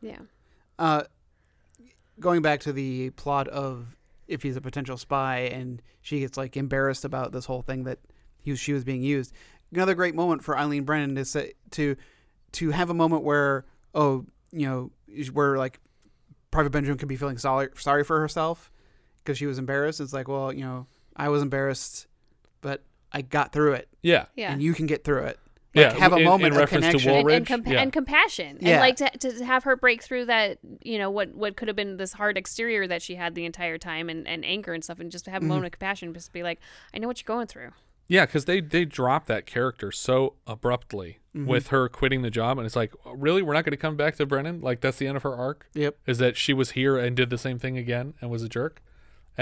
Yeah. 0.00 0.20
Uh, 0.78 1.02
going 2.18 2.42
back 2.42 2.60
to 2.60 2.72
the 2.72 3.10
plot 3.10 3.48
of 3.48 3.96
if 4.30 4.42
he's 4.42 4.56
a 4.56 4.60
potential 4.60 4.96
spy 4.96 5.38
and 5.38 5.82
she 6.00 6.20
gets 6.20 6.38
like 6.38 6.56
embarrassed 6.56 7.04
about 7.04 7.32
this 7.32 7.46
whole 7.46 7.62
thing 7.62 7.84
that 7.84 7.98
he 8.38 8.52
was, 8.52 8.60
she 8.60 8.72
was 8.72 8.84
being 8.84 9.02
used. 9.02 9.34
Another 9.72 9.94
great 9.94 10.14
moment 10.14 10.44
for 10.44 10.56
Eileen 10.56 10.84
Brennan 10.84 11.16
is 11.18 11.32
to 11.32 11.52
to 11.72 11.96
to 12.52 12.70
have 12.70 12.90
a 12.90 12.94
moment 12.94 13.22
where 13.22 13.64
oh 13.94 14.24
you 14.52 14.66
know 14.66 14.90
where 15.32 15.58
like 15.58 15.80
Private 16.50 16.70
Benjamin 16.70 16.98
could 16.98 17.08
be 17.08 17.16
feeling 17.16 17.38
sorry 17.38 17.68
sorry 17.76 18.04
for 18.04 18.20
herself 18.20 18.70
because 19.18 19.36
she 19.36 19.46
was 19.46 19.58
embarrassed. 19.58 20.00
It's 20.00 20.12
like 20.12 20.28
well 20.28 20.52
you 20.52 20.64
know 20.64 20.86
I 21.16 21.28
was 21.28 21.42
embarrassed, 21.42 22.06
but 22.60 22.82
I 23.12 23.22
got 23.22 23.52
through 23.52 23.74
it. 23.74 23.88
Yeah. 24.02 24.26
Yeah. 24.36 24.52
And 24.52 24.62
you 24.62 24.74
can 24.74 24.86
get 24.86 25.04
through 25.04 25.24
it. 25.24 25.38
Yeah, 25.72 25.92
have 25.98 26.12
a 26.12 26.16
in- 26.16 26.22
in 26.22 26.28
moment 26.28 26.52
of 26.54 26.58
reference 26.58 26.86
to 26.86 26.90
connection. 26.92 27.12
Woolridge. 27.12 27.36
and, 27.36 27.46
comp- 27.46 27.66
Yeah. 27.68 27.80
and 27.80 27.92
compassion 27.92 28.58
and 28.60 28.80
like 28.80 28.96
to, 28.96 29.08
to 29.18 29.44
have 29.44 29.64
her 29.64 29.76
break 29.76 30.02
through 30.02 30.24
that 30.26 30.58
you 30.82 30.98
know 30.98 31.10
what 31.10 31.34
what 31.34 31.56
could 31.56 31.68
have 31.68 31.76
been 31.76 31.96
this 31.96 32.14
hard 32.14 32.36
exterior 32.36 32.86
that 32.88 33.02
she 33.02 33.14
had 33.14 33.34
the 33.36 33.44
entire 33.44 33.78
time 33.78 34.08
and, 34.08 34.26
and 34.26 34.44
anger 34.44 34.72
and 34.74 34.82
stuff 34.82 34.98
and 34.98 35.12
just 35.12 35.24
to 35.26 35.30
have 35.30 35.42
a 35.42 35.44
Mhm. 35.44 35.48
moment 35.48 35.66
of 35.66 35.72
compassion 35.72 36.12
just 36.12 36.32
be 36.32 36.42
like 36.42 36.58
i 36.92 36.98
know 36.98 37.06
what 37.06 37.20
you're 37.20 37.32
going 37.36 37.46
through 37.46 37.70
Yeah, 38.08 38.26
because 38.26 38.46
they 38.46 38.60
they 38.60 38.84
drop 38.84 39.26
that 39.26 39.46
character 39.46 39.92
so 39.92 40.34
abruptly 40.46 41.20
Mhm. 41.36 41.46
with 41.46 41.68
her 41.68 41.88
quitting 41.88 42.22
the 42.22 42.30
job, 42.30 42.58
and 42.58 42.66
it's 42.66 42.74
like, 42.74 42.92
really, 43.06 43.40
we're 43.40 43.54
not 43.54 43.64
going 43.64 43.70
to 43.70 43.76
come 43.76 43.96
back 43.96 44.16
to 44.16 44.26
Brennan. 44.26 44.60
Like 44.60 44.80
that's 44.80 44.98
the 44.98 45.06
end 45.06 45.16
of 45.16 45.22
her 45.22 45.36
arc. 45.36 45.68
Yep. 45.74 45.96
Is 46.08 46.18
that 46.18 46.36
she 46.36 46.52
was 46.52 46.72
here 46.72 46.96
and 46.98 47.14
did 47.16 47.30
the 47.30 47.38
same 47.38 47.60
thing 47.60 47.78
again 47.78 48.14
and 48.20 48.28
was 48.28 48.42
a 48.42 48.48
jerk, 48.48 48.82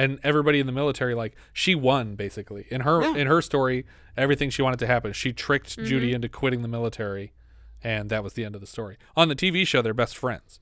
and 0.02 0.18
everybody 0.22 0.60
in 0.60 0.66
the 0.66 0.72
military 0.72 1.14
like 1.14 1.34
she 1.52 1.74
won 1.74 2.14
basically 2.14 2.66
in 2.70 2.82
her 2.82 3.02
Yeah. 3.02 3.16
in 3.16 3.26
her 3.26 3.42
story. 3.42 3.84
Everything 4.16 4.50
she 4.50 4.62
wanted 4.62 4.78
to 4.80 4.86
happen, 4.86 5.12
she 5.12 5.32
tricked 5.32 5.76
Judy 5.78 6.10
Mhm. 6.10 6.14
into 6.16 6.28
quitting 6.28 6.62
the 6.62 6.68
military, 6.68 7.32
and 7.82 8.10
that 8.10 8.22
was 8.24 8.32
the 8.34 8.44
end 8.44 8.54
of 8.54 8.60
the 8.60 8.66
story. 8.66 8.96
On 9.16 9.28
the 9.28 9.34
TV 9.36 9.64
show, 9.66 9.80
they're 9.82 9.94
best 9.94 10.16
friends. 10.16 10.60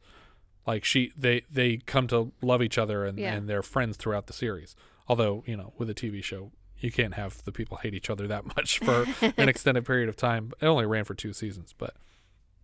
Like 0.66 0.84
she, 0.84 1.12
they 1.16 1.42
they 1.50 1.76
come 1.78 2.06
to 2.08 2.32
love 2.42 2.62
each 2.62 2.76
other 2.78 3.04
and, 3.04 3.18
Yeah. 3.18 3.34
and 3.34 3.48
they're 3.48 3.62
friends 3.62 3.96
throughout 3.96 4.26
the 4.26 4.32
series. 4.32 4.74
Although 5.08 5.44
you 5.46 5.56
know, 5.56 5.72
with 5.78 5.88
a 5.88 5.94
TV 5.94 6.22
show, 6.22 6.50
you 6.78 6.90
can't 6.90 7.14
have 7.14 7.42
the 7.44 7.52
people 7.52 7.76
hate 7.78 7.94
each 7.94 8.10
other 8.10 8.26
that 8.26 8.44
much 8.56 8.78
for 8.80 9.06
an 9.38 9.48
extended 9.48 9.86
period 9.86 10.08
of 10.08 10.16
time. 10.16 10.52
It 10.60 10.66
only 10.66 10.86
ran 10.86 11.04
for 11.04 11.14
two 11.14 11.32
seasons, 11.32 11.74
but 11.76 11.94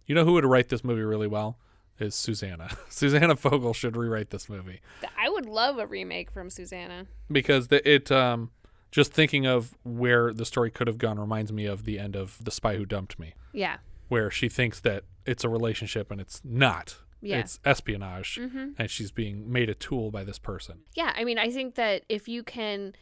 you 0.06 0.14
know 0.14 0.24
who 0.24 0.32
would 0.32 0.44
write 0.44 0.68
this 0.68 0.82
movie 0.84 1.02
really 1.02 1.28
well 1.28 1.58
is 1.98 2.14
Susanna. 2.14 2.68
Susanna 2.88 3.36
Fogel 3.36 3.72
should 3.74 3.96
rewrite 3.96 4.30
this 4.30 4.48
movie 4.48 4.80
i 5.18 5.28
would 5.28 5.46
love 5.46 5.78
a 5.78 5.86
remake 5.86 6.30
from 6.30 6.50
susanna 6.50 7.06
because 7.30 7.68
the, 7.68 7.88
it 7.88 8.10
um 8.10 8.50
just 8.90 9.12
thinking 9.12 9.46
of 9.46 9.76
where 9.84 10.32
the 10.32 10.44
story 10.44 10.70
could 10.70 10.86
have 10.86 10.98
gone 10.98 11.18
reminds 11.18 11.52
me 11.52 11.64
of 11.66 11.84
the 11.84 11.98
end 11.98 12.14
of 12.14 12.36
The 12.44 12.50
Spy 12.50 12.76
Who 12.76 12.84
Dumped 12.84 13.18
Me 13.18 13.34
yeah 13.52 13.78
where 14.08 14.30
she 14.30 14.48
thinks 14.48 14.80
that 14.80 15.04
it's 15.24 15.44
a 15.44 15.48
relationship 15.48 16.10
and 16.10 16.20
it's 16.20 16.42
not. 16.44 16.98
Yeah. 17.22 17.38
It's 17.38 17.60
espionage, 17.64 18.36
Mhm. 18.38 18.74
and 18.76 18.90
she's 18.90 19.10
being 19.12 19.50
made 19.50 19.70
a 19.70 19.74
tool 19.74 20.10
by 20.10 20.22
this 20.24 20.38
person. 20.40 20.80
Yeah, 20.94 21.12
I 21.16 21.24
mean, 21.24 21.38
I 21.38 21.50
think 21.50 21.76
that 21.76 22.02
if 22.10 22.28
you 22.28 22.42
can, 22.42 22.94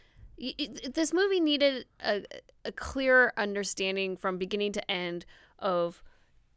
this 0.94 1.12
movie 1.12 1.40
needed 1.40 1.86
a, 2.04 2.24
a 2.64 2.70
clear 2.70 3.32
understanding 3.36 4.16
from 4.16 4.36
beginning 4.38 4.72
to 4.72 4.90
end 4.90 5.24
of 5.58 6.02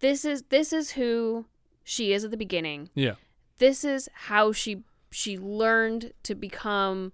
this 0.02 0.26
is 0.26 0.44
this 0.50 0.72
is 0.74 0.92
who 0.92 1.46
she 1.84 2.14
is 2.14 2.24
at 2.24 2.32
the 2.32 2.38
beginning. 2.38 2.90
Yeah. 2.94 3.16
This 3.58 3.84
is 3.84 4.10
how 4.14 4.52
she 4.52 4.84
she 5.12 5.38
learned 5.38 6.14
to 6.24 6.34
become 6.34 7.14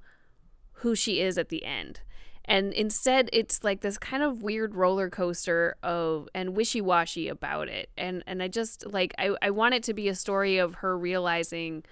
who 0.73 0.95
she 0.95 1.19
is 1.21 1.37
at 1.37 1.49
the 1.49 1.65
end. 1.65 2.01
And 2.45 2.73
instead 2.73 3.29
it's 3.33 3.63
like 3.63 3.81
this 3.81 3.97
kind 3.97 4.23
of 4.23 4.41
weird 4.41 4.73
roller 4.73 5.09
coaster 5.09 5.75
of 5.83 6.29
and 6.33 6.55
wishy-washy 6.55 7.27
about 7.27 7.67
it. 7.67 7.89
And 7.97 8.23
and 8.25 8.41
I 8.41 8.47
just 8.47 8.85
like 8.85 9.13
I, 9.17 9.35
I 9.41 9.49
want 9.49 9.75
it 9.75 9.83
to 9.83 9.93
be 9.93 10.07
a 10.07 10.15
story 10.15 10.57
of 10.57 10.75
her 10.75 10.97
realizing 10.97 11.83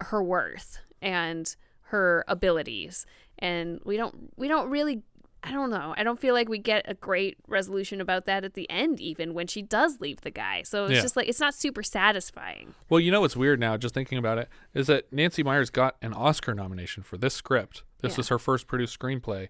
her 0.00 0.22
worth 0.22 0.78
and 1.00 1.54
her 1.82 2.24
abilities 2.28 3.06
and 3.38 3.80
we 3.84 3.96
don't 3.96 4.32
we 4.36 4.48
don't 4.48 4.68
really 4.68 5.02
I 5.42 5.52
don't 5.52 5.70
know. 5.70 5.94
I 5.96 6.02
don't 6.02 6.18
feel 6.18 6.34
like 6.34 6.48
we 6.48 6.58
get 6.58 6.84
a 6.88 6.94
great 6.94 7.38
resolution 7.46 8.00
about 8.00 8.26
that 8.26 8.44
at 8.44 8.54
the 8.54 8.68
end 8.68 9.00
even 9.00 9.34
when 9.34 9.46
she 9.46 9.62
does 9.62 10.00
leave 10.00 10.20
the 10.22 10.30
guy. 10.32 10.62
So 10.62 10.84
it's 10.86 10.94
Yeah. 10.94 11.00
just 11.02 11.16
like 11.16 11.28
it's 11.28 11.38
not 11.40 11.54
super 11.54 11.82
satisfying. 11.82 12.74
Well, 12.88 12.98
you 13.00 13.10
know 13.12 13.20
what's 13.20 13.36
weird 13.36 13.60
now, 13.60 13.76
just 13.76 13.94
thinking 13.94 14.18
about 14.18 14.38
it, 14.38 14.48
is 14.74 14.88
that 14.88 15.12
Nancy 15.12 15.42
Meyers 15.44 15.70
got 15.70 15.96
an 16.02 16.12
Oscar 16.12 16.54
nomination 16.54 17.02
for 17.04 17.16
this 17.16 17.34
script. 17.34 17.84
This 18.00 18.12
Yeah. 18.14 18.16
was 18.18 18.28
her 18.28 18.38
first 18.38 18.66
produced 18.66 18.98
screenplay. 18.98 19.48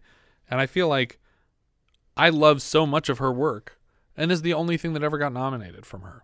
And 0.51 0.61
I 0.61 0.67
feel 0.67 0.89
like 0.89 1.19
I 2.17 2.29
love 2.29 2.61
so 2.63 2.85
much 2.87 3.09
of 3.09 3.19
her 3.19 3.33
work, 3.33 3.79
and 4.17 4.31
is 4.33 4.43
the 4.43 4.53
only 4.55 4.77
thing 4.77 4.93
that 4.93 5.03
ever 5.03 5.17
got 5.19 5.33
nominated 5.33 5.87
from 5.87 6.03
her. 6.03 6.23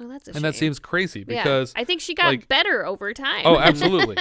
Oh, 0.00 0.08
that's 0.08 0.28
a 0.28 0.32
and 0.34 0.44
that 0.44 0.54
seems 0.56 0.78
crazy 0.78 1.24
Yeah. 1.26 1.42
because 1.42 1.72
I 1.76 1.84
think 1.84 2.00
she 2.00 2.14
got 2.14 2.26
like- 2.26 2.48
better 2.48 2.84
over 2.84 3.12
time. 3.14 3.42
Oh, 3.44 3.58
absolutely. 3.60 4.16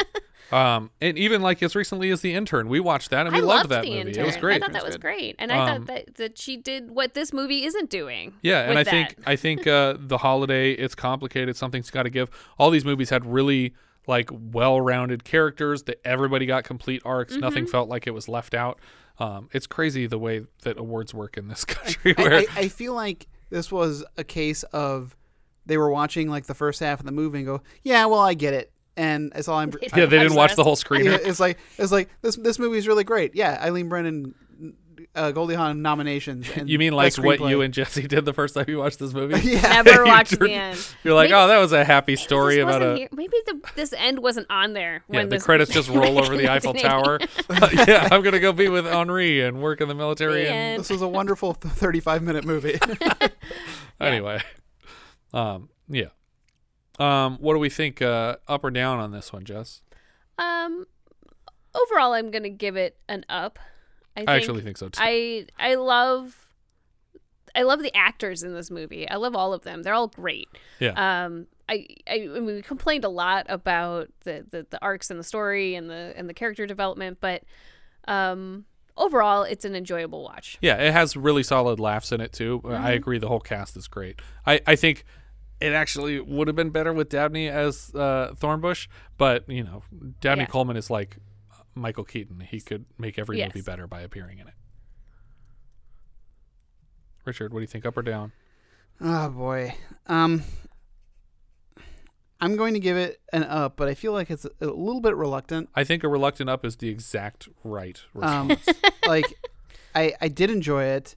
um, 0.51 0.91
and 1.01 1.17
even 1.17 1.41
like 1.41 1.63
as 1.63 1.75
recently 1.75 2.11
as 2.11 2.21
The 2.21 2.33
Intern, 2.33 2.69
we 2.69 2.79
watched 2.79 3.09
that 3.09 3.25
and 3.25 3.33
we 3.35 3.41
I 3.41 3.43
loved 3.43 3.57
loved 3.57 3.69
that 3.71 3.81
the 3.83 3.89
movie. 3.89 4.01
intern. 4.09 4.23
It 4.23 4.25
was 4.27 4.37
great. 4.37 4.55
I 4.61 4.65
thought 4.65 4.73
that 4.73 4.85
was 4.85 4.97
great, 4.97 5.35
and 5.39 5.51
I 5.51 5.57
Um, 5.57 5.85
thought 5.85 5.87
that, 5.95 6.15
that 6.15 6.37
she 6.37 6.57
did 6.57 6.91
what 6.91 7.15
this 7.15 7.33
movie 7.33 7.65
isn't 7.65 7.89
doing. 7.89 8.33
Yeah, 8.43 8.61
and 8.61 8.73
I 8.77 8.81
with 8.81 8.87
think. 8.89 9.15
I 9.25 9.35
think 9.35 9.65
uh, 9.65 9.95
the 9.99 10.19
holiday 10.19 10.73
it's 10.73 10.93
complicated. 10.95 11.55
Something's 11.55 11.89
got 11.89 12.03
to 12.03 12.09
give. 12.11 12.29
All 12.59 12.69
these 12.69 12.85
movies 12.85 13.09
had 13.09 13.25
really 13.25 13.73
like 14.05 14.29
well-rounded 14.31 15.23
characters 15.23 15.83
that 15.83 15.99
everybody 16.05 16.45
got 16.45 16.63
complete 16.65 17.01
arcs. 17.05 17.35
Nothing 17.35 17.65
Mhm. 17.65 17.69
felt 17.71 17.89
like 17.89 18.05
it 18.05 18.11
was 18.11 18.27
left 18.27 18.53
out. 18.53 18.79
Um, 19.17 19.49
it's 19.53 19.65
crazy 19.65 20.07
the 20.07 20.19
way 20.19 20.45
that 20.63 20.77
awards 20.77 21.13
work 21.13 21.37
in 21.37 21.47
this 21.47 21.63
country. 21.65 22.13
I, 22.17 22.21
Where 22.21 22.33
I, 22.35 22.45
I 22.55 22.67
feel 22.67 22.93
like 22.93 23.27
this 23.49 23.71
was 23.71 24.03
a 24.17 24.23
case 24.23 24.63
of 24.73 25.15
they 25.65 25.77
were 25.77 25.89
watching 25.91 26.29
like 26.29 26.45
the 26.45 26.53
first 26.55 26.79
half 26.79 26.99
of 26.99 27.05
the 27.05 27.11
movie 27.11 27.39
and 27.39 27.47
go, 27.47 27.61
yeah, 27.83 28.05
well, 28.05 28.19
I 28.21 28.33
get 28.33 28.53
it. 28.53 28.71
And 28.95 29.31
it's 29.35 29.47
all 29.47 29.57
I'm. 29.57 29.71
Yeah, 29.95 30.05
they 30.05 30.19
didn't 30.19 30.35
watch 30.35 30.55
the 30.55 30.63
whole 30.63 30.75
screener. 30.75 31.05
Yeah, 31.05 31.17
it's 31.23 31.39
like 31.39 31.57
it's 31.79 31.91
like 31.91 32.09
this. 32.21 32.35
This 32.35 32.59
movie 32.59 32.77
is 32.77 32.87
really 32.87 33.03
great. 33.03 33.33
Yeah, 33.35 33.57
Eileen 33.59 33.89
Brennan, 33.89 34.35
uh, 35.15 35.31
Goldie 35.31 35.55
Hawn 35.55 35.81
nominations. 35.81 36.47
And 36.55 36.69
you 36.69 36.77
mean 36.77 36.93
like 36.93 37.15
what 37.15 37.39
you 37.39 37.61
and 37.61 37.73
Jesse 37.73 38.07
did 38.07 38.23
the 38.25 38.33
first 38.33 38.53
time 38.53 38.65
you 38.67 38.77
watched 38.77 38.99
this 38.99 39.11
movie? 39.11 39.39
Yeah. 39.49 39.81
Never 39.81 40.05
You 40.05 40.11
watched 40.11 40.31
the 40.31 40.37
turned- 40.37 40.51
end. 40.51 40.87
You're 41.03 41.15
like, 41.15 41.31
Maybe- 41.31 41.33
oh, 41.41 41.47
that 41.47 41.57
was 41.57 41.71
a 41.71 41.83
happy 41.83 42.15
story 42.15 42.59
about 42.59 42.81
wasn't 42.81 42.93
a. 42.93 42.97
here. 42.97 43.07
Maybe 43.13 43.37
the 43.47 43.61
this 43.75 43.93
end 43.93 44.19
wasn't 44.19 44.45
on 44.51 44.73
there. 44.73 45.03
Yeah, 45.09 45.21
when 45.21 45.29
the 45.29 45.39
credits 45.39 45.71
just 45.71 45.89
roll 45.89 46.19
over 46.19 46.37
the 46.37 46.49
Eiffel 46.51 46.75
Tower. 46.75 47.17
yeah, 47.87 48.09
I'm 48.11 48.21
gonna 48.21 48.39
go 48.39 48.51
be 48.53 48.69
with 48.69 48.85
Henri 48.85 49.41
and 49.41 49.59
work 49.59 49.81
in 49.81 49.87
the 49.87 49.95
military. 49.95 50.47
And 50.47 50.79
This 50.81 50.91
was 50.91 51.01
a 51.01 51.07
wonderful 51.07 51.53
35 51.53 52.21
minute 52.21 52.45
movie. 52.45 52.77
anyway, 53.99 54.41
um, 55.33 55.69
yeah. 55.87 56.07
Um, 56.99 57.37
what 57.39 57.53
do 57.53 57.59
we 57.59 57.69
think? 57.69 58.01
Uh, 58.01 58.37
up 58.47 58.63
or 58.63 58.71
down 58.71 58.99
on 58.99 59.11
this 59.11 59.33
one, 59.33 59.43
Jess? 59.45 59.81
Um, 60.37 60.85
overall, 61.73 62.13
I'm 62.13 62.31
gonna 62.31 62.49
give 62.49 62.75
it 62.75 62.97
an 63.09 63.25
up. 63.29 63.59
I, 64.15 64.19
think, 64.19 64.29
actually 64.29 64.61
think 64.61 64.77
so, 64.77 64.89
too. 64.89 64.99
I 65.01 65.47
I 65.57 65.75
love. 65.75 66.39
I 67.55 67.61
love 67.63 67.81
the 67.83 67.95
actors 67.95 68.41
in 68.41 68.53
this 68.53 68.71
movie. 68.71 69.07
I 69.07 69.15
love 69.17 69.35
all 69.35 69.53
of 69.53 69.63
them. 69.63 69.83
They're 69.83 69.93
all 69.93 70.07
great. 70.07 70.47
Yeah. 70.79 71.23
Um. 71.25 71.47
I, 71.69 71.87
I, 72.09 72.15
I 72.15 72.27
mean, 72.27 72.45
we 72.45 72.61
complained 72.61 73.05
a 73.05 73.09
lot 73.09 73.45
about 73.47 74.09
the, 74.25 74.45
the, 74.51 74.67
the 74.69 74.81
arcs 74.83 75.09
and 75.09 75.17
the 75.17 75.23
story 75.23 75.75
and 75.75 75.89
the 75.89 76.13
and 76.17 76.27
the 76.29 76.33
character 76.33 76.65
development, 76.67 77.19
but 77.21 77.43
um, 78.05 78.65
overall, 78.97 79.43
it's 79.43 79.63
an 79.63 79.73
enjoyable 79.73 80.23
watch. 80.23 80.57
Yeah, 80.61 80.75
it 80.75 80.91
has 80.91 81.15
really 81.15 81.41
solid 81.41 81.79
laughs 81.79 82.11
in 82.11 82.19
it 82.19 82.33
too. 82.33 82.61
I 82.65 82.67
Mhm. 82.91 82.95
agree. 82.95 83.17
The 83.17 83.29
whole 83.29 83.39
cast 83.39 83.77
is 83.77 83.87
great. 83.87 84.19
I, 84.45 84.59
I 84.67 84.75
think 84.75 85.05
it 85.63 85.73
actually 85.73 86.19
would 86.19 86.47
have 86.47 86.55
been 86.55 86.71
better 86.71 86.91
with 86.91 87.07
Dabney 87.09 87.47
as 87.47 87.89
uh, 87.95 88.33
Thornbush, 88.37 88.87
but 89.17 89.47
you 89.49 89.63
know, 89.63 89.83
Dabney 90.19 90.43
Yeah. 90.43 90.47
Coleman 90.47 90.75
is 90.77 90.89
like 90.89 91.17
Michael 91.73 92.03
Keaton. 92.03 92.41
He 92.41 92.59
could 92.59 92.85
make 92.97 93.17
every 93.17 93.41
movie 93.43 93.61
better 93.61 93.87
by 93.87 94.01
appearing 94.01 94.39
in 94.39 94.47
it. 94.47 94.53
Richard, 97.25 97.53
what 97.53 97.59
do 97.59 97.63
you 97.63 97.67
think? 97.67 97.85
Up 97.85 97.95
or 97.97 98.01
down? 98.01 98.31
Oh 98.99 99.29
boy. 99.29 99.75
Um 100.07 100.43
I'm 102.41 102.57
going 102.57 102.73
to 102.73 102.79
give 102.81 102.97
it 102.97 103.21
an 103.31 103.43
up, 103.45 103.77
but 103.77 103.87
I 103.87 103.93
feel 103.93 104.11
like 104.11 104.29
it's 104.29 104.43
a, 104.43 104.49
a 104.59 104.65
little 104.65 104.99
bit 104.99 105.15
reluctant. 105.15 105.69
I 105.75 105.85
think 105.85 106.03
a 106.03 106.09
reluctant 106.09 106.49
up 106.49 106.65
is 106.65 106.75
the 106.75 106.89
exact 106.89 107.47
right 107.63 108.01
Um 108.21 108.49
response. 108.49 108.79
like 109.07 109.33
I 109.95 110.13
I 110.19 110.27
did 110.27 110.49
enjoy 110.51 110.83
it 110.83 111.15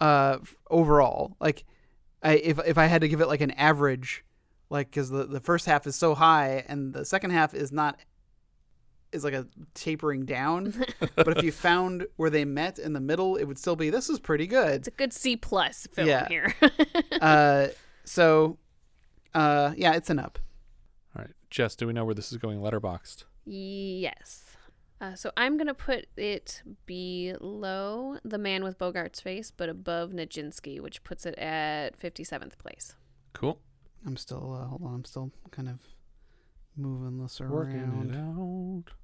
uh 0.00 0.38
overall. 0.68 1.36
Like 1.40 1.64
I 2.22 2.34
if 2.34 2.58
if 2.66 2.78
I 2.78 2.86
had 2.86 3.00
to 3.02 3.08
give 3.08 3.20
it 3.20 3.28
like 3.28 3.40
an 3.40 3.52
average 3.52 4.24
like 4.70 4.90
cuz 4.92 5.08
the 5.10 5.24
the 5.24 5.40
first 5.40 5.66
half 5.66 5.86
is 5.86 5.96
so 5.96 6.14
high 6.14 6.64
and 6.68 6.92
the 6.92 7.04
second 7.04 7.30
half 7.30 7.54
is 7.54 7.72
not 7.72 7.98
is 9.12 9.24
like 9.24 9.32
a 9.34 9.46
tapering 9.74 10.26
down. 10.26 10.84
but 11.14 11.28
if 11.38 11.42
you 11.42 11.50
found 11.52 12.06
where 12.16 12.28
they 12.28 12.44
met 12.44 12.78
in 12.78 12.92
the 12.92 13.00
middle, 13.00 13.36
it 13.36 13.44
would 13.44 13.58
still 13.58 13.76
be 13.76 13.88
this 13.88 14.10
is 14.10 14.18
pretty 14.18 14.46
good. 14.46 14.74
It's 14.80 14.88
a 14.88 14.92
good 14.92 15.12
C 15.12 15.36
plus 15.36 15.86
film 15.92 16.08
Yeah. 16.08 16.28
here. 16.28 16.54
uh 17.20 17.68
so 18.04 18.58
uh 19.34 19.72
yeah, 19.76 19.94
it's 19.94 20.10
an 20.10 20.18
up. 20.18 20.38
All 21.16 21.22
right, 21.22 21.32
Jess, 21.50 21.74
do 21.76 21.86
we 21.86 21.92
know 21.92 22.04
where 22.04 22.14
this 22.14 22.30
is 22.32 22.38
going? 22.38 22.60
Letterboxd. 22.60 23.24
Yes. 23.46 24.44
Uh, 25.00 25.14
so 25.14 25.30
I'm 25.36 25.56
gonna 25.56 25.74
put 25.74 26.06
it 26.16 26.62
below 26.86 28.18
the 28.24 28.38
man 28.38 28.64
with 28.64 28.78
Bogart's 28.78 29.20
face, 29.20 29.52
but 29.56 29.68
above 29.68 30.10
Nijinsky, 30.10 30.80
which 30.80 31.04
puts 31.04 31.24
it 31.24 31.38
at 31.38 31.98
57th 31.98 32.58
place. 32.58 32.94
Cool. 33.32 33.60
I'm 34.06 34.16
still 34.16 34.58
uh, 34.60 34.66
hold 34.66 34.82
on. 34.82 34.94
I'm 34.94 35.04
still 35.04 35.30
kind 35.50 35.68
of 35.68 35.78
moving 36.76 37.22
this 37.22 37.40
around. 37.40 37.50
Working 37.52 38.10
it 38.10 38.16
out. 38.16 38.94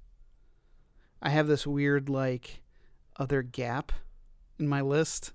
I 1.21 1.29
have 1.29 1.47
this 1.47 1.65
weird 1.65 2.09
like 2.09 2.61
other 3.17 3.41
gap 3.41 3.91
in 4.59 4.67
my 4.67 4.81
list 4.81 5.31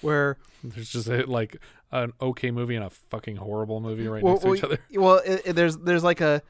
where 0.00 0.38
There's 0.64 0.90
just 0.90 1.08
a, 1.08 1.24
like 1.26 1.56
an 1.92 2.12
okay 2.20 2.50
movie 2.50 2.76
and 2.76 2.84
a 2.84 2.90
fucking 2.90 3.36
horrible 3.36 3.80
movie 3.80 4.08
right 4.08 4.22
well, 4.22 4.34
next 4.34 4.42
to 4.42 4.48
well, 4.48 4.56
each 4.56 4.64
other. 4.64 4.78
Well, 4.94 5.16
it, 5.18 5.42
it- 5.44 5.52
there's 5.54 5.76
there's 5.78 6.04
like 6.04 6.20
a 6.20 6.42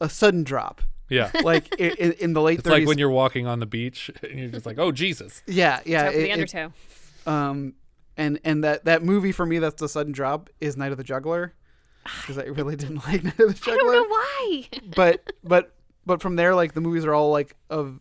a 0.00 0.08
sudden 0.08 0.42
drop. 0.44 0.82
Yeah. 1.08 1.30
like 1.44 1.74
in, 1.76 2.12
in 2.12 2.32
the 2.32 2.42
late. 2.42 2.58
It's 2.60 2.68
like 2.68 2.86
when 2.86 2.98
you're 2.98 3.10
walking 3.10 3.46
on 3.46 3.60
the 3.60 3.66
beach 3.66 4.10
and 4.22 4.38
you're 4.38 4.48
just 4.48 4.66
like, 4.66 4.78
oh 4.78 4.92
Jesus. 4.92 5.42
Yeah, 5.46 5.80
yeah. 5.84 6.04
Top 6.04 6.08
of 6.08 6.14
the 6.14 6.20
it- 6.20 6.28
it- 6.28 6.32
undertow. 6.32 6.72
um, 7.26 7.74
and 8.16 8.40
and 8.44 8.64
that 8.64 8.84
that 8.86 9.02
movie 9.02 9.32
for 9.32 9.44
me 9.46 9.58
that's 9.58 9.80
the 9.80 9.88
sudden 9.88 10.12
drop 10.12 10.48
is 10.60 10.76
Night 10.76 10.90
of 10.92 10.98
the 10.98 11.04
Juggler 11.04 11.54
because 12.22 12.38
I 12.38 12.44
really 12.44 12.76
didn't 12.76 12.96
like 13.06 13.22
Night 13.24 13.38
of 13.38 13.48
the 13.48 13.54
Juggler. 13.54 13.74
I 13.74 13.76
don't 13.76 13.92
know 13.92 14.08
why. 14.08 14.68
but 14.96 15.32
but 15.44 15.74
but 16.06 16.22
from 16.22 16.36
there, 16.36 16.54
like 16.54 16.72
the 16.74 16.80
movies 16.80 17.04
are 17.04 17.12
all 17.14 17.30
like 17.30 17.54
of 17.70 18.00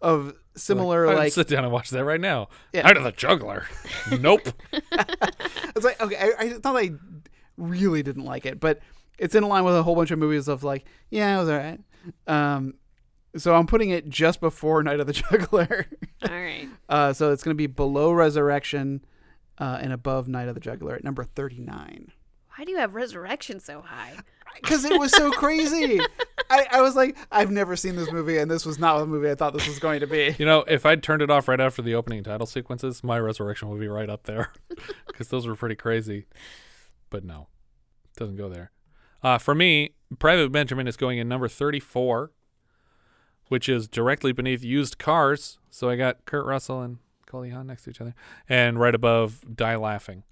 of 0.00 0.34
similar 0.54 1.08
I'd 1.08 1.16
like. 1.16 1.32
sit 1.32 1.48
down 1.48 1.64
and 1.64 1.72
watch 1.72 1.90
that 1.90 2.04
right 2.04 2.20
now. 2.20 2.48
Yeah. 2.72 2.82
Night 2.82 2.96
of 2.96 3.02
the 3.04 3.12
Juggler. 3.12 3.66
nope. 4.20 4.48
it's 4.72 5.84
like 5.84 6.00
okay, 6.00 6.16
I, 6.38 6.44
I 6.44 6.48
thought 6.54 6.76
I 6.76 6.90
really 7.56 8.02
didn't 8.02 8.24
like 8.24 8.46
it, 8.46 8.60
but 8.60 8.80
it's 9.18 9.34
in 9.34 9.42
line 9.42 9.64
with 9.64 9.74
a 9.74 9.82
whole 9.82 9.96
bunch 9.96 10.12
of 10.12 10.18
movies 10.20 10.46
of 10.46 10.62
like, 10.62 10.84
yeah, 11.10 11.34
it 11.36 11.40
was 11.40 11.48
alright. 11.48 11.80
Um, 12.26 12.74
so 13.36 13.54
I'm 13.54 13.66
putting 13.66 13.90
it 13.90 14.08
just 14.08 14.40
before 14.40 14.82
Night 14.82 15.00
of 15.00 15.06
the 15.06 15.12
Juggler. 15.30 15.86
All 16.28 16.34
right. 16.34 16.68
Uh, 16.88 17.12
so 17.12 17.32
it's 17.32 17.42
going 17.42 17.54
to 17.54 17.58
be 17.58 17.66
below 17.66 18.12
Resurrection 18.12 19.04
uh, 19.58 19.78
and 19.80 19.92
above 19.92 20.28
Night 20.28 20.48
of 20.48 20.54
the 20.54 20.60
Juggler 20.60 20.94
at 20.94 21.04
number 21.04 21.24
39. 21.24 22.12
Why 22.56 22.64
do 22.64 22.70
you 22.70 22.78
have 22.78 22.94
Resurrection 22.94 23.60
so 23.60 23.80
high? 23.82 24.16
Because 24.62 24.84
it 24.84 24.98
was 24.98 25.12
so 25.12 25.30
crazy. 25.30 26.00
I, 26.50 26.66
I 26.72 26.80
was 26.80 26.96
like, 26.96 27.16
I've 27.30 27.50
never 27.50 27.76
seen 27.76 27.94
this 27.94 28.10
movie, 28.10 28.38
and 28.38 28.50
this 28.50 28.66
was 28.66 28.76
not 28.78 28.98
the 28.98 29.06
movie 29.06 29.30
I 29.30 29.36
thought 29.36 29.52
this 29.52 29.68
was 29.68 29.78
going 29.78 30.00
to 30.00 30.06
be. 30.06 30.34
You 30.36 30.46
know, 30.46 30.64
if 30.66 30.84
I'd 30.84 31.00
turned 31.02 31.22
it 31.22 31.30
off 31.30 31.46
right 31.46 31.60
after 31.60 31.80
the 31.80 31.94
opening 31.94 32.24
title 32.24 32.46
sequences, 32.46 33.04
my 33.04 33.20
resurrection 33.20 33.68
would 33.68 33.78
be 33.78 33.86
right 33.86 34.08
up 34.08 34.24
there 34.24 34.52
because 35.06 35.28
those 35.28 35.46
were 35.46 35.54
pretty 35.54 35.76
crazy. 35.76 36.26
But 37.10 37.24
no, 37.24 37.46
it 38.06 38.18
doesn't 38.18 38.36
go 38.36 38.48
there. 38.48 38.72
Uh, 39.22 39.38
for 39.38 39.54
me, 39.54 39.90
Private 40.18 40.52
Benjamin 40.52 40.86
is 40.86 40.96
going 40.96 41.18
in 41.18 41.28
number 41.28 41.48
34, 41.48 42.30
which 43.48 43.68
is 43.68 43.88
directly 43.88 44.32
beneath 44.32 44.62
Used 44.62 44.98
Cars. 44.98 45.58
So 45.70 45.90
I 45.90 45.96
got 45.96 46.24
Kurt 46.24 46.46
Russell 46.46 46.82
and 46.82 46.98
Goldie 47.30 47.50
Hawn 47.50 47.66
next 47.66 47.84
to 47.84 47.90
each 47.90 48.00
other, 48.00 48.14
and 48.48 48.78
right 48.78 48.94
above 48.94 49.44
Die 49.54 49.76
Laughing. 49.76 50.22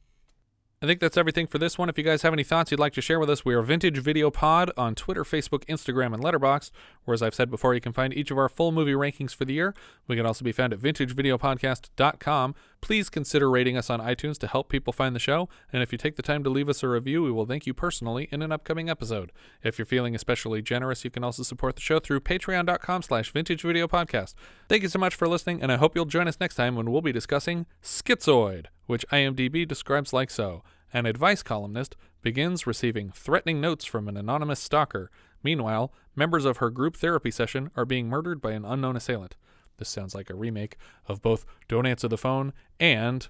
I 0.86 0.88
think 0.88 1.00
that's 1.00 1.16
everything 1.16 1.48
for 1.48 1.58
this 1.58 1.76
one. 1.76 1.88
If 1.88 1.98
you 1.98 2.04
guys 2.04 2.22
have 2.22 2.32
any 2.32 2.44
thoughts 2.44 2.70
you'd 2.70 2.78
like 2.78 2.92
to 2.92 3.00
share 3.00 3.18
with 3.18 3.28
us, 3.28 3.44
we 3.44 3.54
are 3.54 3.62
Vintage 3.62 3.98
Video 3.98 4.30
Pod 4.30 4.70
on 4.76 4.94
Twitter, 4.94 5.24
Facebook, 5.24 5.64
Instagram, 5.64 6.14
and 6.14 6.22
Letterboxd. 6.22 6.70
Where, 7.04 7.12
as 7.12 7.22
I've 7.22 7.34
said 7.34 7.50
before, 7.50 7.74
you 7.74 7.80
can 7.80 7.92
find 7.92 8.14
each 8.14 8.30
of 8.30 8.38
our 8.38 8.48
full 8.48 8.70
movie 8.70 8.92
rankings 8.92 9.34
for 9.34 9.44
the 9.44 9.54
year. 9.54 9.74
We 10.06 10.14
can 10.14 10.24
also 10.24 10.44
be 10.44 10.52
found 10.52 10.72
at 10.72 10.78
vintagevideopodcast.com. 10.78 12.54
Please 12.80 13.08
consider 13.08 13.50
rating 13.50 13.76
us 13.76 13.90
on 13.90 13.98
iTunes 13.98 14.38
to 14.38 14.46
help 14.46 14.68
people 14.68 14.92
find 14.92 15.16
the 15.16 15.18
show. 15.18 15.48
And 15.72 15.82
if 15.82 15.90
you 15.90 15.98
take 15.98 16.14
the 16.14 16.22
time 16.22 16.44
to 16.44 16.50
leave 16.50 16.68
us 16.68 16.84
a 16.84 16.88
review, 16.88 17.24
we 17.24 17.32
will 17.32 17.46
thank 17.46 17.66
you 17.66 17.74
personally 17.74 18.28
in 18.30 18.40
an 18.40 18.52
upcoming 18.52 18.88
episode. 18.88 19.32
If 19.64 19.80
you're 19.80 19.86
feeling 19.86 20.14
especially 20.14 20.62
generous, 20.62 21.04
you 21.04 21.10
can 21.10 21.24
also 21.24 21.42
support 21.42 21.74
the 21.74 21.82
show 21.82 21.98
through 21.98 22.20
patreon.com 22.20 23.02
slash 23.02 23.32
vintagevideopodcast. 23.32 24.34
Thank 24.68 24.84
you 24.84 24.88
so 24.88 25.00
much 25.00 25.16
for 25.16 25.26
listening, 25.26 25.62
and 25.62 25.72
I 25.72 25.78
hope 25.78 25.96
you'll 25.96 26.04
join 26.04 26.28
us 26.28 26.38
next 26.38 26.54
time 26.54 26.76
when 26.76 26.92
we'll 26.92 27.02
be 27.02 27.10
discussing 27.10 27.66
Schizoid, 27.82 28.66
which 28.86 29.04
IMDb 29.08 29.66
describes 29.66 30.12
like 30.12 30.30
so. 30.30 30.62
An 30.96 31.04
advice 31.04 31.42
columnist 31.42 31.94
begins 32.22 32.66
receiving 32.66 33.10
threatening 33.10 33.60
notes 33.60 33.84
from 33.84 34.08
an 34.08 34.16
anonymous 34.16 34.60
stalker. 34.60 35.10
Meanwhile, 35.42 35.92
members 36.14 36.46
of 36.46 36.56
her 36.56 36.70
group 36.70 36.96
therapy 36.96 37.30
session 37.30 37.70
are 37.76 37.84
being 37.84 38.08
murdered 38.08 38.40
by 38.40 38.52
an 38.52 38.64
unknown 38.64 38.96
assailant. 38.96 39.36
This 39.76 39.90
sounds 39.90 40.14
like 40.14 40.30
a 40.30 40.34
remake 40.34 40.78
of 41.06 41.20
both 41.20 41.44
Don't 41.68 41.84
Answer 41.84 42.08
the 42.08 42.16
Phone 42.16 42.54
and 42.80 43.28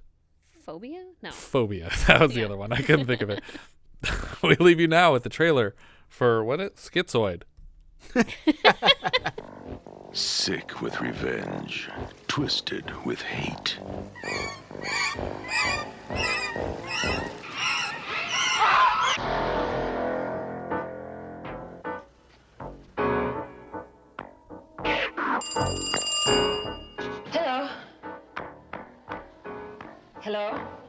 Phobia? 0.65 1.07
No. 1.21 1.33
Phobia. 1.33 1.91
That 2.07 2.21
was 2.21 2.35
the 2.35 2.45
other 2.45 2.57
one. 2.57 2.73
I 2.73 2.83
couldn't 2.83 3.07
think 3.07 3.21
of 3.21 3.31
it. 3.31 3.43
we 4.45 4.55
leave 4.55 4.79
you 4.79 4.87
now 4.87 5.13
with 5.13 5.25
the 5.25 5.29
trailer 5.29 5.75
for 6.09 6.45
what 6.45 6.61
it 6.61 6.77
Schizoid. 6.77 7.43
Sick 10.13 10.81
with 10.81 11.01
revenge, 11.01 11.91
twisted 12.29 12.93
with 13.05 13.23
hate. 13.23 13.79
Hello. 27.33 27.69
Hello. 30.21 30.86